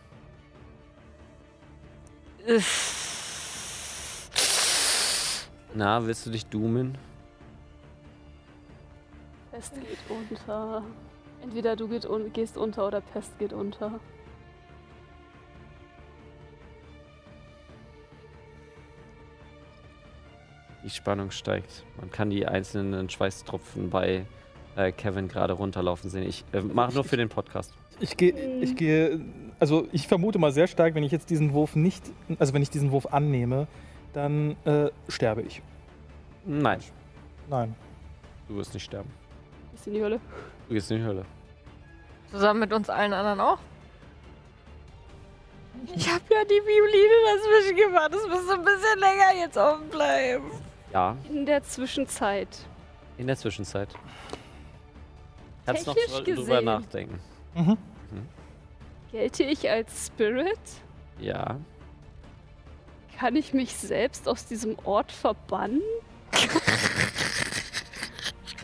Na, 5.74 6.04
willst 6.06 6.24
du 6.26 6.30
dich 6.30 6.46
doomen? 6.46 6.96
Pest 9.50 9.74
geht 9.74 9.98
unter. 10.08 10.82
Entweder 11.42 11.76
du 11.76 11.88
geht 11.88 12.06
un 12.06 12.32
gehst 12.32 12.56
unter 12.56 12.86
oder 12.86 13.00
Pest 13.00 13.38
geht 13.38 13.52
unter. 13.52 14.00
Die 20.88 20.94
Spannung 20.94 21.30
steigt. 21.32 21.84
Man 22.00 22.10
kann 22.10 22.30
die 22.30 22.46
einzelnen 22.46 23.10
Schweißtropfen 23.10 23.90
bei 23.90 24.24
äh, 24.74 24.90
Kevin 24.90 25.28
gerade 25.28 25.52
runterlaufen 25.52 26.08
sehen. 26.08 26.26
Ich 26.26 26.46
äh, 26.54 26.62
mache 26.62 26.94
nur 26.94 27.04
für 27.04 27.18
den 27.18 27.28
Podcast. 27.28 27.74
Ich 28.00 28.16
gehe, 28.16 28.32
ich 28.62 28.74
gehe, 28.74 29.20
also 29.60 29.86
ich 29.92 30.08
vermute 30.08 30.38
mal 30.38 30.50
sehr 30.50 30.66
stark, 30.66 30.94
wenn 30.94 31.02
ich 31.02 31.12
jetzt 31.12 31.28
diesen 31.28 31.52
Wurf 31.52 31.76
nicht, 31.76 32.02
also 32.38 32.54
wenn 32.54 32.62
ich 32.62 32.70
diesen 32.70 32.90
Wurf 32.90 33.04
annehme, 33.12 33.66
dann 34.14 34.56
äh, 34.64 34.88
sterbe 35.08 35.42
ich. 35.42 35.60
Nein, 36.46 36.80
Nein. 37.50 37.74
du 38.48 38.56
wirst 38.56 38.72
nicht 38.72 38.84
sterben. 38.84 39.10
Ist 39.74 39.86
in 39.88 39.92
die 39.92 40.02
Hölle. 40.02 40.20
Du 40.68 40.74
gehst 40.74 40.90
in 40.90 41.00
die 41.00 41.04
Hölle. 41.04 41.26
Zusammen 42.30 42.60
mit 42.60 42.72
uns 42.72 42.88
allen 42.88 43.12
anderen 43.12 43.40
auch. 43.40 43.58
Ich 45.94 46.08
habe 46.08 46.24
ja 46.30 46.44
die 46.44 46.62
Violine 46.64 47.36
dazwischen 47.36 47.76
gemacht. 47.76 48.08
Das 48.10 48.26
müsste 48.26 48.54
ein 48.54 48.64
bisschen 48.64 48.98
länger 49.00 49.38
jetzt 49.38 49.58
offen 49.58 49.88
bleiben. 49.90 50.67
Ja, 50.92 51.16
In 51.28 51.44
der 51.46 51.62
Zwischenzeit. 51.62 52.48
in 53.18 53.26
der 53.26 53.36
Zwischenzeit. 53.36 53.88
Kannst 55.66 55.86
noch 55.86 55.94
drüber 55.94 56.22
gesehen. 56.24 56.64
nachdenken. 56.64 57.20
Mhm. 57.54 57.76
Gelte 59.12 59.42
ich 59.44 59.68
als 59.68 60.06
Spirit? 60.06 60.58
Ja. 61.18 61.56
Kann 63.18 63.36
ich 63.36 63.52
mich 63.52 63.74
selbst 63.74 64.28
aus 64.28 64.46
diesem 64.46 64.76
Ort 64.84 65.10
verbannen? 65.12 65.82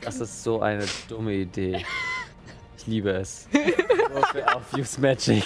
Das 0.02 0.20
ist 0.20 0.42
so 0.44 0.60
eine 0.60 0.84
dumme 1.08 1.32
Idee. 1.32 1.84
Ich 2.78 2.86
liebe 2.86 3.10
es. 3.10 3.48
Würfel 3.52 4.44
auf 4.44 4.72
Use 4.74 5.00
Magic. 5.00 5.44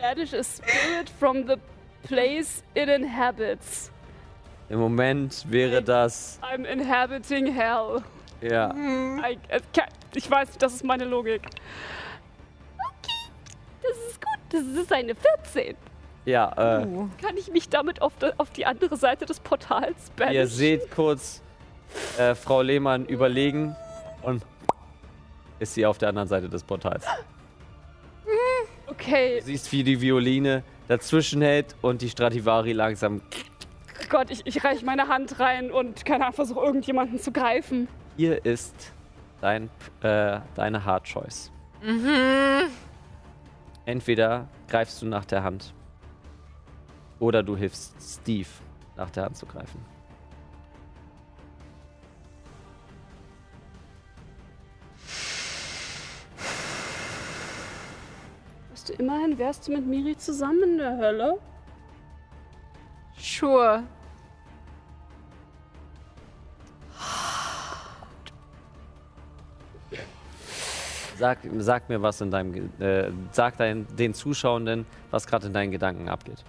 Banish 0.00 0.32
a 0.34 0.42
spirit 0.42 1.08
from 1.18 1.46
the 1.46 1.56
place 2.02 2.62
it 2.74 2.88
inhabits. 2.88 3.90
Im 4.68 4.80
Moment 4.80 5.44
wäre 5.48 5.82
das. 5.82 6.40
I'm 6.42 6.64
inhabiting 6.64 7.46
hell. 7.52 8.02
Ja. 8.40 8.74
I, 8.74 9.38
ich 10.14 10.30
weiß, 10.30 10.58
das 10.58 10.74
ist 10.74 10.84
meine 10.84 11.04
Logik. 11.04 11.42
Okay, 12.76 13.32
das 13.82 13.96
ist 14.10 14.20
gut. 14.20 14.38
Das 14.50 14.62
ist 14.62 14.92
eine 14.92 15.14
14. 15.14 15.76
Ja, 16.24 16.80
äh. 16.80 16.86
Uh. 16.86 17.08
Kann 17.22 17.36
ich 17.36 17.50
mich 17.50 17.68
damit 17.68 18.02
auf, 18.02 18.12
auf 18.36 18.50
die 18.50 18.66
andere 18.66 18.96
Seite 18.96 19.26
des 19.26 19.40
Portals 19.40 20.10
banishen? 20.16 20.34
Ihr 20.34 20.46
seht 20.48 20.90
kurz 20.90 21.42
äh, 22.18 22.34
Frau 22.34 22.62
Lehmann 22.62 23.06
überlegen 23.06 23.76
und 24.22 24.42
ist 25.60 25.74
sie 25.74 25.86
auf 25.86 25.98
der 25.98 26.10
anderen 26.10 26.28
Seite 26.28 26.48
des 26.48 26.62
Portals. 26.64 27.04
Okay. 27.06 28.32
Okay. 28.88 29.40
Du 29.40 29.46
siehst, 29.46 29.70
wie 29.72 29.84
die 29.84 30.00
Violine 30.00 30.62
dazwischen 30.88 31.42
hält 31.42 31.74
und 31.82 32.02
die 32.02 32.08
Stradivari 32.08 32.72
langsam. 32.72 33.20
Gott, 34.10 34.30
ich, 34.30 34.46
ich 34.46 34.64
reiche 34.64 34.84
meine 34.84 35.08
Hand 35.08 35.40
rein 35.40 35.70
und 35.70 36.04
keine 36.04 36.24
Ahnung, 36.24 36.34
versuche 36.34 36.60
irgendjemanden 36.60 37.18
zu 37.18 37.32
greifen. 37.32 37.88
Hier 38.16 38.44
ist 38.44 38.92
dein, 39.40 39.70
äh, 40.02 40.40
deine 40.54 40.84
Hard 40.84 41.04
Choice. 41.04 41.52
Mhm. 41.82 42.70
Entweder 43.84 44.48
greifst 44.68 45.00
du 45.02 45.06
nach 45.06 45.24
der 45.24 45.42
Hand 45.42 45.72
oder 47.18 47.42
du 47.42 47.56
hilfst 47.56 47.94
Steve, 48.00 48.48
nach 48.96 49.10
der 49.10 49.24
Hand 49.24 49.36
zu 49.36 49.46
greifen. 49.46 49.84
Weißt 58.70 58.88
du, 58.88 58.92
immerhin 58.94 59.38
wärst 59.38 59.68
du 59.68 59.72
mit 59.72 59.86
Miri 59.86 60.16
zusammen 60.16 60.62
in 60.62 60.78
der 60.78 60.96
Hölle. 60.96 61.38
Sure. 63.16 63.82
Sag, 71.18 71.38
sag 71.58 71.88
mir, 71.88 72.02
was 72.02 72.20
in 72.20 72.30
deinem. 72.30 72.70
Äh, 72.80 73.10
sag 73.32 73.56
dein, 73.56 73.86
den 73.96 74.12
Zuschauenden, 74.14 74.86
was 75.10 75.26
gerade 75.26 75.46
in 75.46 75.52
deinen 75.52 75.70
Gedanken 75.70 76.08
abgeht. 76.08 76.44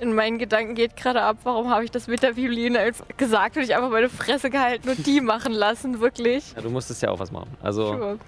In 0.00 0.14
meinen 0.14 0.38
Gedanken 0.38 0.74
geht 0.74 0.96
gerade 0.96 1.22
ab, 1.22 1.36
warum 1.44 1.70
habe 1.70 1.84
ich 1.84 1.90
das 1.92 2.08
mit 2.08 2.22
der 2.24 2.34
Violine 2.34 2.80
als 2.80 3.04
gesagt 3.16 3.56
und 3.56 3.62
ich 3.62 3.74
einfach 3.76 3.90
meine 3.90 4.08
Fresse 4.08 4.50
gehalten 4.50 4.88
und 4.88 5.06
die 5.06 5.20
machen 5.20 5.52
lassen, 5.52 6.00
wirklich. 6.00 6.52
Ja, 6.56 6.62
du 6.62 6.70
musstest 6.70 7.02
ja 7.02 7.10
auch 7.10 7.20
was 7.20 7.30
machen. 7.30 7.50
Also, 7.62 7.86
Sure. 7.86 8.18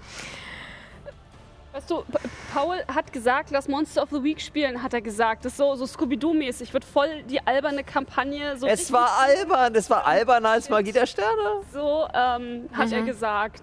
Weißt 1.73 1.91
du, 1.91 2.03
Pa- 2.09 2.19
Paul 2.53 2.77
hat 2.87 3.11
gesagt, 3.11 3.51
lass 3.51 3.67
Monster 3.67 4.03
of 4.03 4.09
the 4.09 4.23
Week 4.23 4.39
spielen, 4.39 4.81
hat 4.81 4.93
er 4.93 5.01
gesagt. 5.01 5.43
Das 5.43 5.51
ist 5.51 5.57
so, 5.57 5.75
so 5.75 5.85
Scooby-Doo-mäßig. 5.85 6.71
Wird 6.73 6.85
voll 6.85 7.23
die 7.23 7.45
alberne 7.45 7.83
Kampagne. 7.83 8.55
So 8.57 8.65
es 8.65 8.89
war 8.93 9.09
albern. 9.19 9.75
Es 9.75 9.89
war 9.89 10.05
alberner 10.07 10.51
als 10.51 10.69
Magie 10.69 10.93
der 10.93 11.05
Sterne. 11.05 11.59
So 11.73 12.07
ähm, 12.13 12.69
hat 12.71 12.93
er 12.93 13.01
Mhm. 13.01 13.05
gesagt. 13.07 13.61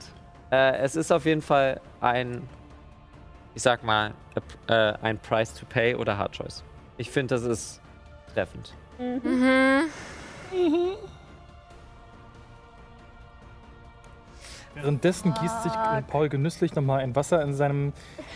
Äh, 0.53 0.77
es 0.83 0.97
ist 0.97 1.11
auf 1.11 1.25
jeden 1.25 1.41
Fall 1.41 1.81
ein, 2.03 2.47
ich 3.55 3.63
sag 3.63 3.83
mal, 3.83 4.13
äh, 4.69 4.93
ein 5.01 5.19
Price 5.19 5.55
to 5.55 5.65
Pay 5.65 5.95
oder 5.95 6.19
Hard 6.19 6.33
Choice. 6.33 6.63
Ich 6.99 7.11
finde, 7.11 7.35
das 7.35 7.45
ist 7.45 7.81
treffend. 8.35 8.75
Mhm. 8.99 9.85
Währenddessen 14.75 15.33
gießt 15.35 15.63
sich 15.63 15.73
Paul 16.09 16.29
genüsslich 16.29 16.75
nochmal 16.75 17.01
ein 17.01 17.17
Wasser 17.17 17.43
in 17.43 17.55
seinem 17.55 17.95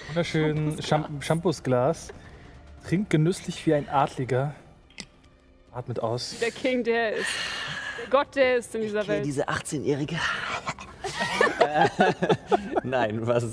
wunderschönen 0.09 0.81
Shampoosglas, 1.21 2.09
trinkt 2.87 3.11
genüsslich 3.11 3.67
wie 3.67 3.75
ein 3.75 3.89
Adliger, 3.91 4.55
atmet 5.73 6.01
aus. 6.01 6.39
Der 6.41 6.51
King, 6.51 6.83
der 6.83 7.17
ist. 7.17 7.29
Der 7.99 8.11
Gott, 8.11 8.35
der 8.35 8.57
ist 8.57 8.75
in 8.75 8.83
dieser 8.83 9.07
Welt. 9.07 9.25
diese 9.25 9.49
18-Jährige. 9.49 10.19
Nein, 12.85 13.27
was, 13.27 13.45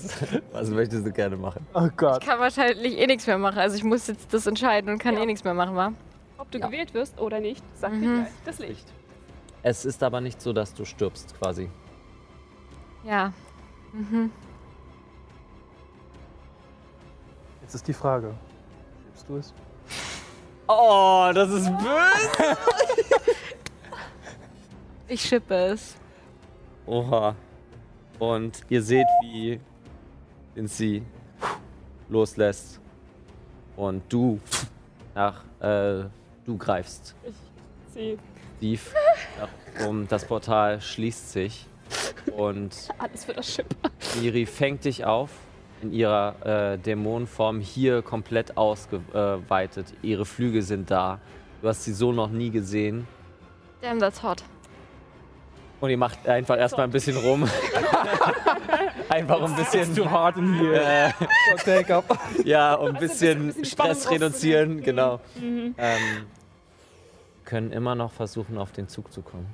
was 0.51 0.69
möchtest 0.69 1.05
du 1.05 1.11
gerne 1.11 1.35
machen? 1.37 1.65
Oh 1.73 1.87
Gott. 1.95 2.21
Ich 2.23 2.29
kann 2.29 2.39
wahrscheinlich 2.39 2.97
eh 2.97 3.07
nichts 3.07 3.27
mehr 3.27 3.37
machen. 3.37 3.57
Also 3.59 3.75
ich 3.75 3.83
muss 3.83 4.07
jetzt 4.07 4.33
das 4.33 4.45
entscheiden 4.47 4.89
und 4.91 4.99
kann 4.99 5.15
Ja. 5.15 5.21
eh 5.21 5.25
nichts 5.25 5.43
mehr 5.43 5.53
machen, 5.53 5.75
wa? 5.75 5.93
Ob 6.37 6.51
du 6.51 6.59
gewählt 6.59 6.93
wirst 6.93 7.19
oder 7.19 7.39
nicht, 7.39 7.63
sagt 7.75 7.93
Mhm. 7.95 7.99
mir 8.01 8.15
gleich 8.23 8.33
das 8.45 8.59
Licht. 8.59 8.85
Es 9.63 9.85
ist 9.85 10.03
aber 10.03 10.19
nicht 10.21 10.41
so, 10.41 10.51
dass 10.53 10.73
du 10.73 10.83
stirbst, 10.85 11.33
quasi. 11.39 11.69
Ja. 13.05 13.31
Mhm. 13.93 14.31
Jetzt 17.61 17.75
ist 17.75 17.87
die 17.87 17.93
Frage. 17.93 18.33
Gibst 19.05 19.29
du 19.29 19.37
es? 19.37 19.53
Oh, 20.67 21.29
das 21.33 21.49
ist 21.49 21.69
böse. 21.77 22.57
Ich 25.07 25.21
schippe 25.21 25.53
es. 25.55 25.95
Oha. 26.85 27.35
Und 28.19 28.61
ihr 28.69 28.81
seht, 28.81 29.07
wie 29.21 29.59
sie 30.65 31.03
loslässt. 32.09 32.79
Und 33.75 34.03
du 34.09 34.39
nach, 35.15 35.43
äh, 35.59 36.05
du 36.45 36.57
greifst 36.57 37.15
Sie, 37.93 38.17
Steve. 38.57 38.81
Nach, 39.39 39.87
um 39.87 40.07
das 40.07 40.25
Portal 40.25 40.81
schließt 40.81 41.31
sich. 41.31 41.67
Und 42.35 42.89
alles 42.97 43.25
für 43.25 43.33
das 43.33 43.53
Schiff. 43.53 43.67
Miri 44.21 44.45
fängt 44.45 44.85
dich 44.85 45.05
auf 45.05 45.29
in 45.81 45.91
ihrer 45.91 46.73
äh, 46.73 46.77
Dämonenform 46.77 47.59
hier 47.59 48.01
komplett 48.01 48.57
ausgeweitet. 48.57 49.93
Ihre 50.01 50.25
Flügel 50.25 50.61
sind 50.61 50.89
da. 50.89 51.19
Du 51.61 51.67
hast 51.67 51.83
sie 51.83 51.93
so 51.93 52.11
noch 52.11 52.29
nie 52.29 52.49
gesehen. 52.49 53.07
Damn, 53.81 53.99
that's 53.99 54.23
hot. 54.23 54.43
Und 55.83 55.89
ihr 55.89 55.97
macht 55.97 56.25
einfach 56.29 56.57
erstmal 56.57 56.87
ein 56.87 56.91
bisschen 56.91 57.17
rum. 57.17 57.43
einfach 59.09 59.41
ein 59.41 59.53
bisschen. 59.57 59.93
Too 59.93 60.09
hard 60.09 60.37
in 60.37 60.53
here. 60.53 60.81
Äh, 60.81 61.11
Take 61.57 61.93
up. 61.93 62.17
ja, 62.45 62.75
um 62.75 62.95
ein 62.95 62.99
bisschen 63.01 63.37
ein 63.37 63.47
bisschen 63.47 63.65
Spannung 63.65 63.95
Stress 63.95 64.11
reduzieren, 64.11 64.81
genau. 64.81 65.19
Mhm. 65.35 65.75
Ähm, 65.77 66.25
können 67.43 67.73
immer 67.73 67.95
noch 67.95 68.13
versuchen, 68.13 68.57
auf 68.57 68.71
den 68.71 68.87
Zug 68.87 69.11
zu 69.11 69.21
kommen. 69.21 69.53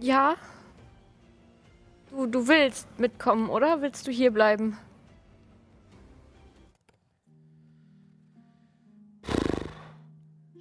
Ja. 0.00 0.34
Du, 2.10 2.26
du 2.26 2.48
willst 2.48 2.88
mitkommen, 2.98 3.48
oder? 3.48 3.80
Willst 3.80 4.08
du 4.08 4.10
hier 4.10 4.32
bleiben? 4.32 4.76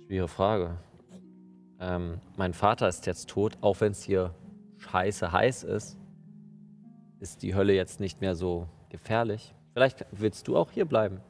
Schwere 0.06 0.28
Frage. 0.28 0.78
Ähm, 1.80 2.20
mein 2.36 2.54
Vater 2.54 2.88
ist 2.88 3.06
jetzt 3.06 3.30
tot, 3.30 3.58
auch 3.62 3.82
wenn 3.82 3.92
es 3.92 4.04
hier 4.04 4.34
scheiße 4.78 5.32
heiß 5.32 5.64
ist. 5.64 5.98
Ist 7.20 7.42
die 7.44 7.56
Hölle 7.56 7.74
jetzt 7.74 8.00
nicht 8.00 8.22
mehr 8.22 8.36
so 8.36 8.68
gefährlich? 8.90 9.54
Vielleicht 9.74 10.06
willst 10.12 10.48
du 10.48 10.58
auch 10.58 10.72
hier 10.72 10.86
bleiben. 10.86 11.22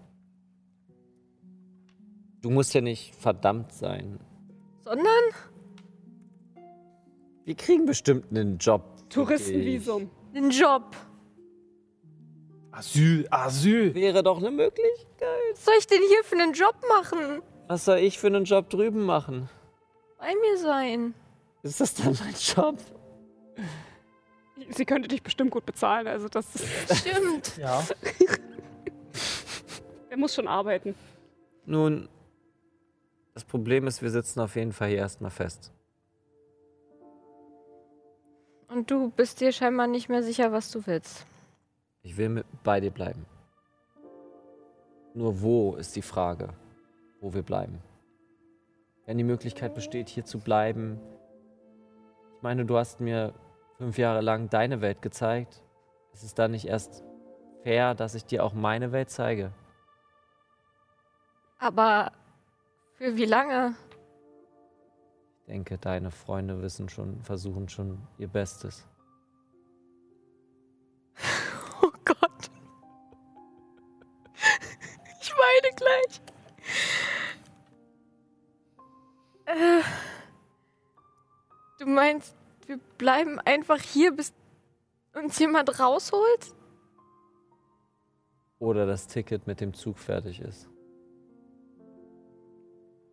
Du 2.41 2.49
musst 2.49 2.73
ja 2.73 2.81
nicht 2.81 3.15
verdammt 3.15 3.73
sein. 3.73 4.19
Sondern? 4.79 5.07
Wir 7.45 7.55
kriegen 7.55 7.85
bestimmt 7.85 8.25
einen 8.29 8.57
Job. 8.57 8.83
Touristenvisum. 9.09 10.09
Den 10.33 10.49
Job. 10.49 10.95
Asyl, 12.71 13.27
Asyl. 13.31 13.95
Wäre 13.95 14.21
doch 14.21 14.37
eine 14.37 14.51
Möglichkeit. 14.51 15.27
Was 15.53 15.65
soll 15.65 15.73
ich 15.79 15.87
denn 15.87 16.01
hier 16.07 16.23
für 16.23 16.35
einen 16.35 16.53
Job 16.53 16.75
machen? 16.87 17.41
Was 17.67 17.85
soll 17.85 17.97
ich 17.97 18.19
für 18.19 18.27
einen 18.27 18.43
Job 18.43 18.69
drüben 18.69 19.03
machen? 19.03 19.49
Bei 20.17 20.33
mir 20.35 20.57
sein. 20.57 21.13
Ist 21.63 21.79
das 21.81 21.93
dann 21.93 22.17
mein 22.19 22.33
Job? 22.33 22.77
Sie 24.69 24.85
könnte 24.85 25.07
dich 25.07 25.21
bestimmt 25.21 25.51
gut 25.51 25.65
bezahlen. 25.65 26.07
Also 26.07 26.27
das 26.27 26.55
ist, 26.55 26.95
Stimmt. 26.97 27.57
Ja. 27.57 27.83
er 30.09 30.17
muss 30.17 30.33
schon 30.33 30.47
arbeiten. 30.47 30.95
Nun, 31.65 32.09
das 33.33 33.43
Problem 33.43 33.85
ist, 33.87 34.01
wir 34.01 34.09
sitzen 34.09 34.39
auf 34.39 34.55
jeden 34.55 34.73
Fall 34.73 34.89
hier 34.89 34.97
erstmal 34.97 35.31
fest. 35.31 35.71
Und 38.67 38.89
du 38.91 39.11
bist 39.11 39.41
dir 39.41 39.51
scheinbar 39.51 39.87
nicht 39.87 40.09
mehr 40.09 40.23
sicher, 40.23 40.51
was 40.51 40.71
du 40.71 40.85
willst. 40.87 41.25
Ich 42.01 42.17
will 42.17 42.29
mit 42.29 42.45
bei 42.63 42.79
dir 42.79 42.91
bleiben. 42.91 43.25
Nur 45.13 45.41
wo 45.41 45.75
ist 45.75 45.95
die 45.95 46.01
Frage, 46.01 46.49
wo 47.21 47.33
wir 47.33 47.43
bleiben. 47.43 47.79
Wenn 49.07 49.17
die 49.17 49.23
Möglichkeit 49.23 49.73
besteht, 49.73 50.09
hier 50.09 50.25
zu 50.25 50.37
bleiben. 50.37 50.99
Ich 52.35 52.41
meine, 52.41 52.65
du 52.65 52.77
hast 52.77 52.99
mir 52.99 53.33
fünf 53.77 53.97
Jahre 53.97 54.19
lang 54.19 54.49
deine 54.49 54.81
Welt 54.81 55.01
gezeigt. 55.01 55.63
Ist 56.11 56.23
es 56.23 56.33
dann 56.35 56.51
nicht 56.51 56.67
erst 56.67 57.05
fair, 57.63 57.95
dass 57.95 58.15
ich 58.15 58.25
dir 58.25 58.43
auch 58.43 58.53
meine 58.53 58.91
Welt 58.91 59.09
zeige? 59.09 59.53
Aber 61.57 62.11
für 62.95 63.15
wie 63.15 63.25
lange? 63.25 63.75
Ich 65.39 65.45
denke, 65.53 65.77
deine 65.77 66.11
Freunde 66.11 66.61
wissen 66.61 66.89
schon, 66.89 67.21
versuchen 67.21 67.69
schon 67.69 68.05
ihr 68.17 68.27
Bestes. 68.27 68.85
Oh 71.81 71.91
Gott. 72.03 72.51
Ich 75.21 75.31
weine 75.31 75.75
gleich. 75.75 76.21
Äh, 79.57 79.81
du 81.79 81.87
meinst, 81.87 82.35
wir 82.67 82.77
bleiben 82.97 83.39
einfach 83.39 83.81
hier, 83.81 84.15
bis 84.15 84.31
uns 85.15 85.39
jemand 85.39 85.79
rausholt? 85.79 86.53
Oder 88.59 88.85
das 88.85 89.07
Ticket 89.07 89.47
mit 89.47 89.59
dem 89.59 89.73
Zug 89.73 89.97
fertig 89.97 90.41
ist. 90.41 90.69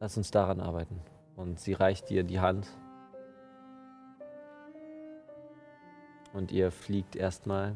Lass 0.00 0.16
uns 0.18 0.30
daran 0.30 0.60
arbeiten. 0.60 1.00
Und 1.36 1.60
sie 1.60 1.72
reicht 1.72 2.10
dir 2.10 2.24
die 2.24 2.40
Hand. 2.40 2.68
Und 6.34 6.52
ihr 6.52 6.70
fliegt 6.70 7.16
erstmal. 7.16 7.74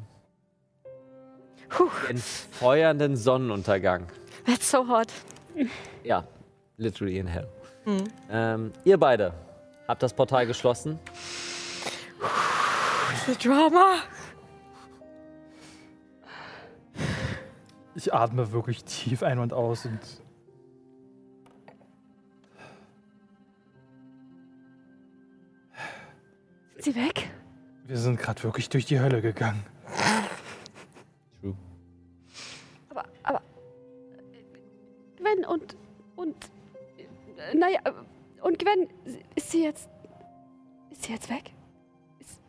den 2.09 2.19
feuernden 2.19 3.17
Sonnenuntergang. 3.17 4.07
That's 4.45 4.71
so 4.71 4.87
hot. 4.87 5.09
Ja, 6.05 6.27
literally 6.77 7.19
in 7.19 7.27
hell. 7.27 7.49
Ähm, 8.31 8.73
ihr 8.85 8.99
beide 8.99 9.33
habt 9.87 10.03
das 10.03 10.13
Portal 10.13 10.47
geschlossen. 10.47 10.99
The 13.27 13.35
drama. 13.37 13.97
Ich 17.95 18.13
atme 18.15 18.53
wirklich 18.53 18.85
tief 18.85 19.23
ein 19.23 19.39
und 19.39 19.53
aus 19.53 19.87
und 19.87 19.99
Sind 26.75 26.95
sie 26.95 26.95
weg? 26.95 27.31
wir 27.89 27.97
sind 27.97 28.21
gerade 28.21 28.43
wirklich 28.43 28.69
durch 28.69 28.85
die 28.85 29.01
Hölle 29.01 29.23
gegangen. 29.23 29.65
True. 31.41 31.57
Aber, 32.91 33.05
aber. 33.23 33.43
Gwen 35.17 35.45
und. 35.47 35.77
Und. 36.17 36.37
Naja, 37.55 37.81
und 38.43 38.59
Gwen, 38.59 38.89
ist 39.35 39.51
sie 39.51 39.65
jetzt. 39.65 39.89
Ist 40.91 41.05
sie 41.05 41.13
jetzt 41.13 41.31
weg? 41.31 41.53
Ist, 42.19 42.41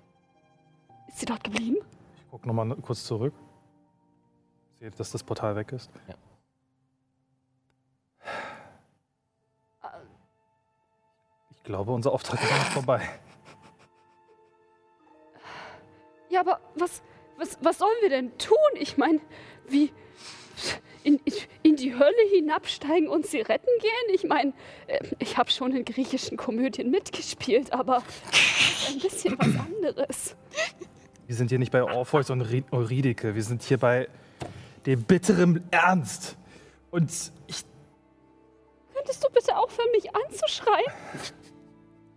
ist 1.07 1.19
sie 1.19 1.25
dort 1.25 1.43
geblieben? 1.43 1.77
Ich 2.17 2.31
gucke 2.31 2.47
nochmal 2.47 2.75
kurz 2.77 3.03
zurück. 3.05 3.33
Sehe, 4.79 4.91
dass 4.91 5.11
das 5.11 5.23
Portal 5.23 5.55
weg 5.55 5.71
ist. 5.71 5.89
Ja. 6.07 6.15
Ich 11.51 11.63
glaube, 11.63 11.91
unser 11.91 12.11
Auftrag 12.11 12.41
ist 12.41 12.49
noch 12.49 12.71
vorbei. 12.71 13.07
Ja, 16.29 16.39
aber 16.41 16.59
was, 16.75 17.03
was, 17.37 17.57
was 17.61 17.77
sollen 17.77 17.97
wir 18.01 18.09
denn 18.09 18.37
tun? 18.37 18.57
Ich 18.75 18.97
meine, 18.97 19.19
wie 19.67 19.91
in, 21.17 21.33
in, 21.63 21.75
die 21.75 21.93
Hölle 21.93 22.29
hinabsteigen 22.33 23.07
und 23.07 23.25
sie 23.25 23.41
retten 23.41 23.69
gehen? 23.81 24.15
Ich 24.15 24.23
meine, 24.25 24.53
äh, 24.87 24.99
ich 25.19 25.37
habe 25.37 25.49
schon 25.49 25.75
in 25.75 25.83
griechischen 25.85 26.37
Komödien 26.37 26.91
mitgespielt, 26.91 27.73
aber 27.73 28.03
das 28.31 28.39
ist 28.81 28.89
ein 28.89 28.99
bisschen 28.99 29.39
was 29.39 29.47
anderes. 29.65 30.35
Wir 31.27 31.35
sind 31.35 31.49
hier 31.49 31.59
nicht 31.59 31.71
bei 31.71 31.83
Orpheus 31.83 32.29
und 32.29 32.41
Ri- 32.43 32.63
Eurydike. 32.71 33.35
Wir 33.35 33.43
sind 33.43 33.63
hier 33.63 33.77
bei 33.77 34.07
dem 34.85 35.03
bitteren 35.03 35.63
Ernst. 35.71 36.35
Und 36.91 37.11
ich, 37.47 37.63
Könntest 38.93 39.23
du 39.23 39.29
bitte 39.31 39.55
aufhören, 39.57 39.87
mich 39.91 40.13
anzuschreien? 40.15 40.91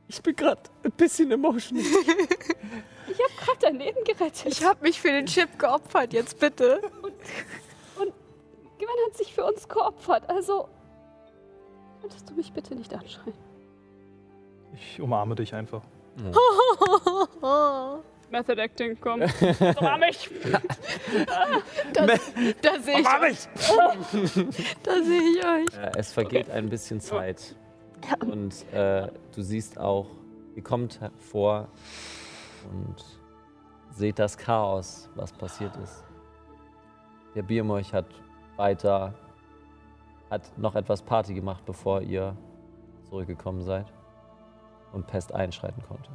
Ich 0.08 0.20
bin 0.22 0.34
gerade 0.36 0.60
ein 0.84 0.92
bisschen 0.92 1.30
emotional. 1.30 1.84
Ich 1.84 3.18
habe 3.18 3.32
gerade 3.44 3.58
dein 3.60 3.78
Leben 3.78 4.04
gerettet. 4.04 4.46
Ich 4.46 4.64
habe 4.64 4.82
mich 4.82 5.00
für 5.00 5.08
den 5.08 5.26
Chip 5.26 5.58
geopfert, 5.58 6.12
jetzt 6.12 6.38
bitte. 6.38 6.80
Gwen 8.82 9.06
hat 9.06 9.16
sich 9.16 9.32
für 9.32 9.44
uns 9.44 9.68
geopfert, 9.68 10.28
also 10.28 10.68
könntest 12.00 12.28
du 12.28 12.34
mich 12.34 12.52
bitte 12.52 12.74
nicht 12.74 12.92
anschreien? 12.92 13.36
ich 14.74 15.00
umarme 15.00 15.36
dich 15.36 15.54
einfach. 15.54 15.82
Method 18.30 18.60
Acting, 18.60 18.98
komm. 19.00 19.22
Umarm 19.78 20.00
mich. 20.06 20.28
Da 22.60 22.80
sehe 22.80 23.00
ich 23.00 23.06
euch. 23.06 23.38
Da 24.82 25.02
sehe 25.02 25.20
ich 25.20 25.44
euch. 25.44 25.78
Äh, 25.78 25.92
es 25.96 26.12
vergeht 26.12 26.50
ein 26.50 26.68
bisschen 26.68 27.00
Zeit. 27.00 27.54
Und 28.20 28.66
äh, 28.72 29.08
du 29.32 29.42
siehst 29.42 29.78
auch, 29.78 30.08
ihr 30.56 30.64
kommt 30.64 30.98
vor 31.18 31.68
und 32.68 32.96
seht 33.92 34.18
das 34.18 34.36
Chaos, 34.36 35.08
was 35.14 35.32
passiert 35.32 35.76
ist. 35.76 36.02
Der 37.36 37.42
Biermolch 37.42 37.92
hat 37.94 38.06
weiter, 38.56 39.14
hat 40.30 40.56
noch 40.58 40.74
etwas 40.74 41.02
Party 41.02 41.34
gemacht, 41.34 41.64
bevor 41.64 42.00
ihr 42.02 42.36
zurückgekommen 43.08 43.62
seid 43.62 43.86
und 44.92 45.06
Pest 45.06 45.34
einschreiten 45.34 45.82
konnte. 45.88 46.10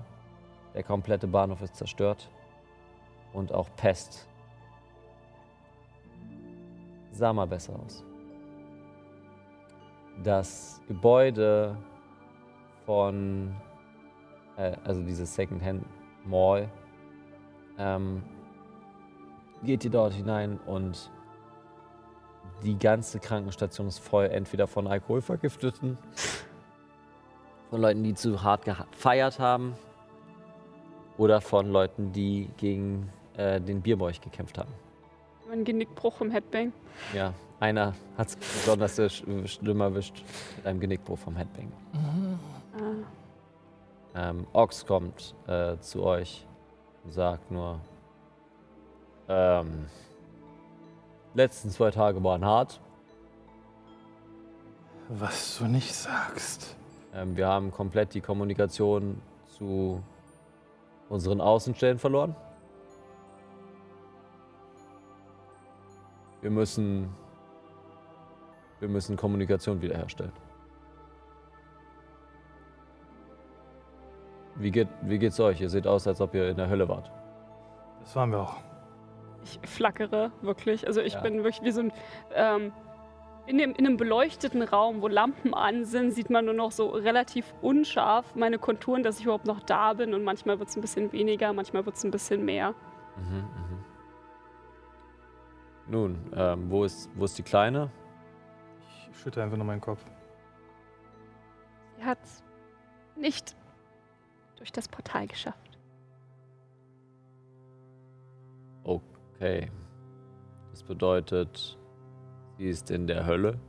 Der 0.73 0.83
komplette 0.83 1.27
Bahnhof 1.27 1.61
ist 1.61 1.75
zerstört 1.75 2.29
und 3.33 3.53
auch 3.53 3.67
Pest 3.75 4.27
sah 7.11 7.33
mal 7.33 7.47
besser 7.47 7.73
aus 7.85 8.03
das 10.23 10.81
Gebäude 10.87 11.77
von, 12.85 13.55
äh, 14.57 14.75
also 14.83 15.01
dieses 15.03 15.33
Secondhand 15.33 15.85
Mall, 16.25 16.69
ähm, 17.77 18.23
geht 19.63 19.83
ihr 19.85 19.91
dort 19.91 20.13
hinein 20.13 20.59
und 20.65 21.11
die 22.63 22.77
ganze 22.77 23.19
Krankenstation 23.19 23.87
ist 23.87 23.99
voll, 23.99 24.25
entweder 24.25 24.67
von 24.67 24.87
Alkoholvergifteten, 24.87 25.97
von 27.69 27.81
Leuten, 27.81 28.03
die 28.03 28.13
zu 28.13 28.41
hart 28.43 28.65
gefeiert 28.65 29.39
haben, 29.39 29.75
oder 31.17 31.41
von 31.41 31.69
Leuten, 31.71 32.11
die 32.13 32.49
gegen 32.57 33.09
äh, 33.35 33.59
den 33.59 33.81
Bierbäuch 33.81 34.21
gekämpft 34.21 34.57
haben. 34.57 34.71
Ein 35.51 35.63
Genickbruch 35.63 36.21
im 36.21 36.29
Headbang. 36.29 36.73
Ja, 37.13 37.33
einer 37.59 37.93
hat 38.17 38.27
es 38.27 38.35
besonders 38.35 38.99
sch- 38.99 39.47
schlimm 39.47 39.81
erwischt 39.81 40.23
mit 40.57 40.67
einem 40.67 40.79
Genickbruch 40.79 41.17
vom 41.17 41.35
Headbang. 41.35 41.71
Ah. 44.13 44.29
Ähm, 44.29 44.45
Ox 44.53 44.85
kommt 44.85 45.33
äh, 45.47 45.77
zu 45.79 46.03
euch 46.03 46.45
und 47.03 47.11
sagt 47.11 47.49
nur, 47.49 47.79
ähm, 49.29 49.85
letzten 51.37 51.69
zwei 51.69 51.91
Tage 51.91 52.21
waren 52.23 52.43
hart. 52.43 52.81
Was 55.09 55.57
du 55.57 55.65
nicht 55.65 55.93
sagst. 55.93 56.75
Ähm, 57.13 57.37
wir 57.37 57.47
haben 57.47 57.71
komplett 57.71 58.13
die 58.13 58.21
Kommunikation 58.21 59.21
zu 59.47 60.03
unseren 61.07 61.39
Außenstellen 61.39 61.99
verloren. 61.99 62.35
Wir 66.41 66.51
müssen, 66.51 67.15
wir 68.79 68.89
müssen 68.89 69.15
Kommunikation 69.15 69.81
wiederherstellen. 69.81 70.33
Wie, 74.55 74.71
geht, 74.71 74.87
wie 75.03 75.19
geht's 75.19 75.39
euch? 75.39 75.61
Ihr 75.61 75.69
seht 75.69 75.87
aus, 75.87 76.07
als 76.07 76.19
ob 76.19 76.33
ihr 76.33 76.49
in 76.49 76.57
der 76.57 76.67
Hölle 76.67 76.89
wart. 76.89 77.11
Das 78.01 78.15
waren 78.15 78.31
wir 78.31 78.41
auch. 78.41 78.66
Ich 79.47 79.69
flackere 79.69 80.31
wirklich. 80.41 80.85
Also 80.87 81.01
ich 81.01 81.13
Ja. 81.13 81.21
bin 81.21 81.43
wirklich 81.43 81.63
wie 81.63 81.71
so 81.71 81.81
ein. 81.81 81.93
Ähm, 82.33 82.73
in, 83.45 83.57
dem, 83.59 83.71
in 83.75 83.85
einem 83.85 83.95
beleuchteten 83.95 84.61
Raum, 84.61 85.01
wo 85.01 85.07
Lampen 85.07 85.53
an 85.53 85.85
sind, 85.85 86.11
sieht 86.11 86.29
man 86.29 86.43
nur 86.43 86.53
noch 86.53 86.71
so 86.73 86.89
relativ 86.89 87.53
unscharf 87.61 88.35
meine 88.35 88.59
Konturen, 88.59 89.03
dass 89.03 89.19
ich 89.19 89.23
überhaupt 89.23 89.45
noch 89.45 89.61
da 89.61 89.93
bin. 89.93 90.13
Und 90.13 90.25
manchmal 90.25 90.59
wird 90.59 90.67
es 90.67 90.75
ein 90.75 90.81
bisschen 90.81 91.13
weniger, 91.13 91.53
manchmal 91.53 91.85
wird 91.85 91.95
es 91.95 92.03
ein 92.03 92.11
bisschen 92.11 92.43
mehr. 92.43 92.73
Mhm, 93.15 93.37
mhm. 93.37 93.85
Nun, 95.89 96.17
ähm, 96.35 96.69
wo, 96.69 96.83
ist, 96.83 97.09
wo 97.15 97.23
ist 97.23 97.37
die 97.37 97.43
Kleine? 97.43 97.89
Ich 99.11 99.17
schütte 99.17 99.41
einfach 99.41 99.55
nur 99.55 99.65
meinen 99.65 99.79
Kopf. 99.79 100.03
Sie 101.97 102.03
hat 102.03 102.19
es 102.23 102.43
nicht 103.15 103.55
durch 104.57 104.73
das 104.73 104.89
Portal 104.89 105.25
geschafft. 105.27 105.66
Okay. 109.37 109.71
Das 110.71 110.81
bedeutet, 110.81 111.77
sie 112.57 112.69
ist 112.69 112.89
in 112.89 113.05
der 113.05 113.23
Hölle. 113.23 113.59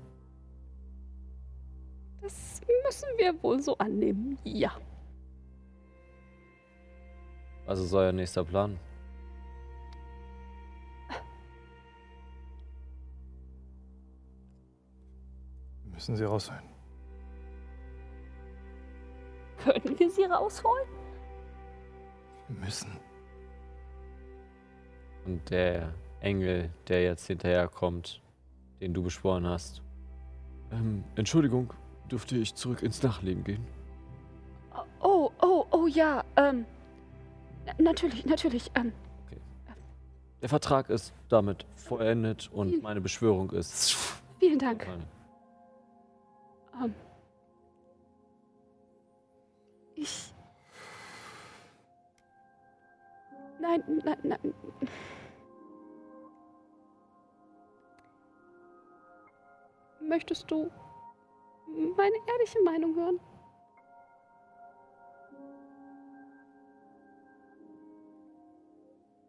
Das 2.23 2.63
müssen 2.87 3.09
wir 3.19 3.43
wohl 3.43 3.61
so 3.61 3.77
annehmen. 3.77 4.39
Ja. 4.45 4.73
Was 7.67 7.81
ist 7.81 7.93
euer 7.93 8.13
nächster 8.13 8.45
Plan? 8.45 8.81
Wir 15.85 15.93
müssen 15.93 16.17
sie 16.17 16.25
rausholen. 16.25 16.63
Können 19.59 19.99
wir 19.99 20.11
sie 20.11 20.25
rausholen? 20.25 20.89
Wir 22.49 22.61
müssen. 22.61 23.08
Und 25.29 25.51
der 25.51 25.93
Engel, 26.21 26.71
der 26.89 27.03
jetzt 27.03 27.27
hinterherkommt, 27.27 28.23
den 28.81 28.95
du 28.95 29.03
beschworen 29.03 29.47
hast. 29.47 29.83
Ähm, 30.73 31.05
Entschuldigung, 31.17 31.75
dürfte 32.11 32.39
ich 32.39 32.55
zurück 32.55 32.83
ins 32.83 33.03
Nachleben 33.03 33.45
gehen? 33.45 33.63
Oh, 35.03 35.31
oh, 35.43 35.67
oh 35.71 35.87
ja. 35.87 36.25
Ähm, 36.37 36.65
na- 37.67 37.75
natürlich, 37.79 38.25
natürlich. 38.25 38.71
Ähm, 38.75 38.91
Der 40.41 40.49
Vertrag 40.49 40.89
ist 40.89 41.13
damit 41.29 41.67
vollendet 41.77 42.49
und 42.51 42.71
Vielen- 42.71 42.83
meine 42.83 43.03
Beschwörung 43.03 43.51
ist. 43.51 43.97
vielen 44.39 44.59
Dank. 44.59 44.87
Ähm, 46.83 46.95
ich. 49.95 50.33
Nein, 53.61 53.83
nein, 54.05 54.17
nein. 54.23 54.55
Möchtest 60.09 60.51
du 60.51 60.71
meine 61.97 62.17
ehrliche 62.27 62.63
Meinung 62.65 62.95
hören? 62.97 63.21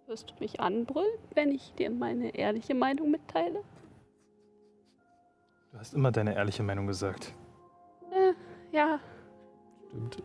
Wirst 0.07 0.31
du 0.31 0.34
mich 0.39 0.60
anbrüllen, 0.60 1.19
wenn 1.35 1.51
ich 1.51 1.73
dir 1.76 1.91
meine 1.91 2.34
ehrliche 2.35 2.73
Meinung 2.73 3.11
mitteile? 3.11 3.64
Du 5.72 5.77
hast 5.77 5.93
immer 5.93 6.11
deine 6.11 6.34
ehrliche 6.34 6.64
Meinung 6.64 6.88
gesagt. 6.88 7.31
Äh, 8.11 8.34
ja. 8.72 8.99
Stimmt. 9.88 10.23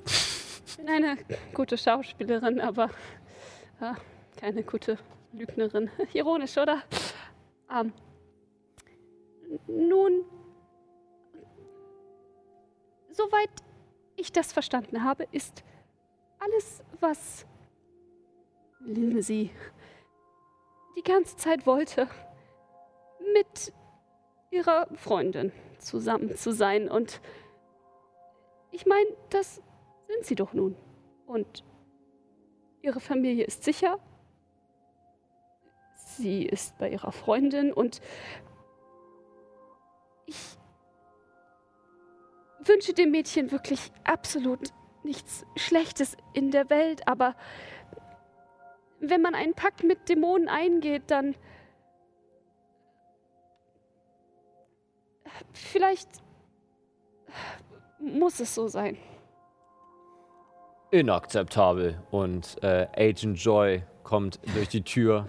Ich 0.67 0.77
bin 0.79 0.89
eine 0.89 1.19
gute 1.53 1.77
Schauspielerin, 1.77 2.61
aber 2.61 2.85
äh, 3.81 3.93
keine 4.41 4.63
gute 4.63 4.99
Lügnerin. 5.33 5.91
Ironisch, 6.15 6.57
oder? 6.57 6.83
Ähm, 7.71 7.93
nun, 9.67 10.25
soweit 13.15 13.51
ich 14.17 14.33
das 14.33 14.53
verstanden 14.53 15.05
habe, 15.05 15.27
ist 15.33 15.65
alles, 16.39 16.83
was 17.01 17.47
Lindsay 18.81 19.51
die 20.97 21.03
ganze 21.03 21.37
Zeit 21.37 21.67
wollte, 21.67 22.09
mit 23.33 23.73
ihrer 24.51 24.87
Freundin 24.95 25.53
zusammen 25.79 26.37
zu 26.37 26.53
sein. 26.53 26.89
Und 26.89 27.21
ich 28.71 28.87
meine, 28.87 29.09
das 29.31 29.57
sind 30.07 30.25
sie 30.25 30.35
doch 30.35 30.53
nun. 30.53 30.77
Und 31.27 31.65
ihre 32.83 33.01
Familie 33.01 33.45
ist 33.45 33.65
sicher. 33.65 33.99
Sie 35.97 36.45
ist 36.45 36.79
bei 36.79 36.91
ihrer 36.91 37.11
Freundin 37.11 37.73
und 37.73 38.01
ich 40.27 40.57
wünsche 42.67 42.93
dem 42.93 43.11
Mädchen 43.11 43.51
wirklich 43.51 43.91
absolut 44.05 44.71
nichts 45.03 45.45
Schlechtes 45.57 46.17
in 46.33 46.51
der 46.51 46.71
Welt, 46.71 47.07
aber 47.07 47.35
wenn 49.01 49.21
man 49.21 49.35
einen 49.35 49.55
Pakt 49.55 49.85
mit 49.85 50.09
Dämonen 50.09 50.49
eingeht, 50.49 51.05
dann 51.09 51.35
vielleicht 55.53 56.09
muss 57.99 58.41
es 58.41 58.55
so 58.55 58.69
sein. 58.69 58.97
Inakzeptabel. 60.91 62.01
Und 62.11 62.63
äh, 62.63 62.87
Agent 62.97 63.43
Joy 63.43 63.83
kommt 64.05 64.39
durch 64.55 64.69
die 64.69 64.83
Tür. 64.83 65.27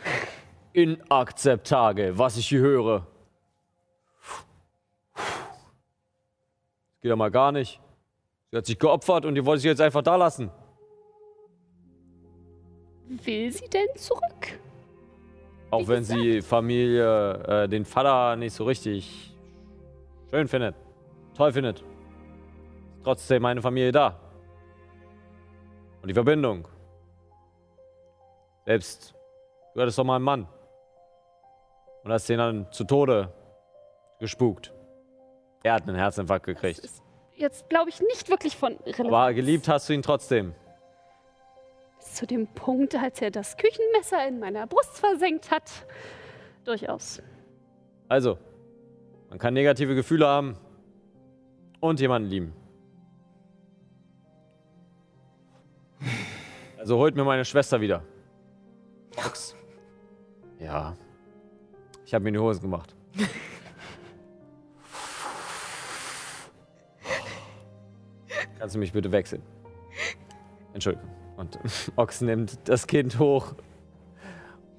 Inakzeptabel, 0.73 2.17
was 2.17 2.37
ich 2.37 2.47
hier 2.49 2.59
höre. 2.59 3.07
Geht 7.05 7.11
ja 7.11 7.15
mal 7.15 7.29
gar 7.29 7.51
nicht. 7.51 7.79
Sie 8.49 8.57
hat 8.57 8.65
sich 8.65 8.79
geopfert 8.79 9.25
und 9.25 9.35
die 9.35 9.45
wollte 9.45 9.61
sich 9.61 9.69
jetzt 9.69 9.79
einfach 9.79 10.01
da 10.01 10.15
lassen. 10.15 10.49
Will 13.23 13.51
sie 13.51 13.69
denn 13.69 13.95
zurück? 13.95 14.59
Auch 15.69 15.81
Wie 15.81 15.87
wenn 15.87 16.03
sie 16.03 16.41
Familie, 16.41 17.33
äh, 17.43 17.69
den 17.69 17.85
Vater 17.85 18.35
nicht 18.37 18.53
so 18.53 18.63
richtig 18.63 19.35
schön 20.31 20.47
findet, 20.47 20.73
toll 21.37 21.51
findet. 21.51 21.81
Ist 21.81 23.03
trotzdem 23.03 23.43
meine 23.43 23.61
Familie 23.61 23.91
da. 23.91 24.19
Und 26.01 26.07
die 26.07 26.15
Verbindung. 26.15 26.67
Selbst, 28.65 29.13
du 29.75 29.81
hattest 29.81 29.99
doch 29.99 30.03
mal 30.03 30.15
einen 30.15 30.25
Mann. 30.25 30.47
Und 32.03 32.11
hast 32.11 32.27
den 32.29 32.39
dann 32.39 32.71
zu 32.71 32.83
Tode 32.83 33.31
gespukt. 34.19 34.74
Er 35.65 35.73
hat 35.73 35.87
einen 35.87 35.97
Herzinfarkt 35.97 36.47
Das 36.47 36.53
gekriegt. 36.53 36.77
ist 36.77 37.01
jetzt, 37.33 37.67
glaube 37.69 37.89
ich, 37.89 37.99
nicht 37.99 38.29
wirklich 38.29 38.55
von 38.55 38.75
Relevanz. 38.85 39.07
Aber 39.07 39.33
geliebt 39.33 39.67
hast 39.67 39.89
du 39.89 39.93
ihn 39.93 40.03
trotzdem. 40.03 40.53
Bis 41.97 42.13
zu 42.13 42.27
dem 42.27 42.45
Punkt, 42.45 42.93
als 42.93 43.19
er 43.19 43.31
das 43.31 43.57
Küchenmesser 43.57 44.27
in 44.27 44.37
meiner 44.39 44.67
Brust 44.67 44.99
versenkt 44.99 45.49
hat. 45.49 45.71
Durchaus. 46.65 47.19
Also, 48.09 48.37
man 49.29 49.39
kann 49.39 49.55
negative 49.55 49.95
Gefühle 49.95 50.27
haben 50.27 50.55
und 51.79 51.99
jemanden 51.99 52.29
lieben. 52.29 52.53
Also 56.77 56.99
holt 56.99 57.15
mir 57.15 57.23
meine 57.23 57.43
Schwester 57.43 57.81
wieder. 57.81 58.03
Ox. 59.17 59.55
Ja. 60.59 60.95
Ich 62.05 62.13
habe 62.13 62.21
mir 62.21 62.29
in 62.29 62.33
die 62.35 62.39
Hosen 62.39 62.61
gemacht. 62.61 62.93
Kannst 68.65 68.73
du 68.73 68.79
mich 68.79 68.93
bitte 68.93 69.11
wechseln? 69.11 69.43
Entschuldigung. 70.73 71.07
Und 71.37 71.59
Ox 71.97 72.21
nimmt 72.21 72.57
das 72.65 72.87
Kind 72.87 73.19
hoch 73.19 73.53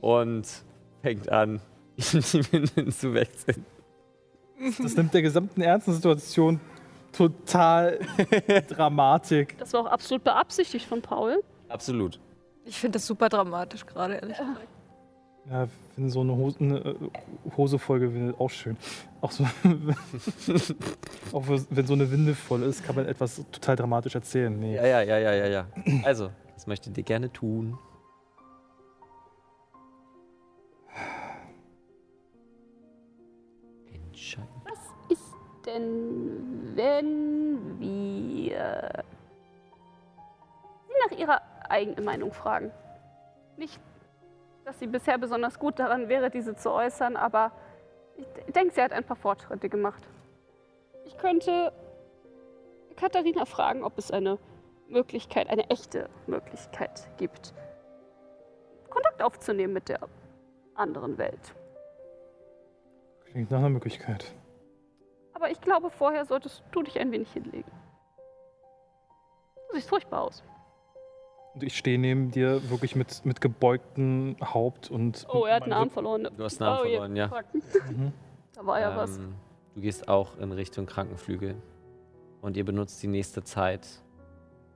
und 0.00 0.44
fängt 1.02 1.30
an, 1.30 1.60
ihm 1.96 2.20
die 2.20 2.52
Windeln 2.52 2.90
zu 2.90 3.14
wechseln. 3.14 3.64
Das 4.82 4.96
nimmt 4.96 5.14
der 5.14 5.22
gesamten 5.22 5.60
ernsten 5.60 5.92
Situation 5.92 6.58
total 7.12 8.00
Dramatik. 8.68 9.56
Das 9.58 9.72
war 9.72 9.82
auch 9.82 9.86
absolut 9.92 10.24
beabsichtigt 10.24 10.86
von 10.86 11.00
Paul. 11.00 11.44
Absolut. 11.68 12.18
Ich 12.64 12.80
finde 12.80 12.96
das 12.96 13.06
super 13.06 13.28
dramatisch 13.28 13.86
gerade, 13.86 14.14
ehrlich 14.14 14.36
gesagt. 14.36 14.62
Ja, 14.62 14.75
wenn 15.48 16.10
so 16.10 16.20
eine 16.20 16.34
Hose, 16.34 16.58
eine 16.60 16.78
äh, 16.78 16.94
Hose 17.56 17.78
voll 17.78 18.00
gewindet, 18.00 18.38
auch 18.38 18.50
schön. 18.50 18.76
Auch, 19.20 19.30
so, 19.30 19.44
auch 21.32 21.44
wenn 21.70 21.86
so 21.86 21.94
eine 21.94 22.10
Windel 22.10 22.34
voll 22.34 22.62
ist, 22.62 22.84
kann 22.84 22.96
man 22.96 23.06
etwas 23.06 23.36
total 23.52 23.76
dramatisch 23.76 24.14
erzählen. 24.14 24.58
Nee. 24.58 24.76
Ja, 24.76 24.86
ja, 24.86 25.02
ja, 25.02 25.18
ja, 25.18 25.32
ja, 25.34 25.46
ja. 25.46 25.66
Also, 26.04 26.30
was 26.54 26.66
möchtet 26.66 26.96
ihr 26.98 27.04
gerne 27.04 27.32
tun? 27.32 27.78
Entscheiden. 33.92 34.48
Ist 35.08 35.34
denn, 35.64 36.74
wenn 36.74 37.78
wir 37.78 39.04
Sie 40.88 41.10
nach 41.10 41.18
Ihrer 41.18 41.40
eigenen 41.68 42.04
Meinung 42.04 42.32
fragen? 42.32 42.70
Nicht, 43.56 43.80
dass 44.66 44.80
sie 44.80 44.88
bisher 44.88 45.16
besonders 45.16 45.60
gut 45.60 45.78
daran 45.78 46.08
wäre, 46.08 46.28
diese 46.28 46.56
zu 46.56 46.72
äußern, 46.72 47.16
aber 47.16 47.52
ich 48.16 48.26
denke, 48.52 48.74
sie 48.74 48.82
hat 48.82 48.92
ein 48.92 49.04
paar 49.04 49.16
Fortschritte 49.16 49.68
gemacht. 49.68 50.02
Ich 51.04 51.16
könnte 51.16 51.72
Katharina 52.96 53.44
fragen, 53.44 53.84
ob 53.84 53.96
es 53.96 54.10
eine 54.10 54.38
Möglichkeit, 54.88 55.48
eine 55.48 55.70
echte 55.70 56.10
Möglichkeit 56.26 57.08
gibt, 57.16 57.54
Kontakt 58.90 59.22
aufzunehmen 59.22 59.72
mit 59.72 59.88
der 59.88 60.00
anderen 60.74 61.16
Welt. 61.16 61.54
Klingt 63.26 63.52
nach 63.52 63.58
einer 63.58 63.70
Möglichkeit. 63.70 64.34
Aber 65.32 65.48
ich 65.48 65.60
glaube, 65.60 65.90
vorher 65.90 66.24
solltest 66.24 66.64
du 66.72 66.82
dich 66.82 66.98
ein 66.98 67.12
wenig 67.12 67.30
hinlegen. 67.32 67.70
Du 69.68 69.76
siehst 69.76 69.88
furchtbar 69.88 70.22
aus. 70.22 70.42
Und 71.56 71.62
ich 71.62 71.74
stehe 71.78 71.98
neben 71.98 72.30
dir 72.30 72.68
wirklich 72.68 72.94
mit, 72.96 73.24
mit 73.24 73.40
gebeugtem 73.40 74.36
Haupt 74.44 74.90
und. 74.90 75.26
Oh, 75.32 75.46
er 75.46 75.56
hat 75.56 75.62
einen 75.62 75.72
Arm 75.72 75.88
verloren. 75.88 76.28
Du 76.36 76.44
hast 76.44 76.60
einen 76.60 76.68
Arm 76.70 76.80
Oh, 76.82 76.84
je- 76.84 76.90
verloren, 76.98 77.16
ja. 77.16 77.30
Mhm. 77.90 78.12
Da 78.52 78.66
war 78.66 78.78
ja 78.78 78.94
was. 78.94 79.16
Ähm, 79.16 79.34
du 79.74 79.80
gehst 79.80 80.06
auch 80.06 80.36
in 80.36 80.52
Richtung 80.52 80.84
Krankenflügel. 80.84 81.56
Und 82.42 82.58
ihr 82.58 82.64
benutzt 82.66 83.02
die 83.02 83.06
nächste 83.06 83.42
Zeit, 83.42 83.88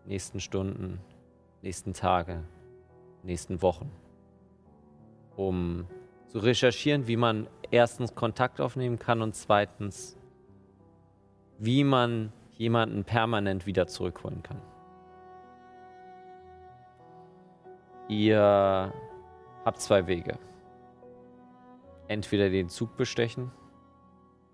nächsten 0.06 0.40
Stunden, 0.40 1.00
nächsten 1.60 1.92
Tage, 1.92 2.44
nächsten 3.24 3.60
Wochen, 3.60 3.90
um 5.36 5.86
zu 6.28 6.38
recherchieren, 6.38 7.06
wie 7.06 7.16
man 7.18 7.46
erstens 7.70 8.14
Kontakt 8.14 8.58
aufnehmen 8.58 8.98
kann 8.98 9.20
und 9.20 9.34
zweitens, 9.34 10.16
wie 11.58 11.84
man 11.84 12.32
jemanden 12.52 13.04
permanent 13.04 13.66
wieder 13.66 13.86
zurückholen 13.86 14.42
kann. 14.42 14.62
Ihr 18.10 18.92
habt 19.64 19.80
zwei 19.80 20.04
Wege. 20.08 20.36
Entweder 22.08 22.50
den 22.50 22.68
Zug 22.68 22.96
bestechen, 22.96 23.52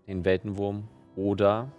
den 0.07 0.27
Weltenwurm, 0.27 0.87
oder 1.17 1.73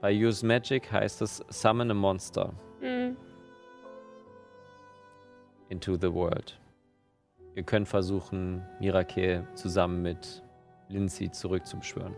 bei 0.00 0.10
Use 0.14 0.44
Magic 0.46 0.90
heißt 0.90 1.20
es 1.20 1.44
Summon 1.50 1.90
a 1.90 1.94
Monster 1.94 2.54
Mhm. 2.80 3.14
into 5.68 5.96
the 5.96 6.10
world. 6.12 6.58
Ihr 7.54 7.62
könnt 7.62 7.86
versuchen, 7.88 8.66
Mirakel 8.80 9.46
zusammen 9.54 10.00
mit 10.00 10.42
Lindsay 10.88 11.30
zurückzubeschwören. 11.30 12.14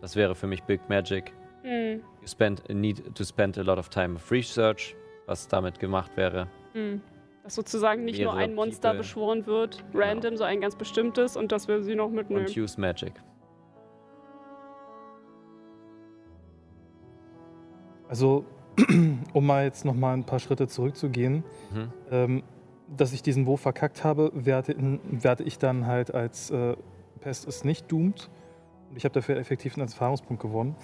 Das 0.00 0.16
wäre 0.16 0.34
für 0.34 0.48
mich 0.48 0.64
Big 0.64 0.80
Magic. 0.88 1.32
Mhm. 1.62 2.02
You 2.20 2.26
spend, 2.26 2.68
need 2.68 3.14
to 3.14 3.22
spend 3.22 3.56
a 3.58 3.62
lot 3.62 3.78
of 3.78 3.88
time 3.90 4.16
of 4.16 4.28
research, 4.32 4.96
was 5.26 5.46
damit 5.46 5.78
gemacht 5.78 6.10
wäre. 6.16 6.48
Hm. 6.74 7.00
Dass 7.42 7.54
sozusagen 7.54 8.04
nicht 8.04 8.20
nur 8.20 8.34
ein 8.34 8.54
Monster 8.54 8.90
People. 8.90 8.98
beschworen 8.98 9.46
wird, 9.46 9.84
genau. 9.92 10.04
random, 10.04 10.36
so 10.36 10.44
ein 10.44 10.60
ganz 10.60 10.76
bestimmtes, 10.76 11.36
und 11.36 11.52
dass 11.52 11.68
wir 11.68 11.82
sie 11.82 11.94
noch 11.94 12.10
mitnehmen. 12.10 12.46
Und 12.46 12.56
use 12.56 12.80
Magic. 12.80 13.12
Also, 18.08 18.44
um 19.32 19.46
mal 19.46 19.64
jetzt 19.64 19.84
noch 19.84 19.94
mal 19.94 20.14
ein 20.14 20.24
paar 20.24 20.38
Schritte 20.38 20.68
zurückzugehen, 20.68 21.44
mhm. 21.72 21.92
ähm, 22.10 22.42
dass 22.96 23.12
ich 23.12 23.22
diesen 23.22 23.46
Wurf 23.46 23.60
verkackt 23.60 24.04
habe, 24.04 24.30
werte, 24.34 24.74
werte 25.04 25.42
ich 25.42 25.58
dann 25.58 25.86
halt 25.86 26.14
als 26.14 26.50
äh, 26.50 26.76
Pest 27.20 27.46
ist 27.46 27.64
nicht 27.64 27.90
doomed. 27.90 28.28
Und 28.90 28.96
ich 28.96 29.04
habe 29.04 29.14
dafür 29.14 29.36
effektiv 29.36 29.76
einen 29.76 29.88
Erfahrungspunkt 29.88 30.42
gewonnen. 30.42 30.76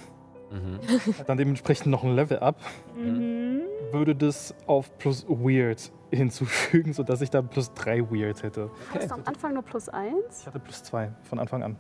Mhm. 0.51 0.81
Hat 1.19 1.29
dann 1.29 1.39
dementsprechend 1.39 1.87
noch 1.87 2.03
ein 2.05 2.15
Level 2.15 2.39
up. 2.41 2.57
Mhm. 2.97 3.63
Würde 3.93 4.15
das 4.15 4.55
auf 4.67 4.97
plus 4.99 5.27
Weird 5.29 5.91
hinzufügen, 6.11 6.93
sodass 6.93 7.21
ich 7.21 7.31
dann 7.31 7.49
plus 7.49 7.73
3 7.75 8.11
Weird 8.11 8.43
hätte. 8.43 8.71
Hast 8.95 9.11
du 9.11 9.15
am 9.15 9.23
Anfang 9.25 9.55
nur 9.55 9.63
plus 9.63 9.89
eins? 9.89 10.41
Ich 10.41 10.47
hatte 10.47 10.59
plus 10.59 10.83
2 10.85 11.13
von 11.23 11.39
Anfang 11.39 11.63
an. 11.63 11.77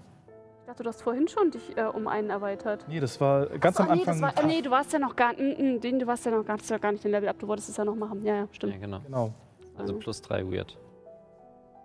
Ich 0.61 0.67
dachte, 0.67 0.83
du 0.85 0.89
hast 0.89 1.03
vorhin 1.03 1.27
schon 1.27 1.51
dich 1.51 1.77
äh, 1.77 1.83
um 1.83 2.07
einen 2.07 2.31
erweitert. 2.31 2.85
Nee, 2.89 3.01
das 3.01 3.21
war 3.21 3.47
ganz 3.47 3.79
Ach 3.81 3.89
am 3.89 3.97
nee, 3.97 4.05
Anfang. 4.07 4.23
war, 4.23 4.33
nee, 4.47 4.63
du 4.63 4.71
warst 4.71 4.93
ja 4.93 5.01
noch 5.01 5.17
gar, 5.17 5.33
mm, 5.33 5.77
mm, 5.77 5.81
den, 5.81 5.99
du 5.99 6.07
warst 6.07 6.25
ja 6.27 6.31
noch 6.31 6.45
gar, 6.45 6.59
ja 6.63 6.79
gar 6.79 6.93
nicht 6.93 7.03
den 7.03 7.11
Level 7.11 7.29
up. 7.29 7.39
Du 7.41 7.49
wolltest 7.49 7.71
es 7.71 7.77
ja 7.77 7.85
noch 7.85 7.97
machen. 7.97 8.23
Ja, 8.25 8.35
ja, 8.35 8.41
Ja, 8.43 8.49
stimmt. 8.53 8.81
genau. 8.81 9.01
Genau. 9.01 9.33
Also 9.77 9.95
plus 9.99 10.23
drei 10.23 10.45
Weird. 10.49 10.79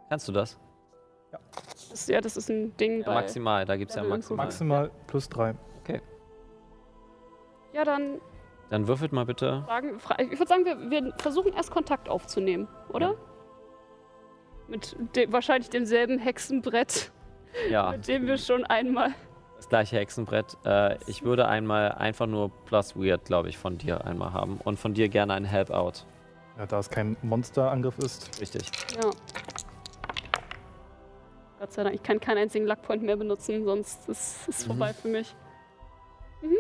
Kannst 0.10 0.28
du 0.28 0.32
das? 0.32 0.58
Das, 1.90 2.08
ja, 2.08 2.22
das 2.22 2.38
ist 2.38 2.50
ein 2.50 2.76
Ding 2.78 3.00
Ja, 3.00 3.08
bei. 3.08 3.14
maximal, 3.16 3.66
da 3.66 3.76
gibt 3.76 3.90
es 3.92 3.96
ja 3.98 4.04
maximal. 4.04 4.46
Maximal 4.46 4.92
plus 5.08 5.30
3. 5.30 5.56
Ja, 7.76 7.84
dann 7.84 8.22
Dann 8.70 8.88
würfelt 8.88 9.12
mal 9.12 9.26
bitte. 9.26 9.64
fragen. 9.68 10.00
Fra 10.00 10.18
ich 10.20 10.32
würde 10.40 10.48
sagen, 10.48 10.64
wir, 10.66 10.90
wir 10.90 11.14
versuchen 11.18 11.52
erst 11.54 11.72
Kontakt 11.72 12.08
aufzunehmen, 12.10 12.68
oder? 12.94 13.08
Ja. 13.10 13.16
Mit 14.70 14.96
dem, 15.16 15.32
wahrscheinlich 15.34 15.70
demselben 15.70 16.18
Hexenbrett, 16.18 17.12
Ja, 17.70 17.92
mit 17.92 18.08
dem 18.08 18.26
wir 18.28 18.38
schon 18.38 18.64
einmal. 18.66 19.10
das 19.58 19.68
gleiche 19.70 19.98
Hexenbrett. 19.98 20.58
Äh, 20.66 20.98
ich 21.06 21.24
würde 21.24 21.48
einmal 21.48 21.92
einfach 21.92 22.26
nur 22.28 22.50
plus 22.66 22.96
Weird, 22.96 23.26
glaube 23.26 23.50
ich, 23.50 23.58
von 23.58 23.78
dir 23.78 24.06
einmal 24.06 24.32
haben. 24.34 24.60
Und 24.64 24.80
von 24.80 24.94
dir 24.94 25.10
gerne 25.10 25.34
ein 25.34 25.44
Help 25.46 25.70
Out. 25.70 26.06
Ja, 26.58 26.66
da 26.66 26.80
es 26.80 26.90
kein 26.90 27.18
Monsterangriff 27.22 28.00
ist. 28.00 28.40
Richtig. 28.42 28.72
Ja. 28.96 29.12
Gott 31.60 31.72
sei 31.74 31.84
Dank, 31.84 31.96
ich 31.96 32.04
kann 32.04 32.20
keinen 32.20 32.38
einzigen 32.40 32.66
Luckpoint 32.66 33.04
mehr 33.04 33.18
benutzen, 33.18 33.66
sonst 33.66 34.08
ist 34.10 34.48
es 34.48 34.64
Mhm. 34.64 34.68
vorbei 34.72 34.94
für 34.94 35.10
mich. 35.10 35.36
Mhm. 36.42 36.56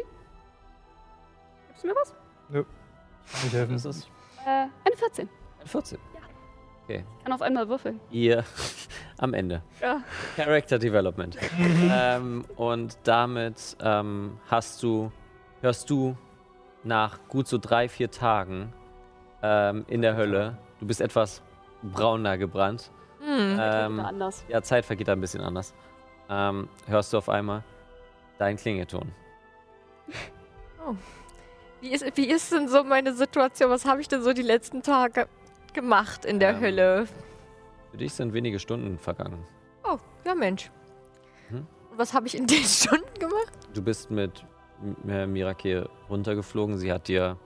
Du 1.86 1.92
mir 1.92 1.96
was? 2.02 2.16
Kann 2.52 2.66
nicht 3.44 3.54
helfen. 3.54 3.74
Das 3.74 3.86
ist 3.86 4.10
Äh, 4.46 4.50
eine 4.86 4.96
14. 4.96 5.30
14. 5.66 6.00
Kann 7.24 7.34
auf 7.34 7.42
einmal 7.42 7.68
würfeln. 7.68 8.00
Ihr 8.12 8.44
am 9.18 9.34
Ende. 9.34 9.62
Ja. 9.82 10.02
Character 10.36 10.80
Development. 10.80 11.38
ähm, 11.92 12.44
und 12.56 12.98
damit 13.04 13.78
ähm, 13.82 14.40
hast 14.48 14.82
du, 14.82 15.12
hörst 15.62 15.90
du 15.90 16.16
nach 16.84 17.20
gut 17.28 17.48
so 17.48 17.58
drei, 17.58 17.88
vier 17.90 18.10
Tagen 18.12 18.74
ähm, 19.42 19.86
in 19.88 20.02
der 20.02 20.16
Hölle, 20.16 20.58
du 20.80 20.88
bist 20.88 21.02
etwas 21.02 21.42
brauner 21.84 22.38
gebrannt. 22.38 22.92
Hm. 23.20 23.58
Ähm, 23.60 24.00
anders. 24.00 24.46
ja, 24.48 24.62
Zeit 24.62 24.86
vergeht 24.86 25.08
da 25.08 25.14
ein 25.14 25.22
bisschen 25.22 25.42
anders. 25.42 25.74
Ähm, 26.30 26.68
hörst 26.88 27.14
du 27.14 27.18
auf 27.18 27.30
einmal 27.30 27.64
deinen 28.38 28.58
Klingelton. 28.58 29.12
Wie, 31.86 31.92
ist, 31.94 32.18
wie 32.18 32.26
ist 32.26 32.52
denn 32.52 32.68
so 32.68 32.84
meine 32.84 33.14
Situation? 33.14 33.70
Was 33.70 33.86
habe 33.86 34.02
ich 34.02 34.08
denn 34.08 34.24
so 34.24 34.34
die 34.34 34.42
letzten 34.42 34.82
Tage 34.82 35.28
gemacht 35.74 36.26
in 36.26 36.40
der 36.40 36.56
Ähm. 36.56 36.60
Hölle? 36.62 37.08
Für 37.92 37.98
dich 37.98 38.12
sind 38.12 38.34
wenige 38.34 38.58
Stunden 38.58 38.98
vergangen. 38.98 39.46
Oh, 39.84 40.00
ja 40.26 40.34
Mensch. 40.34 40.72
Und 41.52 41.68
was 41.96 42.16
habe 42.16 42.26
ich 42.26 42.36
in 42.36 42.48
den 42.48 42.64
Stunden 42.64 43.14
gemacht? 43.20 43.54
Du 43.76 43.84
bist 43.84 44.10
mit 44.10 44.44
Mirake 45.04 45.88
runtergeflogen. 46.10 46.80
Sie 46.80 46.92
hat 46.92 47.08
dir 47.08 47.38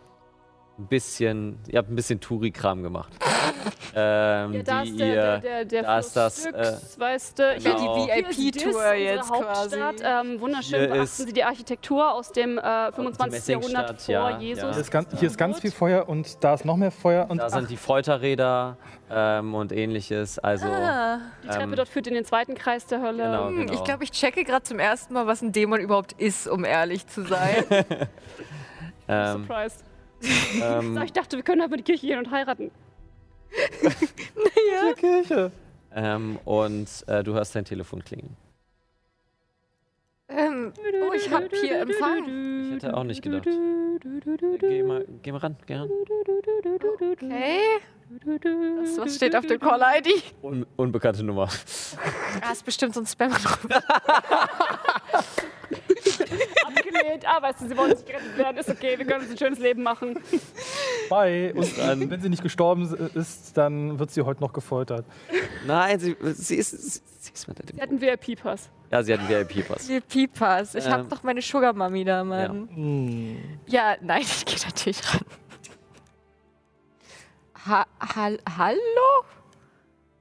ein 0.80 0.88
bisschen, 0.88 1.60
ihr 1.68 1.78
habt 1.80 1.90
ein 1.92 1.96
bisschen 1.96 2.20
Touri-Kram 2.20 2.82
gemacht. 2.84 3.12
ähm, 3.96 4.54
Ja, 4.54 4.64
da 4.64 4.84
die 4.84 4.90
ist 4.92 5.00
der, 5.00 5.08
ihr, 5.08 5.14
der, 5.16 5.40
der, 5.40 5.66
der 5.66 5.84
da 5.84 6.00
ist 6.00 6.14
das, 6.16 6.46
äh, 6.46 6.78
weißt 6.98 7.40
du. 7.40 7.52
Hier 7.58 7.76
die 7.76 7.82
hier 8.12 8.28
ist 8.30 8.38
VIP-Tour 8.40 8.94
jetzt 8.94 9.30
Hauptstadt. 9.30 9.98
quasi. 9.98 10.04
Ähm, 10.30 10.40
wunderschön 10.42 10.80
Hier 10.80 10.88
beachten 10.88 11.04
ist- 11.04 11.18
Sie 11.18 11.34
die 11.34 11.44
Architektur 11.44 12.14
aus 12.14 12.32
dem 12.32 12.58
äh, 12.58 12.92
25. 12.94 13.48
Jahrhundert 13.48 14.02
vor 14.02 14.14
ja, 14.14 14.40
Jesus. 14.40 14.64
ja. 14.64 14.72
Hier 14.72 14.82
ist, 14.82 14.92
ganz, 14.92 15.20
hier 15.20 15.28
ist 15.28 15.38
ganz 15.38 15.60
viel 15.60 15.72
Feuer 15.72 16.08
und 16.08 16.44
da 16.44 16.54
ist 16.54 16.66
noch 16.66 16.78
mehr 16.78 16.92
Feuer. 16.92 17.26
Und 17.30 17.38
da 17.40 17.48
ach, 17.48 17.50
sind 17.50 17.70
die 17.70 17.78
Folterräder 17.78 18.78
ähm, 19.12 19.54
und 19.56 19.72
ähnliches. 19.72 20.40
Also, 20.40 20.68
Ah. 20.68 21.20
Die 21.44 21.48
Treppe 21.48 21.64
ähm, 21.64 21.76
dort 21.76 21.90
führt 21.90 22.08
in 22.08 22.14
den 22.14 22.26
zweiten 22.26 22.56
Kreis 22.56 22.86
der 22.86 23.02
Hölle. 23.02 23.24
Genau. 23.24 23.48
Hm, 23.50 23.68
Ich 23.74 23.84
glaube, 23.84 24.04
ich 24.04 24.12
checke 24.12 24.44
gerade 24.44 24.64
zum 24.64 24.80
ersten 24.80 25.14
Mal, 25.14 25.28
was 25.28 25.42
ein 25.42 25.52
Dämon 25.52 25.80
überhaupt 25.80 26.14
ist, 26.14 26.48
um 26.48 26.64
ehrlich 26.64 27.06
zu 27.08 27.24
sein. 27.26 27.66
ähm, 29.08 29.42
Surprised. 29.46 29.84
ähm, 30.62 30.98
Ich 31.04 31.14
dachte, 31.14 31.38
wir 31.38 31.44
können 31.44 31.62
einfach 31.62 31.78
in 31.78 31.84
die 31.84 31.92
Kirche 31.92 32.08
gehen 32.08 32.20
und 32.20 32.32
heiraten. 32.32 32.72
die 33.82 34.94
Kirche. 34.96 35.52
ähm, 35.96 36.38
und 36.46 36.88
äh, 37.08 37.24
du 37.24 37.34
hörst 37.34 37.56
dein 37.56 37.66
Telefon 37.66 38.04
klingeln. 38.04 38.36
ähm, 40.30 40.72
oh, 41.10 41.14
ich 41.14 41.30
habe 41.32 41.50
hier 41.60 41.80
Empfang. 41.80 42.64
Ich 42.66 42.72
hätte 42.76 42.96
auch 42.96 43.04
nicht 43.04 43.22
gedacht. 43.22 43.46
Geh 44.60 44.84
mal, 44.84 45.06
geh 45.22 45.32
mal 45.34 45.40
ran, 45.40 45.58
geh 45.66 45.76
ran. 45.76 45.90
Okay. 47.12 47.60
Das, 48.82 48.98
was 48.98 49.16
steht 49.16 49.36
auf 49.36 49.46
der 49.46 49.60
Caller-ID? 49.60 50.24
Un 50.42 50.66
unbekannte 50.78 51.24
Nummer. 51.24 51.50
Ah, 52.42 52.52
ist 52.52 52.64
bestimmt 52.66 52.94
so 52.94 53.02
ein 53.02 53.06
spam 53.06 53.32
Abgelehnt. 57.00 57.26
Ah, 57.28 57.42
weißt 57.42 57.62
du, 57.62 57.68
sie 57.68 57.78
wollen 57.78 57.90
nicht 57.92 58.06
gerettet 58.06 58.38
werden. 58.38 58.58
Ist 58.58 58.70
okay, 58.70 58.98
wir 58.98 59.06
können 59.06 59.22
uns 59.22 59.32
ein 59.32 59.38
schönes 59.38 59.60
Leben 59.60 59.84
machen. 59.84 60.20
Bye. 61.10 61.54
Und 61.54 61.78
dann, 61.78 62.10
wenn 62.10 62.22
sie 62.22 62.30
nicht 62.30 62.44
gestorben 62.44 62.84
ist, 63.16 63.58
dann 63.58 63.98
wird 64.00 64.12
sie 64.12 64.22
heute 64.22 64.42
noch 64.42 64.54
gefoltert. 64.54 65.06
Nein, 65.66 66.00
sie, 66.00 66.16
sie 66.34 66.56
ist. 66.56 66.72
Sie, 66.72 67.02
sie 67.20 67.32
ist 67.34 67.48
mit. 67.48 67.58
Sie 67.76 67.82
hatten 67.82 68.00
VIP-Pass. 68.02 68.70
Ja, 68.92 69.04
sie 69.04 69.14
hat 69.14 69.20
einen 69.20 69.30
VIP-Pass. 69.30 69.88
VIP-Pass. 69.90 70.76
Ich 70.76 70.88
habe 70.88 71.04
Ähm, 71.04 71.10
doch 71.10 71.24
meine 71.24 71.42
Sugar 71.42 71.74
Mami 71.74 72.04
da, 72.04 72.24
Mann. 72.24 72.70
Hm. 72.74 73.38
Ja, 73.68 73.96
nein, 74.02 74.22
ich 74.22 74.46
gehe 74.46 74.58
natürlich 74.66 75.02
ran. 75.14 75.22
Ha 77.68 77.86
hall 78.16 78.40
hallo? 78.58 78.80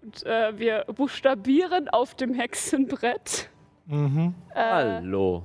Und 0.03 0.25
äh, 0.27 0.59
wir 0.59 0.85
buchstabieren 0.95 1.89
auf 1.89 2.15
dem 2.15 2.35
Hexenbrett. 2.35 3.49
Mhm. 3.87 4.35
Äh, 4.55 4.61
Hallo, 4.61 5.45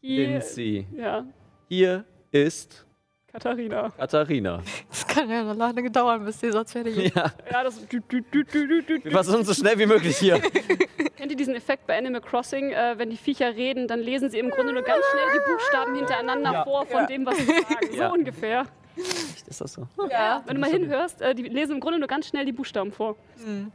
Hier, 0.00 0.28
Lindsay. 0.28 0.86
ja, 0.96 1.24
Hier 1.68 2.04
ist 2.30 2.86
Katharina. 3.32 3.90
Katharina. 3.90 4.62
Das 4.88 5.06
kann 5.06 5.30
ja 5.30 5.44
noch 5.44 5.54
lange 5.56 5.90
dauern, 5.90 6.24
bis 6.24 6.38
die 6.38 6.50
Satz 6.50 6.72
fertig 6.72 6.96
ist. 6.96 7.14
Ja, 7.14 7.30
Ja, 7.52 7.62
das. 7.64 7.86
Du, 7.86 7.98
du, 8.00 8.20
du, 8.22 8.42
du, 8.44 8.66
du, 8.66 8.82
du. 8.82 9.04
wir 9.04 9.10
versuchen 9.12 9.44
so 9.44 9.54
schnell 9.54 9.78
wie 9.78 9.86
möglich 9.86 10.16
hier. 10.16 10.40
Kennt 11.16 11.30
ihr 11.30 11.36
diesen 11.36 11.54
Effekt 11.54 11.86
bei 11.86 11.96
Animal 11.98 12.22
Crossing? 12.22 12.70
Äh, 12.72 12.94
wenn 12.96 13.10
die 13.10 13.16
Viecher 13.16 13.54
reden, 13.54 13.86
dann 13.86 14.00
lesen 14.00 14.30
sie 14.30 14.38
im 14.38 14.50
Grunde 14.50 14.72
nur 14.72 14.82
ganz 14.82 15.04
schnell 15.12 15.26
die 15.34 15.52
Buchstaben 15.52 15.94
hintereinander 15.96 16.52
Ja. 16.52 16.64
vor 16.64 16.86
von 16.86 17.00
Ja. 17.02 17.06
dem, 17.06 17.26
was 17.26 17.36
sie 17.36 17.44
sagen. 17.44 17.60
Ja. 17.94 18.08
So 18.08 18.14
ungefähr. 18.14 18.66
Echt, 18.96 19.46
ist 19.48 19.60
das 19.60 19.72
so? 19.74 19.86
Ja. 20.10 20.42
Wenn 20.46 20.56
du 20.56 20.60
mal 20.60 20.70
hinhörst, 20.70 21.20
äh, 21.22 21.34
die 21.34 21.42
lesen 21.44 21.74
im 21.74 21.80
Grunde 21.80 21.98
nur 22.00 22.08
ganz 22.08 22.26
schnell 22.26 22.44
die 22.44 22.52
Buchstaben 22.52 22.90
vor. 22.90 23.16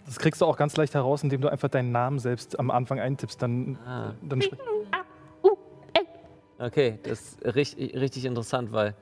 Das 0.05 0.19
kriegst 0.19 0.41
du 0.41 0.45
auch 0.45 0.57
ganz 0.57 0.75
leicht 0.75 0.93
heraus, 0.95 1.23
indem 1.23 1.39
du 1.41 1.47
einfach 1.49 1.69
deinen 1.69 1.91
Namen 1.93 2.19
selbst 2.19 2.59
am 2.59 2.69
Anfang 2.71 2.99
eintippst. 2.99 3.41
Dann, 3.41 3.77
Ah. 3.87 4.13
dann 4.21 4.41
spricht 4.41 4.61
Okay, 6.57 6.99
das 7.03 7.33
ist 7.33 7.55
richtig, 7.55 7.93
richtig 7.95 8.25
interessant, 8.25 8.71
weil 8.71 8.95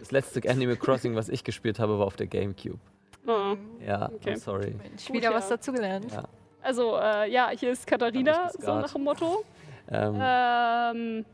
das 0.00 0.10
letzte 0.10 0.48
Animal 0.48 0.76
Crossing, 0.76 1.14
was 1.14 1.28
ich 1.28 1.44
gespielt 1.44 1.78
habe, 1.78 1.98
war 1.98 2.06
auf 2.06 2.16
der 2.16 2.26
Gamecube. 2.26 2.78
Oh. 3.26 3.56
Ja, 3.86 4.10
Okay. 4.14 4.32
I'm 4.32 4.36
sorry. 4.38 4.74
Mensch, 4.74 5.06
Gut, 5.06 5.16
wieder 5.16 5.30
ja. 5.30 5.34
was 5.36 5.48
dazugelernt. 5.48 6.10
Ja. 6.12 6.24
Also, 6.62 6.96
äh, 6.96 7.30
ja, 7.30 7.50
hier 7.50 7.72
ist 7.72 7.86
Katharina, 7.86 8.50
ich 8.54 8.64
so 8.64 8.74
nach 8.74 8.92
dem 8.92 9.04
Motto. 9.04 9.44
Ähm, 9.90 10.14
Ähm, 10.18 11.24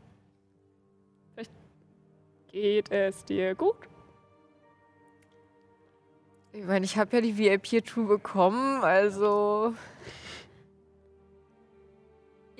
vielleicht 1.33 1.51
geht 2.51 2.91
es 2.91 3.23
dir 3.23 3.55
gut? 3.55 3.77
Ich 6.53 6.65
meine, 6.65 6.83
ich 6.83 6.97
habe 6.97 7.15
ja 7.15 7.21
die 7.21 7.37
VIP-Tour 7.37 8.07
bekommen, 8.09 8.83
also. 8.83 9.73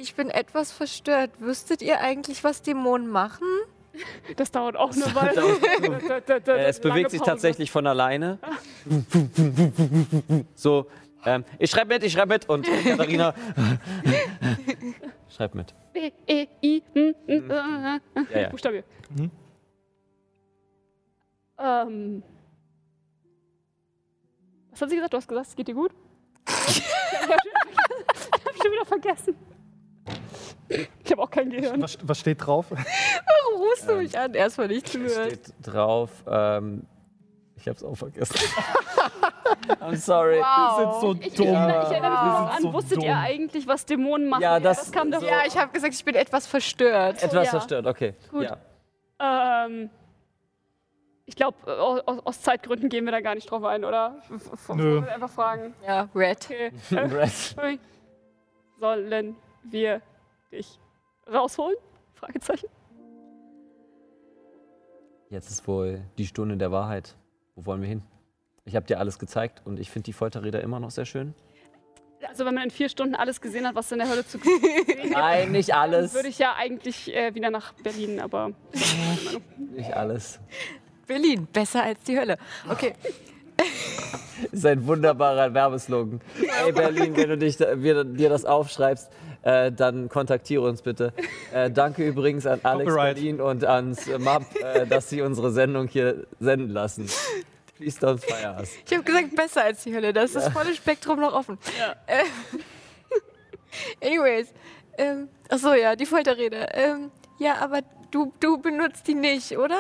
Ich 0.02 0.16
bin 0.16 0.32
etwas 0.32 0.72
verstört. 0.72 1.30
Wüsstet 1.40 1.84
ihr 1.84 2.00
eigentlich, 2.00 2.44
was 2.44 2.64
Dämonen 2.64 3.08
machen? 3.08 3.46
Das 4.36 4.50
dauert 4.50 4.76
auch 4.76 4.92
eine 4.94 5.14
Weile. 5.14 6.00
Da- 6.08 6.20
da- 6.22 6.40
da- 6.40 6.56
äh, 6.56 6.66
es 6.66 6.80
bewegt 6.80 7.12
sich 7.12 7.20
Pause. 7.20 7.32
tatsächlich 7.32 7.70
von 7.70 7.86
alleine. 7.86 8.40
So, 10.56 10.88
ähm, 11.24 11.46
ich 11.60 11.70
schreibe 11.70 11.94
mit, 11.94 12.04
ich 12.04 12.14
schreibe 12.14 12.34
mit 12.34 12.50
und 12.50 12.66
Katharina 12.66 13.36
schreibt 15.30 15.54
mit. 15.54 15.76
B, 15.94 16.12
E, 16.26 16.48
I, 16.64 16.82
M, 16.96 17.16
M, 17.28 17.50
Ja, 18.34 18.40
ja. 18.42 18.50
Buchstabe. 18.50 18.84
Mhm. 19.16 19.30
Ähm. 21.60 22.24
Was 24.72 24.82
hat 24.82 24.90
sie 24.90 24.96
gesagt? 24.96 25.14
Du 25.14 25.18
hast 25.18 25.28
gesagt, 25.28 25.48
es 25.50 25.56
geht 25.56 25.68
dir 25.68 25.76
gut? 25.76 25.92
ich 26.48 26.82
hab 26.82 28.56
schon 28.64 28.72
wieder 28.72 28.86
vergessen. 28.86 29.36
Ich 31.04 31.12
habe 31.12 31.22
auch 31.22 31.30
kein 31.32 31.50
Gehirn. 31.50 31.82
was, 31.82 31.98
was 32.02 32.20
steht 32.20 32.46
drauf? 32.46 32.72
Ruß 32.72 33.82
guckst 33.82 33.90
du 33.90 33.96
mich 33.96 34.18
an? 34.18 34.34
Erstmal 34.34 34.68
nicht 34.68 34.88
zuhören. 34.88 35.30
Steht 35.30 35.54
drauf, 35.62 36.12
ähm, 36.28 36.84
ich 37.56 37.68
hab's 37.68 37.84
auch 37.84 37.96
vergessen. 37.96 38.36
I'm 39.82 39.96
sorry. 39.98 40.40
Wow. 40.40 40.80
Wir 40.80 40.92
sind 40.92 41.02
so 41.02 41.14
Ich, 41.22 41.28
ich, 41.28 41.34
dumm. 41.36 41.48
erinnere, 41.48 41.84
ich 41.84 41.92
erinnere 41.92 42.12
mich 42.12 42.38
sind 42.38 42.56
an, 42.56 42.62
so 42.62 42.74
wusstet 42.74 42.98
dumm. 42.98 43.06
ihr 43.06 43.18
eigentlich, 43.18 43.68
was 43.68 43.86
Dämonen 43.86 44.30
machen? 44.30 44.42
Ja, 44.42 44.60
das- 44.60 44.92
kam 44.92 45.12
doch. 45.12 45.22
Ja, 45.22 45.42
ich 45.46 45.58
habe 45.58 45.72
gesagt, 45.72 45.94
ich 45.94 46.04
bin 46.06 46.16
etwas 46.16 46.48
verstört. 46.48 47.22
Etwas 47.22 47.46
ja. 47.46 47.52
verstört, 47.52 47.86
okay. 47.86 48.16
Gut. 48.32 48.50
Ja. 49.20 49.66
Ähm, 49.66 49.90
ich 51.26 51.36
glaube, 51.36 51.58
aus, 51.68 52.02
aus 52.26 52.42
Zeitgründen 52.42 52.90
gehen 52.90 53.06
wir 53.06 53.12
da 53.12 53.22
gar 53.22 53.36
nicht 53.36 53.50
drauf 53.50 53.64
ein, 53.64 53.86
oder? 53.86 54.22
Nö. 54.74 55.04
Einfach 55.06 55.30
fragen. 55.30 55.74
Ja, 55.86 56.10
Red. 56.16 56.46
Okay. 56.46 56.72
Red. 56.92 57.80
Sollen 58.80 59.36
wir 59.64 60.02
dich 60.52 60.80
rausholen? 61.32 61.76
Fragezeichen. 62.14 62.68
Jetzt 65.30 65.50
ist 65.50 65.68
wohl 65.68 66.02
die 66.18 66.28
Stunde 66.28 66.58
der 66.58 66.72
Wahrheit. 66.72 67.16
Wo 67.56 67.66
wollen 67.66 67.82
wir 67.82 67.88
hin? 67.88 68.04
Ich 68.66 68.76
habe 68.76 68.86
dir 68.86 69.00
alles 69.00 69.18
gezeigt 69.18 69.62
und 69.66 69.80
ich 69.80 69.90
finde 69.90 70.06
die 70.06 70.14
Folterräder 70.14 70.62
immer 70.62 70.80
noch 70.80 70.92
sehr 70.92 71.06
schön. 71.06 71.34
Also 72.28 72.46
wenn 72.46 72.54
man 72.54 72.66
in 72.66 72.70
vier 72.72 72.90
Stunden 72.90 73.16
alles 73.16 73.42
gesehen 73.42 73.66
hat, 73.66 73.74
was 73.74 73.92
in 73.92 73.98
der 73.98 74.10
Hölle 74.10 74.26
zu 74.26 74.38
sehen 74.38 74.62
gibt, 74.86 75.10
Nein, 75.12 75.52
nicht 75.52 75.70
dann 75.70 75.80
alles. 75.80 76.14
würde 76.14 76.28
ich 76.28 76.38
ja 76.38 76.54
eigentlich 76.56 77.14
äh, 77.16 77.34
wieder 77.34 77.50
nach 77.50 77.74
Berlin, 77.74 78.20
aber 78.20 78.52
Nicht 79.58 79.94
alles. 79.94 80.40
Berlin, 81.08 81.48
besser 81.52 81.84
als 81.84 82.04
die 82.04 82.20
Hölle. 82.20 82.38
Okay. 82.70 82.94
Das 83.58 84.54
ist 84.54 84.66
ein 84.66 84.86
wunderbarer 84.86 85.54
Werbeslogan. 85.54 86.22
Hey 86.40 86.72
Berlin, 86.72 87.16
wenn 87.16 87.30
du 87.30 87.38
dich, 87.38 87.60
wir, 87.60 88.04
dir 88.04 88.30
das 88.30 88.46
aufschreibst, 88.46 89.10
äh, 89.44 89.72
dann 89.72 90.10
kontaktiere 90.10 90.62
uns 90.62 90.82
bitte. 90.82 91.14
Äh, 91.54 91.72
danke 91.72 92.08
übrigens 92.08 92.46
an 92.46 92.60
Alex 92.64 92.90
Copyright. 92.90 93.16
Berlin 93.16 93.42
und 93.42 93.66
ans 93.66 94.08
MAP, 94.08 94.44
äh, 94.62 94.86
dass 94.86 95.10
sie 95.10 95.22
unsere 95.22 95.52
Sendung 95.52 95.88
hier 95.88 96.28
senden 96.40 96.70
lassen. 96.70 97.10
Please 97.78 98.00
don't 98.00 98.20
fire 98.20 98.58
us. 98.60 98.70
Ich 98.86 98.94
habe 98.94 99.04
gesagt, 99.04 99.36
besser 99.36 99.64
als 99.64 99.84
die 99.84 99.96
Hölle. 99.96 100.14
Da 100.14 100.22
ist 100.22 100.36
das 100.36 100.50
volle 100.50 100.76
Spektrum 100.76 101.20
noch 101.20 101.34
offen. 101.34 101.58
Ja. 101.80 101.96
Äh, 102.06 102.24
anyways. 104.06 104.54
Ähm, 104.98 105.30
achso, 105.50 105.74
ja, 105.74 105.96
die 105.96 106.06
Folterrede. 106.06 106.68
Ähm, 106.74 107.12
ja, 107.40 107.56
aber 107.60 107.82
du, 108.12 108.34
du 108.40 108.60
benutzt 108.60 109.08
die 109.08 109.16
nicht, 109.16 109.58
oder? 109.58 109.80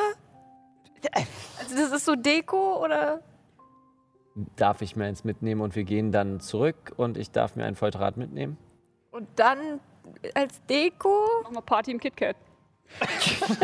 Also 1.14 1.76
das 1.76 1.92
ist 1.92 2.06
so 2.06 2.16
Deko, 2.16 2.84
oder? 2.84 3.22
Darf 4.56 4.82
ich 4.82 4.96
mir 4.96 5.06
eins 5.06 5.24
mitnehmen 5.24 5.62
und 5.62 5.76
wir 5.76 5.84
gehen 5.84 6.12
dann 6.12 6.40
zurück 6.40 6.94
und 6.98 7.18
ich 7.18 7.32
darf 7.32 7.56
mir 7.56 7.66
ein 7.66 7.76
Folterrad 7.76 8.18
mitnehmen? 8.18 8.58
Und 9.12 9.28
dann 9.36 9.80
als 10.34 10.62
Deko? 10.66 11.14
machen 11.44 11.56
wir 11.56 11.62
Party 11.62 11.92
im 11.92 12.00
KitKat. 12.00 12.36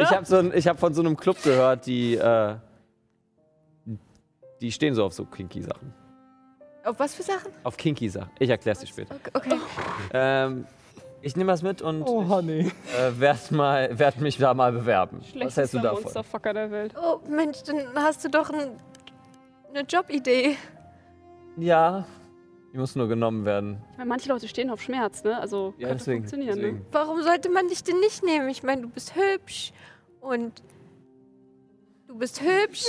Ich 0.00 0.10
habe 0.10 0.24
so 0.26 0.36
ein- 0.38 0.52
ich 0.54 0.66
hab 0.66 0.78
von 0.78 0.92
so 0.92 1.00
einem 1.02 1.16
Club 1.16 1.40
gehört, 1.42 1.86
die, 1.86 2.14
äh, 2.16 2.56
die 4.60 4.72
stehen 4.72 4.94
so 4.94 5.04
auf 5.04 5.12
so 5.12 5.24
Kinky-Sachen. 5.24 5.94
Auf 6.84 6.98
was 6.98 7.14
für 7.14 7.22
Sachen? 7.22 7.52
Auf 7.62 7.76
Kinky-Sachen. 7.76 8.30
Ich 8.38 8.50
erklär's 8.50 8.80
dir 8.80 8.86
später. 8.86 9.14
Okay. 9.14 9.30
okay. 9.34 9.58
Ähm, 10.12 10.66
ich 11.22 11.36
nehme 11.36 11.52
was 11.52 11.62
mit 11.62 11.80
und 11.82 12.02
Oh, 12.02 12.28
Honey. 12.28 12.70
äh, 12.96 13.18
werd, 13.20 13.50
mal, 13.50 13.96
werd 13.98 14.20
mich 14.20 14.38
da 14.38 14.52
mal 14.54 14.72
bewerben. 14.72 15.18
Was 15.20 15.24
hältst 15.26 15.34
du 15.34 15.38
Schlechtester 15.38 15.80
davon? 15.80 16.02
Monsterfucker 16.02 16.54
der 16.54 16.70
Welt. 16.70 16.94
Oh, 17.00 17.20
Mensch, 17.28 17.62
dann 17.64 17.86
hast 17.96 18.24
du 18.24 18.28
doch 18.30 18.50
ein, 18.50 18.76
eine 19.70 19.80
Jobidee. 19.82 20.56
Ja, 21.56 22.04
die 22.72 22.78
muss 22.78 22.94
nur 22.96 23.08
genommen 23.08 23.44
werden. 23.44 23.82
Ich 23.92 23.98
meine, 23.98 24.08
manche 24.08 24.28
Leute 24.28 24.46
stehen 24.48 24.70
auf 24.70 24.82
Schmerz, 24.82 25.24
ne? 25.24 25.38
Also 25.40 25.74
Ja, 25.78 25.88
könnte 25.88 25.98
deswegen. 26.04 26.18
funktionieren, 26.24 26.56
deswegen. 26.56 26.78
ne? 26.78 26.84
Warum 26.92 27.22
sollte 27.22 27.48
man 27.50 27.68
dich 27.68 27.82
denn 27.82 27.98
nicht 28.00 28.22
nehmen? 28.24 28.48
Ich 28.48 28.62
meine, 28.62 28.82
du 28.82 28.88
bist 28.88 29.14
hübsch 29.16 29.72
und 30.20 30.62
du 32.08 32.16
bist 32.18 32.40
hübsch. 32.42 32.84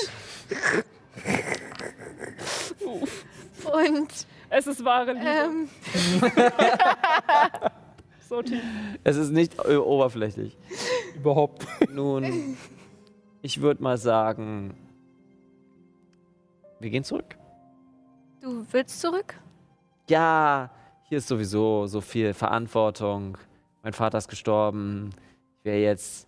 und 3.74 4.08
Es 4.50 4.68
ist 4.68 4.84
wahre 4.84 5.14
Liebe. 5.14 5.26
ähm, 5.26 5.70
so 8.28 8.42
tief. 8.42 8.62
Es 9.04 9.16
ist 9.18 9.32
nicht 9.32 9.60
oberflächlich. 9.68 10.58
Überhaupt. 11.16 11.66
Nun, 11.92 12.58
ich 13.42 13.62
würde 13.62 13.82
mal 13.84 13.98
sagen, 13.98 14.76
wir 16.80 16.90
gehen 16.90 17.04
zurück. 17.04 17.38
du 18.42 18.66
willst 18.72 19.00
zurück? 19.02 19.36
Ja, 20.10 20.72
hier 21.04 21.20
ist 21.20 21.28
sowieso 21.28 21.86
so 21.86 22.02
viel 22.02 22.34
Verantwortung. 22.34 23.38
Mein 23.84 23.94
Vater 23.94 24.18
ist 24.18 24.28
gestorben. 24.28 25.12
Ich 25.60 25.66
wäre 25.66 25.78
jetzt 25.78 26.28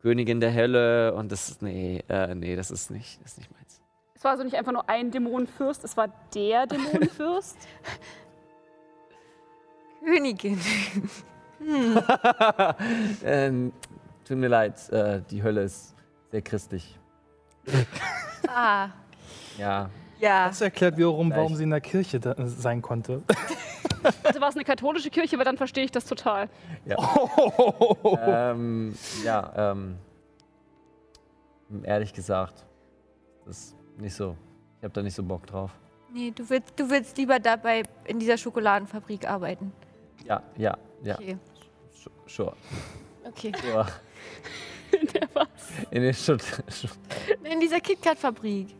Königin 0.00 0.40
der 0.40 0.52
Hölle 0.52 1.14
und 1.14 1.30
das 1.30 1.48
ist, 1.48 1.62
nee, 1.62 2.02
äh, 2.08 2.34
nee, 2.34 2.56
das 2.56 2.72
ist 2.72 2.90
nicht, 2.90 3.22
das 3.22 3.32
ist 3.32 3.38
nicht 3.38 3.52
meins. 3.52 3.80
Es 4.16 4.24
war 4.24 4.32
also 4.32 4.42
nicht 4.42 4.56
einfach 4.56 4.72
nur 4.72 4.88
ein 4.88 5.12
Dämonenfürst, 5.12 5.84
es 5.84 5.96
war 5.96 6.08
der 6.34 6.66
Dämonenfürst. 6.68 7.56
Königin. 10.04 10.60
ähm, 13.24 13.72
tut 14.24 14.36
mir 14.36 14.48
leid, 14.48 14.88
äh, 14.90 15.22
die 15.30 15.40
Hölle 15.40 15.62
ist 15.62 15.94
sehr 16.32 16.42
christlich. 16.42 16.98
Ah, 18.48 18.88
Ja, 19.56 19.88
ja. 20.22 20.48
Das 20.48 20.60
erklärt 20.60 20.96
wiederum, 20.96 21.30
warum 21.30 21.54
sie 21.54 21.64
in 21.64 21.70
der 21.70 21.80
Kirche 21.80 22.18
da 22.20 22.34
sein 22.46 22.80
konnte. 22.80 23.22
also 24.24 24.40
war 24.40 24.48
es 24.48 24.54
eine 24.56 24.64
katholische 24.64 25.10
Kirche, 25.10 25.36
aber 25.36 25.44
dann 25.44 25.56
verstehe 25.56 25.84
ich 25.84 25.90
das 25.90 26.04
total. 26.06 26.48
ähm, 28.26 28.94
ja, 29.24 29.72
ähm, 29.72 29.96
ehrlich 31.82 32.12
gesagt, 32.12 32.64
das 33.46 33.58
ist 33.58 33.76
nicht 33.98 34.14
so. 34.14 34.36
Ich 34.78 34.84
habe 34.84 34.94
da 34.94 35.02
nicht 35.02 35.14
so 35.14 35.22
Bock 35.22 35.46
drauf. 35.46 35.70
Nee, 36.12 36.30
du 36.34 36.48
willst, 36.50 36.72
du 36.78 36.90
willst 36.90 37.16
lieber 37.16 37.38
dabei 37.38 37.82
in 38.04 38.18
dieser 38.18 38.36
Schokoladenfabrik 38.36 39.28
arbeiten. 39.28 39.72
Ja, 40.26 40.42
ja, 40.56 40.76
ja, 41.02 41.14
Okay. 41.14 41.36
sch- 41.94 42.10
sure. 42.26 42.54
Okay. 43.24 43.52
sure. 43.62 43.86
Der 45.14 45.34
war 45.34 45.46
In 45.90 46.02
den 46.02 46.12
Schutt. 46.12 46.42
Schutt. 46.68 46.90
In 47.50 47.60
dieser 47.60 47.80
KitKat-Fabrik. 47.80 48.74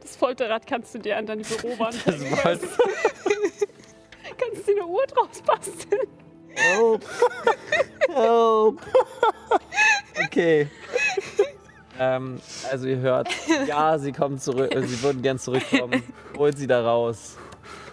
Das 0.00 0.16
Folterrad 0.16 0.66
kannst 0.66 0.94
du 0.94 0.98
dir 0.98 1.16
an 1.16 1.26
deine 1.26 1.42
Bürowand 1.42 1.96
Das 2.06 2.20
war 2.30 2.44
halt 2.44 2.60
Kannst 4.38 4.68
du 4.68 4.74
dir 4.74 4.82
eine 4.82 4.86
Uhr 4.86 5.06
draus 5.06 5.42
basteln? 5.44 6.00
Help. 6.54 7.04
Help. 8.08 8.80
Okay. 10.24 10.68
Ähm, 11.98 12.40
also 12.70 12.86
ihr 12.86 12.98
hört, 12.98 13.28
ja, 13.66 13.98
sie 13.98 14.12
kommen 14.12 14.38
zurück, 14.38 14.72
sie 14.74 15.02
würden 15.02 15.22
gern 15.22 15.38
zurückkommen. 15.38 16.02
Holt 16.36 16.58
sie 16.58 16.66
da 16.66 16.82
raus. 16.82 17.36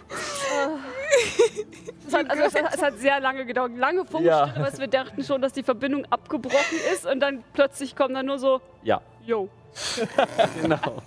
Es 2.10 2.16
hat, 2.18 2.30
also 2.30 2.42
es, 2.42 2.54
hat, 2.54 2.74
es 2.74 2.82
hat 2.82 2.98
sehr 2.98 3.20
lange 3.20 3.46
gedauert, 3.46 3.72
lange 3.76 4.00
Funkstille, 4.00 4.26
Ja. 4.26 4.52
aber 4.56 4.76
wir 4.78 4.86
dachten 4.88 5.22
schon, 5.22 5.40
dass 5.40 5.52
die 5.52 5.62
Verbindung 5.62 6.04
abgebrochen 6.10 6.78
ist 6.92 7.06
und 7.06 7.20
dann 7.20 7.44
plötzlich 7.52 7.94
kommt 7.94 8.14
dann 8.16 8.26
nur 8.26 8.38
so, 8.38 8.60
Ja, 8.82 9.00
yo, 9.24 9.48
genau. 10.62 11.02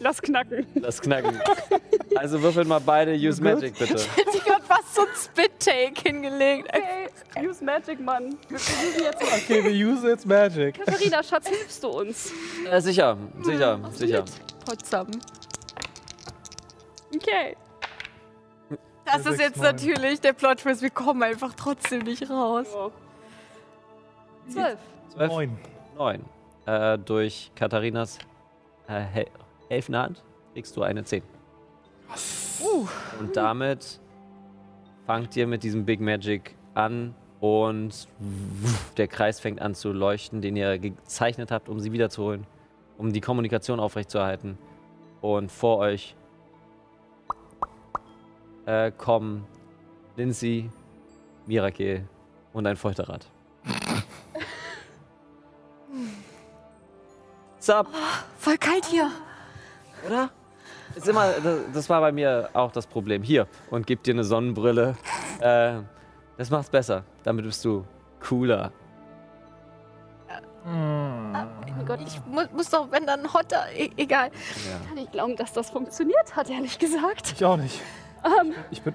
lass 0.00 0.20
knacken. 0.20 0.66
Das 0.74 1.00
Knacken. 1.00 1.40
Also 2.16 2.42
würfelt 2.42 2.66
mal 2.66 2.80
beide 2.80 3.12
Use 3.12 3.40
Magic 3.42 3.78
bitte. 3.78 3.94
Ich 4.34 4.50
hab 4.50 4.64
fast 4.66 4.94
so 4.96 5.02
ein 5.02 5.08
Spit-Take 5.14 6.00
hingelegt. 6.02 6.68
Okay, 6.68 7.46
use 7.48 7.62
Magic, 7.64 8.00
Mann. 8.00 8.36
Wir 8.48 8.58
versuchen 8.58 9.04
jetzt 9.04 9.22
mal. 9.22 9.38
Okay, 9.38 9.64
wir 9.64 9.86
use 9.92 10.08
jetzt 10.08 10.26
Magic. 10.26 10.74
Katharina, 10.84 11.22
Schatz, 11.22 11.48
hilfst 11.48 11.84
du 11.84 11.88
uns? 11.88 12.32
Äh, 12.68 12.80
sicher, 12.80 13.16
sicher, 13.42 13.78
sicher. 13.92 14.24
Potsdam. 14.66 15.06
Okay. 17.14 17.56
Das 19.12 19.26
ist 19.26 19.40
jetzt 19.40 19.60
natürlich 19.60 20.20
der 20.20 20.32
Plot-Twist. 20.32 20.82
Wir 20.82 20.90
kommen 20.90 21.22
einfach 21.22 21.54
trotzdem 21.54 22.02
nicht 22.02 22.28
raus. 22.30 22.66
Zwölf. 24.48 24.78
Zwölf, 25.12 25.30
Neun. 25.30 25.58
neun. 25.96 26.24
Äh, 26.66 26.98
durch 26.98 27.50
Katharinas 27.54 28.18
äh, 28.88 29.00
hel 29.00 29.26
helfende 29.68 29.98
Hand 30.00 30.22
kriegst 30.52 30.76
du 30.76 30.82
eine 30.82 31.04
10. 31.04 31.22
Und 33.18 33.36
damit 33.36 34.00
fangt 35.06 35.36
ihr 35.36 35.46
mit 35.46 35.62
diesem 35.62 35.84
Big 35.84 36.00
Magic 36.00 36.56
an 36.74 37.14
und 37.40 38.08
der 38.96 39.08
Kreis 39.08 39.40
fängt 39.40 39.60
an 39.60 39.74
zu 39.74 39.92
leuchten, 39.92 40.42
den 40.42 40.56
ihr 40.56 40.78
gezeichnet 40.78 41.50
habt, 41.50 41.68
um 41.68 41.80
sie 41.80 41.92
wiederzuholen, 41.92 42.46
um 42.98 43.12
die 43.12 43.20
Kommunikation 43.20 43.80
aufrechtzuerhalten. 43.80 44.58
Und 45.20 45.52
vor 45.52 45.78
euch 45.78 46.16
äh, 48.70 48.92
kommen 48.92 49.44
Lindsay, 50.16 50.70
Mirakel 51.46 52.08
und 52.52 52.66
ein 52.66 52.76
Folterrad. 52.76 53.26
Sup, 57.58 57.88
Voll 58.38 58.58
kalt 58.58 58.86
hier. 58.86 59.10
oder? 60.06 60.30
ist 60.94 61.08
immer, 61.08 61.32
das, 61.32 61.58
das 61.72 61.88
war 61.88 62.00
bei 62.00 62.12
mir 62.12 62.50
auch 62.52 62.72
das 62.72 62.86
Problem. 62.86 63.22
Hier, 63.22 63.46
und 63.70 63.86
gib 63.86 64.02
dir 64.02 64.14
eine 64.14 64.24
Sonnenbrille. 64.24 64.96
Äh, 65.40 65.80
das 66.36 66.50
macht's 66.50 66.70
besser. 66.70 67.04
Damit 67.22 67.44
bist 67.44 67.64
du 67.64 67.84
cooler. 68.20 68.72
Oh 70.66 70.68
mein 70.68 71.86
Gott, 71.86 72.00
ich 72.06 72.20
mu 72.26 72.42
muss 72.54 72.68
doch, 72.70 72.90
wenn 72.90 73.06
dann 73.06 73.32
Hotter, 73.32 73.64
e 73.74 73.90
egal. 73.96 74.30
Ja. 74.68 74.78
Kann 74.88 74.98
ich 74.98 75.10
glauben, 75.10 75.34
dass 75.36 75.52
das 75.52 75.70
funktioniert 75.70 76.36
hat, 76.36 76.50
ehrlich 76.50 76.78
gesagt. 76.78 77.32
Ich 77.32 77.44
auch 77.44 77.56
nicht. 77.56 77.80
Ähm, 78.24 78.54
Ich 78.70 78.82
bin, 78.82 78.94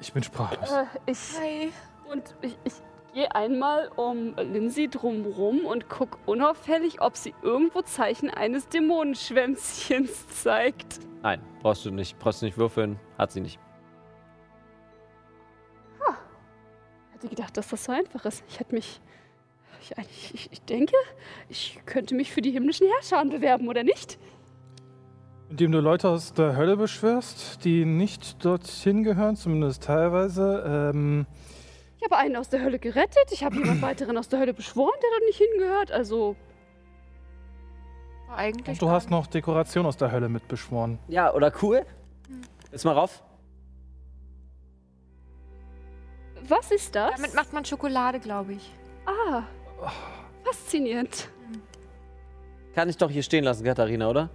ich 0.00 0.12
bin 0.12 0.22
sprachlos. 0.22 0.70
äh, 0.70 0.84
ich, 1.06 1.18
Hi. 1.40 1.72
und 2.10 2.34
ich, 2.42 2.56
ich 2.64 2.72
gehe 3.14 3.34
einmal 3.34 3.88
um 3.96 4.34
Lindsay 4.36 4.88
drumrum 4.88 5.64
und 5.66 5.88
guck 5.90 6.18
unauffällig, 6.26 7.00
ob 7.00 7.16
sie 7.16 7.34
irgendwo 7.42 7.82
Zeichen 7.82 8.30
eines 8.30 8.68
Dämonenschwänzchens 8.68 10.28
zeigt. 10.42 11.00
Nein, 11.22 11.40
brauchst 11.60 11.84
du 11.84 11.90
nicht. 11.90 12.18
Brauchst 12.18 12.42
du 12.42 12.46
nicht 12.46 12.58
würfeln. 12.58 12.98
Hat 13.18 13.30
sie 13.32 13.40
nicht. 13.40 13.58
Hätte 17.12 17.28
gedacht, 17.28 17.56
dass 17.56 17.68
das 17.68 17.84
so 17.84 17.92
einfach 17.92 18.24
ist. 18.24 18.42
Ich 18.48 18.58
hätte 18.58 18.74
mich. 18.74 19.00
Ich, 19.80 20.34
ich, 20.34 20.48
ich 20.52 20.62
denke, 20.62 20.94
ich 21.48 21.78
könnte 21.86 22.14
mich 22.14 22.32
für 22.32 22.40
die 22.40 22.50
himmlischen 22.52 22.86
Herrscher 22.88 23.24
bewerben, 23.24 23.68
oder 23.68 23.82
nicht? 23.82 24.18
Indem 25.52 25.70
du 25.72 25.80
Leute 25.80 26.08
aus 26.08 26.32
der 26.32 26.56
Hölle 26.56 26.78
beschwörst, 26.78 27.62
die 27.66 27.84
nicht 27.84 28.42
dorthin 28.42 29.02
gehören, 29.04 29.36
zumindest 29.36 29.82
teilweise. 29.82 30.64
Ähm, 30.94 31.26
Ich 31.98 32.04
habe 32.04 32.16
einen 32.16 32.36
aus 32.36 32.48
der 32.48 32.62
Hölle 32.62 32.78
gerettet. 32.78 33.30
Ich 33.32 33.44
habe 33.44 33.56
jemand 33.56 33.82
weiteren 33.82 34.16
aus 34.16 34.30
der 34.30 34.38
Hölle 34.40 34.54
beschworen, 34.54 34.94
der 35.02 35.10
dort 35.10 35.22
nicht 35.26 35.36
hingehört. 35.36 35.92
Also, 35.92 36.36
eigentlich. 38.34 38.66
und 38.80 38.80
du 38.80 38.88
hast 38.88 39.10
noch 39.10 39.26
Dekoration 39.26 39.84
aus 39.84 39.98
der 39.98 40.10
Hölle 40.10 40.30
mitbeschworen. 40.30 40.98
Ja, 41.08 41.34
oder 41.34 41.52
cool? 41.60 41.84
Jetzt 42.70 42.86
mal 42.86 42.92
rauf. 42.94 43.22
was 46.48 46.70
ist 46.70 46.94
das? 46.96 47.12
Damit 47.16 47.34
macht 47.34 47.52
man 47.52 47.62
Schokolade, 47.66 48.20
glaube 48.20 48.54
ich. 48.54 48.72
ah, 49.04 49.42
faszinierend. 50.44 51.28
Kann 52.74 52.88
ich 52.88 52.96
doch 52.96 53.10
hier 53.10 53.22
stehen 53.22 53.44
lassen, 53.44 53.64
Katharina, 53.64 54.08
oder? 54.08 54.30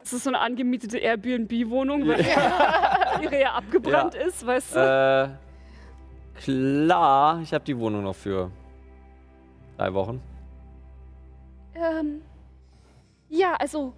Das 0.00 0.12
ist 0.14 0.24
so 0.24 0.30
eine 0.30 0.40
angemietete 0.40 0.98
Airbnb-Wohnung, 0.98 2.08
weil 2.08 2.20
ihre 3.22 3.40
ja 3.40 3.52
abgebrannt 3.54 4.14
ist, 4.14 4.46
weißt 4.46 4.74
du? 4.76 4.78
Äh, 6.36 6.40
klar, 6.40 7.40
ich 7.42 7.52
habe 7.52 7.64
die 7.64 7.78
Wohnung 7.78 8.04
noch 8.04 8.16
für 8.16 8.50
drei 9.76 9.92
Wochen. 9.94 10.22
Ähm, 11.74 12.22
ja, 13.28 13.54
also. 13.56 13.92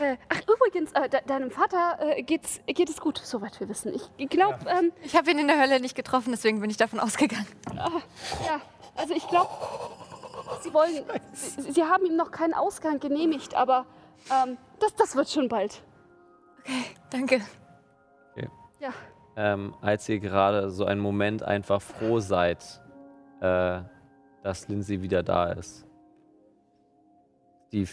Äh, 0.00 0.16
ach, 0.28 0.40
übrigens, 0.42 0.92
äh, 0.92 1.08
de 1.08 1.20
deinem 1.26 1.50
Vater 1.50 1.98
äh, 2.00 2.22
geht's, 2.22 2.60
geht 2.66 2.88
es 2.88 3.00
gut, 3.00 3.18
soweit 3.18 3.58
wir 3.58 3.68
wissen. 3.68 3.92
Ich 4.16 4.28
glaube, 4.28 4.58
ähm, 4.68 4.92
Ich 5.02 5.16
habe 5.16 5.30
ihn 5.30 5.38
in 5.38 5.48
der 5.48 5.60
Hölle 5.60 5.80
nicht 5.80 5.96
getroffen, 5.96 6.30
deswegen 6.30 6.60
bin 6.60 6.70
ich 6.70 6.76
davon 6.76 7.00
ausgegangen. 7.00 7.48
ja, 7.74 8.60
also 8.94 9.14
ich 9.14 9.26
glaube, 9.26 9.50
Sie 10.62 10.72
wollen. 10.72 11.02
Sie, 11.32 11.72
Sie 11.72 11.82
haben 11.82 12.06
ihm 12.06 12.16
noch 12.16 12.30
keinen 12.30 12.54
Ausgang 12.54 13.00
genehmigt, 13.00 13.54
aber 13.54 13.86
ähm, 14.30 14.56
das, 14.80 14.94
das 14.94 15.16
wird 15.16 15.28
schon 15.28 15.48
bald. 15.48 15.82
Danke. 17.10 17.40
Ja. 18.80 18.92
Ähm, 19.36 19.74
als 19.80 20.08
ihr 20.08 20.20
gerade 20.20 20.70
so 20.70 20.84
einen 20.84 21.00
Moment 21.00 21.42
einfach 21.42 21.80
froh 21.80 22.20
seid, 22.20 22.80
äh, 23.40 23.80
dass 24.42 24.68
Lindsay 24.68 25.02
wieder 25.02 25.22
da 25.22 25.52
ist. 25.52 25.84
Steve, 27.68 27.90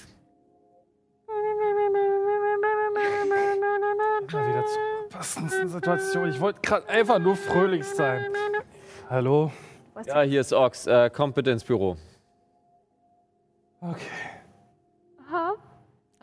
Mal 4.31 4.49
wieder 4.49 4.65
zur 4.65 5.09
passendsten 5.09 5.69
Situation. 5.69 6.29
Ich 6.29 6.39
wollte 6.39 6.59
gerade 6.61 6.89
einfach 6.89 7.19
nur 7.19 7.35
fröhlich 7.35 7.85
sein. 7.85 8.25
Hallo? 9.09 9.51
ja, 10.05 10.21
hier 10.21 10.41
ist 10.41 10.51
Ox. 10.51 10.87
Äh, 10.87 11.09
kommt 11.11 11.35
bitte 11.35 11.51
ins 11.51 11.63
Büro. 11.63 11.95
Okay. 13.81 14.01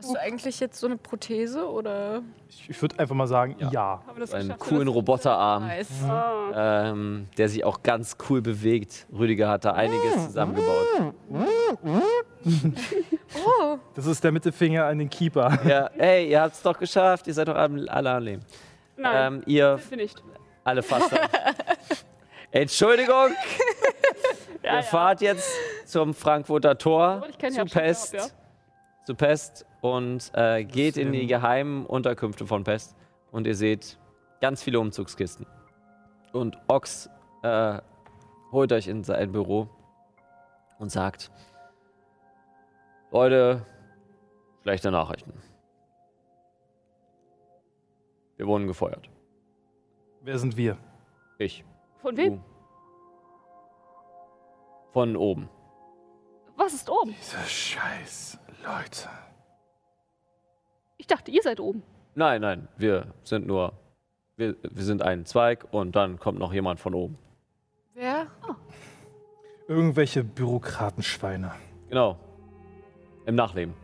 Hast 0.03 0.15
du 0.15 0.20
eigentlich 0.20 0.61
jetzt 0.61 0.79
so 0.81 0.87
eine 0.87 0.97
Prothese 0.97 1.69
oder? 1.70 2.23
Ich, 2.49 2.69
ich 2.70 2.83
würde 2.83 2.99
einfach 2.99 3.15
mal 3.15 3.27
sagen, 3.27 3.57
ja. 3.70 4.03
Das 4.19 4.35
Einen 4.35 4.59
coolen 4.59 4.89
Roboterarm, 4.89 5.66
Nice. 5.66 5.89
Ah. 6.09 6.89
ähm, 6.91 7.29
der 7.39 7.49
sich 7.49 7.65
auch 7.65 7.83
ganz 7.83 8.16
cool 8.29 8.43
bewegt. 8.43 9.07
Rüdiger 9.12 9.49
hat 9.49 9.65
da 9.65 9.73
einiges 9.73 10.27
zusammengebaut. 10.27 11.15
Oh, 13.35 13.79
Das 13.95 14.07
ist 14.07 14.23
der 14.24 14.33
Mittelfinger 14.33 14.85
an 14.87 14.99
den 14.99 15.09
Keeper. 15.11 15.59
Ja, 15.65 15.87
ey, 15.97 16.31
ihr 16.31 16.41
habt's 16.43 16.61
doch 16.62 16.79
geschafft. 16.79 17.27
Ihr 17.27 17.35
seid 17.35 17.49
doch 17.49 17.55
alle 17.55 17.91
alle 17.91 18.11
am 18.11 18.23
Leben. 18.23 18.43
Nein, 18.97 19.35
Ähm, 19.35 19.43
ihr 19.47 19.81
nicht. 19.93 20.23
alle 20.65 20.83
fast. 20.83 21.11
Entschuldigung, 22.51 23.31
Ja, 24.62 24.77
ihr 24.77 24.83
fahrt 24.83 25.20
jetzt 25.23 25.49
zum 25.87 26.12
Frankfurter 26.15 26.77
Tor 26.77 27.24
keinen 27.39 27.53
zu 27.55 27.65
Pest, 27.65 28.15
hab, 28.15 28.20
ja. 28.20 28.27
Zu 29.05 29.15
Pest 29.15 29.66
und 29.81 30.31
äh, 30.35 30.65
geht 30.65 30.97
in 30.97 31.12
die 31.12 31.27
geheimen 31.27 31.87
Unterkünfte 31.87 32.47
von 32.47 32.65
Pest 32.65 32.97
und 33.31 33.47
ihr 33.47 33.55
seht 33.55 33.99
ganz 34.41 34.62
viele 34.62 34.81
Umzugskisten. 34.81 35.47
Und 36.33 36.59
Ox 36.69 37.11
äh, 37.43 37.79
holt 38.53 38.73
euch 38.73 38.87
in 38.87 39.05
sein 39.05 39.33
Büro 39.33 39.69
und 40.79 40.91
sagt: 40.91 41.31
Leute, 43.11 43.66
schlechte 44.62 44.91
Nachrichten. 44.91 45.33
Wir 48.37 48.47
wurden 48.47 48.66
gefeuert. 48.66 49.09
Wer 50.23 50.39
sind 50.39 50.57
wir? 50.57 50.79
Ich. 51.39 51.65
Von 51.99 52.16
wem? 52.16 52.37
Du. 52.37 52.45
Von 54.93 55.16
oben. 55.16 55.49
Was 56.57 56.74
ist 56.74 56.91
oben? 56.91 57.15
Diese 57.19 57.39
scheiß 57.39 58.39
Leute. 58.62 59.09
Ich 60.97 61.06
dachte, 61.06 61.30
ihr 61.30 61.43
seid 61.43 61.60
oben. 61.60 61.82
Nein, 62.14 62.40
nein, 62.40 62.68
wir 62.76 63.06
sind 63.24 63.47
nur. 63.47 63.72
Wir, 64.36 64.56
wir 64.62 64.84
sind 64.84 65.02
ein 65.02 65.26
Zweig 65.26 65.66
und 65.72 65.94
dann 65.94 66.18
kommt 66.18 66.39
noch 66.39 66.52
jemand 66.52 66.80
von 66.80 66.94
oben. 66.94 67.18
wer? 67.94 68.26
Irgendwelche 69.68 70.24
Bürokratenschweine. 70.24 71.52
Genau. 71.89 72.18
Im 73.26 73.34
Nachleben. 73.34 73.74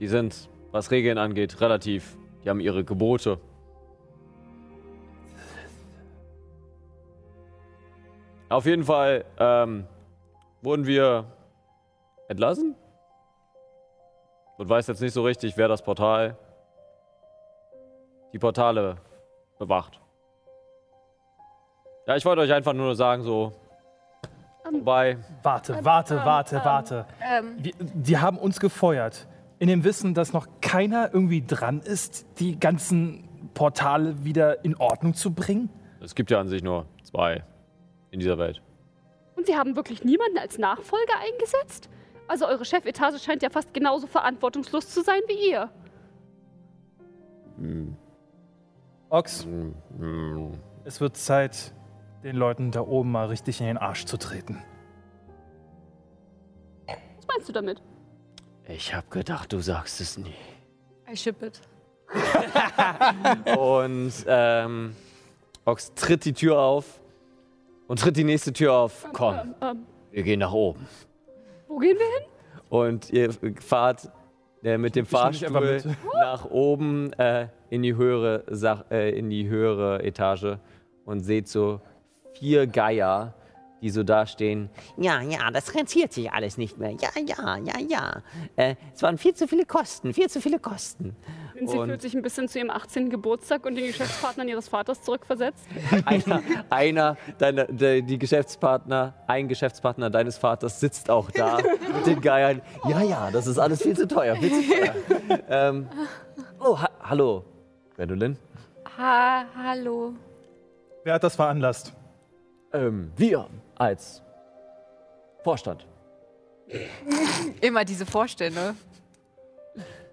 Die 0.00 0.08
sind, 0.08 0.48
was 0.72 0.90
Regeln 0.90 1.18
angeht, 1.18 1.60
relativ. 1.60 2.16
Die 2.42 2.50
haben 2.50 2.60
ihre 2.60 2.84
Gebote. 2.84 3.38
Auf 8.48 8.66
jeden 8.66 8.84
Fall 8.84 9.24
ähm, 9.38 9.86
wurden 10.60 10.86
wir 10.86 11.24
entlassen. 12.28 12.74
Und 14.58 14.68
weiß 14.68 14.86
jetzt 14.86 15.00
nicht 15.00 15.12
so 15.12 15.22
richtig, 15.22 15.56
wer 15.56 15.68
das 15.68 15.82
Portal, 15.82 16.36
die 18.32 18.38
Portale 18.38 18.96
bewacht. 19.58 20.00
Ja, 22.06 22.16
ich 22.16 22.24
wollte 22.24 22.42
euch 22.42 22.52
einfach 22.52 22.72
nur 22.72 22.94
sagen, 22.94 23.22
so. 23.22 23.52
Ähm, 24.66 24.80
Wobei, 24.80 25.18
Warte, 25.42 25.84
warte, 25.84 26.16
warte, 26.24 26.56
warte. 26.64 27.06
Ähm, 27.22 27.56
Wir, 27.58 27.72
die 27.78 28.18
haben 28.18 28.38
uns 28.38 28.60
gefeuert. 28.60 29.26
In 29.58 29.68
dem 29.68 29.84
Wissen, 29.84 30.14
dass 30.14 30.32
noch 30.32 30.48
keiner 30.60 31.10
irgendwie 31.12 31.44
dran 31.46 31.80
ist, 31.80 32.26
die 32.40 32.58
ganzen 32.58 33.28
Portale 33.54 34.24
wieder 34.24 34.64
in 34.64 34.76
Ordnung 34.76 35.14
zu 35.14 35.32
bringen. 35.32 35.70
es 36.00 36.14
gibt 36.14 36.30
ja 36.30 36.40
an 36.40 36.48
sich 36.48 36.62
nur 36.62 36.86
zwei 37.04 37.44
in 38.10 38.18
dieser 38.18 38.38
Welt. 38.38 38.60
Und 39.36 39.46
Sie 39.46 39.56
haben 39.56 39.76
wirklich 39.76 40.04
niemanden 40.04 40.38
als 40.38 40.58
Nachfolger 40.58 41.14
eingesetzt? 41.24 41.88
Also 42.32 42.46
eure 42.46 42.64
Chefetage 42.64 43.18
scheint 43.18 43.42
ja 43.42 43.50
fast 43.50 43.74
genauso 43.74 44.06
verantwortungslos 44.06 44.88
zu 44.88 45.02
sein 45.02 45.20
wie 45.26 45.50
ihr. 45.50 45.68
Hm, 47.58 47.94
Ox, 49.10 49.44
hm, 49.44 49.74
hm. 49.98 50.52
es 50.84 51.02
wird 51.02 51.18
Zeit, 51.18 51.74
den 52.22 52.36
Leuten 52.36 52.70
da 52.70 52.80
oben 52.80 53.12
mal 53.12 53.26
richtig 53.26 53.60
in 53.60 53.66
den 53.66 53.76
Arsch 53.76 54.06
zu 54.06 54.16
treten. 54.16 54.62
Was 56.86 57.26
meinst 57.28 57.50
du 57.50 57.52
damit? 57.52 57.82
Ich 58.66 58.94
hab 58.94 59.10
gedacht, 59.10 59.52
du 59.52 59.58
sagst 59.58 60.00
es 60.00 60.16
nie. 60.16 60.34
I 61.12 61.14
ship 61.14 61.42
it. 61.42 61.60
Und 63.58 64.12
ähm, 64.26 64.96
Ox 65.66 65.92
tritt 65.92 66.24
die 66.24 66.32
Tür 66.32 66.58
auf 66.58 66.98
und 67.88 68.00
tritt 68.00 68.16
die 68.16 68.24
nächste 68.24 68.54
Tür 68.54 68.72
auf. 68.72 69.06
Komm, 69.12 69.34
Ähm, 69.34 69.54
ähm, 69.60 69.86
wir 70.10 70.22
gehen 70.22 70.40
nach 70.40 70.52
oben. 70.52 70.88
Wo 71.72 71.78
gehen 71.78 71.96
wir 71.98 72.06
hin? 72.06 72.28
Und 72.68 73.10
ihr 73.10 73.30
fahrt 73.60 74.10
äh, 74.62 74.78
mit 74.78 74.94
dem 74.94 75.06
Fahrstuhl 75.06 75.60
mit. 75.60 75.86
nach 76.14 76.44
oben 76.50 77.12
äh, 77.14 77.48
in, 77.70 77.82
die 77.82 77.96
höhere 77.96 78.44
Sach 78.48 78.84
äh, 78.90 79.10
in 79.10 79.30
die 79.30 79.48
höhere 79.48 80.02
Etage 80.04 80.58
und 81.04 81.20
seht 81.20 81.48
so 81.48 81.80
vier 82.34 82.66
Geier, 82.66 83.34
die 83.82 83.90
so 83.90 84.02
dastehen. 84.04 84.70
Ja, 84.96 85.20
ja, 85.20 85.50
das 85.50 85.74
rentiert 85.74 86.12
sich 86.12 86.32
alles 86.32 86.56
nicht 86.56 86.78
mehr. 86.78 86.92
Ja, 86.92 87.08
ja, 87.26 87.56
ja, 87.58 87.78
ja. 87.86 88.22
Äh, 88.56 88.76
es 88.94 89.02
waren 89.02 89.18
viel 89.18 89.34
zu 89.34 89.46
viele 89.48 89.66
Kosten, 89.66 90.14
viel 90.14 90.30
zu 90.30 90.40
viele 90.40 90.58
Kosten. 90.58 91.16
Sie 91.64 91.76
Und- 91.76 91.88
fühlt 91.88 92.00
sich 92.02 92.14
ein 92.14 92.22
bisschen 92.22 92.48
zu 92.48 92.58
ihrem 92.58 92.70
18. 92.70 93.10
Geburtstag 93.10 93.66
und 93.66 93.74
den 93.74 93.86
Geschäftspartnern 93.88 94.48
ihres 94.48 94.68
Vaters 94.68 95.02
zurückversetzt. 95.02 95.64
Einer, 96.06 96.42
einer 96.70 97.16
deiner, 97.38 97.64
der, 97.66 98.02
die 98.02 98.18
Geschäftspartner, 98.18 99.14
ein 99.26 99.48
Geschäftspartner 99.48 100.10
deines 100.10 100.38
Vaters 100.38 100.80
sitzt 100.80 101.10
auch 101.10 101.30
da 101.30 101.58
mit 101.96 102.06
den 102.06 102.20
Geiern. 102.20 102.62
Ja, 102.88 103.02
ja, 103.02 103.30
das 103.30 103.46
ist 103.46 103.58
alles 103.58 103.82
viel 103.82 103.96
zu 103.96 104.06
teuer, 104.08 104.36
viel 104.36 104.50
zu 104.50 104.74
teuer. 104.74 104.94
ähm, 105.48 105.88
oh, 106.60 106.80
ha 106.80 106.88
hallo, 107.02 107.44
Gwendolyn. 107.96 108.36
Ha, 108.96 109.44
hallo. 109.56 110.14
Wer 111.04 111.14
hat 111.14 111.24
das 111.24 111.34
veranlasst? 111.36 111.92
Ähm, 112.72 113.10
wir 113.16 113.46
als 113.76 114.22
Vorstand. 115.42 115.86
Immer 117.60 117.84
diese 117.84 118.06
Vorstände. 118.06 118.74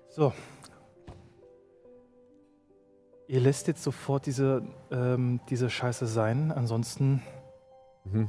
So. 0.09 0.33
Ihr 3.27 3.39
lässt 3.39 3.67
jetzt 3.67 3.83
sofort 3.83 4.25
diese, 4.25 4.63
ähm, 4.91 5.39
diese 5.49 5.69
Scheiße 5.69 6.07
sein, 6.07 6.51
ansonsten 6.51 7.21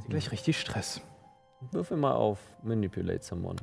gleich 0.07 0.31
richtig 0.31 0.59
Stress. 0.59 1.01
Würfel 1.71 1.97
mal 1.97 2.13
auf 2.13 2.39
Manipulate 2.61 3.23
Someone. 3.23 3.57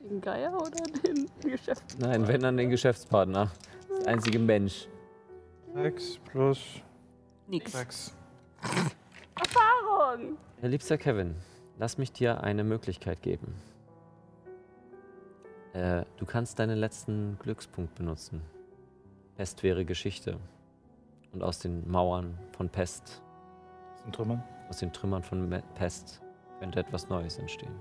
Den 0.00 0.20
Geier 0.20 0.54
oder 0.54 0.82
den 1.04 1.26
Geschäftspartner? 1.40 2.08
Nein, 2.08 2.28
wenn 2.28 2.40
dann 2.40 2.56
den 2.56 2.70
Geschäftspartner. 2.70 3.50
Das 3.88 4.06
einzige 4.06 4.38
Mensch. 4.38 4.88
6 5.74 6.18
plus 6.30 6.58
Nix. 7.46 7.72
6. 7.72 8.14
Erfahrung! 9.36 10.36
Herr 10.60 10.68
liebster 10.68 10.98
Kevin, 10.98 11.34
lass 11.78 11.98
mich 11.98 12.12
dir 12.12 12.42
eine 12.42 12.64
Möglichkeit 12.64 13.22
geben. 13.22 13.54
Äh, 15.72 16.04
du 16.16 16.26
kannst 16.26 16.58
deinen 16.58 16.78
letzten 16.78 17.38
Glückspunkt 17.38 17.94
benutzen. 17.94 18.42
Pest 19.36 19.62
wäre 19.62 19.84
Geschichte. 19.84 20.38
Und 21.32 21.42
aus 21.44 21.60
den 21.60 21.88
Mauern 21.88 22.36
von 22.56 22.68
Pest, 22.68 23.22
Sind 24.02 24.14
Trümmern. 24.14 24.42
aus 24.68 24.78
den 24.78 24.92
Trümmern 24.92 25.22
von 25.22 25.48
Pest, 25.76 26.20
könnte 26.58 26.80
etwas 26.80 27.08
Neues 27.08 27.38
entstehen. 27.38 27.74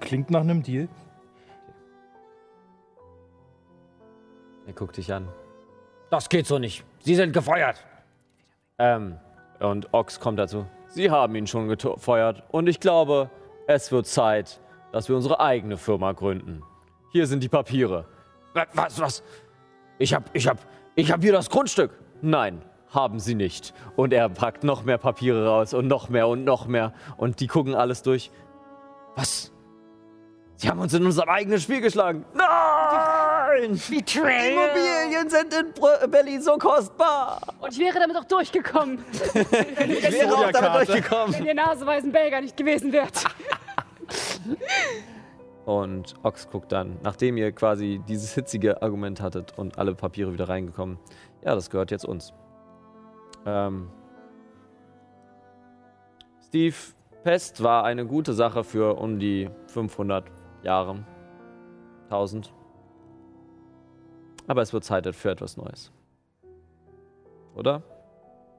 Klingt 0.00 0.30
nach 0.30 0.40
einem 0.40 0.62
Deal. 0.62 0.88
Er 4.68 4.74
guckt 4.74 4.96
dich 4.98 5.12
an. 5.12 5.26
Das 6.10 6.28
geht 6.28 6.46
so 6.46 6.58
nicht. 6.58 6.84
Sie 7.00 7.14
sind 7.16 7.32
gefeuert. 7.32 7.84
Ähm, 8.78 9.16
und 9.60 9.92
Ox 9.92 10.20
kommt 10.20 10.38
dazu. 10.38 10.66
Sie 10.88 11.10
haben 11.10 11.34
ihn 11.34 11.46
schon 11.46 11.68
gefeuert. 11.68 12.44
Und 12.50 12.68
ich 12.68 12.78
glaube, 12.78 13.30
es 13.66 13.90
wird 13.90 14.06
Zeit, 14.06 14.60
dass 14.92 15.08
wir 15.08 15.16
unsere 15.16 15.40
eigene 15.40 15.76
Firma 15.78 16.12
gründen. 16.12 16.62
Hier 17.12 17.26
sind 17.26 17.42
die 17.42 17.48
Papiere. 17.48 18.04
Wa- 18.54 18.66
Was, 18.74 19.00
was? 19.00 19.22
Ich 19.98 20.12
hab, 20.14 20.24
ich 20.34 20.46
hab, 20.46 20.58
ich 20.94 21.10
hab 21.10 21.22
hier 21.22 21.32
das 21.32 21.48
Grundstück. 21.50 21.90
Nein, 22.20 22.62
haben 22.90 23.18
sie 23.20 23.34
nicht. 23.34 23.72
Und 23.96 24.12
er 24.12 24.28
packt 24.28 24.64
noch 24.64 24.84
mehr 24.84 24.98
Papiere 24.98 25.46
raus 25.48 25.72
und 25.74 25.88
noch 25.88 26.10
mehr 26.10 26.28
und 26.28 26.44
noch 26.44 26.66
mehr. 26.66 26.92
Und 27.16 27.40
die 27.40 27.46
gucken 27.46 27.74
alles 27.74 28.02
durch. 28.02 28.30
Was? 29.16 29.50
Sie 30.56 30.68
haben 30.68 30.78
uns 30.80 30.92
in 30.92 31.06
unserem 31.06 31.30
eigenen 31.30 31.58
Spiel 31.58 31.80
geschlagen. 31.80 32.26
Nein! 32.34 32.46
Betrayal. 33.90 34.52
Immobilien 34.52 35.28
sind 35.30 35.52
in 35.54 35.72
Br- 35.72 36.06
Berlin 36.08 36.40
so 36.42 36.56
kostbar. 36.58 37.40
Und 37.60 37.72
ich 37.72 37.78
wäre 37.78 37.98
damit 37.98 38.16
auch 38.16 38.24
durchgekommen, 38.24 39.04
Ich 39.34 39.52
wäre 40.12 40.34
auch 40.34 40.50
damit 40.50 40.54
Karte. 40.54 40.86
durchgekommen. 40.86 41.34
wenn 41.38 41.46
ihr 41.46 41.54
naseweisen 41.54 42.12
Belger 42.12 42.40
nicht 42.40 42.56
gewesen 42.56 42.92
wärt. 42.92 43.24
Und 45.64 46.14
Ox 46.22 46.48
guckt 46.48 46.72
dann, 46.72 46.96
nachdem 47.02 47.36
ihr 47.36 47.52
quasi 47.52 48.00
dieses 48.08 48.32
hitzige 48.34 48.80
Argument 48.80 49.20
hattet 49.20 49.58
und 49.58 49.78
alle 49.78 49.94
Papiere 49.94 50.32
wieder 50.32 50.48
reingekommen, 50.48 50.98
ja, 51.44 51.54
das 51.54 51.68
gehört 51.68 51.90
jetzt 51.90 52.06
uns. 52.06 52.32
Ähm, 53.44 53.90
Steve, 56.46 56.74
Pest 57.22 57.62
war 57.62 57.84
eine 57.84 58.06
gute 58.06 58.32
Sache 58.32 58.64
für 58.64 58.96
um 58.98 59.18
die 59.18 59.50
500 59.66 60.24
Jahre. 60.62 61.04
1000. 62.04 62.50
Aber 64.48 64.62
es 64.62 64.72
wird 64.72 64.82
Zeit 64.82 65.06
für 65.14 65.30
etwas 65.30 65.56
Neues. 65.56 65.92
Oder? 67.54 67.82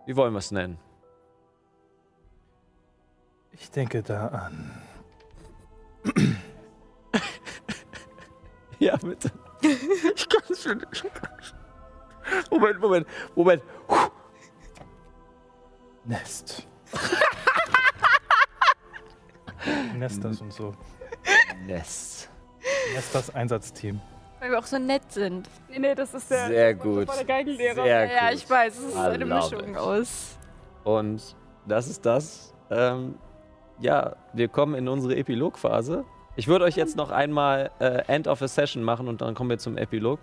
Wie 0.05 0.15
wollen 0.15 0.33
wir 0.33 0.39
es 0.39 0.51
nennen? 0.51 0.77
Ich 3.51 3.69
denke 3.71 4.01
da 4.01 4.27
an. 4.27 4.71
Ja, 8.79 8.95
bitte. 8.95 9.29
Ich 9.61 10.29
kann 10.29 10.41
es 10.49 10.63
schon. 10.63 10.81
Moment, 12.49 12.79
Moment, 12.79 13.07
Moment. 13.35 13.61
Nest. 16.05 16.65
Nesters 19.97 20.39
und 20.39 20.53
so. 20.53 20.73
Nest. 21.65 22.29
Nesters 22.93 23.35
Einsatzteam. 23.35 23.99
Weil 24.39 24.51
wir 24.51 24.59
auch 24.59 24.65
so 24.65 24.77
nett 24.79 25.11
sind. 25.11 25.49
Nee, 25.69 25.79
nee, 25.79 25.95
das 25.95 26.13
ist 26.13 26.31
der, 26.31 26.47
Sehr 26.47 26.73
das 26.73 26.83
gut. 26.83 27.07
der 27.17 27.25
Geigenlehrer. 27.25 27.83
Sehr 27.83 28.05
Ja, 28.11 28.29
gut. 28.29 28.37
ich 28.37 28.49
weiß, 28.49 28.77
es 28.77 28.85
ist 28.85 28.95
I 28.95 28.99
eine 28.99 29.25
Mischung 29.25 29.69
it. 29.71 29.77
aus. 29.77 30.37
Und 30.83 31.35
das 31.67 31.87
ist 31.87 32.05
das. 32.05 32.53
Ähm, 32.71 33.15
ja, 33.79 34.15
wir 34.33 34.47
kommen 34.47 34.75
in 34.75 34.87
unsere 34.87 35.15
Epilogphase. 35.15 36.05
Ich 36.35 36.47
würde 36.47 36.65
euch 36.65 36.75
jetzt 36.77 36.95
noch 36.95 37.11
einmal 37.11 37.69
äh, 37.79 38.03
End 38.07 38.27
of 38.27 38.41
a 38.41 38.47
Session 38.47 38.81
machen 38.83 39.07
und 39.09 39.21
dann 39.21 39.35
kommen 39.35 39.49
wir 39.49 39.57
zum 39.57 39.77
Epilog. 39.77 40.19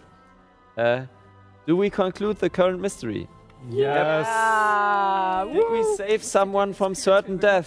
Äh, 0.76 1.02
do 1.66 1.78
we 1.78 1.90
conclude 1.90 2.38
the 2.40 2.48
current 2.48 2.80
mystery? 2.80 3.28
Yes. 3.70 4.26
Ah, 4.30 5.44
Did 5.44 5.62
we 5.70 5.82
save 5.96 6.22
someone 6.22 6.72
from 6.72 6.94
certain 6.94 7.38
death? 7.38 7.66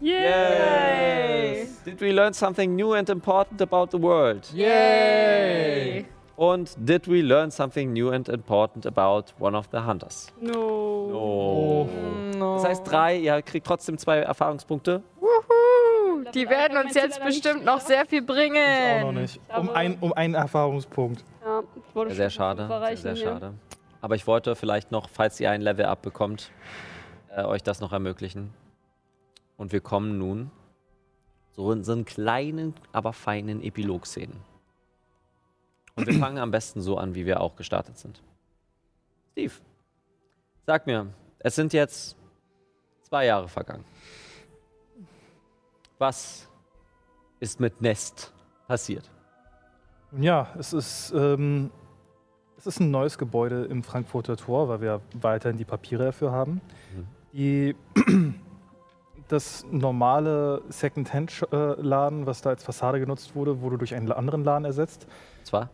Yay! 0.00 1.66
Did 1.84 2.00
we 2.00 2.12
learn 2.12 2.32
something 2.32 2.74
new 2.74 2.94
and 2.94 3.08
important 3.10 3.60
about 3.60 3.88
the 3.90 4.00
world? 4.00 4.50
Yay! 4.54 6.06
Und 6.36 6.74
did 6.78 7.06
we 7.06 7.20
learn 7.20 7.50
something 7.50 7.92
new 7.92 8.10
and 8.10 8.26
important 8.30 8.86
about 8.86 9.34
one 9.38 9.54
of 9.54 9.68
the 9.72 9.78
hunters? 9.78 10.32
No. 10.40 10.54
Oh. 11.12 11.88
Das 12.54 12.64
heißt 12.64 12.90
drei, 12.90 13.18
ihr 13.18 13.42
kriegt 13.42 13.66
trotzdem 13.66 13.98
zwei 13.98 14.20
Erfahrungspunkte. 14.20 15.02
Die 16.32 16.48
werden 16.48 16.78
uns 16.78 16.94
jetzt 16.94 17.22
bestimmt 17.22 17.64
noch 17.66 17.80
sehr 17.80 18.06
viel 18.06 18.22
bringen. 18.22 18.56
Ich 18.56 19.02
auch 19.02 19.12
noch 19.12 19.20
nicht. 19.20 19.40
Um, 19.54 19.70
ein, 19.70 19.98
um 20.00 20.12
einen 20.14 20.34
Erfahrungspunkt. 20.34 21.24
Ja, 21.44 21.62
ich 21.76 21.94
wurde 21.94 22.14
Sehr, 22.14 22.30
schade. 22.30 22.68
Sehr, 22.68 22.96
sehr 22.96 23.16
schade. 23.16 23.54
Aber 24.00 24.14
ich 24.14 24.26
wollte 24.26 24.54
vielleicht 24.56 24.90
noch, 24.92 25.10
falls 25.10 25.38
ihr 25.40 25.50
ein 25.50 25.60
Level-Up 25.60 26.00
bekommt, 26.00 26.50
äh, 27.36 27.42
euch 27.44 27.62
das 27.62 27.80
noch 27.80 27.92
ermöglichen. 27.92 28.54
Und 29.60 29.72
wir 29.72 29.82
kommen 29.82 30.16
nun 30.16 30.50
so 31.50 31.70
in 31.70 31.84
so 31.84 31.92
einen 31.92 32.06
kleinen, 32.06 32.72
aber 32.92 33.12
feinen 33.12 33.62
Epilog-Szenen. 33.62 34.40
Und 35.96 36.06
wir 36.06 36.14
fangen 36.14 36.38
am 36.38 36.50
besten 36.50 36.80
so 36.80 36.96
an, 36.96 37.14
wie 37.14 37.26
wir 37.26 37.42
auch 37.42 37.56
gestartet 37.56 37.98
sind. 37.98 38.22
Steve, 39.32 39.52
sag 40.64 40.86
mir, 40.86 41.08
es 41.40 41.56
sind 41.56 41.74
jetzt 41.74 42.16
zwei 43.02 43.26
Jahre 43.26 43.48
vergangen. 43.48 43.84
Was 45.98 46.48
ist 47.38 47.60
mit 47.60 47.82
Nest 47.82 48.32
passiert? 48.66 49.10
Nun 50.10 50.22
Ja, 50.22 50.54
es 50.58 50.72
ist, 50.72 51.12
ähm, 51.14 51.70
es 52.56 52.66
ist 52.66 52.80
ein 52.80 52.90
neues 52.90 53.18
Gebäude 53.18 53.66
im 53.66 53.82
Frankfurter 53.82 54.38
Tor, 54.38 54.70
weil 54.70 54.80
wir 54.80 55.02
weiterhin 55.20 55.58
die 55.58 55.66
Papiere 55.66 56.06
dafür 56.06 56.32
haben. 56.32 56.62
Mhm. 56.94 57.06
Die, 57.34 57.76
das 59.32 59.64
normale 59.70 60.62
Second-Hand-Laden, 60.68 62.26
was 62.26 62.42
da 62.42 62.50
als 62.50 62.64
Fassade 62.64 63.00
genutzt 63.00 63.34
wurde, 63.34 63.60
wurde 63.60 63.78
durch 63.78 63.94
einen 63.94 64.10
anderen 64.12 64.44
Laden 64.44 64.64
ersetzt. 64.64 65.06
Und 65.38 65.46
zwar? 65.46 65.70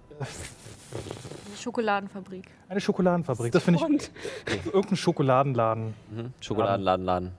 Schokoladenfabrik. 1.59 2.51
Eine 2.69 2.81
Schokoladenfabrik. 2.81 3.53
Das 3.53 3.63
finde 3.63 3.81
ich 3.81 3.85
Und 3.85 4.11
irgendein 4.67 4.97
Schokoladenladen. 4.97 5.95
Mhm. 6.11 6.33
Schokoladenladen, 6.41 7.05
Laden. 7.05 7.33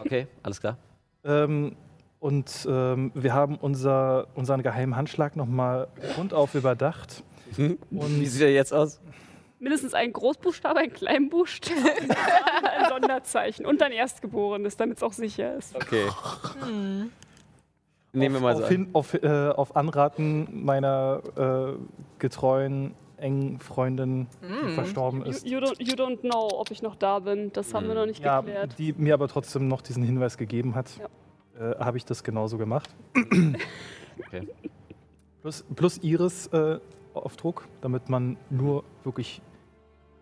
Okay, 0.00 0.26
alles 0.42 0.60
klar. 0.60 0.76
Ähm, 1.24 1.76
und 2.18 2.66
ähm, 2.68 3.12
wir 3.14 3.32
haben 3.32 3.56
unser, 3.56 4.26
unseren 4.34 4.62
geheimen 4.62 4.96
Handschlag 4.96 5.36
nochmal 5.36 5.88
grundauf 6.14 6.54
überdacht. 6.54 7.22
Wie 7.56 7.78
Und 7.90 8.24
sieht 8.26 8.42
er 8.42 8.52
jetzt 8.52 8.72
aus? 8.72 9.00
Mindestens 9.60 9.94
ein 9.94 10.12
Großbuchstabe, 10.12 10.80
ein 10.80 10.92
Kleinbuchstabe, 10.92 11.76
ein 12.78 12.88
Sonderzeichen 12.88 13.66
und 13.66 13.80
ein 13.82 13.92
Erstgeborenes, 13.92 14.76
damit 14.76 14.96
es 14.96 15.02
auch 15.02 15.12
sicher 15.12 15.54
ist. 15.56 15.76
Okay. 15.76 16.06
Nehmen 18.12 18.34
wir 18.34 18.40
mal 18.40 18.54
auf, 18.54 18.58
so. 18.58 18.64
auf, 18.64 18.70
an. 18.70 18.76
hin, 18.76 18.88
auf, 18.92 19.14
äh, 19.14 19.48
auf 19.50 19.76
Anraten 19.76 20.64
meiner 20.64 21.22
äh, 21.36 21.78
getreuen 22.18 22.94
engen 23.18 23.60
Freundin, 23.60 24.28
die 24.42 24.72
verstorben 24.72 25.20
You, 25.20 25.30
ist. 25.30 25.46
you, 25.46 25.58
don't, 25.58 25.76
you 25.78 25.94
don't 25.94 26.20
know, 26.20 26.48
ob 26.58 26.70
ich 26.70 26.80
noch 26.82 26.96
da 26.96 27.18
bin. 27.18 27.52
Das 27.52 27.74
haben 27.74 27.86
wir 27.86 27.94
noch 27.94 28.06
nicht 28.06 28.24
Ja, 28.24 28.40
geklärt. 28.40 28.78
die 28.78 28.94
mir 28.94 29.12
aber 29.14 29.28
trotzdem 29.28 29.68
noch 29.68 29.82
diesen 29.82 30.02
Hinweis 30.02 30.38
gegeben 30.38 30.74
hat, 30.74 30.88
Ja. 31.58 31.72
äh, 31.72 31.78
habe 31.78 31.98
ich 31.98 32.04
das 32.06 32.24
genauso 32.24 32.56
gemacht. 32.56 32.88
Okay. 33.14 34.48
Plus, 35.42 35.64
plus 35.76 35.98
Iris 35.98 36.46
äh, 36.48 36.78
auf 37.14 37.36
Druck, 37.36 37.66
damit 37.82 38.08
man 38.08 38.36
nur 38.48 38.84
wirklich 39.04 39.42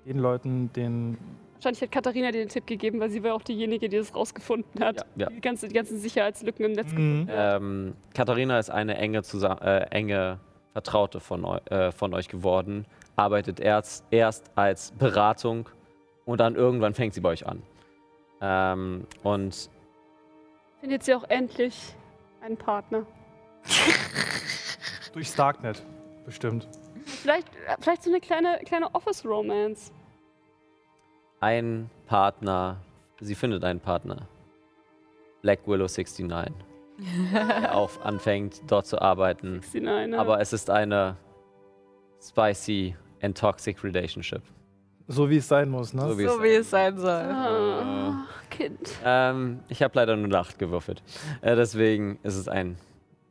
den 0.09 0.19
Leuten, 0.19 0.73
den 0.73 1.19
Wahrscheinlich 1.55 1.83
hat 1.83 1.91
Katharina 1.91 2.31
dir 2.31 2.39
den 2.39 2.49
Tipp 2.49 2.69
gegeben, 2.69 3.01
weil 3.01 3.11
sie 3.11 3.23
war 3.25 3.35
auch 3.35 3.43
diejenige, 3.43 3.89
die 3.89 3.97
das 3.97 4.15
rausgefunden 4.15 4.81
hat. 4.81 5.05
Ja. 5.17 5.29
Die, 5.29 5.41
ganze, 5.41 5.67
die 5.67 5.75
ganzen 5.75 5.99
Sicherheitslücken 5.99 6.65
im 6.65 6.73
Netz. 6.73 6.93
Mhm. 6.93 7.29
Ähm, 7.29 7.95
Katharina 8.15 8.61
ist 8.61 8.71
eine 8.71 8.97
enge, 8.97 9.25
Zusa 9.25 9.55
äh, 9.55 9.89
enge 9.91 10.39
Vertraute 10.73 11.19
von, 11.19 11.45
eu 11.45 11.57
äh, 11.71 11.91
von 11.91 12.15
euch 12.15 12.29
geworden, 12.29 12.87
arbeitet 13.17 13.59
erst, 13.59 14.05
erst 14.13 14.53
als 14.55 14.93
Beratung 14.93 15.69
und 16.27 16.39
dann 16.39 16.55
irgendwann 16.55 16.95
fängt 16.95 17.15
sie 17.15 17.21
bei 17.21 17.31
euch 17.31 17.45
an. 17.45 17.63
Ähm, 18.41 19.07
und 19.25 19.69
Findet 20.81 21.03
sie 21.03 21.15
auch 21.15 21.25
endlich 21.29 21.97
einen 22.41 22.57
Partner. 22.57 23.05
durch 25.13 25.27
Starknet 25.27 25.83
bestimmt. 26.25 26.69
Vielleicht, 27.05 27.49
äh, 27.67 27.77
vielleicht 27.81 28.05
so 28.05 28.11
eine 28.11 28.21
kleine, 28.21 28.61
kleine 28.65 28.95
Office-Romance. 28.95 29.91
Ein 31.41 31.91
Partner, 32.07 32.81
sie 33.21 33.35
findet 33.35 33.65
einen 33.65 33.81
Partner. 33.81 34.29
Black 35.43 35.67
Willow 35.67 35.87
69. 35.87 36.53
der 37.33 37.77
auch 37.77 38.01
anfängt, 38.03 38.63
dort 38.67 38.87
zu 38.87 39.01
arbeiten. 39.01 39.61
Sie 39.63 39.81
nein, 39.81 40.11
ne? 40.11 40.19
Aber 40.19 40.41
es 40.41 40.53
ist 40.53 40.69
eine 40.69 41.17
spicy 42.21 42.97
and 43.23 43.39
toxic 43.39 43.83
relationship. 43.85 44.43
So 45.07 45.31
wie 45.31 45.39
es 45.39 45.49
sein 45.49 45.71
muss, 45.71 45.95
ne? 45.95 46.09
So 46.09 46.19
wie 46.19 46.25
es 46.25 46.33
So 46.33 46.43
wie 46.43 46.55
es 46.55 46.71
sein 46.71 46.99
soll. 46.99 47.09
Ah, 47.09 48.27
Kind. 48.51 48.91
Ähm, 49.05 49.61
ich 49.69 49.83
habe 49.83 49.95
leider 49.95 50.17
nur 50.17 50.27
eine 50.27 50.39
8 50.39 50.59
gewürfelt. 50.59 51.03
Äh, 51.41 51.57
deswegen 51.57 52.19
ist 52.25 52.37
es 52.37 52.49
ein 52.49 52.77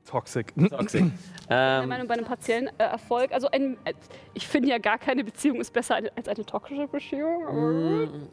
Toxic. 0.07 0.53
Toxic. 0.69 1.01
Meine 1.49 1.83
ähm, 1.83 1.89
Meinung 1.89 2.07
bei 2.07 2.13
einem 2.15 2.25
partiellen 2.25 2.67
äh, 2.77 2.83
Erfolg. 2.83 3.31
Also 3.33 3.49
ein, 3.51 3.77
äh, 3.85 3.93
ich 4.33 4.47
finde 4.47 4.69
ja 4.69 4.77
gar 4.77 4.97
keine 4.97 5.23
Beziehung 5.23 5.59
ist 5.59 5.71
besser 5.73 5.95
eine- 5.95 6.11
als 6.15 6.27
eine 6.27 6.45
toxische 6.45 6.87
Beziehung. 6.87 7.43
mm, 7.45 8.27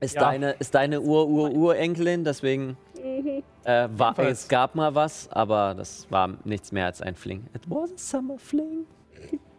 ist, 0.00 0.14
Ja. 0.14 0.20
deine, 0.22 0.52
ist 0.52 0.74
deine 0.74 1.00
Ur-Ur-Urenkelin, 1.00 2.24
deswegen 2.24 2.76
Mhm. 3.02 3.42
äh, 3.64 3.88
war, 3.96 4.18
es 4.18 4.48
gab 4.48 4.74
mal 4.74 4.94
was, 4.94 5.28
aber 5.30 5.74
das 5.74 6.06
war 6.10 6.30
nichts 6.44 6.72
mehr 6.72 6.86
als 6.86 7.00
ein 7.02 7.14
Fling. 7.14 7.46
It 7.54 7.62
was 7.68 7.92
a 7.92 7.98
summer 7.98 8.38
fling. 8.38 8.84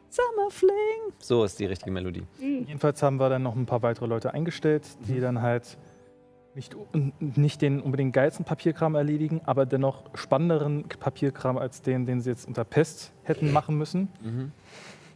Summer 0.09 0.49
fling. 0.49 1.13
So 1.19 1.43
ist 1.43 1.59
die 1.59 1.65
richtige 1.65 1.91
Melodie. 1.91 2.23
Jedenfalls 2.39 3.03
haben 3.03 3.17
wir 3.19 3.29
dann 3.29 3.43
noch 3.43 3.55
ein 3.55 3.65
paar 3.65 3.81
weitere 3.83 4.05
Leute 4.07 4.33
eingestellt, 4.33 4.83
die 5.07 5.19
dann 5.19 5.41
halt 5.41 5.77
nicht, 6.57 6.75
nicht 7.19 7.61
den 7.61 7.79
unbedingt 7.79 8.13
geilsten 8.13 8.43
Papierkram 8.43 8.95
erledigen, 8.95 9.41
aber 9.45 9.65
dennoch 9.65 10.03
spannenderen 10.15 10.83
Papierkram 10.83 11.57
als 11.57 11.81
den, 11.81 12.05
den 12.05 12.19
sie 12.19 12.31
jetzt 12.31 12.47
unter 12.47 12.65
Pest 12.65 13.13
hätten 13.23 13.51
machen 13.51 13.77
müssen. 13.77 14.09
Mhm. 14.21 14.51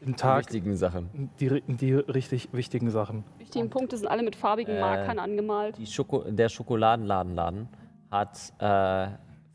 Die 0.03 0.13
Tag 0.13 0.45
wichtigen 0.45 0.75
Sachen. 0.77 1.29
die, 1.39 1.61
die 1.67 1.93
richtig 1.93 2.49
wichtigen 2.53 2.89
Sachen. 2.89 3.23
Wichtigen 3.37 3.69
Punkte 3.69 3.97
sind 3.97 4.07
alle 4.07 4.23
mit 4.23 4.35
farbigen 4.35 4.75
Äh, 4.75 4.79
Markern 4.79 5.19
angemalt. 5.19 5.77
Die 5.77 5.85
Schoko 5.85 6.23
der 6.27 6.49
Schokoladenladenladen 6.49 7.67
hat 8.09 8.53
äh, 8.57 9.07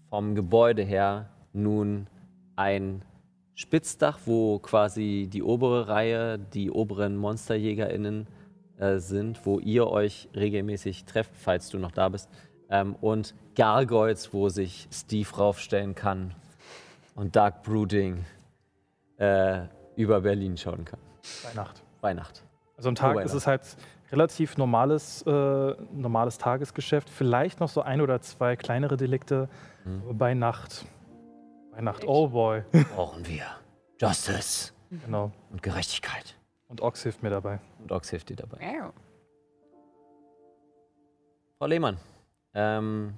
vom 0.08 0.36
Gebäude 0.36 0.82
her 0.82 1.30
nun 1.52 2.06
ein 2.54 3.02
Spitzdach, 3.54 4.20
wo 4.24 4.60
quasi 4.60 5.28
die 5.32 5.42
obere 5.42 5.88
Reihe, 5.88 6.38
die 6.38 6.70
oberen 6.70 7.16
MonsterjägerInnen 7.16 8.28
äh, 8.78 8.98
sind, 8.98 9.44
wo 9.46 9.58
ihr 9.58 9.86
euch 9.86 10.28
regelmäßig 10.34 11.04
trefft, 11.04 11.32
falls 11.34 11.68
du 11.70 11.78
noch 11.78 11.92
da 11.92 12.08
bist. 12.08 12.28
Ähm, 12.68 12.96
und 13.00 13.34
Gargoyles, 13.54 14.32
wo 14.32 14.48
sich 14.48 14.88
Steve 14.92 15.28
raufstellen 15.36 15.94
kann 15.94 16.34
und 17.14 17.36
Dark 17.36 17.62
Brooding 17.62 18.24
äh, 19.18 19.62
über 19.96 20.20
Berlin 20.20 20.56
schauen 20.56 20.84
kann. 20.84 21.00
Bei 21.42 21.54
Nacht. 21.54 21.82
Bei 22.00 22.14
Nacht. 22.14 22.42
Also 22.76 22.88
am 22.90 22.94
Tag 22.94 23.14
Wobei 23.14 23.24
ist 23.24 23.32
es 23.32 23.46
halt 23.46 23.62
relativ 24.12 24.56
normales, 24.58 25.22
äh, 25.22 25.30
normales 25.92 26.38
Tagesgeschäft. 26.38 27.08
Vielleicht 27.08 27.60
noch 27.60 27.68
so 27.68 27.80
ein 27.80 28.00
oder 28.00 28.20
zwei 28.20 28.56
kleinere 28.56 28.96
Delikte. 28.96 29.48
Aber 30.04 30.14
Bei 30.14 30.34
Nacht. 30.34 30.84
Bei 31.72 31.80
Nacht. 31.80 32.04
Oh 32.06 32.28
boy. 32.28 32.62
Brauchen 32.94 33.26
wir 33.26 33.44
Justice 34.00 34.72
genau. 34.90 35.32
und 35.50 35.62
Gerechtigkeit. 35.62 36.36
Und 36.68 36.80
Ox 36.80 37.02
hilft 37.02 37.22
mir 37.22 37.30
dabei. 37.30 37.60
Und 37.78 37.92
Ox 37.92 38.10
hilft 38.10 38.28
dir 38.28 38.36
dabei. 38.36 38.58
Ja. 38.60 38.92
Frau 41.58 41.66
Lehmann, 41.66 41.96
ähm, 42.54 43.14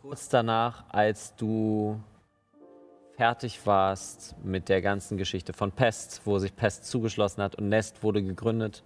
kurz 0.00 0.28
danach, 0.28 0.84
als 0.90 1.34
du 1.36 2.00
fertig 3.16 3.66
warst 3.66 4.36
mit 4.44 4.68
der 4.68 4.80
ganzen 4.80 5.16
Geschichte 5.16 5.52
von 5.52 5.72
Pest, 5.72 6.22
wo 6.24 6.38
sich 6.38 6.54
Pest 6.54 6.86
zugeschlossen 6.86 7.42
hat 7.42 7.56
und 7.56 7.68
Nest 7.68 8.02
wurde 8.02 8.22
gegründet, 8.22 8.84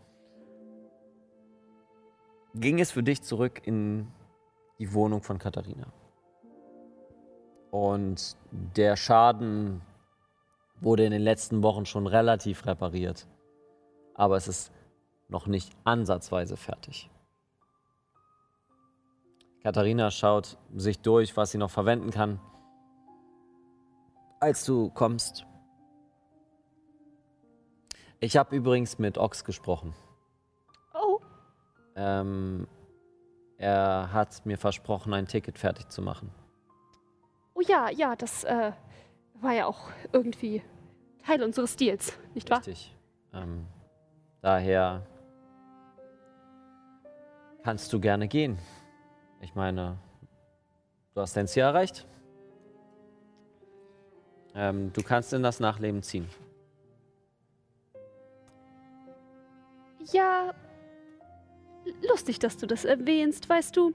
ging 2.54 2.80
es 2.80 2.90
für 2.90 3.02
dich 3.02 3.22
zurück 3.22 3.60
in 3.64 4.10
die 4.78 4.92
Wohnung 4.92 5.22
von 5.22 5.38
Katharina. 5.38 5.86
Und 7.70 8.36
der 8.50 8.96
Schaden 8.96 9.82
wurde 10.80 11.04
in 11.04 11.10
den 11.10 11.22
letzten 11.22 11.62
Wochen 11.62 11.84
schon 11.86 12.06
relativ 12.06 12.66
repariert. 12.66 13.26
Aber 14.16 14.36
es 14.36 14.48
ist 14.48 14.72
noch 15.28 15.46
nicht 15.46 15.72
ansatzweise 15.84 16.56
fertig. 16.56 17.10
Katharina 19.62 20.10
schaut 20.10 20.58
sich 20.74 21.00
durch, 21.00 21.36
was 21.36 21.50
sie 21.50 21.58
noch 21.58 21.70
verwenden 21.70 22.10
kann. 22.10 22.40
Als 24.40 24.64
du 24.64 24.90
kommst. 24.90 25.44
Ich 28.20 28.36
habe 28.36 28.56
übrigens 28.56 28.98
mit 28.98 29.18
Ox 29.18 29.44
gesprochen. 29.44 29.94
Oh, 30.94 31.20
Ähm, 31.96 32.66
er 33.58 34.12
hat 34.12 34.46
mir 34.46 34.56
versprochen, 34.58 35.12
ein 35.14 35.26
Ticket 35.26 35.58
fertig 35.58 35.88
zu 35.88 36.00
machen. 36.00 36.30
oh 37.54 37.60
ja, 37.62 37.90
ja, 37.90 38.14
das 38.16 38.44
äh, 38.44 38.72
war 39.40 39.52
ja 39.52 39.66
auch 39.66 39.88
irgendwie 40.12 40.62
Teil 41.24 41.42
unseres 41.42 41.76
Deals, 41.76 42.12
nicht 42.34 42.48
wahr? 42.50 42.58
Richtig. 42.58 42.94
Ähm, 43.32 43.66
daher 44.46 45.04
kannst 47.64 47.92
du 47.92 47.98
gerne 47.98 48.28
gehen. 48.28 48.58
Ich 49.40 49.56
meine, 49.56 49.98
du 51.14 51.20
hast 51.20 51.36
dein 51.36 51.48
Ziel 51.48 51.64
erreicht. 51.64 52.06
Ähm, 54.54 54.92
du 54.92 55.02
kannst 55.02 55.32
in 55.32 55.42
das 55.42 55.58
Nachleben 55.58 56.00
ziehen. 56.00 56.28
Ja, 60.12 60.54
lustig, 62.08 62.38
dass 62.38 62.56
du 62.56 62.68
das 62.68 62.84
erwähnst, 62.84 63.48
weißt 63.48 63.76
du. 63.76 63.94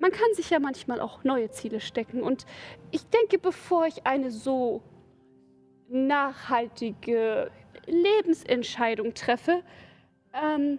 Man 0.00 0.10
kann 0.10 0.34
sich 0.34 0.50
ja 0.50 0.58
manchmal 0.58 1.00
auch 1.00 1.22
neue 1.22 1.50
Ziele 1.52 1.78
stecken 1.78 2.24
und 2.24 2.46
ich 2.90 3.06
denke, 3.06 3.38
bevor 3.38 3.86
ich 3.86 4.04
eine 4.08 4.32
so 4.32 4.82
nachhaltige 5.88 7.52
Lebensentscheidung 7.88 9.14
treffe, 9.14 9.62
ähm, 10.32 10.78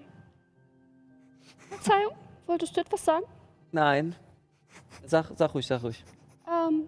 Verzeihung, 1.70 2.14
wolltest 2.48 2.76
du 2.76 2.82
etwas 2.82 3.06
sagen? 3.06 3.26
Nein. 3.72 4.16
Sag, 5.06 5.32
sag 5.36 5.54
ruhig, 5.54 5.68
sag 5.68 5.84
ruhig. 5.84 6.04
Ähm, 6.48 6.88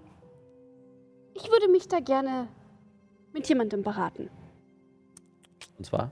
ich 1.33 1.49
würde 1.49 1.67
mich 1.67 1.87
da 1.87 1.99
gerne 1.99 2.47
mit 3.33 3.47
jemandem 3.47 3.83
beraten. 3.83 4.29
Und 5.77 5.85
zwar? 5.85 6.11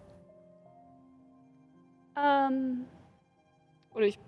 Ähm. 2.15 2.85
Oder 3.93 4.05
ich. 4.05 4.19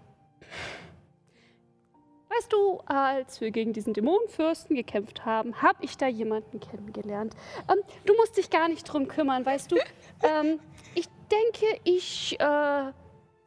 Weißt 2.37 2.53
du, 2.53 2.79
als 2.85 3.41
wir 3.41 3.51
gegen 3.51 3.73
diesen 3.73 3.93
Dämonenfürsten 3.93 4.73
gekämpft 4.75 5.25
haben, 5.25 5.61
habe 5.61 5.83
ich 5.83 5.97
da 5.97 6.07
jemanden 6.07 6.61
kennengelernt. 6.61 7.35
Ähm, 7.69 7.79
du 8.05 8.15
musst 8.15 8.37
dich 8.37 8.49
gar 8.49 8.69
nicht 8.69 8.85
drum 8.85 9.09
kümmern, 9.09 9.45
weißt 9.45 9.69
du. 9.71 9.75
ähm, 10.23 10.61
ich 10.95 11.09
denke, 11.29 11.65
ich 11.83 12.39
äh, 12.39 12.91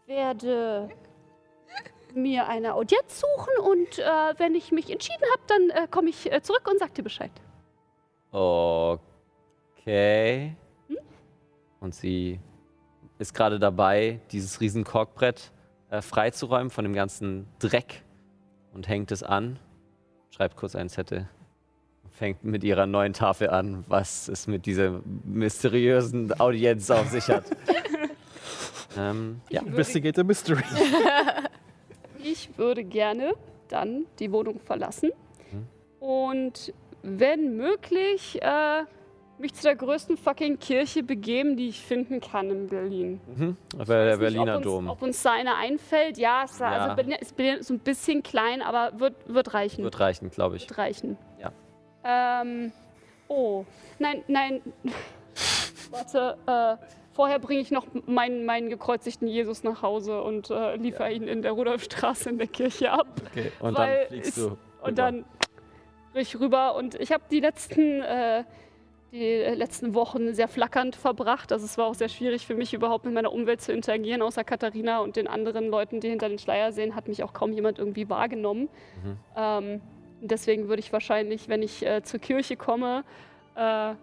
werde 0.07 0.91
mir 2.13 2.47
eine 2.47 2.75
Audienz 2.75 3.21
suchen 3.21 3.55
und 3.65 3.99
äh, 3.99 4.39
wenn 4.39 4.55
ich 4.55 4.71
mich 4.71 4.91
entschieden 4.91 5.25
habe, 5.33 5.43
dann 5.47 5.71
äh, 5.71 5.89
komme 5.89 6.11
ich 6.11 6.31
äh, 6.31 6.43
zurück 6.43 6.69
und 6.71 6.79
sag 6.79 6.93
dir 6.95 7.05
Bescheid. 7.05 7.33
Okay. 8.33 8.95
Und 11.81 11.95
sie 11.95 12.39
ist 13.19 13.33
gerade 13.33 13.59
dabei, 13.59 14.21
dieses 14.31 14.61
riesen 14.61 14.85
Korkbrett 14.85 15.53
äh, 15.91 16.03
freizuräumen 16.03 16.69
von 16.69 16.85
dem 16.85 16.93
ganzen 16.93 17.49
Dreck 17.59 18.05
und 18.75 18.89
hängt 18.89 19.13
es 19.13 19.23
an. 19.23 19.59
Schreibt 20.31 20.57
kurz 20.57 20.75
einen 20.75 20.89
Zettel. 20.89 21.29
fängt 22.11 22.45
mit 22.45 22.63
ihrer 22.63 22.87
neuen 22.87 23.13
Tafel 23.13 23.51
an, 23.51 23.85
was 23.89 24.29
es 24.29 24.47
mit 24.47 24.67
dieser 24.67 25.01
mysteriösen 25.25 26.39
Audienz 26.39 26.91
auf 26.91 27.09
sich 27.09 27.29
hat. 27.29 27.45
ähm, 28.99 29.41
ja. 29.51 29.63
Investigate 29.63 30.21
the 30.21 30.25
Mystery. 30.25 30.63
Ich 32.27 32.57
würde 32.57 32.85
gerne 32.85 33.35
dann 33.69 34.07
die 34.19 34.33
Wohnung 34.33 34.59
verlassen 34.59 35.11
und 36.01 36.73
wenn 37.03 37.57
möglich 37.57 38.43
äh, 38.43 38.85
mich 39.39 39.55
zu 39.55 39.63
der 39.63 39.77
größten 39.77 40.17
fucking 40.17 40.59
Kirche 40.59 41.03
begeben, 41.03 41.57
die 41.57 41.69
ich 41.69 41.81
finden 41.81 42.21
kann 42.21 42.51
in 42.51 42.67
Berlin. 42.69 43.21
Mhm. 43.37 43.57
Der 43.77 43.89
weiß 43.89 44.19
Berliner 44.19 44.45
nicht, 44.45 44.51
ob 44.51 44.57
uns, 44.57 44.65
Dom. 44.65 44.89
Ob 44.89 45.03
uns 45.03 45.23
da 45.23 45.33
eine 45.33 45.57
einfällt, 45.57 46.19
ja, 46.19 46.45
es 46.45 46.59
Ja. 46.59 46.67
Also 46.67 46.97
Berlin 46.97 47.17
ist 47.21 47.37
Berlin 47.37 47.63
so 47.63 47.75
ein 47.75 47.81
bisschen 47.81 48.23
klein, 48.23 48.63
aber 48.63 48.99
wird, 48.99 49.15
wird 49.27 49.55
reichen. 49.55 49.85
Wird 49.85 50.01
reichen, 50.01 50.31
glaube 50.31 50.57
ich. 50.57 50.69
Wird 50.69 50.79
reichen. 50.79 51.19
Ja. 51.41 51.53
Ähm, 52.05 52.73
oh, 53.29 53.65
nein, 53.99 54.23
nein. 54.29 54.61
Warte, 55.91 56.37
äh, 56.47 56.85
vorher 57.13 57.39
bringe 57.39 57.61
ich 57.61 57.71
noch 57.71 57.87
meinen, 58.07 58.45
meinen 58.45 58.69
gekreuzigten 58.69 59.29
Jesus 59.29 59.63
nach 59.63 59.83
Hause 59.83 60.23
und 60.23 60.51
äh, 60.51 60.77
liefere 60.77 61.13
ihn 61.13 61.25
in 61.25 61.43
der 61.43 61.53
Rudolfstraße 61.53 62.31
in 62.31 62.39
der 62.39 62.49
Kirche 62.49 62.93
ab. 62.93 63.07
Okay. 63.35 63.51
Und 63.59 63.79
dann 63.79 63.91
fliegst 64.09 64.37
du. 64.37 64.57
Und 64.83 64.99
dann 64.99 65.25
ich 66.15 66.39
rüber 66.39 66.77
und 66.77 66.95
ich 66.95 67.13
habe 67.13 67.25
die 67.31 67.41
letzten 67.41 68.01
äh, 68.03 68.45
die 69.15 69.37
letzten 69.55 69.95
Wochen 69.95 70.35
sehr 70.35 70.49
flackernd 70.49 70.97
verbracht. 70.97 71.53
Also 71.53 71.65
es 71.65 71.79
war 71.79 71.87
auch 71.87 71.95
sehr 71.95 72.09
schwierig 72.09 72.47
für 72.47 72.57
mich 72.57 72.75
überhaupt 72.75 73.05
mit 73.05 73.15
meiner 73.15 73.33
Umwelt 73.33 73.61
zu 73.61 73.73
interagieren. 73.73 74.23
Außer 74.23 74.43
Katharina 74.43 74.99
und 74.99 75.15
den 75.15 75.29
anderen 75.29 75.69
Leuten, 75.69 76.01
die 76.01 76.09
hinter 76.09 76.29
den 76.29 76.39
Schleier 76.41 76.73
sehen, 76.73 76.97
hat 76.97 77.07
mich 77.07 77.23
auch 77.23 77.33
kaum 77.33 77.53
jemand 77.53 77.79
irgendwie 77.79 78.09
wahrgenommen. 78.09 78.69
Mhm. 79.05 79.17
Ähm, 79.37 79.81
deswegen 80.21 80.67
würde 80.69 80.81
ich 80.81 80.93
wahrscheinlich, 80.93 81.49
wenn 81.49 81.63
ich 81.63 81.87
äh, 81.87 82.03
zur 82.03 82.19
Kirche 82.19 82.57
komme, 82.57 83.05
äh, 83.55 83.95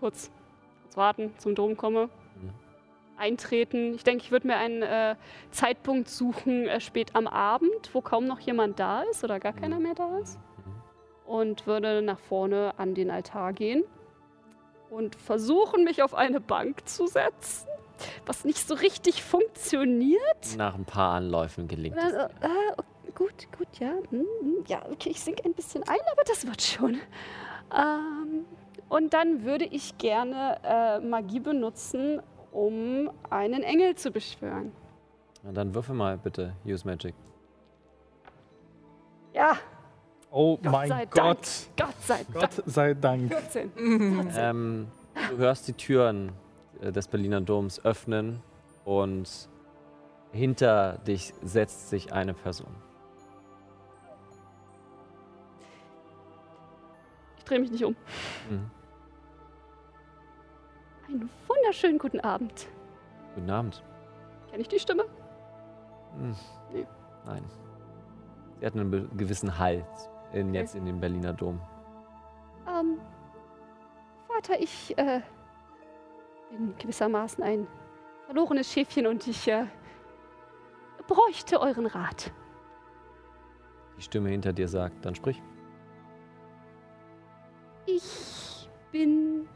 kurz, 0.00 0.30
kurz 0.82 0.96
warten, 0.98 1.32
zum 1.38 1.54
Dom 1.54 1.76
komme, 1.78 2.10
Mhm. 2.36 2.50
eintreten. 3.16 3.94
Ich 3.94 4.04
denke, 4.04 4.24
ich 4.24 4.30
würde 4.30 4.46
mir 4.46 4.56
einen 4.56 4.82
äh, 4.82 5.16
Zeitpunkt 5.52 6.10
suchen, 6.10 6.68
äh, 6.68 6.80
spät 6.80 7.14
am 7.14 7.26
Abend, 7.26 7.94
wo 7.94 8.02
kaum 8.02 8.26
noch 8.26 8.40
jemand 8.40 8.78
da 8.78 9.04
ist 9.10 9.24
oder 9.24 9.40
gar 9.40 9.54
keiner 9.54 9.80
mehr 9.80 9.94
da 9.94 10.18
ist. 10.18 10.38
Und 11.26 11.66
würde 11.66 12.02
nach 12.02 12.20
vorne 12.20 12.72
an 12.78 12.94
den 12.94 13.10
Altar 13.10 13.52
gehen 13.52 13.84
und 14.90 15.16
versuchen, 15.16 15.84
mich 15.84 16.02
auf 16.02 16.14
eine 16.14 16.40
Bank 16.40 16.88
zu 16.88 17.06
setzen, 17.06 17.68
was 18.24 18.44
nicht 18.44 18.66
so 18.66 18.74
richtig 18.74 19.22
funktioniert. 19.22 20.56
Nach 20.56 20.74
ein 20.74 20.84
paar 20.84 21.14
Anläufen 21.14 21.68
gelingt 21.68 21.96
es. 21.96 22.12
Äh, 22.12 22.26
äh, 22.26 23.10
gut, 23.14 23.48
gut, 23.58 23.68
ja. 23.78 23.92
Hm, 24.10 24.26
hm, 24.40 24.64
ja, 24.68 24.84
okay, 24.90 25.10
ich 25.10 25.20
sinke 25.20 25.44
ein 25.44 25.54
bisschen 25.54 25.82
ein, 25.84 25.98
aber 26.12 26.22
das 26.24 26.46
wird 26.46 26.62
schon. 26.62 27.00
Ähm, 27.74 28.44
und 28.88 29.12
dann 29.12 29.44
würde 29.44 29.64
ich 29.64 29.98
gerne 29.98 30.60
äh, 30.62 31.00
Magie 31.00 31.40
benutzen, 31.40 32.22
um 32.52 33.10
einen 33.30 33.62
Engel 33.62 33.96
zu 33.96 34.10
beschwören. 34.10 34.72
Na, 35.42 35.52
dann 35.52 35.74
würfel 35.74 35.94
mal 35.94 36.16
bitte 36.16 36.52
Use 36.64 36.86
Magic. 36.86 37.14
Ja, 39.34 39.58
Oh 40.38 40.58
Gott 40.58 40.70
mein 40.70 40.88
sei 40.90 41.06
Dank. 41.06 41.12
Gott. 41.12 41.48
Gott 41.78 42.02
sei 42.02 42.26
Dank. 42.30 42.34
Gott 42.34 42.66
sei 42.66 42.92
Dank. 42.92 43.32
14. 43.32 43.72
Ähm, 44.36 44.86
du 45.30 45.38
hörst 45.38 45.66
die 45.66 45.72
Türen 45.72 46.30
äh, 46.82 46.92
des 46.92 47.08
Berliner 47.08 47.40
Doms 47.40 47.82
öffnen 47.82 48.42
und 48.84 49.48
hinter 50.32 50.98
dich 51.06 51.32
setzt 51.42 51.88
sich 51.88 52.12
eine 52.12 52.34
Person. 52.34 52.68
Ich 57.38 57.44
drehe 57.44 57.58
mich 57.58 57.70
nicht 57.70 57.84
um. 57.86 57.96
Mhm. 58.50 58.70
Einen 61.08 61.30
wunderschönen 61.48 61.98
guten 61.98 62.20
Abend. 62.20 62.66
Guten 63.36 63.48
Abend. 63.48 63.82
Kenne 64.50 64.60
ich 64.60 64.68
die 64.68 64.80
Stimme? 64.80 65.06
Hm. 66.18 66.36
Nee. 66.74 66.86
Nein. 67.24 67.42
Sie 68.60 68.66
hat 68.66 68.74
einen 68.74 69.16
gewissen 69.16 69.58
Halt 69.58 69.86
in, 70.32 70.54
jetzt 70.54 70.74
in 70.74 70.84
dem 70.84 71.00
Berliner 71.00 71.32
Dom. 71.32 71.60
Ähm, 72.68 72.98
Vater, 74.28 74.60
ich 74.60 74.96
äh, 74.98 75.20
bin 76.50 76.74
gewissermaßen 76.78 77.42
ein 77.42 77.66
verlorenes 78.26 78.72
Schäfchen 78.72 79.06
und 79.06 79.26
ich 79.26 79.48
äh, 79.48 79.66
bräuchte 81.06 81.60
euren 81.60 81.86
Rat. 81.86 82.32
Die 83.96 84.02
Stimme 84.02 84.30
hinter 84.30 84.52
dir 84.52 84.68
sagt, 84.68 85.04
dann 85.04 85.14
sprich. 85.14 85.42
Ich 87.86 88.68
bin. 88.92 89.48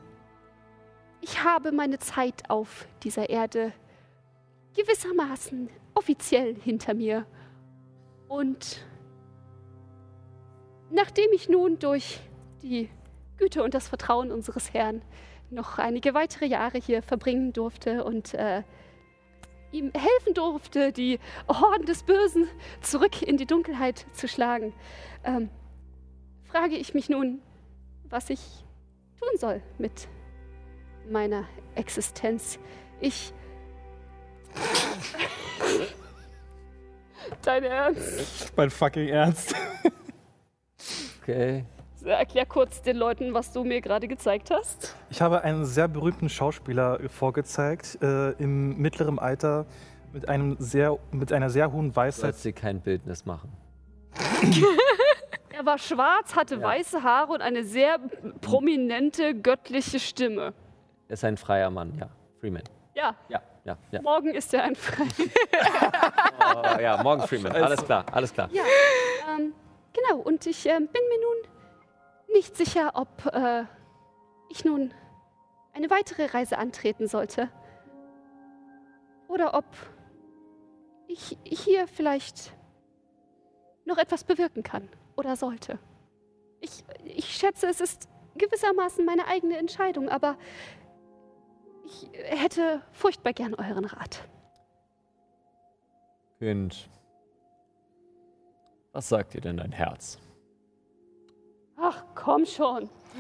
Ich 1.21 1.45
habe 1.45 1.73
meine 1.73 1.99
Zeit 1.99 2.49
auf 2.49 2.87
dieser 3.03 3.29
Erde 3.29 3.73
gewissermaßen 4.75 5.69
offiziell 5.95 6.55
hinter 6.55 6.95
mir. 6.95 7.27
Und 8.29 8.87
nachdem 10.91 11.31
ich 11.33 11.49
nun 11.49 11.79
durch 11.79 12.21
die 12.63 12.89
Güte 13.39 13.63
und 13.63 13.75
das 13.75 13.89
Vertrauen 13.89 14.31
unseres 14.31 14.73
Herrn 14.75 15.03
noch 15.51 15.79
einige 15.79 16.15
weitere 16.15 16.47
Jahre 16.47 16.79
hier 16.79 17.03
verbringen 17.03 17.53
durfte 17.53 18.05
und 18.05 18.35
äh, 18.35 18.63
ihm 19.73 19.93
helfen 19.93 20.35
durfte, 20.35 20.93
die 20.93 21.19
Horden 21.49 21.87
des 21.87 22.03
Bösen 22.03 22.49
zurück 22.81 23.23
in 23.23 23.37
die 23.37 23.47
Dunkelheit 23.47 24.07
zu 24.13 24.29
schlagen, 24.29 24.73
ähm, 25.25 25.49
frage 26.45 26.77
ich 26.77 26.95
mich 26.95 27.09
nun, 27.09 27.41
was 28.09 28.31
ich 28.31 28.41
tun 29.19 29.39
soll 29.39 29.63
mit 29.79 30.09
meiner 31.09 31.47
Existenz. 31.75 32.59
Ich. 33.01 33.33
Dein 37.43 37.65
Ernst? 37.65 38.53
Mein 38.57 38.71
fucking 38.71 39.09
Ernst. 39.09 39.55
Okay. 41.23 41.65
Erklär 42.05 42.47
kurz 42.47 42.81
den 42.81 42.97
Leuten, 42.97 43.35
was 43.35 43.53
du 43.53 43.63
mir 43.63 43.81
gerade 43.83 44.09
gezeigt 44.09 44.51
hast. 44.51 44.97
Ich 45.11 45.21
habe 45.21 45.43
einen 45.43 45.67
sehr 45.67 45.87
berühmten 45.87 46.31
Schauspieler 46.31 46.99
vorgezeigt, 47.11 47.99
äh, 48.03 48.31
im 48.33 48.79
mittleren 48.79 49.19
Alter, 49.19 49.67
mit, 50.13 50.27
einem 50.29 50.57
sehr, 50.59 50.99
mit 51.13 51.31
einer 51.33 51.51
sehr 51.51 51.71
hohen 51.73 51.95
Weisheit. 51.95 52.23
sollst 52.33 52.45
dir 52.45 52.53
kein 52.53 52.81
Bildnis 52.81 53.25
machen. 53.27 53.53
Er 55.53 55.67
war 55.67 55.77
schwarz, 55.79 56.35
hatte 56.35 56.55
Ja. 56.55 56.63
weiße 56.63 57.03
Haare 57.03 57.33
und 57.35 57.43
eine 57.43 57.65
sehr 57.65 57.99
prominente 58.41 59.35
göttliche 59.35 60.01
Stimme. 60.01 60.55
Er 61.09 61.13
ist 61.13 61.23
ein 61.25 61.37
freier 61.37 61.69
Mann, 61.69 61.93
ja. 62.01 62.09
Freeman. 62.41 62.63
Ja, 62.95 63.15
Ja, 63.29 63.43
ja, 63.65 63.77
ja. 63.91 64.01
morgen 64.01 64.29
ist 64.31 64.55
er 64.55 64.63
ein 64.65 64.75
Frei. 64.75 65.05
Oh, 66.57 66.81
ja, 66.81 67.03
morgen 67.03 67.23
Freeman. 67.27 67.53
Alles 67.53 67.85
klar, 67.85 68.07
alles 68.11 68.33
klar. 68.33 68.49
Ja, 68.53 68.63
ähm, 69.39 69.53
genau. 69.93 70.21
Und 70.21 70.47
ich 70.47 70.67
ähm, 70.67 70.89
bin 70.89 71.03
mir 71.09 71.21
nun 71.21 72.35
nicht 72.35 72.57
sicher, 72.57 72.93
ob 72.95 73.27
äh, 73.33 73.65
ich 74.49 74.65
nun 74.65 74.93
eine 75.73 75.91
weitere 75.91 76.27
Reise 76.27 76.59
antreten 76.59 77.07
sollte. 77.07 77.49
Oder 79.29 79.55
ob 79.55 79.65
ich 81.07 81.39
hier 81.45 81.87
vielleicht 81.87 82.53
noch 83.85 83.99
etwas 83.99 84.25
bewirken 84.25 84.63
kann 84.63 84.89
oder 85.17 85.37
sollte. 85.37 85.79
Ich, 86.61 86.85
ich 87.05 87.37
schätze, 87.37 87.69
es 87.69 87.81
ist 87.81 88.09
gewissermaßen 88.37 89.05
meine 89.05 89.27
eigene 89.27 89.57
Entscheidung, 89.57 90.09
aber 90.09 90.37
ich 91.85 92.09
hätte 92.13 92.83
furchtbar 92.93 93.33
gern 93.33 93.55
euren 93.55 93.85
Rat. 93.85 94.29
Kind. 96.39 96.89
Was 98.93 99.09
sagt 99.09 99.35
dir 99.35 99.41
denn 99.41 99.57
dein 99.59 99.73
Herz? 99.73 100.19
Ach, 101.77 102.05
komm 102.15 102.45
schon. 102.45 102.91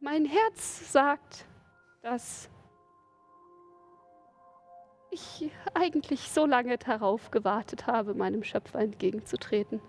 mein 0.00 0.24
Herz 0.24 0.92
sagt, 0.92 1.46
dass 2.02 2.48
ich 5.10 5.50
eigentlich 5.74 6.30
so 6.30 6.46
lange 6.46 6.78
darauf 6.78 7.30
gewartet 7.30 7.86
habe, 7.86 8.14
meinem 8.14 8.42
Schöpfer 8.42 8.80
entgegenzutreten. 8.80 9.80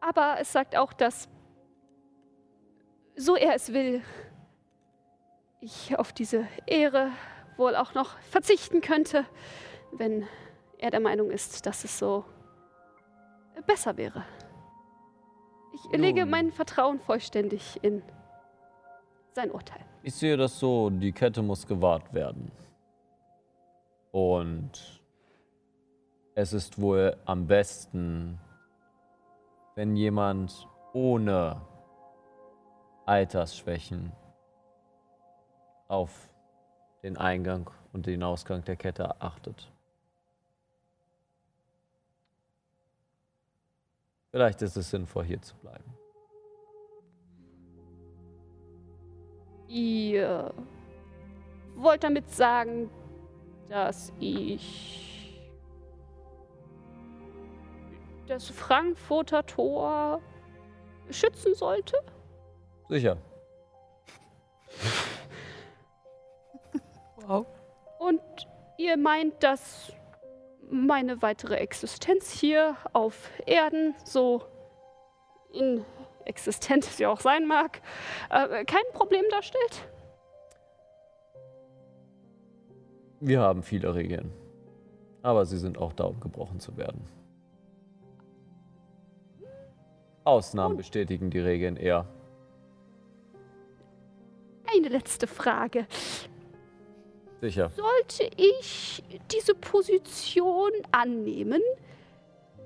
Aber 0.00 0.36
es 0.40 0.52
sagt 0.52 0.76
auch, 0.76 0.92
dass, 0.92 1.28
so 3.16 3.34
er 3.36 3.54
es 3.54 3.72
will, 3.72 4.02
ich 5.66 5.98
auf 5.98 6.12
diese 6.12 6.46
Ehre 6.66 7.10
wohl 7.56 7.74
auch 7.74 7.94
noch 7.94 8.16
verzichten 8.20 8.80
könnte, 8.80 9.24
wenn 9.92 10.26
er 10.78 10.90
der 10.90 11.00
Meinung 11.00 11.30
ist, 11.30 11.66
dass 11.66 11.84
es 11.84 11.98
so 11.98 12.24
besser 13.66 13.96
wäre. 13.96 14.24
Ich 15.74 15.98
lege 15.98 16.20
Nun. 16.20 16.30
mein 16.30 16.52
Vertrauen 16.52 17.00
vollständig 17.00 17.82
in 17.82 18.02
sein 19.32 19.50
Urteil. 19.50 19.84
Ich 20.02 20.14
sehe 20.14 20.36
das 20.36 20.58
so, 20.58 20.88
die 20.88 21.12
Kette 21.12 21.42
muss 21.42 21.66
gewahrt 21.66 22.14
werden. 22.14 22.50
Und 24.12 25.02
Es 26.38 26.52
ist 26.52 26.78
wohl 26.78 27.16
am 27.24 27.46
besten, 27.46 28.38
wenn 29.74 29.96
jemand 29.96 30.68
ohne 30.92 31.62
Altersschwächen 33.06 34.12
auf 35.88 36.28
den 37.02 37.16
Eingang 37.16 37.70
und 37.92 38.06
den 38.06 38.22
Ausgang 38.22 38.64
der 38.64 38.76
Kette 38.76 39.20
achtet. 39.20 39.70
Vielleicht 44.30 44.60
ist 44.62 44.76
es 44.76 44.90
sinnvoll, 44.90 45.24
hier 45.24 45.40
zu 45.40 45.54
bleiben. 45.56 45.94
Ihr 49.68 50.52
wollt 51.76 52.04
damit 52.04 52.30
sagen, 52.30 52.90
dass 53.68 54.12
ich 54.20 55.40
das 58.26 58.48
Frankfurter 58.48 59.44
Tor 59.46 60.20
schützen 61.10 61.54
sollte? 61.54 61.96
Sicher. 62.88 63.16
Wow. 67.26 67.46
Und 67.98 68.20
ihr 68.78 68.96
meint, 68.96 69.42
dass 69.42 69.92
meine 70.70 71.22
weitere 71.22 71.56
Existenz 71.56 72.30
hier 72.30 72.76
auf 72.92 73.30
Erden, 73.46 73.94
so 74.04 74.42
inexistent 75.52 76.84
sie 76.84 77.06
auch 77.06 77.20
sein 77.20 77.46
mag, 77.46 77.80
äh, 78.30 78.64
kein 78.64 78.84
Problem 78.92 79.24
darstellt? 79.30 79.88
Wir 83.20 83.40
haben 83.40 83.62
viele 83.62 83.94
Regeln. 83.94 84.32
Aber 85.22 85.44
sie 85.46 85.58
sind 85.58 85.78
auch 85.78 85.92
da, 85.92 86.04
um 86.04 86.20
gebrochen 86.20 86.60
zu 86.60 86.76
werden. 86.76 87.08
Ausnahmen 90.24 90.76
bestätigen 90.76 91.30
die 91.30 91.38
Regeln 91.40 91.76
eher. 91.76 92.06
Eine 94.72 94.88
letzte 94.88 95.26
Frage. 95.26 95.86
Sicher. 97.40 97.70
Sollte 97.70 98.30
ich 98.36 99.02
diese 99.30 99.54
Position 99.54 100.70
annehmen, 100.90 101.60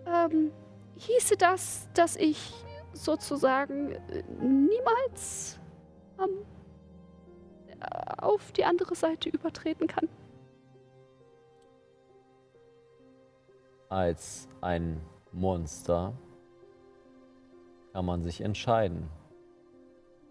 ähm, 0.07 0.53
hieße 0.97 1.37
das, 1.37 1.89
dass 1.95 2.17
ich 2.17 2.53
sozusagen 2.93 3.93
äh, 3.93 4.23
niemals 4.41 5.59
ähm, 6.19 6.47
auf 8.19 8.53
die 8.53 8.65
andere 8.65 8.95
Seite 8.95 9.29
übertreten 9.29 9.87
kann? 9.87 10.09
Als 13.89 14.49
ein 14.61 15.01
Monster 15.33 16.13
kann 17.93 18.05
man 18.05 18.23
sich 18.23 18.41
entscheiden, 18.41 19.09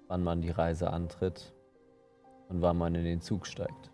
wann 0.07 0.23
man 0.23 0.41
die 0.41 0.49
Reise 0.49 0.91
antritt 0.91 1.53
und 2.47 2.61
wann 2.61 2.77
man 2.77 2.95
in 2.95 3.03
den 3.03 3.19
Zug 3.19 3.45
steigt. 3.45 3.91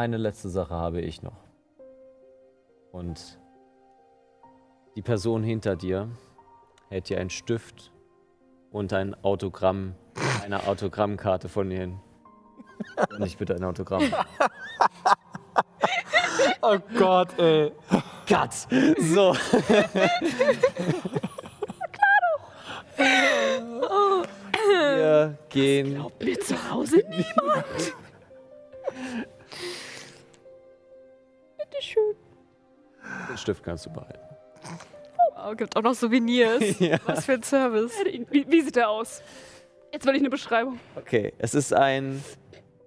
Eine 0.00 0.16
letzte 0.16 0.48
Sache 0.48 0.72
habe 0.72 1.02
ich 1.02 1.20
noch. 1.20 1.36
Und 2.90 3.38
die 4.96 5.02
Person 5.02 5.42
hinter 5.42 5.76
dir 5.76 6.08
hält 6.88 7.10
dir 7.10 7.20
einen 7.20 7.28
Stift 7.28 7.92
und 8.70 8.94
ein 8.94 9.14
Autogramm, 9.22 9.94
eine 10.42 10.66
Autogrammkarte 10.66 11.50
von 11.50 11.70
ihr 11.70 11.80
hin. 11.80 12.00
Nicht 13.18 13.38
bitte 13.38 13.54
ein 13.54 13.62
Autogramm. 13.62 14.04
oh 16.62 16.78
Gott, 16.98 17.38
ey. 17.38 17.70
Cut! 18.26 18.54
So. 19.00 19.36
Wir 24.96 25.36
gehen. 25.50 25.94
Glaubt 25.96 26.24
mir 26.24 26.40
zu 26.40 26.70
Hause 26.70 27.04
niemand. 27.10 27.66
Den 33.30 33.38
Stift 33.38 33.62
kannst 33.62 33.86
du 33.86 33.90
behalten. 33.90 34.18
Oh, 35.42 35.54
gibt 35.54 35.74
auch 35.76 35.82
noch 35.82 35.94
Souvenirs. 35.94 36.62
Ja. 36.80 36.98
Was 37.06 37.24
für 37.24 37.32
ein 37.32 37.42
Service. 37.42 37.92
Wie, 38.30 38.46
wie 38.48 38.60
sieht 38.60 38.76
der 38.76 38.90
aus? 38.90 39.22
Jetzt 39.92 40.04
will 40.06 40.14
ich 40.14 40.20
eine 40.20 40.30
Beschreibung. 40.30 40.78
Okay, 40.96 41.32
es 41.38 41.54
ist 41.54 41.72
ein 41.72 42.22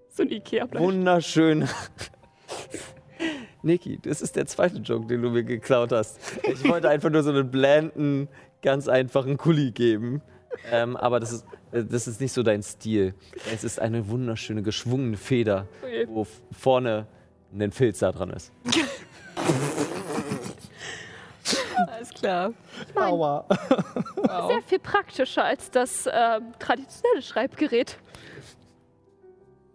So 0.10 0.24
ein 0.24 0.32
ikea 0.32 0.66
-Blech. 0.66 0.80
wunderschöner. 0.80 1.68
Niki, 3.64 3.98
das 4.02 4.22
ist 4.22 4.36
der 4.36 4.46
zweite 4.46 4.78
Joke, 4.78 5.08
den 5.08 5.22
du 5.22 5.30
mir 5.30 5.44
geklaut 5.44 5.92
hast. 5.94 6.20
Ich 6.44 6.68
wollte 6.68 6.90
einfach 6.90 7.10
nur 7.10 7.24
so 7.24 7.30
einen 7.30 7.50
blenden, 7.50 8.28
ganz 8.62 8.88
einfachen 8.88 9.38
Kuli 9.38 9.72
geben. 9.72 10.22
Ähm, 10.72 10.98
aber 10.98 11.20
das 11.20 11.32
ist, 11.32 11.46
äh, 11.72 11.84
das 11.84 12.08
ist 12.08 12.20
nicht 12.22 12.34
so 12.34 12.44
dein 12.44 12.62
Stil. 12.62 13.16
Es 13.54 13.64
ist 13.64 13.80
eine 13.80 14.08
wunderschöne, 14.10 14.62
geschwungene 14.64 15.18
Feder, 15.18 15.68
Okay. 15.82 16.06
wo 16.10 16.28
vorne 16.52 17.08
ein 17.58 17.72
Filzer 17.72 18.12
dran 18.12 18.30
ist. 18.32 18.52
Klar. 22.24 22.54
Aua. 22.96 23.46
Sehr 24.48 24.62
viel 24.66 24.80
praktischer 24.80 25.44
als 25.44 25.70
das 25.70 26.06
äh, 26.06 26.40
traditionelle 26.58 27.22
Schreibgerät. 27.22 27.98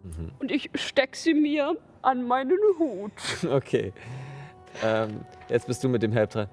Mhm. 0.01 0.31
Und 0.39 0.51
ich 0.51 0.71
steck 0.73 1.15
sie 1.15 1.35
mir 1.35 1.77
an 2.01 2.23
meinen 2.23 2.57
Hut. 2.79 3.11
Okay. 3.49 3.93
Ähm, 4.83 5.21
jetzt 5.47 5.67
bist 5.67 5.83
du 5.83 5.89
mit 5.89 6.01
dem 6.01 6.11
Help 6.11 6.31
dran. 6.31 6.47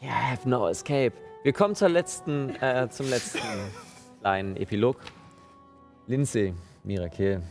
You 0.00 0.08
have 0.08 0.48
no 0.48 0.68
escape. 0.68 1.12
Wir 1.42 1.52
kommen 1.52 1.74
zur 1.74 1.88
letzten, 1.88 2.50
äh, 2.56 2.88
zum 2.90 3.08
letzten 3.10 3.40
kleinen 4.20 4.56
Epilog. 4.56 4.96
Lindsay, 6.06 6.54
Mirakel, 6.82 7.42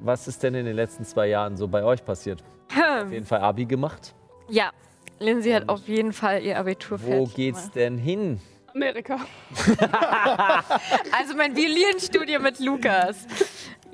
was 0.00 0.26
ist 0.26 0.42
denn 0.42 0.54
in 0.54 0.64
den 0.64 0.74
letzten 0.74 1.04
zwei 1.04 1.28
Jahren 1.28 1.56
so 1.56 1.68
bei 1.68 1.84
euch 1.84 2.04
passiert? 2.04 2.42
Auf 2.70 3.12
jeden 3.12 3.26
Fall 3.26 3.40
Abi 3.40 3.66
gemacht. 3.66 4.14
Ja, 4.48 4.72
Lindsay 5.18 5.52
hat 5.52 5.68
auf 5.68 5.86
jeden 5.88 6.12
Fall 6.12 6.42
ihr 6.42 6.58
Abitur 6.58 7.00
Wo 7.02 7.26
geht's 7.26 7.60
gemacht. 7.60 7.76
denn 7.76 7.98
hin? 7.98 8.40
Amerika. 8.74 9.18
Also 11.12 11.36
mein 11.36 11.54
Violinstudio 11.54 12.40
mit 12.40 12.58
Lukas. 12.58 13.26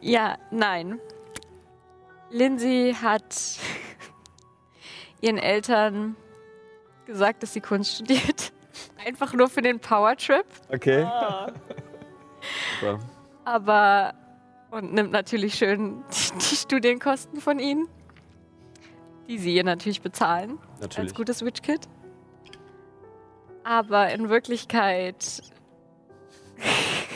Ja, 0.01 0.39
nein. 0.51 0.99
Lindsay 2.31 2.95
hat 3.01 3.37
ihren 5.21 5.37
Eltern 5.39 6.17
gesagt, 7.05 7.43
dass 7.43 7.53
sie 7.53 7.61
Kunst 7.61 7.97
studiert. 7.97 8.53
Einfach 9.07 9.35
nur 9.35 9.49
für 9.49 9.61
den 9.63 9.81
Powertrip. 9.81 10.47
Okay. 10.73 11.07
So. 12.81 12.99
Aber 13.45 14.15
und 14.71 14.95
nimmt 14.95 15.11
natürlich 15.11 15.57
schön 15.57 16.03
die, 16.11 16.39
die 16.39 16.57
Studienkosten 16.57 17.41
von 17.41 17.59
ihnen, 17.59 17.89
die 19.31 19.39
sie 19.39 19.55
ihr 19.55 19.63
natürlich 19.63 20.03
bezahlen 20.03 20.59
Natürlich. 20.81 20.99
als 20.99 21.15
gutes 21.15 21.45
Witch 21.45 21.63
Kid. 21.63 21.89
Aber 23.63 24.11
in 24.11 24.29
Wirklichkeit 24.29 25.43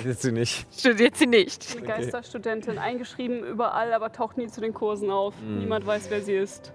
Jetzt 0.05 0.23
sie 0.23 0.31
nicht. 0.31 0.67
studiert 0.79 1.17
sie 1.17 1.27
nicht. 1.27 1.75
Die 1.75 1.83
Geisterstudentin, 1.83 2.79
eingeschrieben 2.79 3.43
überall, 3.43 3.93
aber 3.93 4.13
taucht 4.13 4.39
nie 4.39 4.47
zu 4.47 4.61
den 4.61 4.73
Kursen 4.73 5.11
auf. 5.11 5.35
Mm. 5.43 5.59
Niemand 5.59 5.87
weiß, 5.87 6.09
wer 6.11 6.23
sie 6.23 6.35
ist. 6.35 6.73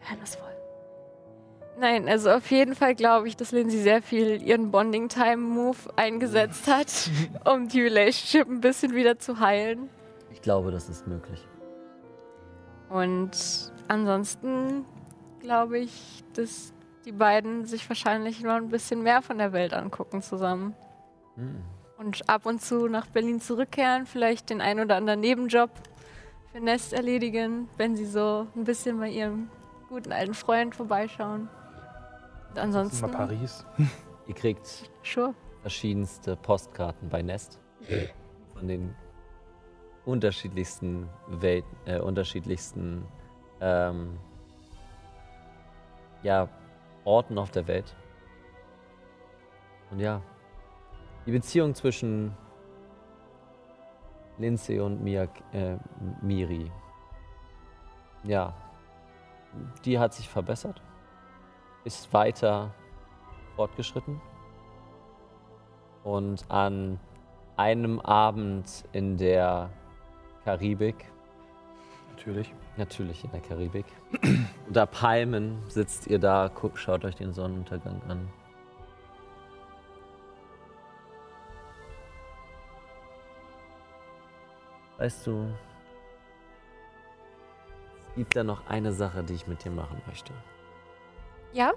Geheimnisvoll. 0.00 0.48
Nein, 1.80 2.08
also 2.08 2.30
auf 2.30 2.48
jeden 2.52 2.76
Fall 2.76 2.94
glaube 2.94 3.26
ich, 3.26 3.36
dass 3.36 3.50
Lindsay 3.50 3.80
sehr 3.80 4.00
viel 4.00 4.40
ihren 4.42 4.70
Bonding-Time-Move 4.70 5.96
eingesetzt 5.96 6.68
hat, 6.68 7.10
um 7.52 7.66
die 7.66 7.82
Relationship 7.82 8.48
ein 8.48 8.60
bisschen 8.60 8.94
wieder 8.94 9.18
zu 9.18 9.40
heilen. 9.40 9.88
Ich 10.30 10.40
glaube, 10.40 10.70
das 10.70 10.88
ist 10.88 11.08
möglich. 11.08 11.40
Und 12.90 13.72
ansonsten 13.88 14.84
glaube 15.40 15.78
ich, 15.78 16.24
dass 16.34 16.72
die 17.04 17.12
beiden 17.12 17.66
sich 17.66 17.88
wahrscheinlich 17.88 18.42
noch 18.42 18.54
ein 18.54 18.68
bisschen 18.68 19.02
mehr 19.02 19.22
von 19.22 19.38
der 19.38 19.52
Welt 19.52 19.74
angucken 19.74 20.22
zusammen. 20.22 20.74
Hm. 21.36 21.62
Und 21.98 22.28
ab 22.28 22.46
und 22.46 22.60
zu 22.60 22.88
nach 22.88 23.06
Berlin 23.06 23.40
zurückkehren, 23.40 24.06
vielleicht 24.06 24.50
den 24.50 24.60
ein 24.60 24.80
oder 24.80 24.96
anderen 24.96 25.20
Nebenjob 25.20 25.70
für 26.52 26.60
Nest 26.60 26.92
erledigen, 26.92 27.68
wenn 27.76 27.94
sie 27.96 28.06
so 28.06 28.46
ein 28.56 28.64
bisschen 28.64 28.98
bei 28.98 29.10
ihrem 29.10 29.50
guten 29.88 30.12
alten 30.12 30.34
Freund 30.34 30.74
vorbeischauen. 30.74 31.48
Und 32.48 32.56
Mal 32.56 32.62
ansonsten, 32.62 33.10
Paris. 33.10 33.64
Ihr 34.26 34.34
kriegt 34.34 34.90
sure. 35.02 35.34
verschiedenste 35.60 36.36
Postkarten 36.36 37.08
bei 37.08 37.22
Nest 37.22 37.60
von 38.54 38.66
den 38.66 38.94
unterschiedlichsten 40.04 41.08
Welten, 41.28 41.76
äh, 41.86 41.98
unterschiedlichsten 41.98 43.04
ähm, 43.64 44.18
ja, 46.22 46.48
Orten 47.04 47.38
auf 47.38 47.50
der 47.50 47.66
Welt. 47.66 47.96
Und 49.90 50.00
ja, 50.00 50.20
die 51.24 51.32
Beziehung 51.32 51.74
zwischen 51.74 52.36
Lindsay 54.38 54.80
und 54.80 55.02
Mia, 55.02 55.28
äh, 55.52 55.76
Miri. 56.20 56.70
Ja, 58.24 58.52
die 59.84 59.98
hat 59.98 60.12
sich 60.12 60.28
verbessert, 60.28 60.82
ist 61.84 62.12
weiter 62.12 62.74
fortgeschritten 63.56 64.20
und 66.02 66.44
an 66.50 66.98
einem 67.56 68.00
Abend 68.00 68.84
in 68.92 69.16
der 69.16 69.70
Karibik, 70.44 71.06
Natürlich. 72.16 72.54
Natürlich 72.78 73.24
in 73.24 73.30
der 73.30 73.40
Karibik, 73.40 73.86
unter 74.66 74.86
Palmen 74.86 75.58
sitzt 75.68 76.06
ihr 76.06 76.18
da, 76.18 76.48
guckt, 76.48 76.78
schaut 76.78 77.04
euch 77.04 77.14
den 77.14 77.32
Sonnenuntergang 77.32 78.00
an. 78.08 78.28
Weißt 84.98 85.26
du, 85.26 85.48
es 88.08 88.14
gibt 88.14 88.36
da 88.36 88.44
noch 88.44 88.66
eine 88.68 88.92
Sache, 88.92 89.24
die 89.24 89.34
ich 89.34 89.46
mit 89.46 89.64
dir 89.64 89.72
machen 89.72 90.00
möchte. 90.06 90.32
Ja? 91.52 91.72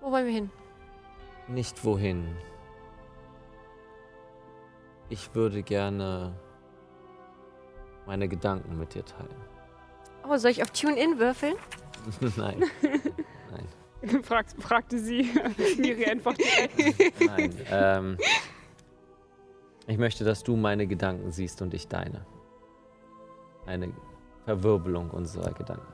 Wo 0.00 0.10
wollen 0.10 0.26
wir 0.26 0.32
hin? 0.32 0.50
Nicht 1.48 1.84
wohin. 1.84 2.36
Ich 5.08 5.34
würde 5.34 5.62
gerne 5.62 6.32
meine 8.06 8.28
Gedanken 8.28 8.78
mit 8.78 8.94
dir 8.94 9.04
teilen. 9.04 9.51
Oh, 10.28 10.36
soll 10.36 10.50
ich 10.50 10.62
auf 10.62 10.70
Tune-In 10.70 11.18
würfeln? 11.18 11.54
Nein. 12.36 12.64
Nein. 13.50 14.22
Fragt, 14.24 14.60
fragte 14.60 14.98
sie 14.98 15.30
Miri 15.78 16.06
einfach 16.06 16.34
direkt. 16.34 17.20
Nein. 17.20 17.54
Ähm, 17.70 18.18
ich 19.86 19.98
möchte, 19.98 20.24
dass 20.24 20.42
du 20.42 20.56
meine 20.56 20.86
Gedanken 20.86 21.30
siehst 21.30 21.62
und 21.62 21.74
ich 21.74 21.88
deine. 21.88 22.26
Eine 23.66 23.92
Verwirbelung 24.44 25.10
unserer 25.10 25.52
Gedanken. 25.52 25.86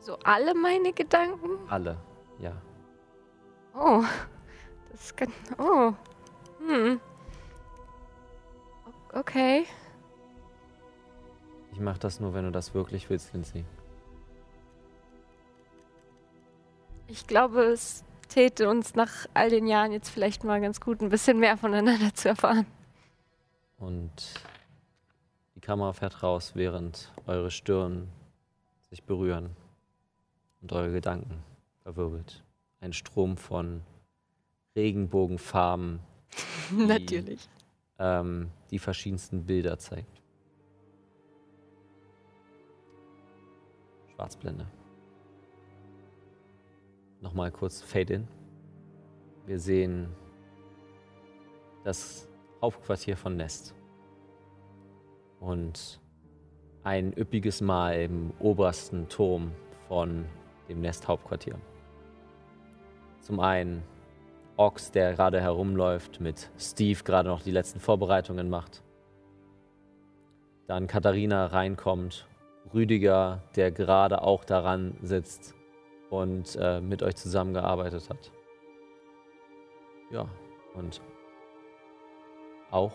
So 0.00 0.18
alle 0.24 0.54
meine 0.54 0.92
Gedanken? 0.94 1.58
Alle, 1.68 1.98
ja. 2.38 2.52
Oh, 3.74 4.02
das 4.90 5.00
ist 5.02 5.16
ganz. 5.16 5.32
Oh. 5.58 5.92
Hm. 6.66 7.00
Okay. 9.12 9.66
Ich 11.78 11.84
mache 11.84 12.00
das 12.00 12.18
nur, 12.18 12.34
wenn 12.34 12.44
du 12.44 12.50
das 12.50 12.74
wirklich 12.74 13.08
willst, 13.08 13.32
Lindsay. 13.32 13.64
Ich 17.06 17.28
glaube, 17.28 17.62
es 17.66 18.02
täte 18.28 18.68
uns 18.68 18.96
nach 18.96 19.26
all 19.32 19.48
den 19.48 19.68
Jahren 19.68 19.92
jetzt 19.92 20.08
vielleicht 20.08 20.42
mal 20.42 20.60
ganz 20.60 20.80
gut, 20.80 21.00
ein 21.00 21.08
bisschen 21.08 21.38
mehr 21.38 21.56
voneinander 21.56 22.12
zu 22.12 22.30
erfahren. 22.30 22.66
Und 23.76 24.10
die 25.54 25.60
Kamera 25.60 25.92
fährt 25.92 26.20
raus, 26.24 26.50
während 26.56 27.12
eure 27.28 27.52
Stirn 27.52 28.08
sich 28.90 29.04
berühren 29.04 29.54
und 30.60 30.72
eure 30.72 30.90
Gedanken 30.90 31.44
verwirbelt. 31.84 32.42
Ein 32.80 32.92
Strom 32.92 33.36
von 33.36 33.82
Regenbogenfarben, 34.74 36.00
die, 36.72 36.74
Natürlich. 36.86 37.48
ähm, 38.00 38.50
die 38.72 38.80
verschiedensten 38.80 39.46
Bilder 39.46 39.78
zeigt. 39.78 40.17
Schwarzblende. 44.18 44.66
Nochmal 47.20 47.52
kurz 47.52 47.82
Fade 47.82 48.14
in. 48.14 48.28
Wir 49.46 49.60
sehen 49.60 50.08
das 51.84 52.28
Hauptquartier 52.60 53.16
von 53.16 53.36
Nest. 53.36 53.76
Und 55.38 56.00
ein 56.82 57.16
üppiges 57.16 57.60
Mal 57.60 58.00
im 58.00 58.32
obersten 58.40 59.08
Turm 59.08 59.52
von 59.86 60.24
dem 60.68 60.80
Nest-Hauptquartier. 60.80 61.54
Zum 63.20 63.38
einen 63.38 63.84
Ox, 64.56 64.90
der 64.90 65.12
gerade 65.12 65.40
herumläuft, 65.40 66.20
mit 66.20 66.50
Steve 66.58 67.04
gerade 67.04 67.28
noch 67.28 67.42
die 67.42 67.52
letzten 67.52 67.78
Vorbereitungen 67.78 68.50
macht. 68.50 68.82
Dann 70.66 70.88
Katharina 70.88 71.46
reinkommt, 71.46 72.27
Rüdiger, 72.74 73.42
der 73.56 73.70
gerade 73.70 74.22
auch 74.22 74.44
daran 74.44 74.96
sitzt 75.02 75.54
und 76.10 76.56
äh, 76.60 76.80
mit 76.80 77.02
euch 77.02 77.16
zusammengearbeitet 77.16 78.08
hat. 78.10 78.30
Ja, 80.10 80.26
und 80.74 81.00
auch 82.70 82.92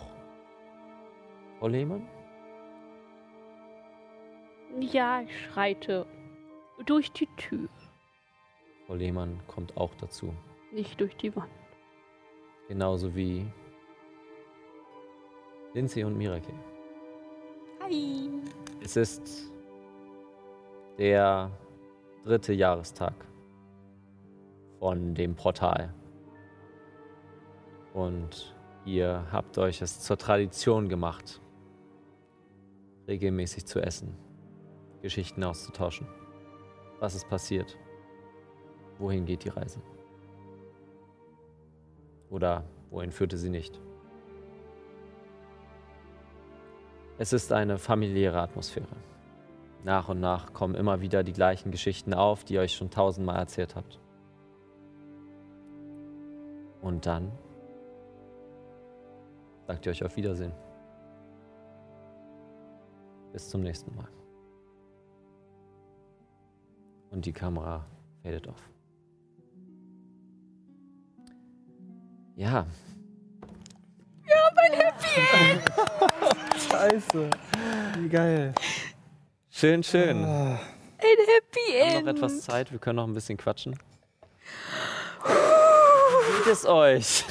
Frau 1.59 1.67
Lehmann? 1.67 2.07
Ja, 4.79 5.21
ich 5.21 5.45
schreite 5.45 6.05
durch 6.85 7.11
die 7.11 7.27
Tür, 7.37 7.69
Frau 8.87 8.95
Lehmann 8.95 9.39
kommt 9.47 9.77
auch 9.77 9.93
dazu. 9.95 10.33
nicht 10.71 10.99
durch 10.99 11.15
die 11.15 11.35
Wand. 11.35 11.49
Genauso 12.67 13.13
wie 13.15 13.45
Lindsay 15.73 16.03
und 16.03 16.17
Mirakel. 16.17 16.53
Hi. 17.81 18.29
Es 18.81 18.95
ist 18.95 19.52
der 20.97 21.51
dritte 22.23 22.53
Jahrestag 22.53 23.13
von 24.79 25.15
dem 25.15 25.35
Portal. 25.35 25.93
Und 27.93 28.55
ihr 28.85 29.25
habt 29.31 29.57
euch 29.57 29.81
es 29.81 29.99
zur 29.99 30.17
Tradition 30.17 30.89
gemacht, 30.89 31.41
regelmäßig 33.07 33.65
zu 33.65 33.81
essen, 33.81 34.15
Geschichten 35.01 35.43
auszutauschen. 35.43 36.07
Was 36.99 37.15
ist 37.15 37.27
passiert? 37.27 37.77
Wohin 38.99 39.25
geht 39.25 39.43
die 39.43 39.49
Reise? 39.49 39.81
Oder 42.29 42.63
wohin 42.89 43.11
führte 43.11 43.37
sie 43.37 43.49
nicht? 43.49 43.79
Es 47.17 47.33
ist 47.33 47.51
eine 47.51 47.77
familiäre 47.77 48.39
Atmosphäre. 48.39 48.95
Nach 49.83 50.07
und 50.07 50.19
nach 50.19 50.53
kommen 50.53 50.75
immer 50.75 51.01
wieder 51.01 51.23
die 51.23 51.33
gleichen 51.33 51.71
Geschichten 51.71 52.13
auf, 52.13 52.43
die 52.43 52.55
ihr 52.55 52.61
euch 52.61 52.75
schon 52.75 52.89
tausendmal 52.89 53.37
erzählt 53.37 53.75
habt. 53.75 53.99
Und 56.81 57.05
dann 57.05 57.31
sagt 59.67 59.85
ihr 59.85 59.91
euch 59.91 60.03
auf 60.03 60.15
Wiedersehen. 60.15 60.53
Bis 63.31 63.49
zum 63.49 63.61
nächsten 63.61 63.95
Mal. 63.95 64.07
Und 67.09 67.25
die 67.25 67.33
Kamera 67.33 67.85
fadet 68.23 68.47
off. 68.47 68.69
Ja, 72.35 72.65
Scheiße. 76.69 77.29
Wie 77.99 78.09
geil. 78.09 78.53
Schön, 79.53 79.83
schön. 79.83 80.23
Ah, 80.25 80.59
Ein 80.97 81.17
Happy 81.27 81.73
Wir 81.73 81.85
haben 81.85 81.95
End. 81.95 82.05
noch 82.05 82.13
etwas 82.15 82.41
Zeit, 82.41 82.71
wir 82.71 82.79
können 82.79 82.95
noch 82.97 83.07
ein 83.07 83.13
bisschen 83.13 83.37
quatschen. 83.37 83.77
Wie 85.25 86.43
geht 86.43 86.53
es 86.53 86.65
euch? 86.65 87.23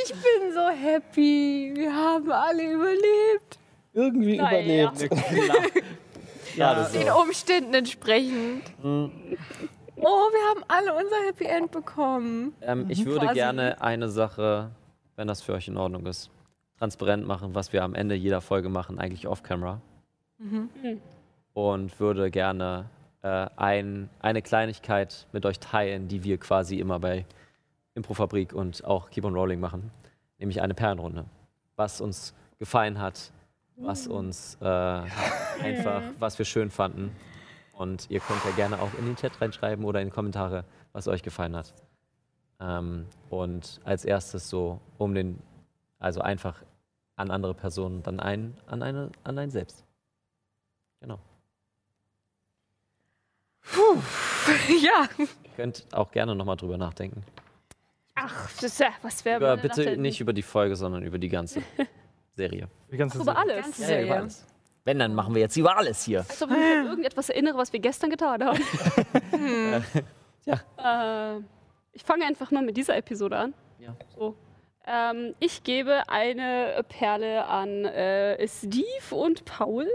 Ich 0.00 0.12
bin 0.14 0.52
so 0.54 0.68
happy. 0.68 1.72
Wir 1.74 1.94
haben 1.94 2.30
alle 2.30 2.72
überlebt. 2.72 3.58
irgendwie 3.92 4.36
Naja. 4.38 4.92
überlebt. 4.92 5.10
Gerade 6.56 6.84
so. 6.92 6.98
Den 6.98 7.10
Umständen 7.10 7.74
entsprechend. 7.74 8.62
Mhm. 8.82 9.10
Oh, 9.96 10.02
wir 10.30 10.50
haben 10.50 10.64
alle 10.68 10.94
unser 10.94 11.16
Happy 11.26 11.44
End 11.44 11.72
bekommen. 11.72 12.54
Ähm, 12.62 12.86
ich 12.88 13.04
würde 13.04 13.26
Quasi. 13.26 13.34
gerne 13.34 13.80
eine 13.82 14.08
Sache, 14.08 14.70
wenn 15.16 15.26
das 15.26 15.42
für 15.42 15.54
euch 15.54 15.66
in 15.68 15.76
Ordnung 15.76 16.06
ist, 16.06 16.30
transparent 16.78 17.26
machen, 17.26 17.54
was 17.56 17.72
wir 17.72 17.82
am 17.82 17.94
Ende 17.94 18.14
jeder 18.14 18.40
Folge 18.40 18.68
machen, 18.68 18.98
eigentlich 19.00 19.26
off-camera. 19.26 19.80
Und 21.54 21.98
würde 22.00 22.30
gerne 22.30 22.88
äh, 23.22 23.48
ein, 23.56 24.08
eine 24.20 24.42
Kleinigkeit 24.42 25.26
mit 25.32 25.44
euch 25.44 25.58
teilen, 25.58 26.08
die 26.08 26.22
wir 26.24 26.38
quasi 26.38 26.78
immer 26.78 27.00
bei 27.00 27.26
Improfabrik 27.94 28.52
und 28.52 28.84
auch 28.84 29.10
Keep 29.10 29.24
on 29.24 29.34
Rolling 29.34 29.60
machen, 29.60 29.90
nämlich 30.38 30.62
eine 30.62 30.74
Perlenrunde. 30.74 31.24
Was 31.76 32.00
uns 32.00 32.34
gefallen 32.58 33.00
hat, 33.00 33.32
was 33.76 34.06
uns 34.06 34.56
äh, 34.60 34.64
einfach, 34.64 36.02
was 36.18 36.38
wir 36.38 36.44
schön 36.44 36.70
fanden. 36.70 37.14
Und 37.72 38.10
ihr 38.10 38.20
könnt 38.20 38.44
ja 38.44 38.50
gerne 38.52 38.80
auch 38.80 38.92
in 38.98 39.06
den 39.06 39.16
Chat 39.16 39.40
reinschreiben 39.40 39.84
oder 39.84 40.00
in 40.00 40.08
die 40.08 40.12
Kommentare, 40.12 40.64
was 40.92 41.06
euch 41.06 41.22
gefallen 41.22 41.56
hat. 41.56 41.74
Ähm, 42.60 43.06
und 43.30 43.80
als 43.84 44.04
erstes 44.04 44.48
so 44.48 44.80
um 44.96 45.14
den, 45.14 45.38
also 45.98 46.20
einfach 46.20 46.62
an 47.16 47.30
andere 47.30 47.54
Personen, 47.54 48.02
dann 48.02 48.20
ein, 48.20 48.56
an 48.66 48.82
eine, 48.82 49.10
an 49.24 49.38
einen 49.38 49.50
selbst. 49.50 49.84
Genau. 51.00 51.18
ja. 54.82 55.08
Ihr 55.18 55.28
könnt 55.56 55.86
auch 55.92 56.10
gerne 56.10 56.34
nochmal 56.34 56.56
drüber 56.56 56.78
nachdenken. 56.78 57.22
Ach, 58.14 58.50
das 58.54 58.64
ist 58.64 58.80
ja, 58.80 58.90
was 59.02 59.24
wäre 59.24 59.36
Über, 59.36 59.56
bitte 59.56 59.96
nicht 59.96 60.20
über 60.20 60.32
die 60.32 60.42
Folge, 60.42 60.74
sondern 60.74 61.02
über 61.02 61.18
die 61.18 61.28
ganze 61.28 61.62
Serie. 62.34 62.68
Die 62.90 62.96
ganze 62.96 63.18
über 63.18 63.34
Serie. 63.34 63.38
alles. 63.40 63.64
Ganze 63.66 63.94
Ja, 63.94 64.02
über 64.02 64.16
alles. 64.16 64.46
Wenn, 64.84 64.98
dann 64.98 65.14
machen 65.14 65.34
wir 65.34 65.42
jetzt 65.42 65.56
über 65.56 65.76
alles 65.76 66.02
hier. 66.04 66.20
Als 66.20 66.42
ob 66.42 66.50
ich 66.50 66.56
mich 66.56 66.64
an 66.78 66.86
irgendetwas 66.86 67.28
erinnere, 67.28 67.58
was 67.58 67.72
wir 67.72 67.80
gestern 67.80 68.10
getan 68.10 68.44
haben. 68.44 68.60
Äh, 70.46 71.40
ich 71.92 72.02
fange 72.02 72.24
einfach 72.24 72.50
mal 72.50 72.62
mit 72.62 72.74
dieser 72.74 72.96
Episode 72.96 73.36
an. 73.36 73.54
Ja. 73.78 73.94
So. 74.16 74.34
Ähm, 74.86 75.34
ich 75.40 75.62
gebe 75.62 76.08
eine 76.08 76.82
Perle 76.88 77.44
an 77.44 77.84
äh, 77.84 78.48
Steve 78.48 79.14
und 79.14 79.44
Paul 79.44 79.86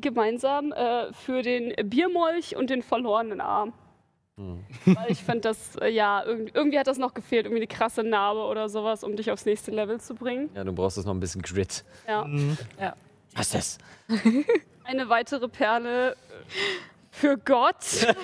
gemeinsam 0.00 0.72
äh, 0.72 1.12
für 1.12 1.42
den 1.42 1.72
Biermolch 1.88 2.56
und 2.56 2.70
den 2.70 2.82
verlorenen 2.82 3.40
Arm. 3.40 3.72
Weil 4.36 5.10
ich 5.10 5.18
finde, 5.18 5.40
das, 5.40 5.74
äh, 5.76 5.88
ja, 5.88 6.24
irgend, 6.24 6.54
irgendwie 6.54 6.78
hat 6.78 6.86
das 6.86 6.98
noch 6.98 7.12
gefehlt, 7.12 7.46
irgendwie 7.46 7.62
eine 7.62 7.66
krasse 7.66 8.04
Narbe 8.04 8.42
oder 8.42 8.68
sowas, 8.68 9.02
um 9.02 9.16
dich 9.16 9.32
aufs 9.32 9.46
nächste 9.46 9.72
Level 9.72 10.00
zu 10.00 10.14
bringen. 10.14 10.48
Ja, 10.54 10.62
du 10.62 10.72
brauchst 10.72 10.96
jetzt 10.96 11.06
noch 11.06 11.14
ein 11.14 11.18
bisschen 11.18 11.42
Grit. 11.42 11.84
Ja. 12.06 12.24
Was 13.34 13.52
ist 13.52 13.54
das? 13.54 13.78
Eine 14.84 15.08
weitere 15.08 15.48
Perle 15.48 16.12
äh, 16.12 16.14
für 17.10 17.36
Gott. 17.36 17.76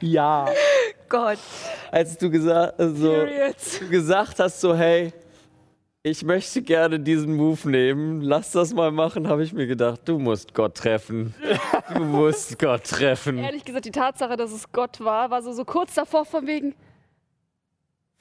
Ja. 0.00 0.46
Gott. 1.08 1.38
Als 1.90 2.18
du 2.18 2.30
gesagt, 2.30 2.74
so, 2.78 3.10
Period. 3.10 3.56
du 3.80 3.88
gesagt 3.88 4.38
hast, 4.38 4.60
so, 4.60 4.74
hey, 4.74 5.12
ich 6.06 6.22
möchte 6.22 6.60
gerne 6.60 7.00
diesen 7.00 7.34
Move 7.34 7.70
nehmen, 7.70 8.20
lass 8.20 8.52
das 8.52 8.74
mal 8.74 8.92
machen, 8.92 9.26
habe 9.26 9.42
ich 9.42 9.54
mir 9.54 9.66
gedacht, 9.66 10.02
du 10.04 10.18
musst 10.18 10.52
Gott 10.52 10.74
treffen. 10.76 11.34
Du 11.94 12.04
musst 12.04 12.58
Gott 12.58 12.84
treffen. 12.84 13.38
Ehrlich 13.38 13.64
gesagt, 13.64 13.86
die 13.86 13.90
Tatsache, 13.90 14.36
dass 14.36 14.52
es 14.52 14.70
Gott 14.70 15.00
war, 15.00 15.30
war 15.30 15.42
so, 15.42 15.52
so 15.52 15.64
kurz 15.64 15.94
davor 15.94 16.26
von 16.26 16.46
wegen, 16.46 16.74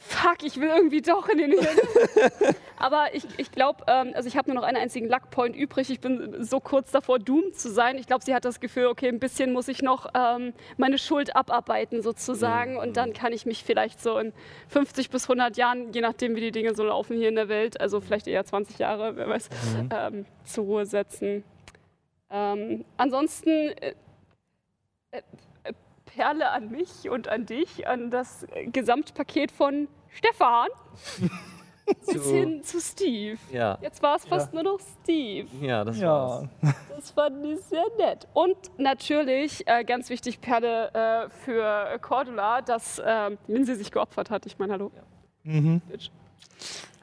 fuck, 0.05 0.43
ich 0.43 0.59
will 0.59 0.69
irgendwie 0.69 1.01
doch 1.01 1.29
in 1.29 1.37
den 1.37 1.51
Himmel. 1.51 1.67
Aber 2.77 3.13
ich, 3.13 3.23
ich 3.37 3.51
glaube, 3.51 3.83
ähm, 3.87 4.11
also 4.13 4.27
ich 4.27 4.35
habe 4.35 4.51
nur 4.51 4.59
noch 4.59 4.67
einen 4.67 4.77
einzigen 4.77 5.07
Luckpoint 5.07 5.55
übrig. 5.55 5.89
Ich 5.89 6.01
bin 6.01 6.43
so 6.43 6.59
kurz 6.59 6.91
davor, 6.91 7.17
doomed 7.17 7.57
zu 7.57 7.71
sein. 7.71 7.97
Ich 7.97 8.07
glaube, 8.07 8.25
sie 8.25 8.35
hat 8.35 8.43
das 8.43 8.59
Gefühl, 8.59 8.87
okay, 8.87 9.07
ein 9.07 9.19
bisschen 9.19 9.53
muss 9.53 9.69
ich 9.69 9.81
noch 9.81 10.07
ähm, 10.13 10.53
meine 10.77 10.97
Schuld 10.97 11.35
abarbeiten 11.35 12.01
sozusagen. 12.01 12.77
Und 12.77 12.97
dann 12.97 13.13
kann 13.13 13.31
ich 13.31 13.45
mich 13.45 13.63
vielleicht 13.63 14.01
so 14.01 14.17
in 14.17 14.33
50 14.67 15.09
bis 15.09 15.23
100 15.23 15.55
Jahren, 15.55 15.93
je 15.93 16.01
nachdem, 16.01 16.35
wie 16.35 16.41
die 16.41 16.51
Dinge 16.51 16.75
so 16.75 16.83
laufen 16.83 17.15
hier 17.15 17.29
in 17.29 17.35
der 17.35 17.47
Welt, 17.47 17.79
also 17.79 18.01
vielleicht 18.01 18.27
eher 18.27 18.43
20 18.43 18.79
Jahre, 18.79 19.15
wer 19.15 19.29
weiß, 19.29 19.49
ähm, 19.89 20.25
zur 20.43 20.65
Ruhe 20.65 20.85
setzen. 20.85 21.43
Ähm, 22.29 22.83
ansonsten 22.97 23.49
äh, 23.49 23.93
äh, 25.11 25.21
Perle 26.15 26.49
an 26.51 26.69
mich 26.69 27.09
und 27.09 27.27
an 27.27 27.45
dich, 27.45 27.87
an 27.87 28.11
das 28.11 28.43
äh, 28.53 28.67
Gesamtpaket 28.67 29.51
von 29.51 29.87
Stefan 30.09 30.67
bis 32.07 32.29
hin 32.29 32.63
zu 32.63 32.79
Steve. 32.79 33.37
Ja, 33.51 33.77
Jetzt 33.81 34.01
war 34.01 34.15
es 34.15 34.25
fast 34.25 34.53
nur 34.53 34.63
noch 34.63 34.79
Steve. 35.01 35.47
ja, 35.61 35.83
das 35.83 35.99
war's. 36.01 36.47
Ja. 36.61 36.73
Das 36.95 37.11
fand 37.11 37.45
ich 37.45 37.59
sehr 37.61 37.83
nett. 37.97 38.27
Und 38.33 38.55
natürlich, 38.77 39.67
äh, 39.67 39.83
ganz 39.83 40.09
wichtig, 40.09 40.39
Perle 40.39 40.93
äh, 40.93 41.29
für 41.29 41.97
Cordula, 41.99 42.61
dass 42.61 43.01
ähm, 43.05 43.37
Lindsay 43.47 43.75
sich 43.75 43.91
geopfert 43.91 44.29
hat. 44.29 44.45
Ich 44.45 44.57
meine, 44.59 44.73
hallo. 44.73 44.91
Mhm. 45.43 45.81
Bitch. 45.89 46.09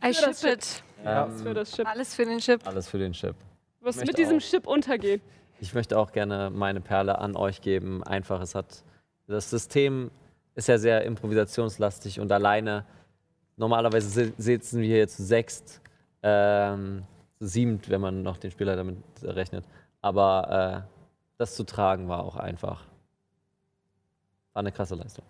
I 0.03 0.15
Für 0.15 0.27
das 0.27 0.41
ship 0.41 0.53
it. 0.53 0.83
Alles 1.05 1.43
für 1.43 1.55
das 1.55 1.73
Chip. 1.73 1.87
Alles 1.87 2.15
für 2.15 2.25
den 2.25 2.39
Chip. 2.39 2.67
Alles 2.67 2.89
für 2.89 2.99
den 2.99 3.13
Chip. 3.13 3.35
Du 3.81 3.87
wirst 3.87 4.01
mit 4.05 4.17
diesem 4.17 4.37
auch. 4.39 4.43
Chip 4.43 4.67
untergehen. 4.67 5.21
Ich 5.61 5.75
möchte 5.75 5.99
auch 5.99 6.13
gerne 6.13 6.51
meine 6.51 6.81
Perle 6.81 7.19
an 7.19 7.37
euch 7.37 7.61
geben. 7.61 8.03
Einfach, 8.05 8.41
es 8.41 8.55
hat. 8.55 8.83
Das 9.31 9.49
System 9.49 10.11
ist 10.57 10.67
ja 10.67 10.77
sehr 10.77 11.05
improvisationslastig 11.05 12.19
und 12.19 12.33
alleine. 12.33 12.85
Normalerweise 13.57 14.09
si- 14.09 14.33
sitzen 14.37 14.81
wir 14.81 14.89
hier 14.89 15.07
zu 15.07 15.23
sechst, 15.23 15.81
ähm, 16.23 17.05
zu 17.39 17.47
siebend, 17.47 17.89
wenn 17.89 18.01
man 18.01 18.23
noch 18.23 18.39
den 18.39 18.51
Spieler 18.51 18.75
damit 18.75 18.99
rechnet. 19.23 19.65
Aber 20.01 20.85
äh, 20.89 20.93
das 21.39 21.55
zu 21.55 21.65
tragen 21.65 22.09
war 22.09 22.25
auch 22.25 22.35
einfach. 22.35 22.85
War 24.53 24.61
eine 24.61 24.73
krasse 24.73 24.97
Leistung. 24.97 25.25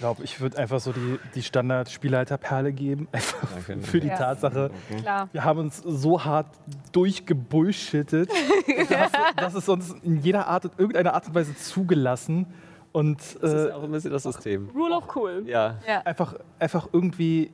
Ich 0.00 0.02
glaube, 0.02 0.24
ich 0.24 0.40
würde 0.40 0.56
einfach 0.56 0.80
so 0.80 0.92
die, 0.92 1.18
die 1.34 1.42
Standard-Spielleiter-Perle 1.42 2.72
geben. 2.72 3.06
Einfach 3.12 3.46
Danke. 3.68 3.86
für 3.86 4.00
die 4.00 4.06
Ja. 4.08 4.16
Tatsache, 4.16 4.70
Klar. 5.02 5.28
wir 5.30 5.44
haben 5.44 5.58
uns 5.58 5.76
so 5.84 6.24
hart 6.24 6.46
durchgebullshittet, 6.92 8.30
dass, 8.88 9.12
dass 9.36 9.54
es 9.54 9.68
uns 9.68 9.90
in 10.02 10.22
jeder 10.22 10.46
Art, 10.46 10.64
in 10.64 10.70
irgendeiner 10.78 11.12
Art 11.12 11.26
und 11.26 11.34
Weise 11.34 11.54
zugelassen 11.54 12.46
und 12.92 13.18
Das 13.42 13.52
ist 13.52 13.66
äh, 13.68 13.72
auch 13.72 13.82
ein 13.82 13.90
bisschen 13.92 14.10
das 14.10 14.22
System. 14.22 14.70
Rule 14.74 14.96
of 14.96 15.14
cool. 15.14 15.42
Ja. 15.46 15.74
einfach, 16.06 16.34
einfach 16.58 16.88
irgendwie 16.94 17.50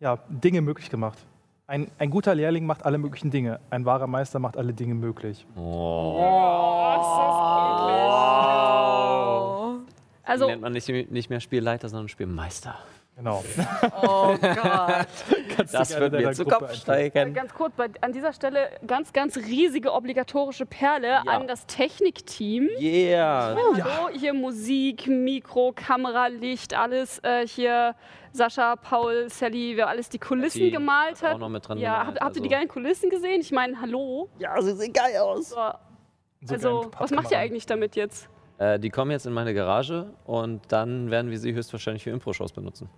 ja, 0.00 0.18
Dinge 0.28 0.62
möglich 0.62 0.90
gemacht. 0.90 1.18
Ein, 1.68 1.92
ein 2.00 2.10
guter 2.10 2.34
Lehrling 2.34 2.66
macht 2.66 2.84
alle 2.84 2.98
möglichen 2.98 3.30
Dinge. 3.30 3.60
Ein 3.70 3.84
wahrer 3.84 4.08
Meister 4.08 4.40
macht 4.40 4.56
alle 4.56 4.72
Dinge 4.74 4.94
möglich. 4.96 5.46
Oh. 5.54 6.20
Also, 10.26 10.46
nennt 10.46 10.62
man 10.62 10.72
nicht, 10.72 10.88
nicht 10.88 11.30
mehr 11.30 11.40
Spielleiter, 11.40 11.88
sondern 11.88 12.08
Spielmeister. 12.08 12.76
Genau. 13.16 13.42
Oh 14.02 14.36
Gott. 14.40 15.06
Das 15.72 15.98
wird 15.98 16.12
mir 16.12 16.32
zu 16.32 16.44
Kopf 16.44 16.74
steigen. 16.74 17.32
ganz 17.32 17.54
kurz, 17.54 17.72
an 18.02 18.12
dieser 18.12 18.34
Stelle 18.34 18.68
ganz, 18.86 19.14
ganz 19.14 19.38
riesige 19.38 19.94
obligatorische 19.94 20.66
Perle 20.66 21.26
an 21.26 21.46
das 21.46 21.64
Technikteam. 21.64 22.68
Yeah. 22.78 23.56
Hallo, 23.56 24.10
hier 24.12 24.34
Musik, 24.34 25.06
Mikro, 25.06 25.72
Kamera, 25.74 26.26
Licht, 26.26 26.74
alles. 26.74 27.20
Äh, 27.20 27.46
hier 27.46 27.94
Sascha, 28.32 28.76
Paul, 28.76 29.30
Sally, 29.30 29.78
wer 29.78 29.88
alles 29.88 30.10
die 30.10 30.18
Kulissen 30.18 30.60
Die 30.60 30.70
gemalt 30.70 31.22
hat 31.22 31.36
auch 31.36 31.38
noch 31.38 31.48
mit 31.48 31.66
dran 31.66 31.78
ja, 31.78 32.00
gemalt, 32.00 32.06
habt, 32.08 32.20
habt 32.20 32.36
ihr 32.36 32.42
die 32.42 32.48
also- 32.48 32.56
geilen 32.58 32.68
Kulissen 32.68 33.08
gesehen? 33.08 33.40
Ich 33.40 33.50
meine, 33.50 33.80
hallo. 33.80 34.28
Ja, 34.38 34.60
sie 34.60 34.74
sehen 34.76 34.92
geil 34.92 35.16
aus. 35.16 35.48
So, 35.48 35.56
So 36.42 36.54
also, 36.54 36.90
was 36.98 37.10
macht 37.12 37.30
ihr 37.30 37.38
eigentlich 37.38 37.64
damit 37.64 37.96
jetzt? 37.96 38.28
Äh, 38.58 38.78
die 38.78 38.90
kommen 38.90 39.10
jetzt 39.10 39.26
in 39.26 39.32
meine 39.32 39.52
Garage 39.54 40.10
und 40.24 40.60
dann 40.68 41.10
werden 41.10 41.30
wir 41.30 41.38
sie 41.38 41.52
höchstwahrscheinlich 41.52 42.02
für 42.04 42.10
Impro-Shows 42.10 42.52
benutzen. 42.52 42.88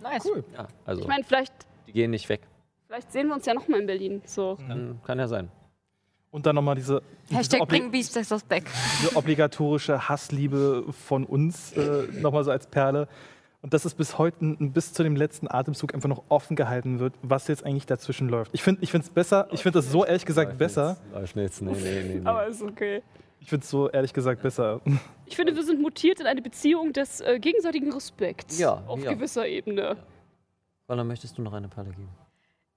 Nice. 0.00 0.24
Cool. 0.24 0.44
Ja, 0.56 0.68
also 0.86 1.02
Ich 1.02 1.08
meine, 1.08 1.24
vielleicht, 1.24 1.52
die 1.88 1.92
gehen 1.92 2.12
nicht 2.12 2.28
weg. 2.28 2.42
vielleicht 2.86 3.10
sehen 3.10 3.26
wir 3.28 3.34
uns 3.34 3.46
ja 3.46 3.54
nochmal 3.54 3.80
in 3.80 3.86
Berlin. 3.86 4.22
So. 4.24 4.56
Kann, 4.68 5.00
kann 5.04 5.18
ja 5.18 5.26
sein. 5.26 5.50
Und 6.30 6.46
dann 6.46 6.54
nochmal 6.54 6.76
diese, 6.76 7.02
diese, 7.28 7.38
Hashtag 7.38 7.60
obli 7.60 7.78
bring 7.80 7.90
Beastars 7.90 8.42
back. 8.44 8.64
diese 9.02 9.16
obligatorische 9.16 10.08
Hassliebe 10.08 10.84
von 10.92 11.24
uns 11.24 11.72
äh, 11.72 12.04
nochmal 12.20 12.44
so 12.44 12.50
als 12.52 12.66
Perle. 12.68 13.08
Und 13.60 13.74
dass 13.74 13.84
es 13.84 13.94
bis 13.94 14.16
heute, 14.18 14.38
n- 14.40 14.72
bis 14.72 14.92
zu 14.92 15.02
dem 15.02 15.14
letzten 15.14 15.46
Atemzug 15.48 15.94
einfach 15.94 16.08
noch 16.08 16.22
offen 16.30 16.56
gehalten 16.56 17.00
wird, 17.00 17.14
was 17.22 17.48
jetzt 17.48 17.66
eigentlich 17.66 17.86
dazwischen 17.86 18.28
läuft. 18.28 18.50
Ich 18.54 18.62
finde 18.62 18.80
es 18.86 19.10
besser, 19.10 19.46
ich 19.50 19.62
finde 19.62 19.78
das 19.80 19.90
so 19.90 20.04
ehrlich 20.04 20.24
gesagt 20.24 20.56
besser. 20.58 20.96
Läuft 21.12 21.36
nichts. 21.36 21.60
Nee, 21.60 21.72
nee, 21.72 22.02
nee, 22.04 22.14
nee. 22.20 22.26
Aber 22.26 22.46
ist 22.46 22.62
okay. 22.62 23.02
Ich 23.42 23.48
finde 23.48 23.64
es 23.64 23.70
so 23.70 23.90
ehrlich 23.90 24.12
gesagt 24.12 24.40
besser. 24.40 24.80
Ich 25.26 25.34
finde, 25.34 25.56
wir 25.56 25.64
sind 25.64 25.80
mutiert 25.80 26.20
in 26.20 26.26
eine 26.26 26.40
Beziehung 26.40 26.92
des 26.92 27.20
äh, 27.20 27.40
gegenseitigen 27.40 27.92
Respekts. 27.92 28.58
Ja, 28.58 28.84
Auf 28.86 29.02
ja. 29.02 29.12
gewisser 29.12 29.46
Ebene. 29.48 29.96
Roller, 30.88 31.02
möchtest 31.02 31.38
du 31.38 31.42
noch 31.42 31.52
eine 31.52 31.68
Perle 31.68 31.90
geben? 31.90 32.08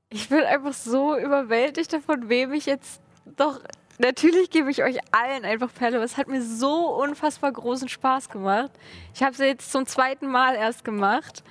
Ich 0.10 0.30
bin 0.30 0.40
einfach 0.40 0.74
so 0.74 1.18
überwältigt 1.18 1.94
davon, 1.94 2.30
wem 2.30 2.54
ich 2.54 2.66
jetzt 2.66 3.02
doch. 3.38 3.60
Natürlich 4.00 4.50
gebe 4.50 4.72
ich 4.72 4.84
euch 4.84 4.98
allen 5.12 5.46
einfach 5.46 5.72
Perle, 5.74 5.98
aber 5.98 6.06
es 6.06 6.18
hat 6.18 6.28
mir 6.28 6.42
so 6.42 6.96
unfassbar 6.96 7.52
großen 7.52 7.88
Spaß 7.88 8.30
gemacht. 8.30 8.72
Ich 9.14 9.22
habe 9.22 9.36
sie 9.36 9.46
jetzt 9.46 9.72
zum 9.72 9.86
zweiten 9.86 10.28
Mal 10.28 10.56
erst 10.56 10.84
gemacht. 10.84 11.44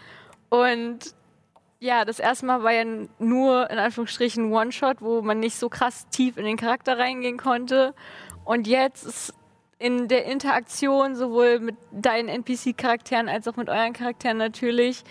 Und 0.48 1.14
ja, 1.78 2.04
das 2.04 2.18
erste 2.18 2.46
Mal 2.46 2.62
war 2.62 2.72
ja 2.72 2.84
nur 3.18 3.70
in 3.70 3.78
Anführungsstrichen 3.78 4.52
One-Shot, 4.52 5.00
wo 5.00 5.22
man 5.22 5.38
nicht 5.38 5.56
so 5.56 5.68
krass 5.68 6.08
tief 6.08 6.36
in 6.36 6.44
den 6.44 6.56
Charakter 6.56 6.98
reingehen 6.98 7.36
konnte. 7.36 7.94
Und 8.44 8.66
jetzt 8.66 9.04
ist 9.04 9.34
in 9.78 10.08
der 10.08 10.24
Interaktion 10.26 11.16
sowohl 11.16 11.60
mit 11.60 11.76
deinen 11.90 12.28
NPC-Charakteren 12.28 13.28
als 13.28 13.48
auch 13.48 13.56
mit 13.56 13.68
euren 13.68 13.92
Charakteren 13.92 14.38
natürlich 14.38 15.04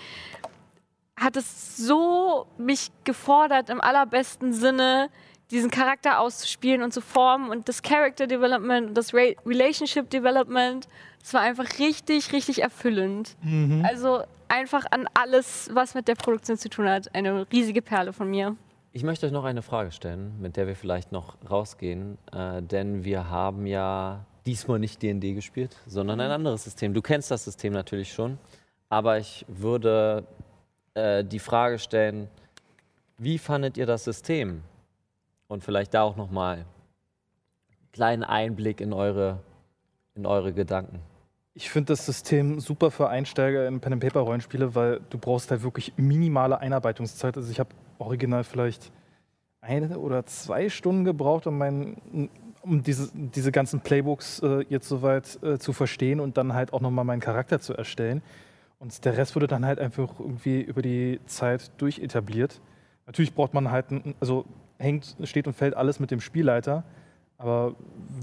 hat 1.16 1.36
es 1.38 1.78
so 1.78 2.48
mich 2.58 2.90
gefordert, 3.04 3.70
im 3.70 3.80
allerbesten 3.82 4.52
Sinne 4.52 5.10
diesen 5.52 5.70
Charakter 5.70 6.20
auszuspielen 6.20 6.82
und 6.82 6.92
zu 6.92 7.02
formen 7.02 7.50
und 7.50 7.70
das 7.70 7.84
Character 7.84 8.26
Development 8.26 8.88
und 8.90 8.94
das 8.96 9.14
Re 9.14 9.36
Relationship 9.46 10.10
Development, 10.10 10.88
das 11.20 11.34
war 11.34 11.42
einfach 11.42 11.78
richtig, 11.78 12.34
richtig 12.34 12.64
erfüllend. 12.64 13.36
Also 13.84 14.24
einfach 14.48 14.86
an 14.90 15.08
alles, 15.14 15.70
was 15.72 15.94
mit 15.94 16.08
der 16.08 16.16
Produktion 16.16 16.58
zu 16.58 16.70
tun 16.70 16.90
hat, 16.90 17.14
eine 17.14 17.46
riesige 17.52 17.82
Perle 17.84 18.14
von 18.14 18.30
mir. 18.30 18.56
Ich 18.96 19.04
möchte 19.04 19.26
euch 19.26 19.32
noch 19.32 19.44
eine 19.44 19.64
Frage 19.64 19.92
stellen, 19.92 20.40
mit 20.40 20.56
der 20.56 20.68
wir 20.68 20.76
vielleicht 20.76 21.12
noch 21.12 21.36
rausgehen, 21.50 22.20
äh, 22.32 22.62
denn 22.62 23.04
wir 23.04 23.28
haben 23.28 23.66
ja 23.66 24.24
diesmal 24.46 24.78
nicht 24.78 25.02
D&D 25.02 25.34
gespielt, 25.34 25.76
sondern 25.88 26.20
ein 26.20 26.30
anderes 26.30 26.64
System. 26.64 26.94
Du 26.94 27.02
kennst 27.02 27.32
das 27.32 27.44
System 27.44 27.74
natürlich 27.74 28.14
schon, 28.14 28.38
aber 28.90 29.18
ich 29.18 29.48
würde 29.48 30.28
äh, 30.94 31.24
die 31.24 31.40
Frage 31.40 31.80
stellen, 31.80 32.30
wie 33.18 33.40
fandet 33.40 33.78
ihr 33.78 33.88
das 33.88 34.04
System? 34.04 34.62
Und 35.48 35.64
vielleicht 35.64 35.96
da 35.96 36.04
auch 36.04 36.16
noch 36.16 36.30
mal 36.30 36.58
einen 36.58 36.66
kleinen 37.94 38.24
Einblick 38.24 38.80
in 38.80 38.94
eure, 38.94 39.40
in 40.14 40.28
eure 40.28 40.54
Gedanken. 40.54 41.00
Ich 41.56 41.72
finde 41.72 41.94
das 41.94 42.06
System 42.06 42.60
super 42.60 42.92
für 42.92 43.10
Einsteiger 43.10 43.68
in 43.68 43.80
Pen 43.80 43.94
and 43.94 44.04
Paper 44.04 44.20
Rollenspiele, 44.20 44.76
weil 44.76 45.02
du 45.10 45.18
brauchst 45.18 45.50
halt 45.50 45.64
wirklich 45.64 45.94
minimale 45.98 46.60
Einarbeitungszeit. 46.60 47.36
Also 47.38 47.50
ich 47.52 47.60
habe 47.60 47.70
original 48.06 48.44
vielleicht 48.44 48.92
eine 49.62 49.98
oder 49.98 50.26
zwei 50.26 50.70
Stunden 50.70 51.06
gebraucht, 51.06 51.48
um 51.48 51.58
mein, 51.58 52.30
um 52.62 52.84
diese, 52.84 53.10
diese 53.14 53.52
ganzen 53.52 53.80
Playbooks 53.80 54.40
äh, 54.40 54.66
jetzt 54.70 54.88
soweit 54.90 55.42
äh, 55.42 55.58
zu 55.58 55.74
verstehen 55.74 56.20
und 56.20 56.38
dann 56.38 56.54
halt 56.54 56.74
auch 56.74 56.82
nochmal 56.82 57.06
meinen 57.06 57.22
Charakter 57.22 57.60
zu 57.60 57.74
erstellen. 57.74 58.22
Und 58.80 59.06
der 59.06 59.18
Rest 59.18 59.36
wurde 59.36 59.48
dann 59.48 59.66
halt 59.66 59.80
einfach 59.80 60.20
irgendwie 60.20 60.62
über 60.62 60.82
die 60.82 61.20
Zeit 61.26 61.72
durchetabliert. 61.78 62.60
Natürlich 63.06 63.34
braucht 63.34 63.54
man 63.54 63.72
halt, 63.72 63.86
also 64.20 64.46
hängt, 64.78 65.16
steht 65.24 65.48
und 65.48 65.54
fällt 65.54 65.76
alles 65.76 66.00
mit 66.00 66.12
dem 66.12 66.20
Spielleiter. 66.20 66.84
Aber 67.38 67.76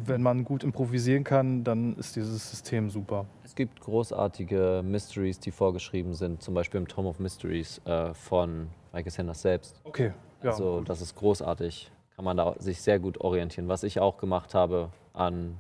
wenn 0.06 0.22
man 0.22 0.44
gut 0.44 0.64
improvisieren 0.64 1.24
kann, 1.24 1.64
dann 1.64 1.96
ist 1.96 2.16
dieses 2.16 2.50
System 2.50 2.90
super. 2.90 3.26
Es 3.44 3.54
gibt 3.54 3.80
großartige 3.80 4.82
Mysteries, 4.84 5.40
die 5.40 5.50
vorgeschrieben 5.50 6.14
sind, 6.14 6.42
zum 6.42 6.54
Beispiel 6.54 6.80
im 6.80 6.88
Tome 6.88 7.08
of 7.08 7.18
Mysteries 7.18 7.80
äh, 7.84 8.14
von 8.14 8.68
Michael 8.92 9.10
Sanders 9.10 9.42
selbst. 9.42 9.80
Okay. 9.84 10.12
Ja, 10.42 10.50
also 10.50 10.78
gut. 10.78 10.88
das 10.88 11.00
ist 11.00 11.16
großartig. 11.16 11.90
Kann 12.16 12.24
man 12.24 12.36
da 12.36 12.54
sich 12.58 12.80
sehr 12.80 12.98
gut 12.98 13.20
orientieren, 13.20 13.68
was 13.68 13.82
ich 13.82 14.00
auch 14.00 14.16
gemacht 14.18 14.54
habe 14.54 14.90
an, 15.12 15.58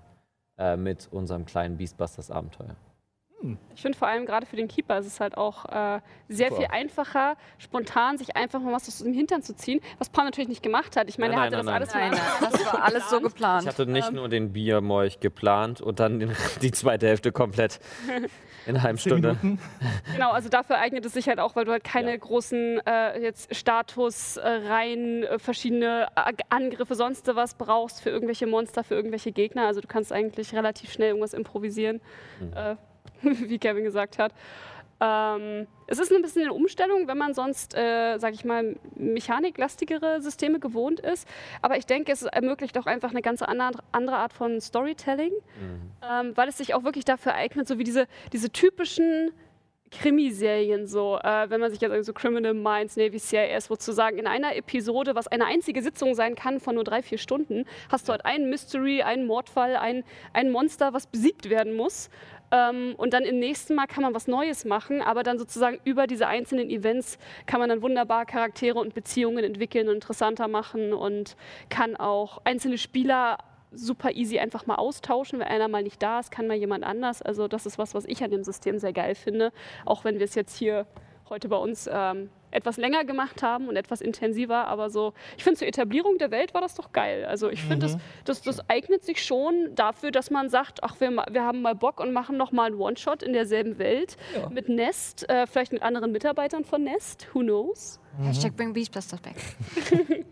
äh, 0.58 0.76
mit 0.76 1.08
unserem 1.10 1.44
kleinen 1.46 1.76
Beastbusters 1.76 2.30
Abenteuer. 2.30 2.76
Ich 3.74 3.82
finde 3.82 3.96
vor 3.96 4.08
allem 4.08 4.26
gerade 4.26 4.46
für 4.46 4.56
den 4.56 4.68
Keeper 4.68 4.98
ist 4.98 5.06
es 5.06 5.20
halt 5.20 5.36
auch 5.36 5.64
äh, 5.66 6.00
sehr 6.28 6.48
Super. 6.48 6.60
viel 6.60 6.70
einfacher, 6.70 7.36
spontan 7.58 8.18
sich 8.18 8.36
einfach 8.36 8.60
mal 8.60 8.72
was 8.72 8.88
aus 8.88 8.98
dem 8.98 9.12
Hintern 9.12 9.42
zu 9.42 9.54
ziehen, 9.54 9.80
was 9.98 10.10
Pan 10.10 10.24
natürlich 10.26 10.48
nicht 10.48 10.62
gemacht 10.62 10.96
hat. 10.96 11.08
Ich 11.08 11.18
meine, 11.18 11.34
er 11.34 11.40
hatte 11.42 11.56
nein, 11.56 11.66
das 11.66 11.74
alles 11.74 11.94
nein, 11.94 12.10
nein, 12.10 12.20
Das 12.40 12.66
war 12.66 12.82
alles 12.84 13.10
so 13.10 13.20
geplant. 13.20 13.62
Ich 13.62 13.68
hatte 13.68 13.86
nicht 13.86 14.08
ähm. 14.08 14.16
nur 14.16 14.28
den 14.28 14.52
Biermolch 14.52 15.20
geplant 15.20 15.80
und 15.80 16.00
dann 16.00 16.20
den, 16.20 16.36
die 16.62 16.70
zweite 16.70 17.06
Hälfte 17.06 17.32
komplett 17.32 17.80
in 18.66 18.74
einer 18.74 18.82
halben 18.82 18.98
Stunde. 18.98 19.36
Genau, 20.12 20.32
also 20.32 20.48
dafür 20.48 20.76
eignet 20.78 21.04
es 21.06 21.14
sich 21.14 21.28
halt 21.28 21.38
auch, 21.38 21.56
weil 21.56 21.64
du 21.64 21.72
halt 21.72 21.84
keine 21.84 22.10
ja. 22.10 22.16
großen 22.16 22.80
äh, 22.86 23.20
jetzt 23.20 23.54
Status, 23.54 24.36
äh, 24.36 24.46
rein 24.46 25.22
äh, 25.22 25.38
verschiedene 25.38 26.08
Angriffe, 26.48 26.94
sonst 26.94 27.26
was 27.34 27.54
brauchst 27.54 28.02
für 28.02 28.10
irgendwelche 28.10 28.46
Monster, 28.46 28.84
für 28.84 28.94
irgendwelche 28.94 29.32
Gegner. 29.32 29.66
Also 29.66 29.80
du 29.80 29.88
kannst 29.88 30.12
eigentlich 30.12 30.54
relativ 30.54 30.92
schnell 30.92 31.08
irgendwas 31.08 31.32
improvisieren. 31.32 32.00
Mhm 32.40 32.50
äh, 32.54 32.76
wie 33.48 33.58
Kevin 33.58 33.84
gesagt 33.84 34.18
hat. 34.18 34.32
Ähm, 35.02 35.66
es 35.86 35.98
ist 35.98 36.12
ein 36.12 36.20
bisschen 36.20 36.42
eine 36.42 36.52
Umstellung, 36.52 37.08
wenn 37.08 37.16
man 37.16 37.32
sonst, 37.32 37.74
äh, 37.74 38.18
sage 38.18 38.34
ich 38.34 38.44
mal, 38.44 38.76
mechaniklastigere 38.96 40.20
Systeme 40.20 40.60
gewohnt 40.60 41.00
ist. 41.00 41.26
Aber 41.62 41.78
ich 41.78 41.86
denke, 41.86 42.12
es 42.12 42.22
ermöglicht 42.22 42.76
auch 42.76 42.86
einfach 42.86 43.10
eine 43.10 43.22
ganz 43.22 43.40
andere, 43.40 44.16
Art 44.16 44.32
von 44.34 44.60
Storytelling, 44.60 45.32
mhm. 45.32 45.90
ähm, 46.02 46.36
weil 46.36 46.48
es 46.48 46.58
sich 46.58 46.74
auch 46.74 46.84
wirklich 46.84 47.06
dafür 47.06 47.34
eignet, 47.34 47.66
so 47.66 47.78
wie 47.78 47.84
diese, 47.84 48.06
diese 48.32 48.50
typischen 48.50 49.32
Krimiserien 49.90 50.86
so, 50.86 51.18
äh, 51.18 51.50
wenn 51.50 51.60
man 51.60 51.70
sich 51.70 51.80
jetzt 51.80 52.06
so 52.06 52.12
Criminal 52.12 52.54
Minds, 52.54 52.96
Navy 52.96 53.18
CIS, 53.18 53.64
sozusagen 53.64 54.18
in 54.18 54.26
einer 54.26 54.54
Episode, 54.54 55.14
was 55.14 55.26
eine 55.26 55.46
einzige 55.46 55.82
Sitzung 55.82 56.14
sein 56.14 56.34
kann 56.36 56.60
von 56.60 56.76
nur 56.76 56.84
drei, 56.84 57.02
vier 57.02 57.18
Stunden, 57.18 57.64
hast 57.90 58.06
du 58.06 58.12
halt 58.12 58.24
einen 58.24 58.50
Mystery, 58.50 59.02
einen 59.02 59.26
Mordfall, 59.26 59.76
ein, 59.76 60.04
ein 60.32 60.50
Monster, 60.50 60.92
was 60.92 61.06
besiegt 61.06 61.50
werden 61.50 61.74
muss. 61.74 62.08
Ähm, 62.50 62.94
und 62.96 63.12
dann 63.12 63.24
im 63.24 63.38
nächsten 63.38 63.74
Mal 63.74 63.86
kann 63.86 64.02
man 64.02 64.14
was 64.14 64.26
Neues 64.26 64.64
machen, 64.64 65.02
aber 65.02 65.22
dann 65.22 65.38
sozusagen 65.38 65.78
über 65.84 66.06
diese 66.06 66.26
einzelnen 66.26 66.68
Events 66.70 67.18
kann 67.46 67.60
man 67.60 67.68
dann 67.68 67.82
wunderbar 67.82 68.26
Charaktere 68.26 68.78
und 68.78 68.94
Beziehungen 68.94 69.44
entwickeln 69.44 69.88
und 69.88 69.94
interessanter 69.94 70.48
machen 70.48 70.92
und 70.92 71.36
kann 71.68 71.96
auch 71.96 72.40
einzelne 72.44 72.78
Spieler 72.78 73.38
super 73.72 74.10
easy 74.12 74.38
einfach 74.38 74.66
mal 74.66 74.76
austauschen. 74.76 75.38
Wenn 75.38 75.46
einer 75.46 75.68
mal 75.68 75.82
nicht 75.82 76.02
da 76.02 76.20
ist, 76.20 76.30
kann 76.32 76.46
mal 76.46 76.56
jemand 76.56 76.84
anders. 76.84 77.22
Also 77.22 77.46
das 77.46 77.66
ist 77.66 77.78
was, 77.78 77.94
was 77.94 78.04
ich 78.04 78.22
an 78.24 78.30
dem 78.30 78.42
System 78.42 78.78
sehr 78.78 78.92
geil 78.92 79.14
finde, 79.14 79.52
auch 79.84 80.04
wenn 80.04 80.18
wir 80.18 80.24
es 80.24 80.34
jetzt 80.34 80.56
hier 80.56 80.86
heute 81.28 81.48
bei 81.48 81.56
uns 81.56 81.88
ähm, 81.92 82.30
etwas 82.50 82.76
länger 82.76 83.04
gemacht 83.04 83.42
haben 83.42 83.68
und 83.68 83.76
etwas 83.76 84.00
intensiver, 84.00 84.66
aber 84.66 84.90
so, 84.90 85.12
ich 85.36 85.44
finde, 85.44 85.58
zur 85.58 85.68
Etablierung 85.68 86.18
der 86.18 86.30
Welt 86.30 86.54
war 86.54 86.60
das 86.60 86.74
doch 86.74 86.92
geil. 86.92 87.24
Also 87.24 87.48
ich 87.50 87.62
finde, 87.62 87.88
mhm. 87.88 87.92
das, 88.24 88.42
das, 88.42 88.42
das 88.42 88.70
eignet 88.70 89.04
sich 89.04 89.24
schon 89.24 89.74
dafür, 89.74 90.10
dass 90.10 90.30
man 90.30 90.48
sagt, 90.48 90.82
ach, 90.82 91.00
wir, 91.00 91.10
wir 91.10 91.44
haben 91.44 91.62
mal 91.62 91.74
Bock 91.74 92.00
und 92.00 92.12
machen 92.12 92.36
noch 92.36 92.52
mal 92.52 92.66
einen 92.66 92.80
One-Shot 92.80 93.22
in 93.22 93.32
derselben 93.32 93.78
Welt 93.78 94.16
ja. 94.34 94.48
mit 94.48 94.68
Nest, 94.68 95.28
äh, 95.28 95.46
vielleicht 95.46 95.72
mit 95.72 95.82
anderen 95.82 96.12
Mitarbeitern 96.12 96.64
von 96.64 96.84
Nest, 96.84 97.28
who 97.32 97.40
knows? 97.40 98.00
Mhm. 98.18 98.24
Hashtag 98.24 98.56
bring 98.56 98.72
Beastbusters 98.72 99.20
back. 99.20 99.36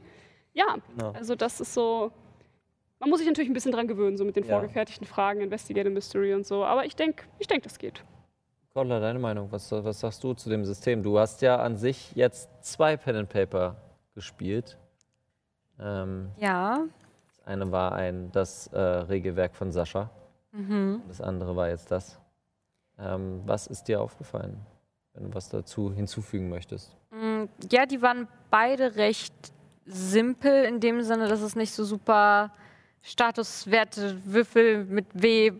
ja, 0.55 0.77
no. 0.97 1.11
also 1.11 1.35
das 1.35 1.61
ist 1.61 1.75
so, 1.75 2.13
man 2.99 3.11
muss 3.11 3.21
sich 3.21 3.29
natürlich 3.29 3.51
ein 3.51 3.55
bisschen 3.55 3.73
dran 3.73 3.87
gewöhnen, 3.87 4.17
so 4.17 4.25
mit 4.25 4.37
den 4.37 4.45
ja. 4.45 4.51
vorgefertigten 4.51 5.07
Fragen, 5.07 5.41
Investigative 5.41 5.93
Mystery 5.93 6.35
und 6.35 6.47
so, 6.47 6.65
aber 6.65 6.85
ich 6.85 6.97
denke, 6.97 7.25
ich 7.39 7.47
denk, 7.47 7.63
das 7.63 7.79
geht. 7.79 8.03
Kottler, 8.78 9.00
deine 9.00 9.18
Meinung, 9.18 9.50
was, 9.50 9.73
was 9.73 9.98
sagst 9.98 10.23
du 10.23 10.34
zu 10.34 10.48
dem 10.48 10.65
System? 10.65 11.02
Du 11.02 11.18
hast 11.18 11.42
ja 11.42 11.57
an 11.57 11.76
sich 11.76 12.15
jetzt 12.15 12.48
zwei 12.60 12.97
Pen 12.97 13.16
and 13.16 13.28
Paper 13.28 13.74
gespielt. 14.15 14.78
Ähm, 15.81 16.28
ja. 16.36 16.84
Das 17.26 17.44
eine 17.44 17.73
war 17.73 17.90
ein, 17.90 18.31
das 18.31 18.68
äh, 18.68 18.78
Regelwerk 18.78 19.57
von 19.57 19.73
Sascha. 19.73 20.10
Mhm. 20.52 21.02
Das 21.08 21.20
andere 21.20 21.57
war 21.57 21.68
jetzt 21.68 21.90
das. 21.90 22.20
Ähm, 23.00 23.42
was 23.47 23.66
ist 23.66 23.89
dir 23.89 24.00
aufgefallen, 24.00 24.65
wenn 25.15 25.24
du 25.24 25.34
was 25.34 25.48
dazu 25.48 25.92
hinzufügen 25.92 26.48
möchtest? 26.48 26.94
Mm, 27.10 27.47
ja, 27.73 27.84
die 27.84 28.00
waren 28.00 28.28
beide 28.48 28.94
recht 28.94 29.34
simpel 29.86 30.66
in 30.66 30.78
dem 30.78 31.02
Sinne, 31.02 31.26
dass 31.26 31.40
es 31.40 31.57
nicht 31.57 31.73
so 31.73 31.82
super 31.82 32.52
Statuswerte, 33.02 34.20
Würfel 34.25 34.85
mit 34.85 35.07
W 35.15 35.52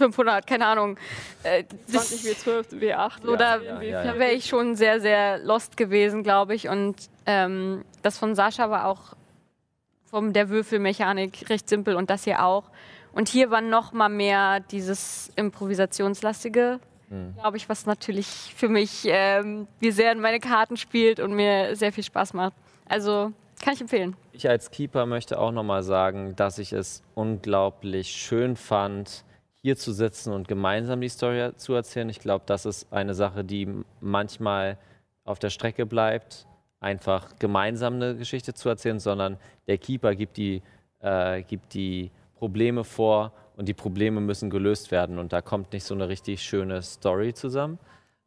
500, 0.00 0.46
keine 0.46 0.66
Ahnung. 0.66 0.96
Äh, 1.42 1.64
20 1.86 2.22
W12, 2.22 2.80
W8. 2.80 3.28
Oder 3.28 3.62
ja, 3.62 3.82
ja, 3.82 4.04
ja, 4.04 4.18
wäre 4.18 4.32
ich 4.32 4.46
schon 4.46 4.74
sehr, 4.74 5.00
sehr 5.00 5.38
lost 5.38 5.76
gewesen, 5.76 6.22
glaube 6.22 6.54
ich. 6.54 6.68
Und 6.68 6.96
ähm, 7.26 7.84
das 8.02 8.16
von 8.16 8.34
Sascha 8.34 8.70
war 8.70 8.86
auch 8.86 9.14
von 10.10 10.32
der 10.32 10.48
Würfelmechanik 10.48 11.50
recht 11.50 11.68
simpel 11.68 11.96
und 11.96 12.08
das 12.08 12.24
hier 12.24 12.42
auch. 12.42 12.64
Und 13.12 13.28
hier 13.28 13.50
war 13.50 13.60
noch 13.60 13.92
mal 13.92 14.08
mehr 14.08 14.60
dieses 14.60 15.30
improvisationslastige, 15.36 16.80
mhm. 17.10 17.34
glaube 17.34 17.58
ich, 17.58 17.68
was 17.68 17.86
natürlich 17.86 18.54
für 18.56 18.68
mich 18.68 19.02
ähm, 19.04 19.66
wie 19.80 19.90
sehr 19.90 20.12
in 20.12 20.20
meine 20.20 20.40
Karten 20.40 20.76
spielt 20.76 21.20
und 21.20 21.34
mir 21.34 21.76
sehr 21.76 21.92
viel 21.92 22.04
Spaß 22.04 22.32
macht. 22.34 22.54
Also 22.88 23.32
kann 23.62 23.74
ich 23.74 23.80
empfehlen. 23.80 24.16
Ich 24.32 24.48
als 24.48 24.70
Keeper 24.70 25.06
möchte 25.06 25.38
auch 25.38 25.52
noch 25.52 25.62
mal 25.62 25.82
sagen, 25.82 26.34
dass 26.36 26.58
ich 26.58 26.72
es 26.72 27.02
unglaublich 27.14 28.08
schön 28.08 28.56
fand, 28.56 29.24
hier 29.62 29.76
zu 29.76 29.92
sitzen 29.92 30.32
und 30.32 30.48
gemeinsam 30.48 31.00
die 31.00 31.08
Story 31.08 31.50
zu 31.56 31.74
erzählen. 31.74 32.08
Ich 32.08 32.20
glaube, 32.20 32.44
das 32.46 32.64
ist 32.64 32.92
eine 32.92 33.14
Sache, 33.14 33.44
die 33.44 33.68
manchmal 34.00 34.78
auf 35.24 35.38
der 35.38 35.50
Strecke 35.50 35.84
bleibt, 35.84 36.46
einfach 36.80 37.36
gemeinsam 37.38 37.94
eine 37.94 38.16
Geschichte 38.16 38.54
zu 38.54 38.68
erzählen, 38.70 38.98
sondern 38.98 39.36
der 39.66 39.76
Keeper 39.76 40.14
gibt 40.14 40.38
die, 40.38 40.62
äh, 41.00 41.42
gibt 41.42 41.74
die 41.74 42.10
Probleme 42.36 42.84
vor 42.84 43.32
und 43.56 43.68
die 43.68 43.74
Probleme 43.74 44.20
müssen 44.22 44.48
gelöst 44.48 44.90
werden 44.90 45.18
und 45.18 45.34
da 45.34 45.42
kommt 45.42 45.74
nicht 45.74 45.84
so 45.84 45.94
eine 45.94 46.08
richtig 46.08 46.42
schöne 46.42 46.80
Story 46.80 47.34
zusammen. 47.34 47.78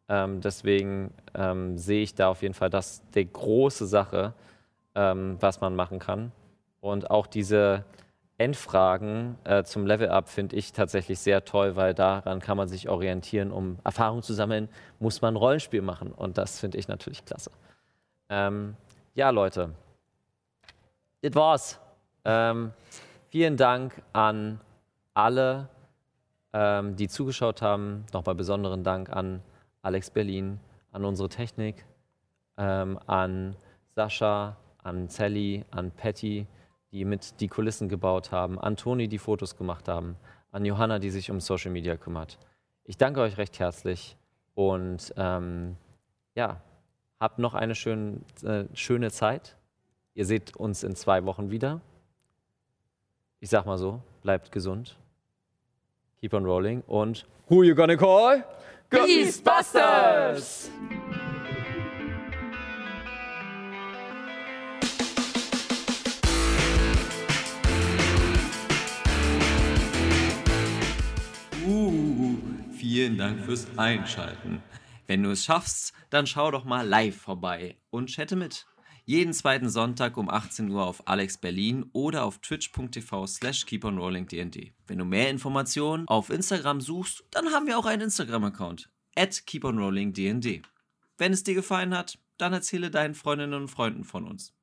Ähm, 0.07 0.41
deswegen 0.41 1.11
ähm, 1.33 1.77
sehe 1.79 2.03
ich 2.03 2.13
da 2.13 2.29
auf 2.29 2.43
jeden 2.43 2.53
Fall 2.53 2.69
das 2.69 3.01
die 3.15 3.31
große 3.31 3.87
Sache, 3.87 4.35
ähm, 4.95 5.37
was 5.39 5.61
man 5.61 5.75
machen 5.75 5.99
kann. 5.99 6.31
Und 6.79 7.09
auch 7.09 7.27
diese 7.27 7.85
Endfragen 8.37 9.37
äh, 9.43 9.63
zum 9.63 9.85
Level-Up 9.85 10.27
finde 10.27 10.55
ich 10.55 10.73
tatsächlich 10.73 11.19
sehr 11.19 11.45
toll, 11.45 11.75
weil 11.75 11.93
daran 11.93 12.39
kann 12.39 12.57
man 12.57 12.67
sich 12.67 12.89
orientieren. 12.89 13.51
Um 13.51 13.77
Erfahrung 13.83 14.21
zu 14.21 14.33
sammeln, 14.33 14.69
muss 14.99 15.21
man 15.21 15.35
ein 15.35 15.37
Rollenspiel 15.37 15.81
machen. 15.81 16.11
Und 16.11 16.37
das 16.37 16.59
finde 16.59 16.77
ich 16.77 16.87
natürlich 16.87 17.25
klasse. 17.25 17.51
Ähm, 18.29 18.75
ja, 19.13 19.29
Leute, 19.29 19.75
it 21.21 21.35
war's. 21.35 21.79
Ähm, 22.25 22.71
vielen 23.29 23.55
Dank 23.55 24.01
an 24.13 24.59
alle, 25.13 25.69
ähm, 26.53 26.95
die 26.95 27.07
zugeschaut 27.07 27.61
haben. 27.61 28.05
Nochmal 28.13 28.35
besonderen 28.35 28.83
Dank 28.83 29.09
an 29.09 29.41
Alex 29.83 30.09
Berlin, 30.09 30.59
an 30.91 31.05
unsere 31.05 31.29
Technik, 31.29 31.85
ähm, 32.57 32.99
an 33.05 33.55
Sascha, 33.95 34.57
an 34.83 35.07
Sally, 35.07 35.65
an 35.71 35.91
Patty, 35.91 36.47
die 36.91 37.05
mit 37.05 37.39
die 37.39 37.47
Kulissen 37.47 37.89
gebaut 37.89 38.31
haben, 38.31 38.59
an 38.59 38.75
Toni, 38.75 39.07
die 39.07 39.17
Fotos 39.17 39.57
gemacht 39.57 39.87
haben, 39.87 40.15
an 40.51 40.65
Johanna, 40.65 40.99
die 40.99 41.09
sich 41.09 41.31
um 41.31 41.39
Social 41.39 41.71
Media 41.71 41.97
kümmert. 41.97 42.37
Ich 42.83 42.97
danke 42.97 43.21
euch 43.21 43.37
recht 43.37 43.59
herzlich 43.59 44.17
und 44.53 45.13
ähm, 45.17 45.77
ja, 46.35 46.61
habt 47.19 47.39
noch 47.39 47.53
eine 47.53 47.75
schön, 47.75 48.23
äh, 48.43 48.65
schöne 48.73 49.09
Zeit. 49.09 49.57
Ihr 50.13 50.25
seht 50.25 50.55
uns 50.55 50.83
in 50.83 50.95
zwei 50.95 51.25
Wochen 51.25 51.49
wieder. 51.49 51.81
Ich 53.39 53.49
sag 53.49 53.65
mal 53.65 53.77
so, 53.77 54.01
bleibt 54.21 54.51
gesund. 54.51 54.97
Keep 56.19 56.33
on 56.33 56.45
rolling 56.45 56.81
und 56.87 57.25
Who 57.49 57.63
you 57.63 57.75
gonna 57.75 57.97
call? 57.97 58.43
Ghostbusters! 58.89 60.69
Vielen 72.83 73.17
Dank 73.17 73.45
fürs 73.45 73.65
Einschalten. 73.77 74.61
Wenn 75.07 75.23
du 75.23 75.31
es 75.31 75.45
schaffst, 75.45 75.93
dann 76.09 76.27
schau 76.27 76.51
doch 76.51 76.65
mal 76.65 76.85
live 76.85 77.15
vorbei 77.15 77.77
und 77.91 78.09
chatte 78.09 78.35
mit. 78.35 78.65
Jeden 79.05 79.31
zweiten 79.31 79.69
Sonntag 79.69 80.17
um 80.17 80.29
18 80.29 80.69
Uhr 80.69 80.85
auf 80.85 81.07
Alex 81.07 81.37
Berlin 81.37 81.85
oder 81.93 82.25
auf 82.25 82.39
twitch.tv 82.39 83.25
slash 83.25 83.65
keeponrollingdnd. 83.65 84.73
Wenn 84.85 84.97
du 84.97 85.05
mehr 85.05 85.29
Informationen 85.29 86.05
auf 86.09 86.29
Instagram 86.29 86.81
suchst, 86.81 87.23
dann 87.31 87.51
haben 87.51 87.67
wir 87.67 87.79
auch 87.79 87.85
einen 87.85 88.01
Instagram-Account. 88.01 88.89
At 89.15 89.47
keeponrollingdnd. 89.47 90.63
Wenn 91.17 91.31
es 91.31 91.45
dir 91.45 91.55
gefallen 91.55 91.97
hat, 91.97 92.19
dann 92.37 92.51
erzähle 92.51 92.91
deinen 92.91 93.15
Freundinnen 93.15 93.53
und 93.53 93.69
Freunden 93.69 94.03
von 94.03 94.27
uns. 94.27 94.53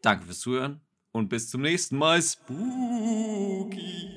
Danke 0.00 0.24
fürs 0.24 0.40
Zuhören 0.40 0.80
und 1.12 1.28
bis 1.28 1.50
zum 1.50 1.60
nächsten 1.60 1.98
Mal. 1.98 2.22
Spooky. 2.22 4.08